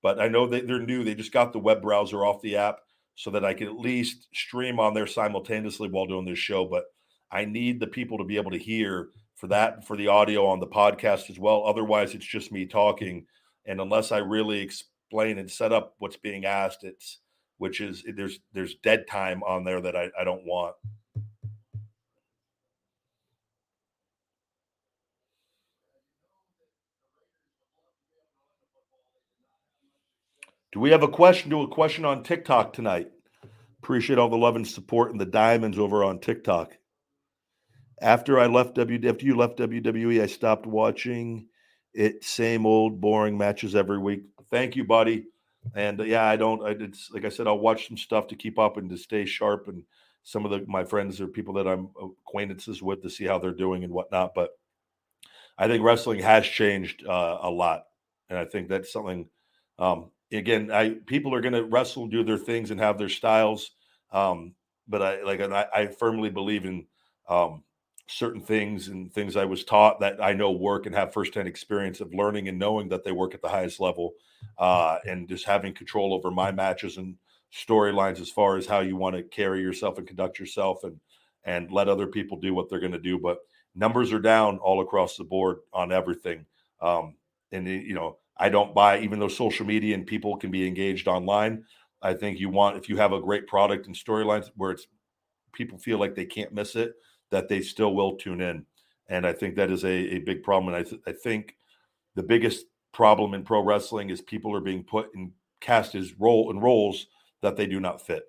but 0.00 0.20
I 0.20 0.28
know 0.28 0.46
that 0.46 0.68
they're 0.68 0.78
new. 0.78 1.02
They 1.02 1.16
just 1.16 1.32
got 1.32 1.52
the 1.52 1.58
web 1.58 1.82
browser 1.82 2.24
off 2.24 2.40
the 2.40 2.54
app 2.54 2.78
so 3.16 3.32
that 3.32 3.44
I 3.44 3.52
can 3.52 3.66
at 3.66 3.80
least 3.80 4.28
stream 4.32 4.78
on 4.78 4.94
there 4.94 5.08
simultaneously 5.08 5.88
while 5.88 6.06
doing 6.06 6.24
this 6.24 6.38
show. 6.38 6.66
But 6.66 6.84
I 7.32 7.46
need 7.46 7.80
the 7.80 7.88
people 7.88 8.16
to 8.18 8.24
be 8.24 8.36
able 8.36 8.52
to 8.52 8.58
hear 8.58 9.08
for 9.34 9.48
that 9.48 9.84
for 9.84 9.96
the 9.96 10.06
audio 10.06 10.46
on 10.46 10.60
the 10.60 10.68
podcast 10.68 11.30
as 11.30 11.38
well. 11.40 11.64
Otherwise, 11.66 12.14
it's 12.14 12.24
just 12.24 12.52
me 12.52 12.64
talking, 12.64 13.26
and 13.66 13.80
unless 13.80 14.12
I 14.12 14.18
really 14.18 14.60
explain 15.04 15.38
and 15.38 15.50
set 15.50 15.72
up 15.72 15.94
what's 15.98 16.16
being 16.16 16.44
asked. 16.44 16.84
It's 16.84 17.20
which 17.58 17.80
is 17.80 18.04
there's 18.16 18.40
there's 18.52 18.74
dead 18.76 19.06
time 19.08 19.42
on 19.44 19.64
there 19.64 19.80
that 19.80 19.96
I, 19.96 20.10
I 20.18 20.24
don't 20.24 20.44
want. 20.44 20.74
Do 30.72 30.80
we 30.80 30.90
have 30.90 31.04
a 31.04 31.08
question? 31.08 31.50
Do 31.50 31.62
a 31.62 31.68
question 31.68 32.04
on 32.04 32.24
TikTok 32.24 32.72
tonight. 32.72 33.08
Appreciate 33.80 34.18
all 34.18 34.28
the 34.28 34.36
love 34.36 34.56
and 34.56 34.66
support 34.66 35.12
and 35.12 35.20
the 35.20 35.26
diamonds 35.26 35.78
over 35.78 36.02
on 36.02 36.18
TikTok. 36.18 36.72
After 38.00 38.40
I 38.40 38.46
left 38.46 38.74
W, 38.74 39.08
after 39.08 39.24
you 39.24 39.36
left 39.36 39.58
WWE, 39.58 40.20
I 40.20 40.26
stopped 40.26 40.66
watching 40.66 41.46
it. 41.92 42.24
Same 42.24 42.66
old 42.66 43.00
boring 43.00 43.38
matches 43.38 43.76
every 43.76 43.98
week. 43.98 44.22
Thank 44.54 44.76
you, 44.76 44.84
buddy. 44.84 45.24
And 45.74 46.00
uh, 46.00 46.04
yeah, 46.04 46.24
I 46.24 46.36
don't. 46.36 46.62
I, 46.62 46.76
it's 46.78 47.10
like 47.10 47.24
I 47.24 47.28
said, 47.28 47.48
I'll 47.48 47.58
watch 47.58 47.88
some 47.88 47.96
stuff 47.96 48.28
to 48.28 48.36
keep 48.36 48.56
up 48.56 48.76
and 48.76 48.88
to 48.88 48.96
stay 48.96 49.24
sharp. 49.24 49.66
And 49.66 49.82
some 50.22 50.44
of 50.44 50.52
the 50.52 50.64
my 50.68 50.84
friends 50.84 51.20
or 51.20 51.26
people 51.26 51.54
that 51.54 51.66
I'm 51.66 51.88
acquaintances 52.00 52.80
with 52.80 53.02
to 53.02 53.10
see 53.10 53.24
how 53.24 53.40
they're 53.40 53.50
doing 53.50 53.82
and 53.82 53.92
whatnot. 53.92 54.32
But 54.32 54.50
I 55.58 55.66
think 55.66 55.82
wrestling 55.82 56.20
has 56.20 56.46
changed 56.46 57.04
uh, 57.04 57.38
a 57.42 57.50
lot, 57.50 57.86
and 58.30 58.38
I 58.38 58.44
think 58.44 58.68
that's 58.68 58.92
something. 58.92 59.28
Um, 59.80 60.12
again, 60.30 60.70
I 60.70 60.90
people 60.90 61.34
are 61.34 61.40
going 61.40 61.54
to 61.54 61.64
wrestle, 61.64 62.06
do 62.06 62.22
their 62.22 62.38
things, 62.38 62.70
and 62.70 62.78
have 62.78 62.96
their 62.96 63.08
styles. 63.08 63.72
Um, 64.12 64.54
but 64.86 65.02
I 65.02 65.22
like, 65.24 65.40
I, 65.40 65.66
I 65.74 65.86
firmly 65.88 66.30
believe 66.30 66.64
in 66.64 66.86
um, 67.28 67.64
certain 68.06 68.40
things 68.40 68.88
and 68.88 69.12
things 69.12 69.36
I 69.36 69.44
was 69.44 69.64
taught 69.64 70.00
that 70.00 70.22
I 70.22 70.34
know 70.34 70.52
work 70.52 70.86
and 70.86 70.94
have 70.94 71.12
firsthand 71.12 71.48
experience 71.48 72.00
of 72.00 72.12
learning 72.12 72.48
and 72.48 72.58
knowing 72.58 72.88
that 72.90 73.04
they 73.04 73.12
work 73.12 73.34
at 73.34 73.42
the 73.42 73.48
highest 73.48 73.80
level, 73.80 74.12
uh, 74.58 74.98
and 75.06 75.28
just 75.28 75.46
having 75.46 75.74
control 75.74 76.12
over 76.12 76.30
my 76.30 76.52
matches 76.52 76.98
and 76.98 77.16
storylines 77.52 78.20
as 78.20 78.30
far 78.30 78.56
as 78.56 78.66
how 78.66 78.80
you 78.80 78.96
want 78.96 79.16
to 79.16 79.22
carry 79.22 79.60
yourself 79.60 79.96
and 79.98 80.06
conduct 80.06 80.38
yourself 80.38 80.84
and 80.84 81.00
and 81.44 81.70
let 81.70 81.88
other 81.88 82.06
people 82.06 82.38
do 82.38 82.54
what 82.54 82.68
they're 82.68 82.80
going 82.80 82.92
to 82.92 82.98
do. 82.98 83.18
But 83.18 83.38
numbers 83.74 84.12
are 84.12 84.20
down 84.20 84.58
all 84.58 84.80
across 84.80 85.16
the 85.16 85.24
board 85.24 85.58
on 85.72 85.92
everything, 85.92 86.44
um, 86.80 87.16
and 87.52 87.66
you 87.66 87.94
know 87.94 88.18
I 88.36 88.48
don't 88.48 88.74
buy 88.74 89.00
even 89.00 89.18
though 89.18 89.28
social 89.28 89.64
media 89.64 89.94
and 89.94 90.06
people 90.06 90.36
can 90.36 90.50
be 90.50 90.66
engaged 90.66 91.08
online. 91.08 91.64
I 92.02 92.12
think 92.12 92.38
you 92.38 92.50
want 92.50 92.76
if 92.76 92.88
you 92.88 92.98
have 92.98 93.12
a 93.12 93.20
great 93.20 93.46
product 93.46 93.86
and 93.86 93.96
storylines 93.96 94.50
where 94.56 94.72
it's 94.72 94.86
people 95.52 95.78
feel 95.78 95.98
like 95.98 96.14
they 96.14 96.26
can't 96.26 96.52
miss 96.52 96.76
it 96.76 96.94
that 97.34 97.48
they 97.48 97.60
still 97.60 97.94
will 97.96 98.16
tune 98.16 98.40
in. 98.40 98.64
And 99.08 99.26
I 99.26 99.32
think 99.32 99.56
that 99.56 99.68
is 99.68 99.84
a, 99.84 99.88
a 99.88 100.18
big 100.20 100.44
problem. 100.44 100.72
And 100.72 100.86
I, 100.86 100.88
th- 100.88 101.02
I 101.04 101.10
think 101.10 101.56
the 102.14 102.22
biggest 102.22 102.66
problem 102.92 103.34
in 103.34 103.42
pro 103.42 103.60
wrestling 103.60 104.10
is 104.10 104.20
people 104.22 104.54
are 104.54 104.60
being 104.60 104.84
put 104.84 105.12
in 105.16 105.32
cast 105.60 105.96
as 105.96 106.14
role 106.20 106.52
in 106.52 106.60
roles 106.60 107.08
that 107.42 107.56
they 107.56 107.66
do 107.66 107.80
not 107.80 108.00
fit. 108.00 108.22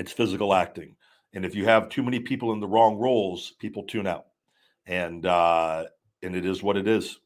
It's 0.00 0.10
physical 0.10 0.52
acting. 0.52 0.96
And 1.34 1.44
if 1.44 1.54
you 1.54 1.66
have 1.66 1.88
too 1.88 2.02
many 2.02 2.18
people 2.18 2.52
in 2.52 2.58
the 2.58 2.66
wrong 2.66 2.96
roles, 2.96 3.52
people 3.60 3.84
tune 3.84 4.08
out. 4.08 4.26
And 4.86 5.24
uh, 5.24 5.84
and 6.22 6.34
it 6.34 6.44
is 6.44 6.64
what 6.64 6.76
it 6.76 6.88
is. 6.88 7.20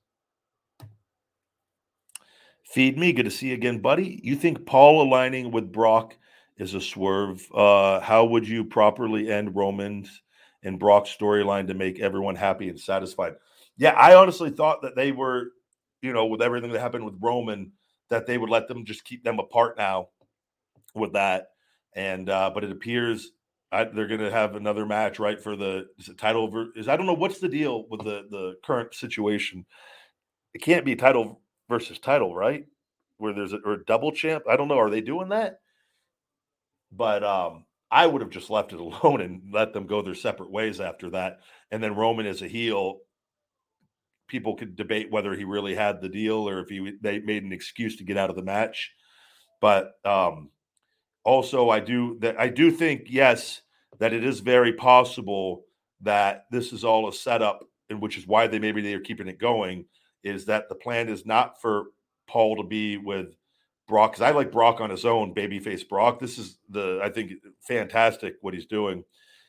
Feed 2.64 2.98
me. 2.98 3.12
Good 3.14 3.24
to 3.24 3.30
see 3.30 3.48
you 3.48 3.55
again, 3.55 3.78
buddy. 3.78 4.20
You 4.22 4.36
think 4.36 4.66
Paul 4.66 5.01
aligning 5.03 5.51
with 5.51 5.72
Brock 5.72 6.14
is 6.59 6.74
a 6.74 6.80
swerve? 6.80 7.46
Uh, 7.55 8.01
how 8.01 8.26
would 8.26 8.46
you 8.46 8.64
properly 8.64 9.32
end 9.32 9.57
Roman's 9.57 10.22
and 10.63 10.79
Brock's 10.79 11.15
storyline 11.17 11.67
to 11.69 11.75
make 11.75 12.01
everyone 12.01 12.37
happy 12.37 12.69
and 12.69 12.79
satisfied. 12.79 13.35
Yeah, 13.77 13.93
I 13.93 14.15
honestly 14.15 14.51
thought 14.51 14.83
that 14.83 14.97
they 14.97 15.13
were, 15.13 15.53
you 16.03 16.13
know, 16.13 16.27
with 16.27 16.43
everything 16.43 16.71
that 16.73 16.81
happened 16.81 17.05
with 17.05 17.19
Roman, 17.21 17.73
that 18.11 18.27
they 18.27 18.39
would 18.39 18.51
let 18.51 18.69
them 18.69 18.85
just 18.85 19.05
keep 19.05 19.25
them 19.25 19.39
apart 19.39 19.79
now 19.79 20.09
with 20.95 21.15
that. 21.15 21.49
And 21.95 22.29
uh, 22.29 22.51
but 22.53 22.65
it 22.65 22.71
appears 22.71 23.33
I, 23.73 23.85
they're 23.85 24.09
going 24.09 24.21
to 24.21 24.31
have 24.31 24.57
another 24.57 24.85
match, 24.85 25.19
right, 25.19 25.41
for 25.41 25.57
the 25.57 25.87
title. 26.17 26.43
Over, 26.43 26.69
is 26.75 26.89
I 26.89 26.97
don't 26.97 27.07
know 27.07 27.15
what's 27.15 27.39
the 27.39 27.49
deal 27.49 27.87
with 27.89 28.03
the 28.03 28.27
the 28.31 28.57
current 28.65 28.95
situation. 28.95 29.65
It 30.55 30.63
can't 30.63 30.85
be 30.85 30.97
title 30.97 31.41
versus 31.69 31.99
title, 31.99 32.35
right? 32.35 32.67
Where 33.19 33.33
there's 33.33 33.53
a, 33.53 33.59
or 33.65 33.75
a 33.75 33.85
double 33.85 34.11
champ. 34.11 34.45
I 34.51 34.57
don't 34.57 34.69
know. 34.69 34.79
Are 34.79 34.91
they 34.91 35.01
doing 35.01 35.29
that? 35.29 35.61
But 36.91 37.23
um, 37.23 37.65
I 37.91 38.07
would 38.07 38.22
have 38.22 38.30
just 38.30 38.51
left 38.51 38.72
it 38.72 38.80
alone 38.80 39.20
and 39.20 39.43
let 39.53 39.72
them 39.72 39.86
go 39.86 40.03
their 40.03 40.14
separate 40.14 40.51
ways 40.51 40.80
after 40.80 41.11
that. 41.11 41.41
And 41.70 41.82
then 41.82 41.97
Roman 41.97 42.26
as 42.26 42.43
a 42.43 42.49
heel, 42.49 43.01
people 44.28 44.57
could 44.57 44.76
debate 44.76 45.11
whether 45.11 45.34
he 45.34 45.45
really 45.45 45.74
had 45.74 46.01
the 46.01 46.09
deal 46.09 46.49
or 46.49 46.61
if 46.61 46.68
he 46.68 46.93
they 47.01 47.18
made 47.18 47.43
an 47.43 47.53
excuse 47.53 47.97
to 47.97 48.05
get 48.05 48.16
out 48.16 48.30
of 48.30 48.36
the 48.36 48.43
match. 48.43 48.93
But 49.61 49.93
um, 50.05 50.51
also, 51.24 51.68
I 51.68 51.80
do 51.80 52.16
that. 52.20 52.41
I 52.41 52.49
do 52.49 52.70
think 52.70 53.07
yes 53.09 53.61
that 53.99 54.12
it 54.12 54.24
is 54.24 54.41
very 54.41 54.72
possible 54.72 55.64
that 56.01 56.45
this 56.51 56.72
is 56.72 56.84
all 56.84 57.09
a 57.09 57.12
setup, 57.12 57.62
and 57.91 58.01
which 58.01 58.16
is 58.16 58.26
why 58.26 58.47
they 58.47 58.59
maybe 58.59 58.80
they 58.80 58.95
are 58.95 59.01
keeping 59.01 59.28
it 59.28 59.38
going. 59.38 59.84
Is 60.22 60.47
that 60.47 60.68
the 60.68 60.74
plan 60.74 61.09
is 61.09 61.26
not 61.26 61.61
for 61.61 61.86
Paul 62.26 62.57
to 62.57 62.62
be 62.62 62.97
with 62.97 63.34
Brock 63.91 64.12
because 64.12 64.22
I 64.22 64.30
like 64.30 64.53
Brock 64.53 64.80
on 64.80 64.88
his 64.88 65.05
own, 65.05 65.34
babyface 65.34 65.86
Brock. 65.86 66.20
This 66.20 66.38
is 66.38 66.57
the 66.70 67.01
I 67.03 67.11
think 67.11 67.32
fantastic 67.61 68.36
what 68.41 68.55
he's 68.55 68.64
doing. 68.64 69.05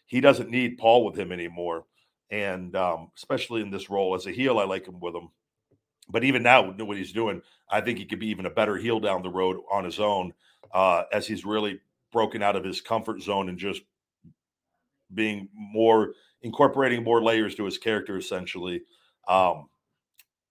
He 0.07 0.19
doesn't 0.19 0.49
need 0.49 0.77
Paul 0.77 1.05
with 1.05 1.17
him 1.17 1.31
anymore, 1.31 1.85
and 2.29 2.75
um, 2.75 3.11
especially 3.15 3.61
in 3.61 3.71
this 3.71 3.89
role 3.89 4.15
as 4.15 4.25
a 4.25 4.31
heel, 4.31 4.59
I 4.59 4.65
like 4.65 4.87
him 4.87 4.99
with 4.99 5.15
him. 5.15 5.29
But 6.09 6.25
even 6.25 6.43
now, 6.43 6.69
what 6.71 6.97
he's 6.97 7.13
doing, 7.13 7.41
I 7.69 7.79
think 7.79 7.99
he 7.99 8.05
could 8.05 8.19
be 8.19 8.27
even 8.27 8.45
a 8.45 8.49
better 8.49 8.75
heel 8.75 8.99
down 8.99 9.21
the 9.21 9.29
road 9.29 9.57
on 9.71 9.85
his 9.85 9.99
own, 9.99 10.33
uh, 10.73 11.03
as 11.13 11.27
he's 11.27 11.45
really 11.45 11.79
broken 12.11 12.43
out 12.43 12.57
of 12.57 12.65
his 12.65 12.81
comfort 12.81 13.21
zone 13.21 13.47
and 13.47 13.57
just 13.57 13.83
being 15.13 15.47
more 15.53 16.13
incorporating 16.41 17.03
more 17.03 17.23
layers 17.23 17.55
to 17.55 17.63
his 17.63 17.77
character, 17.77 18.17
essentially. 18.17 18.81
Um, 19.27 19.69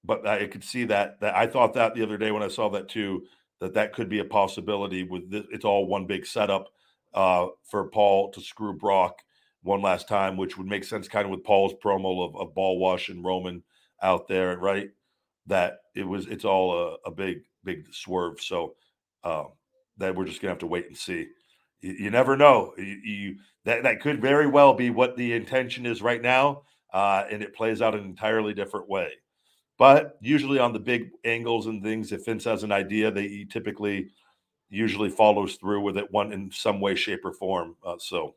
but 0.05 0.27
I 0.27 0.47
could 0.47 0.65
see 0.65 0.85
that. 0.85 1.21
That 1.21 1.37
I 1.37 1.47
thought 1.47 1.75
that 1.75 1.95
the 1.95 2.03
other 2.03 2.17
day 2.17 2.31
when 2.31 2.43
I 2.43 2.49
saw 2.49 2.71
that 2.71 2.89
too 2.89 3.25
that 3.61 3.75
that 3.75 3.93
could 3.93 4.09
be 4.09 4.19
a 4.19 4.25
possibility 4.25 5.03
with 5.03 5.31
this, 5.31 5.45
it's 5.51 5.65
all 5.65 5.87
one 5.87 6.07
big 6.07 6.27
setup 6.27 6.69
uh, 7.15 7.47
for 7.71 7.89
Paul 7.89 8.31
to 8.33 8.41
screw 8.41 8.73
Brock 8.73 9.19
one 9.63 9.83
last 9.83 10.09
time, 10.09 10.37
which 10.37 10.57
would 10.57 10.67
make 10.67 10.85
sense 10.85 11.09
kind 11.09 11.27
of 11.27 11.31
with 11.31 11.45
Paul's 11.45 11.75
promo 11.85 12.27
of, 12.29 12.37
of 12.37 12.55
ball 12.55 12.79
wash 12.79 13.09
and 13.09 13.25
Roman 13.25 13.63
out 14.03 14.29
there, 14.29 14.57
right? 14.57 14.91
That 15.47 15.79
it 15.95 16.07
was 16.07 16.27
it's 16.27 16.45
all 16.45 16.99
a, 17.05 17.09
a 17.09 17.11
big 17.11 17.39
big 17.65 17.85
swerve. 17.93 18.41
So 18.41 18.75
uh, 19.25 19.45
that 19.99 20.15
we're 20.15 20.25
just 20.25 20.41
gonna 20.41 20.53
have 20.53 20.59
to 20.61 20.67
wait 20.67 20.87
and 20.87 20.97
see. 20.97 21.29
You, 21.81 21.93
you 21.93 22.11
never 22.11 22.37
know. 22.37 22.73
You, 22.79 23.01
you 23.05 23.37
that 23.65 23.83
that 23.83 24.01
could 24.01 24.23
very 24.23 24.47
well 24.47 24.75
be 24.75 24.91
what 24.91 25.17
the 25.17 25.35
intention 25.35 25.85
is 25.85 26.01
right 26.01 26.23
now, 26.23 26.63
uh, 26.93 27.25
and 27.31 27.43
it 27.43 27.55
plays 27.55 27.83
out 27.83 27.95
an 27.95 28.05
entirely 28.05 28.55
different 28.55 28.89
way. 28.89 29.11
But 29.81 30.19
usually 30.21 30.59
on 30.59 30.75
the 30.75 30.79
big 30.79 31.13
angles 31.25 31.67
and 31.67 31.83
things, 31.83 32.13
if 32.13 32.27
Vince 32.27 32.45
has 32.45 32.65
an 32.65 32.73
idea, 32.73 33.11
they 33.11 33.47
typically 33.51 34.11
usually 34.69 35.09
follows 35.11 35.57
through 35.57 35.81
with 35.81 35.97
it 35.97 36.13
one 36.13 36.35
in 36.35 36.51
some 36.53 36.83
way, 36.83 36.95
shape, 36.95 37.25
or 37.25 37.33
form. 37.33 37.77
Uh, 37.85 37.97
so, 37.99 38.35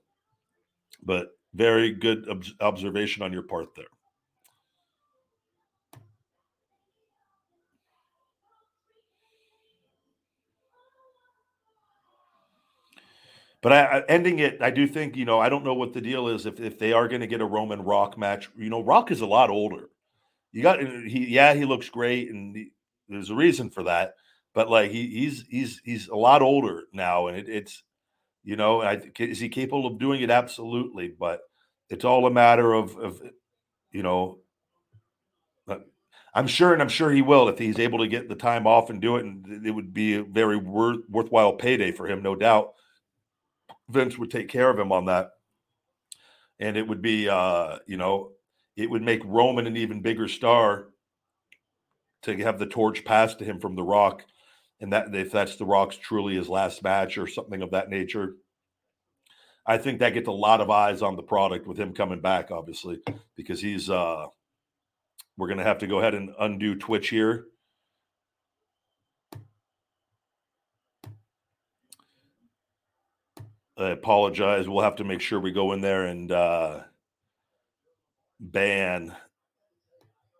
but 1.03 1.31
very 1.53 1.91
good 1.91 2.29
ob- 2.29 2.45
observation 2.61 3.23
on 3.23 3.33
your 3.33 3.43
part 3.43 3.75
there. 3.75 3.85
But 13.61 13.73
I, 13.73 14.03
ending 14.09 14.39
it, 14.39 14.59
I 14.61 14.71
do 14.71 14.87
think 14.87 15.17
you 15.17 15.25
know 15.25 15.41
I 15.41 15.49
don't 15.49 15.65
know 15.65 15.75
what 15.75 15.93
the 15.93 16.01
deal 16.01 16.29
is 16.29 16.45
if 16.45 16.61
if 16.61 16.79
they 16.79 16.93
are 16.93 17.09
going 17.09 17.21
to 17.21 17.27
get 17.27 17.41
a 17.41 17.45
Roman 17.45 17.83
Rock 17.83 18.17
match. 18.17 18.49
You 18.57 18.69
know, 18.69 18.83
Rock 18.83 19.11
is 19.11 19.21
a 19.21 19.27
lot 19.27 19.49
older. 19.49 19.89
You 20.53 20.63
got 20.63 20.81
he, 20.81 21.27
yeah, 21.29 21.55
he 21.55 21.65
looks 21.65 21.89
great, 21.89 22.31
and 22.31 22.55
he, 22.55 22.71
there's 23.09 23.31
a 23.31 23.35
reason 23.35 23.71
for 23.71 23.83
that. 23.83 24.15
But 24.53 24.69
like 24.69 24.91
he, 24.91 25.07
he's 25.09 25.45
he's 25.49 25.81
he's 25.83 26.07
a 26.09 26.15
lot 26.15 26.43
older 26.43 26.83
now, 26.93 27.27
and 27.27 27.37
it, 27.37 27.49
it's 27.49 27.83
you 28.43 28.55
know, 28.55 28.81
I 28.81 29.01
is 29.19 29.39
he 29.39 29.49
capable 29.49 29.87
of 29.87 29.99
doing 29.99 30.21
it? 30.21 30.31
Absolutely, 30.31 31.09
but 31.09 31.41
it's 31.89 32.05
all 32.05 32.27
a 32.27 32.31
matter 32.31 32.73
of 32.73 32.97
of 32.97 33.21
you 33.91 34.03
know. 34.03 34.39
uh, 35.67 35.77
I'm 36.33 36.47
sure, 36.47 36.73
and 36.73 36.81
I'm 36.81 36.89
sure 36.89 37.11
he 37.11 37.21
will 37.21 37.49
if 37.49 37.59
he's 37.59 37.79
able 37.79 37.99
to 37.99 38.07
get 38.07 38.29
the 38.29 38.35
time 38.35 38.67
off 38.67 38.89
and 38.89 39.01
do 39.01 39.17
it, 39.17 39.25
and 39.25 39.65
it 39.65 39.71
would 39.71 39.93
be 39.93 40.15
a 40.15 40.23
very 40.23 40.57
worth, 40.57 41.01
worthwhile 41.09 41.53
payday 41.53 41.91
for 41.91 42.07
him, 42.07 42.21
no 42.23 42.35
doubt. 42.35 42.73
Vince 43.89 44.17
would 44.17 44.31
take 44.31 44.49
care 44.49 44.69
of 44.69 44.79
him 44.79 44.91
on 44.91 45.05
that, 45.05 45.31
and 46.59 46.77
it 46.77 46.87
would 46.87 47.01
be, 47.01 47.29
uh, 47.29 47.77
you 47.87 47.97
know, 47.97 48.31
it 48.75 48.89
would 48.89 49.01
make 49.01 49.21
Roman 49.25 49.67
an 49.67 49.77
even 49.77 50.01
bigger 50.01 50.27
star 50.27 50.87
to 52.23 52.37
have 52.37 52.57
the 52.57 52.65
torch 52.65 53.05
passed 53.05 53.39
to 53.39 53.45
him 53.45 53.59
from 53.59 53.75
The 53.75 53.83
Rock, 53.83 54.25
and 54.79 54.91
that 54.93 55.13
if 55.13 55.31
that's 55.31 55.55
The 55.55 55.65
Rock's 55.65 55.97
truly 55.97 56.35
his 56.35 56.49
last 56.49 56.81
match 56.83 57.17
or 57.17 57.27
something 57.27 57.61
of 57.61 57.71
that 57.71 57.89
nature. 57.89 58.35
I 59.65 59.77
think 59.77 59.99
that 59.99 60.13
gets 60.13 60.27
a 60.27 60.31
lot 60.31 60.59
of 60.59 60.69
eyes 60.69 61.01
on 61.01 61.15
the 61.15 61.23
product 61.23 61.67
with 61.67 61.77
him 61.77 61.93
coming 61.93 62.19
back, 62.19 62.51
obviously, 62.51 62.99
because 63.35 63.61
he's 63.61 63.89
uh 63.89 64.27
we're 65.37 65.47
gonna 65.47 65.63
have 65.63 65.79
to 65.79 65.87
go 65.87 65.99
ahead 65.99 66.15
and 66.15 66.33
undo 66.39 66.75
Twitch 66.75 67.09
here. 67.09 67.45
I 73.77 73.89
apologize. 73.89 74.67
We'll 74.67 74.83
have 74.83 74.97
to 74.97 75.03
make 75.03 75.21
sure 75.21 75.39
we 75.39 75.51
go 75.51 75.71
in 75.71 75.81
there 75.81 76.05
and 76.05 76.31
uh 76.31 76.81
ban 78.39 79.15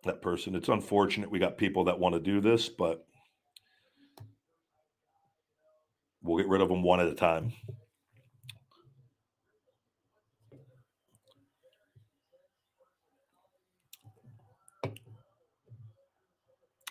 that 0.04 0.22
person. 0.22 0.54
It's 0.54 0.68
unfortunate 0.68 1.30
we 1.30 1.38
got 1.38 1.58
people 1.58 1.84
that 1.84 1.98
want 1.98 2.14
to 2.14 2.20
do 2.20 2.40
this, 2.40 2.68
but 2.68 3.06
we'll 6.22 6.38
get 6.38 6.48
rid 6.48 6.60
of 6.60 6.68
them 6.68 6.82
one 6.82 7.00
at 7.00 7.08
a 7.08 7.14
time. 7.14 7.52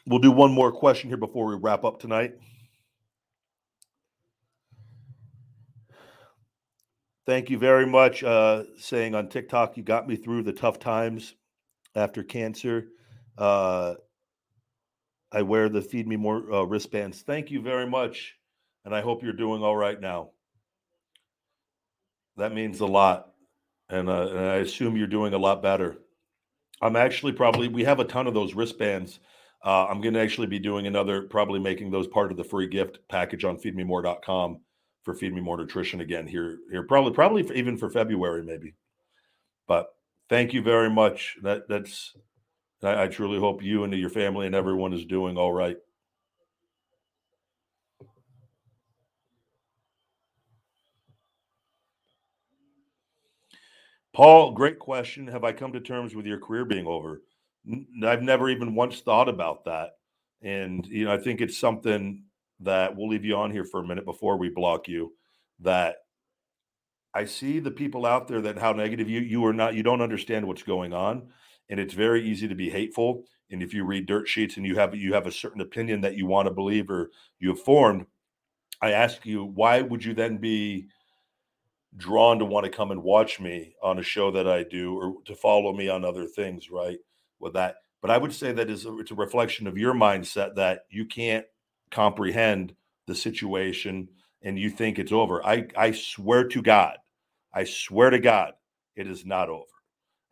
We'll 0.06 0.20
do 0.20 0.32
one 0.32 0.52
more 0.52 0.72
question 0.72 1.10
here 1.10 1.18
before 1.18 1.46
we 1.46 1.56
wrap 1.56 1.86
up 1.86 2.00
tonight. 2.00 2.34
Thank 7.26 7.50
you 7.50 7.58
very 7.58 7.86
much. 7.86 8.24
Uh, 8.24 8.64
saying 8.78 9.16
on 9.16 9.30
TikTok, 9.30 9.78
you 9.78 9.84
got 9.84 10.08
me 10.08 10.18
through 10.18 10.44
the 10.44 10.52
tough 10.52 10.80
times 10.80 11.36
after 11.96 12.22
cancer. 12.22 12.88
Uh, 13.38 13.96
I 15.32 15.42
wear 15.42 15.70
the 15.70 15.82
Feed 15.82 16.08
Me 16.08 16.18
More 16.18 16.54
uh, 16.54 16.64
wristbands. 16.64 17.22
Thank 17.22 17.50
you 17.50 17.62
very 17.62 17.90
much. 17.90 18.36
And 18.86 18.94
I 18.94 19.02
hope 19.02 19.24
you're 19.24 19.32
doing 19.32 19.64
all 19.64 19.76
right 19.76 20.00
now. 20.00 20.32
That 22.36 22.54
means 22.54 22.82
a 22.82 22.86
lot. 22.86 23.30
And, 23.90 24.10
uh, 24.10 24.28
and 24.28 24.40
I 24.40 24.56
assume 24.56 24.98
you're 24.98 25.08
doing 25.08 25.34
a 25.34 25.38
lot 25.38 25.62
better. 25.62 25.98
I'm 26.82 26.98
actually 26.98 27.32
probably, 27.32 27.70
we 27.70 27.86
have 27.86 28.00
a 28.00 28.06
ton 28.06 28.28
of 28.28 28.34
those 28.34 28.54
wristbands. 28.54 29.20
Uh, 29.64 29.86
I'm 29.86 30.02
going 30.02 30.14
to 30.16 30.20
actually 30.20 30.48
be 30.48 30.60
doing 30.60 30.88
another, 30.88 31.22
probably 31.22 31.60
making 31.60 31.92
those 31.92 32.08
part 32.08 32.32
of 32.32 32.38
the 32.38 32.44
free 32.44 32.68
gift 32.68 33.00
package 33.08 33.46
on 33.46 33.58
feedmemore.com 33.58 34.60
for 35.04 35.14
Feed 35.14 35.34
Me 35.34 35.42
More 35.42 35.58
Nutrition 35.58 36.02
again 36.02 36.26
here, 36.26 36.60
here 36.72 36.84
probably, 36.84 37.12
probably 37.12 37.44
for, 37.44 37.54
even 37.54 37.78
for 37.78 37.90
February, 37.90 38.44
maybe. 38.44 38.74
But 39.68 39.88
thank 40.30 40.54
you 40.54 40.62
very 40.62 40.90
much. 40.90 41.38
That 41.44 41.68
that's, 41.68 42.16
I, 42.82 43.04
I 43.04 43.08
truly 43.08 43.40
hope 43.40 43.62
you 43.62 43.84
and 43.84 43.94
your 43.94 44.10
family 44.10 44.48
and 44.48 44.56
everyone 44.56 44.94
is 44.94 45.06
doing 45.06 45.38
all 45.38 45.54
right. 45.54 45.78
Paul, 54.14 54.52
great 54.52 54.78
question. 54.78 55.28
Have 55.28 55.44
I 55.44 55.52
come 55.54 55.74
to 55.74 55.80
terms 55.80 56.16
with 56.16 56.28
your 56.28 56.40
career 56.40 56.66
being 56.66 56.86
over? 56.86 57.24
I've 58.06 58.22
never 58.22 58.50
even 58.50 58.76
once 58.76 59.00
thought 59.00 59.28
about 59.28 59.66
that. 59.66 59.98
And, 60.44 60.86
you 60.86 61.06
know, 61.06 61.14
I 61.14 61.18
think 61.18 61.42
it's 61.42 61.58
something 61.58 62.24
that 62.60 62.96
we'll 62.96 63.10
leave 63.10 63.26
you 63.26 63.36
on 63.36 63.52
here 63.52 63.66
for 63.66 63.80
a 63.80 63.88
minute 63.88 64.06
before 64.06 64.38
we 64.38 64.50
block 64.50 64.88
you. 64.88 65.14
That 65.60 65.98
I 67.14 67.26
see 67.26 67.60
the 67.60 67.72
people 67.72 68.06
out 68.06 68.28
there 68.28 68.42
that 68.42 68.58
how 68.58 68.74
negative 68.74 69.10
you 69.10 69.22
you 69.22 69.46
are 69.46 69.54
not, 69.54 69.76
you 69.76 69.84
don't 69.84 70.02
understand 70.02 70.48
what's 70.48 70.64
going 70.64 70.94
on. 70.94 71.30
And 71.70 71.80
it's 71.80 71.94
very 71.94 72.28
easy 72.28 72.48
to 72.48 72.56
be 72.56 72.70
hateful. 72.70 73.24
And 73.52 73.62
if 73.62 73.74
you 73.74 73.84
read 73.86 74.08
dirt 74.08 74.28
sheets 74.28 74.58
and 74.58 74.66
you 74.66 74.76
have 74.76 74.96
you 74.96 75.14
have 75.14 75.28
a 75.28 75.32
certain 75.32 75.62
opinion 75.62 76.02
that 76.02 76.16
you 76.16 76.26
want 76.26 76.48
to 76.48 76.54
believe 76.54 76.90
or 76.90 77.12
you 77.40 77.50
have 77.50 77.62
formed, 77.62 78.06
I 78.82 78.92
ask 78.92 79.26
you, 79.26 79.46
why 79.46 79.82
would 79.82 80.04
you 80.04 80.14
then 80.14 80.38
be 80.38 80.88
drawn 81.96 82.40
to 82.40 82.46
want 82.46 82.66
to 82.66 82.72
come 82.72 82.92
and 82.92 83.04
watch 83.04 83.40
me 83.40 83.76
on 83.84 84.00
a 84.00 84.04
show 84.04 84.32
that 84.32 84.48
I 84.48 84.64
do 84.64 84.96
or 84.96 85.14
to 85.26 85.36
follow 85.36 85.74
me 85.74 85.90
on 85.90 86.04
other 86.04 86.26
things, 86.26 86.72
right? 86.72 86.98
With 87.40 87.54
that. 87.54 87.76
But 88.02 88.12
I 88.12 88.18
would 88.18 88.34
say 88.34 88.52
that 88.52 88.70
is 88.70 88.86
a, 88.86 89.00
it's 89.00 89.12
a 89.12 89.16
reflection 89.16 89.68
of 89.68 89.78
your 89.78 89.94
mindset 89.94 90.56
that 90.56 90.82
you 90.90 91.06
can't 91.06 91.46
comprehend 91.94 92.76
the 93.08 93.16
situation 93.16 94.10
and 94.44 94.60
you 94.60 94.72
think 94.72 95.00
it's 95.00 95.14
over. 95.14 95.46
I 95.46 95.68
I 95.78 95.94
swear 95.94 96.48
to 96.50 96.64
God, 96.64 96.98
I 97.54 97.66
swear 97.66 98.12
to 98.12 98.20
God, 98.20 98.54
it 98.98 99.08
is 99.08 99.26
not 99.26 99.50
over. 99.50 99.66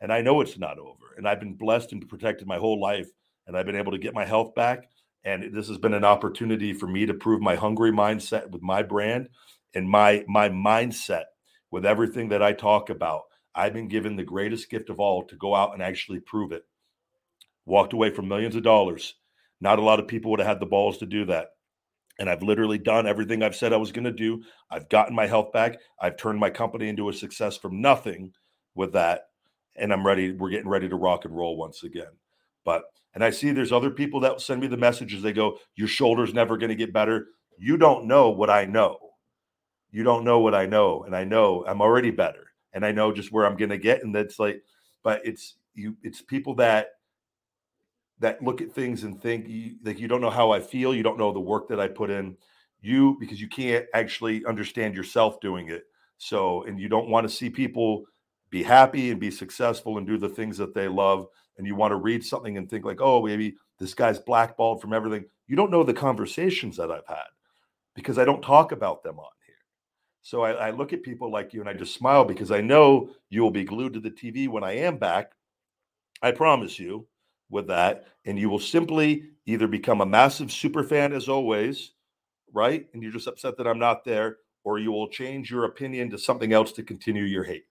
And 0.01 0.13
I 0.13 0.21
know 0.21 0.41
it's 0.41 0.59
not 0.59 0.79
over. 0.79 1.15
And 1.17 1.27
I've 1.27 1.39
been 1.41 1.55
blessed 1.55 1.93
and 1.93 2.09
protected 2.09 2.47
my 2.47 2.57
whole 2.57 2.81
life 2.81 3.09
and 3.47 3.57
I've 3.57 3.67
been 3.67 3.77
able 3.77 3.93
to 3.93 3.99
get 3.99 4.15
my 4.15 4.25
health 4.25 4.55
back 4.55 4.89
and 5.25 5.53
this 5.53 5.69
has 5.69 5.79
been 5.79 5.93
an 5.95 6.05
opportunity 6.05 6.73
for 6.73 6.87
me 6.87 7.05
to 7.07 7.15
prove 7.15 7.41
my 7.41 7.55
hungry 7.55 7.91
mindset 7.91 8.49
with 8.51 8.63
my 8.63 8.83
brand 8.83 9.29
and 9.75 9.89
my 9.89 10.25
my 10.27 10.49
mindset 10.49 11.25
with 11.71 11.85
everything 11.85 12.29
that 12.29 12.43
I 12.43 12.53
talk 12.53 12.89
about. 12.89 13.23
I've 13.55 13.73
been 13.73 13.89
given 13.89 14.17
the 14.17 14.23
greatest 14.23 14.69
gift 14.71 14.89
of 14.89 14.99
all 14.99 15.25
to 15.25 15.37
go 15.37 15.55
out 15.55 15.73
and 15.73 15.83
actually 15.83 16.21
prove 16.21 16.53
it. 16.53 16.63
Walked 17.65 17.93
away 17.93 18.11
from 18.11 18.27
millions 18.29 18.55
of 18.55 18.63
dollars. 18.63 19.15
Not 19.61 19.79
a 19.79 19.83
lot 19.83 19.99
of 19.99 20.07
people 20.07 20.31
would 20.31 20.39
have 20.39 20.47
had 20.47 20.59
the 20.59 20.65
balls 20.65 20.97
to 20.97 21.05
do 21.05 21.25
that. 21.25 21.49
And 22.19 22.29
I've 22.29 22.43
literally 22.43 22.77
done 22.77 23.07
everything 23.07 23.41
I've 23.41 23.55
said 23.55 23.73
I 23.73 23.77
was 23.77 23.91
going 23.91 24.03
to 24.03 24.11
do. 24.11 24.43
I've 24.69 24.89
gotten 24.89 25.15
my 25.15 25.27
health 25.27 25.51
back. 25.53 25.77
I've 25.99 26.17
turned 26.17 26.39
my 26.39 26.49
company 26.49 26.89
into 26.89 27.09
a 27.09 27.13
success 27.13 27.57
from 27.57 27.81
nothing 27.81 28.33
with 28.75 28.93
that. 28.93 29.27
And 29.75 29.93
I'm 29.93 30.05
ready. 30.05 30.31
We're 30.31 30.49
getting 30.49 30.67
ready 30.67 30.89
to 30.89 30.95
rock 30.95 31.25
and 31.25 31.35
roll 31.35 31.55
once 31.55 31.83
again. 31.83 32.11
But, 32.65 32.83
and 33.15 33.23
I 33.23 33.29
see 33.29 33.51
there's 33.51 33.71
other 33.71 33.89
people 33.89 34.19
that 34.19 34.33
will 34.33 34.39
send 34.39 34.61
me 34.61 34.67
the 34.67 34.77
messages. 34.77 35.21
They 35.21 35.33
go, 35.33 35.57
Your 35.75 35.87
shoulder's 35.87 36.33
never 36.33 36.57
going 36.57 36.69
to 36.69 36.75
get 36.75 36.93
better. 36.93 37.27
You 37.57 37.77
don't 37.77 38.05
know 38.05 38.29
what 38.29 38.49
I 38.49 38.65
know 38.65 38.97
you 39.91 40.03
don't 40.03 40.23
know 40.23 40.39
what 40.39 40.55
I 40.55 40.65
know, 40.65 41.03
and 41.03 41.15
I 41.15 41.25
know 41.25 41.65
I'm 41.67 41.81
already 41.81 42.11
better, 42.11 42.53
and 42.73 42.85
I 42.85 42.91
know 42.91 43.11
just 43.11 43.31
where 43.31 43.45
I'm 43.45 43.57
going 43.57 43.69
to 43.69 43.77
get, 43.77 44.03
and 44.03 44.15
that's 44.15 44.39
like, 44.39 44.63
but 45.03 45.21
it's 45.25 45.57
you, 45.75 45.97
it's 46.01 46.21
people 46.21 46.55
that 46.55 46.87
that 48.21 48.41
look 48.41 48.61
at 48.61 48.71
things 48.71 49.03
and 49.03 49.19
think 49.19 49.47
you, 49.47 49.75
like 49.83 49.99
you 49.99 50.07
don't 50.07 50.21
know 50.21 50.29
how 50.29 50.51
I 50.51 50.59
feel, 50.59 50.93
you 50.93 51.03
don't 51.03 51.17
know 51.17 51.33
the 51.33 51.39
work 51.39 51.67
that 51.69 51.79
I 51.79 51.87
put 51.87 52.09
in, 52.09 52.37
you 52.79 53.17
because 53.19 53.41
you 53.41 53.49
can't 53.49 53.85
actually 53.93 54.45
understand 54.45 54.95
yourself 54.95 55.39
doing 55.41 55.69
it. 55.69 55.83
So, 56.17 56.63
and 56.63 56.79
you 56.79 56.87
don't 56.87 57.09
want 57.09 57.27
to 57.27 57.35
see 57.35 57.49
people 57.49 58.05
be 58.51 58.61
happy 58.61 59.09
and 59.09 59.19
be 59.19 59.31
successful 59.31 59.97
and 59.97 60.05
do 60.05 60.17
the 60.17 60.29
things 60.29 60.57
that 60.59 60.75
they 60.75 60.87
love, 60.87 61.27
and 61.57 61.65
you 61.65 61.75
want 61.75 61.91
to 61.91 61.95
read 61.95 62.23
something 62.23 62.57
and 62.57 62.69
think 62.69 62.85
like, 62.85 63.01
oh, 63.01 63.25
maybe 63.25 63.55
this 63.79 63.95
guy's 63.95 64.19
blackballed 64.19 64.81
from 64.81 64.93
everything. 64.93 65.25
You 65.47 65.55
don't 65.55 65.71
know 65.71 65.83
the 65.83 65.93
conversations 65.93 66.77
that 66.77 66.91
I've 66.91 67.07
had 67.07 67.27
because 67.95 68.19
I 68.19 68.25
don't 68.25 68.43
talk 68.43 68.71
about 68.71 69.01
them 69.03 69.17
on 69.17 69.31
here. 69.47 69.55
So 70.21 70.43
I, 70.43 70.51
I, 70.51 70.69
look 70.69 70.93
at 70.93 71.01
people 71.01 71.31
like 71.31 71.53
you 71.53 71.59
and 71.59 71.69
I 71.69 71.73
just 71.73 71.95
smile 71.95 72.23
because 72.23 72.51
I 72.51 72.61
know 72.61 73.09
you 73.29 73.41
will 73.41 73.51
be 73.51 73.63
glued 73.63 73.93
to 73.93 73.99
the 73.99 74.11
TV 74.11 74.47
when 74.47 74.63
I 74.63 74.77
am 74.77 74.97
back. 74.97 75.31
I 76.21 76.31
promise 76.31 76.77
you. 76.77 77.07
With 77.51 77.67
that, 77.67 78.05
and 78.25 78.39
you 78.39 78.49
will 78.49 78.59
simply 78.59 79.25
either 79.45 79.67
become 79.67 80.01
a 80.01 80.05
massive 80.05 80.51
super 80.51 80.83
fan 80.83 81.13
as 81.13 81.29
always, 81.29 81.91
right? 82.53 82.87
And 82.93 83.03
you're 83.03 83.11
just 83.11 83.27
upset 83.27 83.57
that 83.57 83.67
I'm 83.67 83.79
not 83.79 84.03
there, 84.05 84.37
or 84.63 84.79
you 84.79 84.91
will 84.91 85.09
change 85.09 85.51
your 85.51 85.65
opinion 85.65 86.09
to 86.11 86.17
something 86.17 86.53
else 86.53 86.71
to 86.73 86.83
continue 86.83 87.23
your 87.23 87.43
hate. 87.43 87.65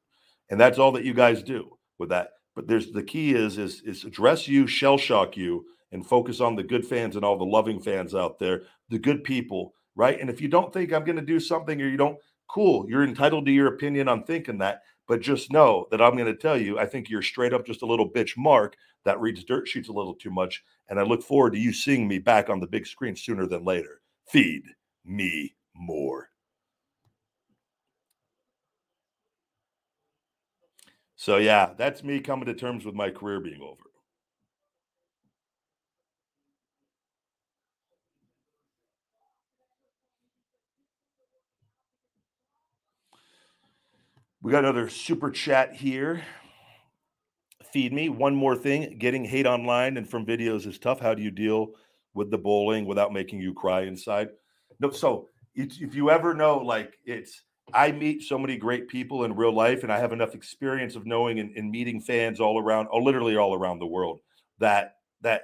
And 0.51 0.61
that's 0.61 0.79
all 0.79 0.93
that 0.93 1.05
you 1.05 1.15
guys 1.15 1.43
do 1.43 1.77
with 1.99 2.11
that. 2.11 2.31
But 2.55 2.67
there's 2.67 2.91
the 2.91 3.03
key 3.03 3.35
is 3.35 3.59
is 3.59 3.83
is 3.83 4.05
address 4.05 4.49
you, 4.49 4.67
shell 4.67 4.99
shock 4.99 5.37
you, 5.37 5.65
and 5.93 6.07
focus 6.07 6.41
on 6.41 6.57
the 6.57 6.63
good 6.63 6.87
fans 6.87 7.17
and 7.17 7.25
all 7.25 7.39
the 7.39 7.45
loving 7.45 7.81
fans 7.81 8.15
out 8.15 8.39
there, 8.39 8.63
the 8.89 8.99
good 8.99 9.25
people, 9.25 9.73
right? 9.95 10.21
And 10.21 10.29
if 10.29 10.41
you 10.41 10.49
don't 10.49 10.73
think 10.73 10.93
I'm 10.93 11.05
going 11.05 11.17
to 11.17 11.23
do 11.23 11.41
something 11.41 11.81
or 11.81 11.89
you 11.89 11.97
don't, 11.97 12.19
cool, 12.49 12.89
you're 12.89 13.05
entitled 13.05 13.47
to 13.47 13.53
your 13.53 13.69
opinion 13.69 14.09
on 14.09 14.25
thinking 14.25 14.59
that. 14.59 14.83
But 15.11 15.23
just 15.23 15.51
know 15.51 15.89
that 15.91 16.01
I'm 16.01 16.13
going 16.13 16.33
to 16.33 16.37
tell 16.37 16.57
you, 16.57 16.79
I 16.79 16.87
think 16.87 17.11
you're 17.11 17.21
straight 17.21 17.53
up 17.53 17.67
just 17.67 17.83
a 17.83 17.87
little 17.87 18.09
bitch 18.09 18.37
mark 18.37 18.77
that 19.05 19.21
reads 19.21 19.43
dirt 19.43 19.67
sheets 19.67 19.89
a 19.89 19.93
little 19.93 20.15
too 20.15 20.31
much. 20.31 20.63
And 20.89 21.01
I 21.01 21.03
look 21.03 21.25
forward 21.25 21.55
to 21.55 21.59
you 21.59 21.73
seeing 21.73 22.07
me 22.07 22.21
back 22.21 22.49
on 22.49 22.61
the 22.61 22.69
big 22.69 22.87
screen 22.87 23.17
sooner 23.17 23.49
than 23.49 23.65
later. 23.65 24.03
Feed 24.29 24.63
me 25.05 25.57
more. 25.75 26.29
So, 31.17 31.39
yeah, 31.39 31.73
that's 31.77 32.05
me 32.05 32.21
coming 32.21 32.47
to 32.47 32.55
terms 32.55 32.85
with 32.85 32.95
my 32.95 33.11
career 33.11 33.41
being 33.41 33.63
over. 33.63 33.90
We 44.43 44.53
got 44.53 44.65
another 44.65 44.89
super 44.89 45.31
chat 45.31 45.75
here. 45.75 46.23
Feed 47.73 47.93
me. 47.93 48.09
One 48.09 48.35
more 48.35 48.57
thing 48.57 48.97
getting 48.99 49.23
hate 49.23 49.47
online 49.47 49.99
and 49.99 50.09
from 50.09 50.25
videos 50.25 50.67
is 50.67 50.79
tough. 50.79 50.99
How 50.99 51.13
do 51.13 51.23
you 51.23 51.31
deal 51.31 51.73
with 52.15 52.31
the 52.31 52.39
bullying 52.39 52.87
without 52.87 53.13
making 53.13 53.43
you 53.43 53.53
cry 53.53 53.83
inside? 53.83 54.29
No, 54.81 54.91
so 54.91 55.29
if 55.55 55.95
you 55.95 56.11
ever 56.11 56.33
know, 56.33 56.57
like, 56.57 56.95
it's, 57.05 57.43
I 57.75 57.93
meet 57.93 58.23
so 58.23 58.39
many 58.39 58.57
great 58.57 58.89
people 58.89 59.25
in 59.25 59.37
real 59.37 59.53
life, 59.53 59.83
and 59.83 59.93
I 59.93 59.99
have 59.99 60.13
enough 60.13 60.35
experience 60.35 60.97
of 60.97 61.05
knowing 61.05 61.39
and, 61.39 61.55
and 61.55 61.71
meeting 61.71 62.01
fans 62.01 62.41
all 62.41 62.59
around, 62.59 62.89
oh, 62.91 62.99
literally 62.99 63.37
all 63.37 63.55
around 63.55 63.79
the 63.79 63.87
world, 63.87 64.21
that, 64.59 64.95
that 65.21 65.43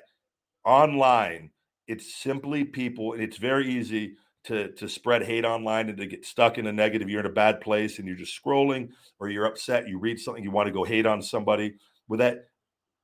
online, 0.65 1.51
it's 1.87 2.15
simply 2.15 2.65
people, 2.65 3.13
and 3.13 3.23
it's 3.23 3.37
very 3.37 3.69
easy 3.69 4.17
to 4.47 4.73
to 4.73 4.89
spread 4.89 5.23
hate 5.23 5.45
online 5.45 5.89
and 5.89 5.99
to 5.99 6.07
get 6.07 6.25
stuck 6.25 6.59
in 6.59 6.67
a 6.67 6.73
negative 6.73 7.09
you're 7.09 7.21
in 7.21 7.27
a 7.27 7.31
bad 7.31 7.61
place 7.61 7.99
and 7.99 8.07
you're 8.07 8.17
just 8.17 8.41
scrolling 8.43 8.89
or 9.19 9.29
you're 9.29 9.45
upset 9.45 9.89
you 9.89 9.99
read 9.99 10.19
something 10.19 10.43
you 10.43 10.51
want 10.51 10.67
to 10.67 10.73
go 10.73 10.85
hate 10.85 11.07
on 11.07 11.21
somebody. 11.21 11.75
With 12.09 12.21
that 12.21 12.47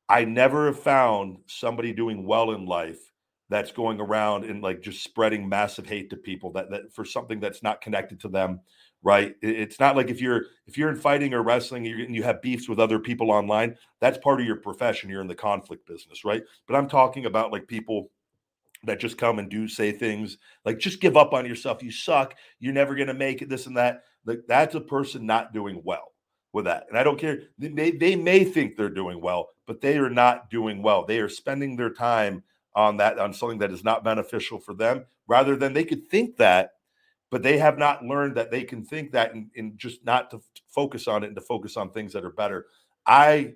i 0.08 0.24
never 0.24 0.66
have 0.66 0.78
found 0.78 1.38
somebody 1.46 1.92
doing 1.92 2.26
well 2.26 2.52
in 2.52 2.66
life 2.66 3.12
that's 3.48 3.72
going 3.72 4.00
around 4.00 4.44
and 4.44 4.62
like 4.62 4.80
just 4.80 5.04
spreading 5.04 5.48
massive 5.48 5.86
hate 5.86 6.08
to 6.10 6.16
people 6.16 6.52
that 6.52 6.70
that 6.70 6.92
for 6.92 7.04
something 7.04 7.40
that's 7.40 7.62
not 7.62 7.80
connected 7.80 8.20
to 8.20 8.28
them 8.28 8.60
right? 9.04 9.34
It's 9.42 9.80
not 9.80 9.96
like 9.96 10.10
if 10.10 10.20
you're 10.20 10.44
if 10.66 10.78
you're 10.78 10.90
in 10.90 10.96
fighting 10.96 11.34
or 11.34 11.42
wrestling 11.42 11.86
and 11.86 12.14
you 12.14 12.22
have 12.22 12.40
beefs 12.40 12.68
with 12.68 12.78
other 12.78 12.98
people 12.98 13.30
online 13.30 13.76
that's 14.00 14.18
part 14.18 14.40
of 14.40 14.46
your 14.46 14.56
profession 14.56 15.10
you're 15.10 15.20
in 15.20 15.26
the 15.26 15.34
conflict 15.34 15.86
business 15.86 16.24
right? 16.24 16.42
But 16.66 16.76
i'm 16.76 16.88
talking 16.88 17.26
about 17.26 17.52
like 17.52 17.66
people 17.66 18.10
that 18.84 19.00
just 19.00 19.18
come 19.18 19.38
and 19.38 19.50
do 19.50 19.68
say 19.68 19.92
things 19.92 20.38
like 20.64 20.78
just 20.78 21.00
give 21.00 21.16
up 21.16 21.32
on 21.32 21.46
yourself 21.46 21.82
you 21.82 21.90
suck 21.90 22.34
you're 22.58 22.72
never 22.72 22.94
going 22.94 23.08
to 23.08 23.14
make 23.14 23.42
it 23.42 23.48
this 23.48 23.66
and 23.66 23.76
that 23.76 24.02
like 24.26 24.40
that's 24.48 24.74
a 24.74 24.80
person 24.80 25.26
not 25.26 25.52
doing 25.52 25.80
well 25.84 26.12
with 26.52 26.64
that 26.64 26.84
and 26.88 26.98
i 26.98 27.02
don't 27.02 27.18
care 27.18 27.40
they, 27.58 27.90
they 27.90 28.16
may 28.16 28.44
think 28.44 28.76
they're 28.76 28.88
doing 28.88 29.20
well 29.20 29.48
but 29.66 29.80
they 29.80 29.98
are 29.98 30.10
not 30.10 30.50
doing 30.50 30.82
well 30.82 31.04
they 31.04 31.20
are 31.20 31.28
spending 31.28 31.76
their 31.76 31.92
time 31.92 32.42
on 32.74 32.96
that 32.96 33.18
on 33.18 33.32
something 33.32 33.58
that 33.58 33.72
is 33.72 33.84
not 33.84 34.04
beneficial 34.04 34.58
for 34.58 34.74
them 34.74 35.04
rather 35.26 35.56
than 35.56 35.72
they 35.72 35.84
could 35.84 36.08
think 36.08 36.36
that 36.36 36.70
but 37.32 37.42
they 37.42 37.56
have 37.56 37.78
not 37.78 38.04
learned 38.04 38.36
that 38.36 38.50
they 38.50 38.62
can 38.62 38.84
think 38.84 39.10
that 39.10 39.32
and, 39.32 39.50
and 39.56 39.78
just 39.78 40.04
not 40.04 40.30
to 40.30 40.40
focus 40.68 41.08
on 41.08 41.24
it 41.24 41.28
and 41.28 41.34
to 41.34 41.40
focus 41.40 41.78
on 41.78 41.90
things 41.90 42.12
that 42.12 42.26
are 42.26 42.30
better. 42.30 42.66
I 43.06 43.54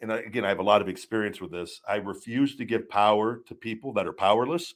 and 0.00 0.12
again, 0.12 0.44
I 0.44 0.48
have 0.48 0.58
a 0.58 0.64
lot 0.64 0.82
of 0.82 0.88
experience 0.88 1.40
with 1.40 1.52
this. 1.52 1.80
I 1.88 1.96
refuse 1.96 2.56
to 2.56 2.64
give 2.64 2.88
power 2.88 3.40
to 3.46 3.54
people 3.54 3.92
that 3.94 4.06
are 4.06 4.12
powerless 4.12 4.74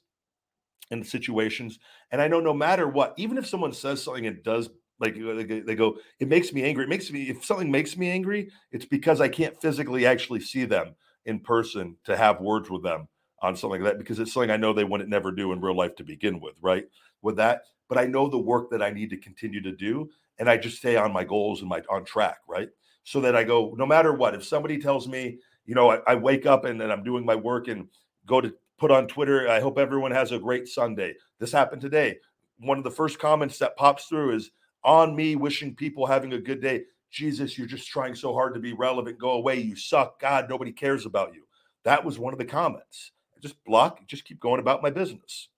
in 0.90 1.04
situations. 1.04 1.78
And 2.10 2.20
I 2.20 2.28
know 2.28 2.40
no 2.40 2.54
matter 2.54 2.88
what, 2.88 3.14
even 3.16 3.38
if 3.38 3.46
someone 3.46 3.72
says 3.72 4.02
something 4.02 4.26
and 4.26 4.42
does 4.42 4.70
like 4.98 5.14
they 5.14 5.74
go, 5.74 5.96
it 6.18 6.28
makes 6.28 6.52
me 6.52 6.62
angry. 6.62 6.84
It 6.84 6.90
makes 6.90 7.10
me 7.10 7.30
if 7.30 7.44
something 7.44 7.70
makes 7.70 7.96
me 7.96 8.10
angry, 8.10 8.50
it's 8.70 8.84
because 8.84 9.20
I 9.20 9.28
can't 9.28 9.60
physically 9.60 10.06
actually 10.06 10.40
see 10.40 10.64
them 10.64 10.94
in 11.24 11.40
person 11.40 11.96
to 12.04 12.16
have 12.16 12.40
words 12.40 12.70
with 12.70 12.82
them 12.82 13.08
on 13.42 13.56
something 13.56 13.80
like 13.82 13.92
that 13.92 13.98
because 13.98 14.18
it's 14.18 14.32
something 14.32 14.50
I 14.50 14.58
know 14.58 14.72
they 14.72 14.84
wouldn't 14.84 15.08
never 15.08 15.32
do 15.32 15.52
in 15.52 15.60
real 15.60 15.76
life 15.76 15.96
to 15.96 16.04
begin 16.04 16.40
with, 16.40 16.56
right? 16.60 16.84
With 17.22 17.36
that, 17.36 17.62
but 17.88 17.96
I 17.98 18.04
know 18.06 18.28
the 18.28 18.38
work 18.38 18.70
that 18.70 18.82
I 18.82 18.90
need 18.90 19.10
to 19.10 19.16
continue 19.16 19.62
to 19.62 19.72
do, 19.72 20.10
and 20.38 20.48
I 20.48 20.56
just 20.58 20.78
stay 20.78 20.96
on 20.96 21.12
my 21.12 21.24
goals 21.24 21.60
and 21.60 21.68
my 21.68 21.82
on 21.88 22.04
track, 22.04 22.38
right? 22.48 22.68
So 23.10 23.20
that 23.20 23.34
I 23.34 23.42
go, 23.42 23.74
no 23.76 23.86
matter 23.86 24.12
what, 24.12 24.36
if 24.36 24.44
somebody 24.44 24.78
tells 24.78 25.08
me, 25.08 25.40
you 25.66 25.74
know, 25.74 25.90
I, 25.90 25.98
I 26.06 26.14
wake 26.14 26.46
up 26.46 26.64
and 26.64 26.80
then 26.80 26.92
I'm 26.92 27.02
doing 27.02 27.26
my 27.26 27.34
work 27.34 27.66
and 27.66 27.88
go 28.24 28.40
to 28.40 28.54
put 28.78 28.92
on 28.92 29.08
Twitter, 29.08 29.48
I 29.48 29.58
hope 29.58 29.80
everyone 29.80 30.12
has 30.12 30.30
a 30.30 30.38
great 30.38 30.68
Sunday. 30.68 31.16
This 31.40 31.50
happened 31.50 31.82
today. 31.82 32.18
One 32.60 32.78
of 32.78 32.84
the 32.84 32.90
first 32.92 33.18
comments 33.18 33.58
that 33.58 33.76
pops 33.76 34.04
through 34.04 34.36
is 34.36 34.52
on 34.84 35.16
me 35.16 35.34
wishing 35.34 35.74
people 35.74 36.06
having 36.06 36.34
a 36.34 36.38
good 36.38 36.62
day. 36.62 36.84
Jesus, 37.10 37.58
you're 37.58 37.66
just 37.66 37.88
trying 37.88 38.14
so 38.14 38.32
hard 38.32 38.54
to 38.54 38.60
be 38.60 38.74
relevant. 38.74 39.18
Go 39.18 39.32
away. 39.32 39.58
You 39.58 39.74
suck. 39.74 40.20
God, 40.20 40.48
nobody 40.48 40.70
cares 40.70 41.04
about 41.04 41.34
you. 41.34 41.42
That 41.82 42.04
was 42.04 42.16
one 42.16 42.32
of 42.32 42.38
the 42.38 42.44
comments. 42.44 43.10
I 43.36 43.40
just 43.40 43.56
block, 43.64 44.06
just 44.06 44.24
keep 44.24 44.38
going 44.38 44.60
about 44.60 44.84
my 44.84 44.90
business. 44.90 45.48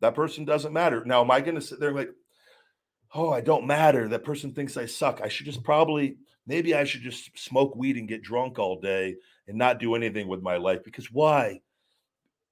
That 0.00 0.14
person 0.14 0.44
doesn't 0.44 0.74
matter. 0.74 1.02
Now, 1.06 1.22
am 1.22 1.30
I 1.30 1.40
going 1.40 1.54
to 1.54 1.62
sit 1.62 1.80
there 1.80 1.88
and 1.88 1.96
like, 1.96 2.10
oh, 3.14 3.32
I 3.32 3.40
don't 3.40 3.66
matter. 3.66 4.08
That 4.08 4.24
person 4.24 4.52
thinks 4.52 4.76
I 4.76 4.84
suck. 4.84 5.22
I 5.22 5.28
should 5.28 5.46
just 5.46 5.64
probably 5.64 6.18
maybe 6.48 6.74
I 6.74 6.84
should 6.84 7.02
just 7.02 7.38
smoke 7.38 7.76
weed 7.76 7.96
and 7.96 8.08
get 8.08 8.22
drunk 8.22 8.58
all 8.58 8.80
day 8.80 9.16
and 9.46 9.56
not 9.56 9.78
do 9.78 9.94
anything 9.94 10.26
with 10.26 10.42
my 10.42 10.56
life. 10.56 10.82
Because 10.82 11.12
why? 11.12 11.60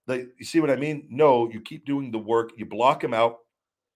Like, 0.07 0.28
you 0.38 0.44
see 0.44 0.61
what 0.61 0.70
I 0.70 0.76
mean? 0.76 1.09
No, 1.11 1.51
you 1.51 1.61
keep 1.61 1.84
doing 1.84 2.12
the 2.12 2.18
work, 2.18 2.53
you 2.57 2.66
block 2.66 3.01
them 3.01 3.14
out. 3.14 3.38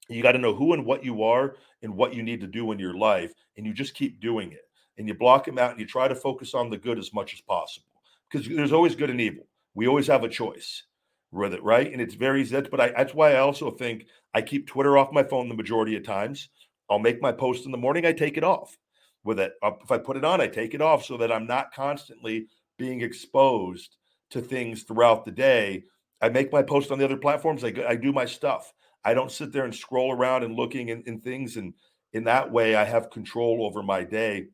You 0.09 0.23
got 0.23 0.33
to 0.33 0.39
know 0.39 0.55
who 0.55 0.73
and 0.73 0.85
what 0.85 1.05
you 1.05 1.23
are 1.23 1.55
and 1.83 1.95
what 1.95 2.15
you 2.15 2.25
need 2.25 2.41
to 2.41 2.49
do 2.49 2.73
in 2.73 2.81
your 2.81 2.95
life, 2.95 3.33
and 3.57 3.65
you 3.65 3.73
just 3.73 3.95
keep 3.95 4.21
doing 4.21 4.51
it. 4.51 4.63
And 4.99 5.07
you 5.07 5.15
block 5.15 5.45
them 5.45 5.59
out 5.59 5.71
and 5.71 5.81
you 5.81 5.87
try 5.87 6.09
to 6.09 6.15
focus 6.15 6.53
on 6.53 6.69
the 6.69 6.77
good 6.77 6.99
as 6.99 7.15
much 7.15 7.33
as 7.33 7.41
possible 7.41 7.87
because 8.29 8.47
there's 8.49 8.73
always 8.73 8.97
good 8.97 9.09
and 9.09 9.21
evil. 9.21 9.47
We 9.75 9.87
always 9.87 10.09
have 10.09 10.25
a 10.25 10.29
choice 10.29 10.83
with 11.31 11.55
it, 11.55 11.63
right? 11.63 11.91
And 11.91 12.03
it's 12.03 12.15
very 12.15 12.43
easy. 12.43 12.61
But 12.61 12.81
I, 12.81 12.89
that's 12.91 13.15
why 13.15 13.35
I 13.35 13.39
also 13.39 13.71
think 13.71 14.07
I 14.35 14.43
keep 14.43 14.67
Twitter 14.67 14.99
off 14.99 15.13
my 15.13 15.23
phone 15.23 15.49
the 15.49 15.55
majority 15.55 15.97
of 15.97 16.03
times. 16.03 16.49
I'll 16.91 16.99
make 16.99 17.23
my 17.23 17.33
post 17.33 17.65
in 17.65 17.73
the 17.73 17.79
morning, 17.79 18.05
I 18.05 18.13
take 18.13 18.37
it 18.37 18.45
off 18.45 18.77
with 19.25 19.39
it. 19.39 19.53
If 19.63 19.91
I 19.91 19.99
put 19.99 20.17
it 20.17 20.25
on, 20.25 20.41
I 20.41 20.47
take 20.47 20.75
it 20.75 20.83
off 20.83 21.05
so 21.05 21.17
that 21.19 21.33
I'm 21.33 21.47
not 21.47 21.73
constantly 21.75 22.47
being 22.79 23.01
exposed 23.03 23.97
to 24.31 24.41
things 24.41 24.83
throughout 24.83 25.25
the 25.25 25.33
day. 25.33 25.85
I 26.21 26.29
make 26.29 26.53
my 26.53 26.63
post 26.63 26.91
on 26.91 26.99
the 26.99 27.05
other 27.05 27.17
platforms. 27.17 27.65
I, 27.65 27.73
I 27.89 27.97
do 27.97 28.13
my 28.13 28.25
stuff. 28.25 28.73
I 29.05 29.15
don't 29.15 29.33
sit 29.33 29.53
there 29.53 29.65
and 29.65 29.75
scroll 29.75 30.13
around 30.13 30.45
and 30.45 30.55
looking 30.55 30.91
in, 30.91 31.03
in 31.07 31.21
things. 31.21 31.57
And 31.57 31.75
in 32.13 32.25
that 32.25 32.51
way, 32.51 32.75
I 32.75 32.85
have 32.85 33.11
control 33.11 33.65
over 33.65 33.83
my 33.83 34.05
day 34.05 34.47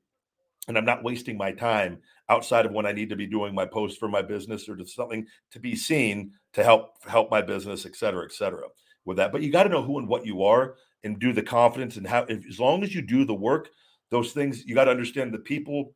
and 0.68 0.76
I'm 0.76 0.84
not 0.84 1.04
wasting 1.04 1.36
my 1.36 1.52
time 1.52 1.98
outside 2.28 2.66
of 2.66 2.72
when 2.72 2.86
I 2.86 2.92
need 2.92 3.08
to 3.10 3.16
be 3.16 3.26
doing 3.26 3.54
my 3.54 3.66
post 3.66 3.98
for 3.98 4.08
my 4.08 4.22
business 4.22 4.68
or 4.68 4.76
to 4.76 4.86
something 4.86 5.26
to 5.52 5.60
be 5.60 5.76
seen 5.76 6.32
to 6.54 6.64
help 6.64 6.94
help 7.06 7.30
my 7.30 7.42
business, 7.42 7.86
et 7.86 7.96
cetera, 7.96 8.24
et 8.24 8.32
cetera. 8.32 8.66
With 9.04 9.18
that, 9.18 9.30
but 9.30 9.42
you 9.42 9.52
got 9.52 9.62
to 9.62 9.68
know 9.68 9.82
who 9.82 10.00
and 10.00 10.08
what 10.08 10.26
you 10.26 10.42
are 10.42 10.74
and 11.04 11.20
do 11.20 11.32
the 11.32 11.42
confidence 11.42 11.96
and 11.96 12.04
how. 12.04 12.24
If, 12.24 12.44
as 12.48 12.58
long 12.58 12.82
as 12.82 12.92
you 12.92 13.02
do 13.02 13.24
the 13.24 13.34
work, 13.34 13.68
those 14.10 14.32
things 14.32 14.64
you 14.66 14.74
got 14.74 14.84
to 14.84 14.90
understand 14.90 15.32
the 15.32 15.38
people 15.38 15.94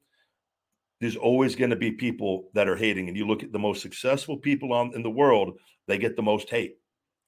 there's 1.00 1.16
always 1.16 1.56
going 1.56 1.70
to 1.70 1.76
be 1.76 1.90
people 1.90 2.50
that 2.54 2.68
are 2.68 2.76
hating 2.76 3.08
and 3.08 3.16
you 3.16 3.26
look 3.26 3.42
at 3.42 3.52
the 3.52 3.58
most 3.58 3.80
successful 3.80 4.36
people 4.36 4.72
on 4.72 4.94
in 4.94 5.02
the 5.02 5.10
world 5.10 5.58
they 5.86 5.98
get 5.98 6.16
the 6.16 6.22
most 6.22 6.50
hate 6.50 6.76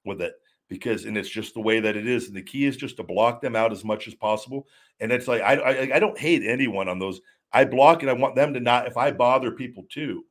with 0.04 0.20
it 0.20 0.34
because 0.68 1.04
and 1.04 1.16
it's 1.16 1.28
just 1.28 1.54
the 1.54 1.60
way 1.60 1.80
that 1.80 1.96
it 1.96 2.06
is 2.06 2.28
and 2.28 2.36
the 2.36 2.42
key 2.42 2.64
is 2.64 2.76
just 2.76 2.96
to 2.96 3.02
block 3.02 3.40
them 3.40 3.56
out 3.56 3.72
as 3.72 3.84
much 3.84 4.08
as 4.08 4.14
possible 4.14 4.66
and 5.00 5.12
it's 5.12 5.28
like 5.28 5.42
I, 5.42 5.54
I 5.54 5.96
i 5.96 5.98
don't 5.98 6.18
hate 6.18 6.42
anyone 6.44 6.88
on 6.88 6.98
those 6.98 7.20
i 7.52 7.64
block 7.64 8.02
and 8.02 8.10
i 8.10 8.14
want 8.14 8.34
them 8.34 8.54
to 8.54 8.60
not 8.60 8.86
if 8.86 8.96
i 8.96 9.10
bother 9.10 9.50
people 9.50 9.84
too 9.90 10.24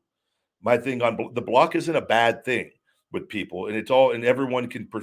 my 0.61 0.77
thing 0.77 1.01
on 1.01 1.17
the 1.33 1.41
block 1.41 1.75
isn't 1.75 1.95
a 1.95 2.01
bad 2.01 2.43
thing 2.45 2.71
with 3.11 3.29
people 3.29 3.67
and 3.67 3.75
it's 3.75 3.91
all 3.91 4.11
and 4.11 4.23
everyone 4.23 4.67
can 4.67 4.87
per, 4.87 5.01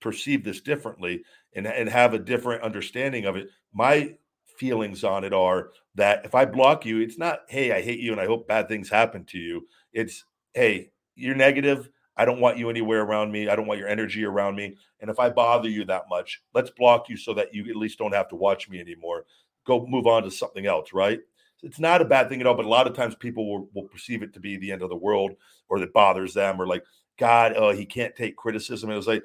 perceive 0.00 0.44
this 0.44 0.60
differently 0.60 1.22
and, 1.54 1.66
and 1.66 1.88
have 1.88 2.14
a 2.14 2.18
different 2.18 2.62
understanding 2.62 3.24
of 3.24 3.36
it 3.36 3.48
my 3.72 4.14
feelings 4.58 5.04
on 5.04 5.24
it 5.24 5.32
are 5.32 5.70
that 5.94 6.24
if 6.24 6.34
I 6.34 6.44
block 6.44 6.84
you, 6.84 7.00
it's 7.00 7.18
not, 7.18 7.40
hey, 7.48 7.72
I 7.72 7.80
hate 7.80 8.00
you 8.00 8.12
and 8.12 8.20
I 8.20 8.26
hope 8.26 8.48
bad 8.48 8.68
things 8.68 8.88
happen 8.88 9.24
to 9.26 9.38
you. 9.38 9.66
It's, 9.92 10.24
hey, 10.54 10.90
you're 11.14 11.34
negative. 11.34 11.88
I 12.16 12.24
don't 12.24 12.40
want 12.40 12.58
you 12.58 12.68
anywhere 12.68 13.02
around 13.02 13.30
me. 13.30 13.48
I 13.48 13.56
don't 13.56 13.66
want 13.66 13.80
your 13.80 13.88
energy 13.88 14.24
around 14.24 14.56
me. 14.56 14.76
And 15.00 15.10
if 15.10 15.18
I 15.18 15.30
bother 15.30 15.68
you 15.68 15.84
that 15.84 16.04
much, 16.10 16.42
let's 16.52 16.70
block 16.70 17.08
you 17.08 17.16
so 17.16 17.32
that 17.34 17.54
you 17.54 17.68
at 17.70 17.76
least 17.76 17.98
don't 17.98 18.14
have 18.14 18.28
to 18.28 18.36
watch 18.36 18.68
me 18.68 18.80
anymore. 18.80 19.24
Go 19.64 19.86
move 19.86 20.06
on 20.06 20.24
to 20.24 20.30
something 20.30 20.66
else, 20.66 20.92
right? 20.92 21.20
it's 21.62 21.80
not 21.80 22.00
a 22.00 22.04
bad 22.04 22.28
thing 22.28 22.40
at 22.40 22.46
all. 22.46 22.54
But 22.54 22.66
a 22.66 22.68
lot 22.68 22.86
of 22.86 22.94
times 22.94 23.14
people 23.14 23.48
will, 23.48 23.68
will 23.74 23.88
perceive 23.88 24.22
it 24.22 24.32
to 24.34 24.40
be 24.40 24.56
the 24.56 24.72
end 24.72 24.82
of 24.82 24.90
the 24.90 24.96
world 24.96 25.32
or 25.68 25.78
that 25.80 25.92
bothers 25.92 26.34
them 26.34 26.60
or 26.60 26.66
like, 26.66 26.84
God, 27.18 27.56
uh, 27.56 27.70
he 27.70 27.84
can't 27.84 28.14
take 28.14 28.36
criticism. 28.36 28.90
It 28.90 28.96
was 28.96 29.08
like, 29.08 29.24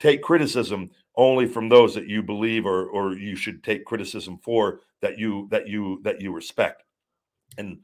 take 0.00 0.22
criticism 0.22 0.90
only 1.16 1.46
from 1.46 1.68
those 1.68 1.94
that 1.94 2.06
you 2.06 2.22
believe 2.22 2.66
or 2.66 2.86
or 2.86 3.14
you 3.14 3.36
should 3.36 3.62
take 3.62 3.84
criticism 3.84 4.38
for 4.42 4.80
that 5.00 5.18
you 5.18 5.48
that 5.50 5.68
you 5.68 6.00
that 6.02 6.20
you 6.20 6.32
respect 6.32 6.84
and 7.58 7.78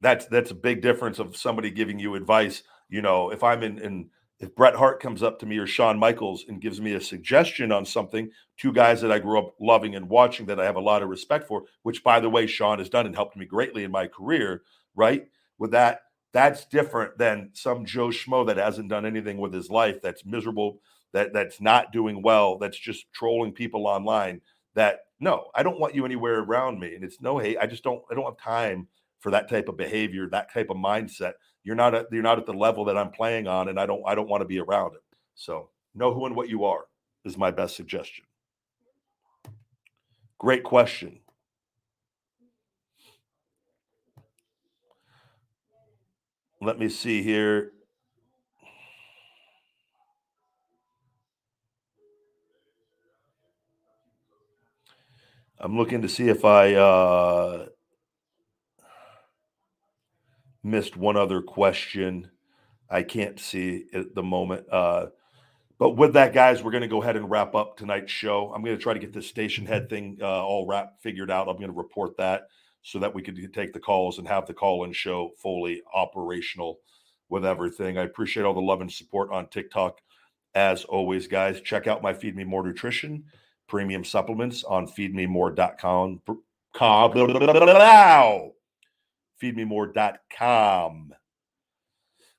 that's 0.00 0.26
that's 0.26 0.50
a 0.50 0.54
big 0.54 0.82
difference 0.82 1.18
of 1.18 1.36
somebody 1.36 1.70
giving 1.70 1.98
you 1.98 2.14
advice 2.14 2.62
you 2.88 3.02
know 3.02 3.30
if 3.30 3.42
i'm 3.44 3.62
in 3.62 3.78
in 3.78 4.10
if 4.42 4.56
Bret 4.56 4.74
Hart 4.74 5.00
comes 5.00 5.22
up 5.22 5.38
to 5.38 5.46
me 5.46 5.56
or 5.56 5.68
Shawn 5.68 5.96
Michaels 6.00 6.46
and 6.48 6.60
gives 6.60 6.80
me 6.80 6.94
a 6.94 7.00
suggestion 7.00 7.70
on 7.70 7.86
something, 7.86 8.28
two 8.58 8.72
guys 8.72 9.00
that 9.00 9.12
I 9.12 9.20
grew 9.20 9.38
up 9.38 9.54
loving 9.60 9.94
and 9.94 10.08
watching 10.08 10.46
that 10.46 10.58
I 10.58 10.64
have 10.64 10.74
a 10.74 10.80
lot 10.80 11.00
of 11.00 11.08
respect 11.08 11.46
for, 11.46 11.62
which 11.84 12.02
by 12.02 12.18
the 12.18 12.28
way, 12.28 12.48
Shawn 12.48 12.80
has 12.80 12.88
done 12.88 13.06
and 13.06 13.14
helped 13.14 13.36
me 13.36 13.46
greatly 13.46 13.84
in 13.84 13.92
my 13.92 14.08
career, 14.08 14.62
right? 14.96 15.28
With 15.58 15.70
that, 15.70 16.00
that's 16.32 16.64
different 16.64 17.18
than 17.18 17.50
some 17.52 17.84
Joe 17.84 18.08
Schmo 18.08 18.44
that 18.48 18.56
hasn't 18.56 18.88
done 18.88 19.06
anything 19.06 19.38
with 19.38 19.54
his 19.54 19.70
life, 19.70 20.02
that's 20.02 20.26
miserable, 20.26 20.80
that 21.12 21.32
that's 21.32 21.60
not 21.60 21.92
doing 21.92 22.22
well, 22.22 22.58
that's 22.58 22.78
just 22.78 23.12
trolling 23.12 23.52
people 23.52 23.86
online. 23.86 24.40
That 24.74 25.00
no, 25.20 25.48
I 25.54 25.62
don't 25.62 25.78
want 25.78 25.94
you 25.94 26.04
anywhere 26.04 26.40
around 26.40 26.80
me. 26.80 26.94
And 26.94 27.04
it's 27.04 27.20
no 27.20 27.38
hate. 27.38 27.58
I 27.60 27.66
just 27.66 27.84
don't 27.84 28.02
I 28.10 28.14
don't 28.14 28.24
have 28.24 28.38
time 28.38 28.88
for 29.20 29.30
that 29.30 29.48
type 29.48 29.68
of 29.68 29.76
behavior, 29.76 30.28
that 30.30 30.52
type 30.52 30.70
of 30.70 30.76
mindset 30.76 31.34
you're 31.64 31.76
not 31.76 31.94
at 31.94 32.06
you're 32.10 32.22
not 32.22 32.38
at 32.38 32.46
the 32.46 32.52
level 32.52 32.84
that 32.86 32.96
I'm 32.96 33.10
playing 33.10 33.46
on, 33.46 33.68
and 33.68 33.78
I 33.78 33.86
don't 33.86 34.02
I 34.06 34.14
don't 34.14 34.28
want 34.28 34.40
to 34.40 34.46
be 34.46 34.58
around 34.58 34.94
it. 34.94 35.02
So 35.34 35.70
know 35.94 36.12
who 36.12 36.26
and 36.26 36.34
what 36.36 36.48
you 36.48 36.64
are 36.64 36.84
is 37.24 37.38
my 37.38 37.50
best 37.50 37.76
suggestion. 37.76 38.24
Great 40.38 40.64
question. 40.64 41.20
Let 46.60 46.78
me 46.78 46.88
see 46.88 47.22
here. 47.22 47.72
I'm 55.62 55.76
looking 55.78 56.02
to 56.02 56.08
see 56.08 56.28
if 56.28 56.44
I 56.44 56.74
uh, 56.74 57.66
missed 60.64 60.96
one 60.96 61.16
other 61.16 61.40
question. 61.40 62.32
I 62.90 63.04
can't 63.04 63.38
see 63.38 63.84
at 63.94 64.12
the 64.16 64.24
moment. 64.24 64.66
Uh, 64.68 65.06
but 65.78 65.90
with 65.90 66.14
that, 66.14 66.32
guys, 66.32 66.64
we're 66.64 66.72
going 66.72 66.82
to 66.82 66.88
go 66.88 67.00
ahead 67.00 67.16
and 67.16 67.30
wrap 67.30 67.54
up 67.54 67.76
tonight's 67.76 68.10
show. 68.10 68.52
I'm 68.52 68.64
going 68.64 68.76
to 68.76 68.82
try 68.82 68.92
to 68.92 68.98
get 68.98 69.12
this 69.12 69.30
Stationhead 69.30 69.88
thing 69.88 70.18
uh, 70.20 70.44
all 70.44 70.66
wrapped, 70.66 71.00
figured 71.00 71.30
out. 71.30 71.48
I'm 71.48 71.58
going 71.58 71.70
to 71.70 71.78
report 71.78 72.16
that 72.16 72.48
so 72.82 72.98
that 72.98 73.14
we 73.14 73.22
could 73.22 73.54
take 73.54 73.72
the 73.72 73.78
calls 73.78 74.18
and 74.18 74.26
have 74.26 74.46
the 74.46 74.54
call 74.54 74.82
in 74.82 74.92
show 74.92 75.30
fully 75.36 75.80
operational 75.94 76.80
with 77.28 77.46
everything. 77.46 77.98
I 77.98 78.02
appreciate 78.02 78.42
all 78.42 78.52
the 78.52 78.60
love 78.60 78.80
and 78.80 78.90
support 78.90 79.30
on 79.30 79.48
TikTok. 79.48 80.00
As 80.56 80.82
always, 80.84 81.28
guys, 81.28 81.60
check 81.60 81.86
out 81.86 82.02
my 82.02 82.12
Feed 82.12 82.34
Me 82.34 82.42
More 82.42 82.66
Nutrition 82.66 83.26
premium 83.72 84.04
supplements 84.04 84.64
on 84.64 84.86
feedmemore.com. 84.86 86.20
Feedmemore.com. 89.42 91.14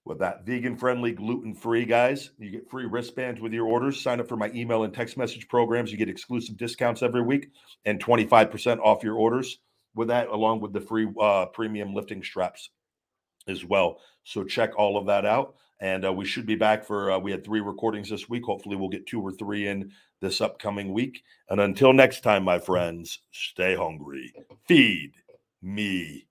With 0.06 0.20
that 0.20 0.46
vegan 0.46 0.78
friendly, 0.78 1.12
gluten 1.12 1.56
free, 1.56 1.86
guys, 1.86 2.30
you 2.38 2.52
get 2.52 2.70
free 2.70 2.86
wristbands 2.86 3.42
with 3.42 3.52
your 3.52 3.66
orders. 3.66 4.00
Sign 4.00 4.20
up 4.20 4.28
for 4.28 4.38
my 4.38 4.52
email 4.54 4.84
and 4.84 4.94
text 4.94 5.18
message 5.18 5.48
programs. 5.48 5.92
You 5.92 5.98
get 5.98 6.08
exclusive 6.08 6.56
discounts 6.56 7.02
every 7.02 7.24
week 7.24 7.50
and 7.86 8.00
25% 8.00 8.78
off 8.82 9.04
your 9.04 9.16
orders 9.16 9.58
with 9.96 10.10
that, 10.10 10.28
along 10.28 10.60
with 10.60 10.72
the 10.72 10.82
free 10.82 11.12
uh, 11.20 11.48
premium 11.48 11.96
lifting 11.96 12.22
straps 12.22 12.70
as 13.48 13.66
well. 13.66 13.98
So 14.24 14.44
check 14.44 14.78
all 14.78 14.98
of 14.98 15.08
that 15.08 15.26
out. 15.26 15.56
And 15.80 16.06
uh, 16.06 16.14
we 16.14 16.26
should 16.26 16.46
be 16.46 16.56
back 16.56 16.86
for, 16.86 17.12
uh, 17.12 17.20
we 17.20 17.32
had 17.32 17.44
three 17.44 17.60
recordings 17.60 18.10
this 18.10 18.30
week. 18.30 18.46
Hopefully, 18.46 18.76
we'll 18.76 18.90
get 18.90 19.06
two 19.06 19.22
or 19.22 19.32
three 19.32 19.68
in 19.68 19.92
this 20.22 20.40
upcoming 20.40 20.94
week. 20.94 21.24
And 21.50 21.60
until 21.60 21.94
next 21.94 22.22
time, 22.22 22.44
my 22.44 22.60
friends, 22.60 23.20
stay 23.32 23.76
hungry. 23.76 24.34
Feed 24.68 25.14
me 25.62 26.28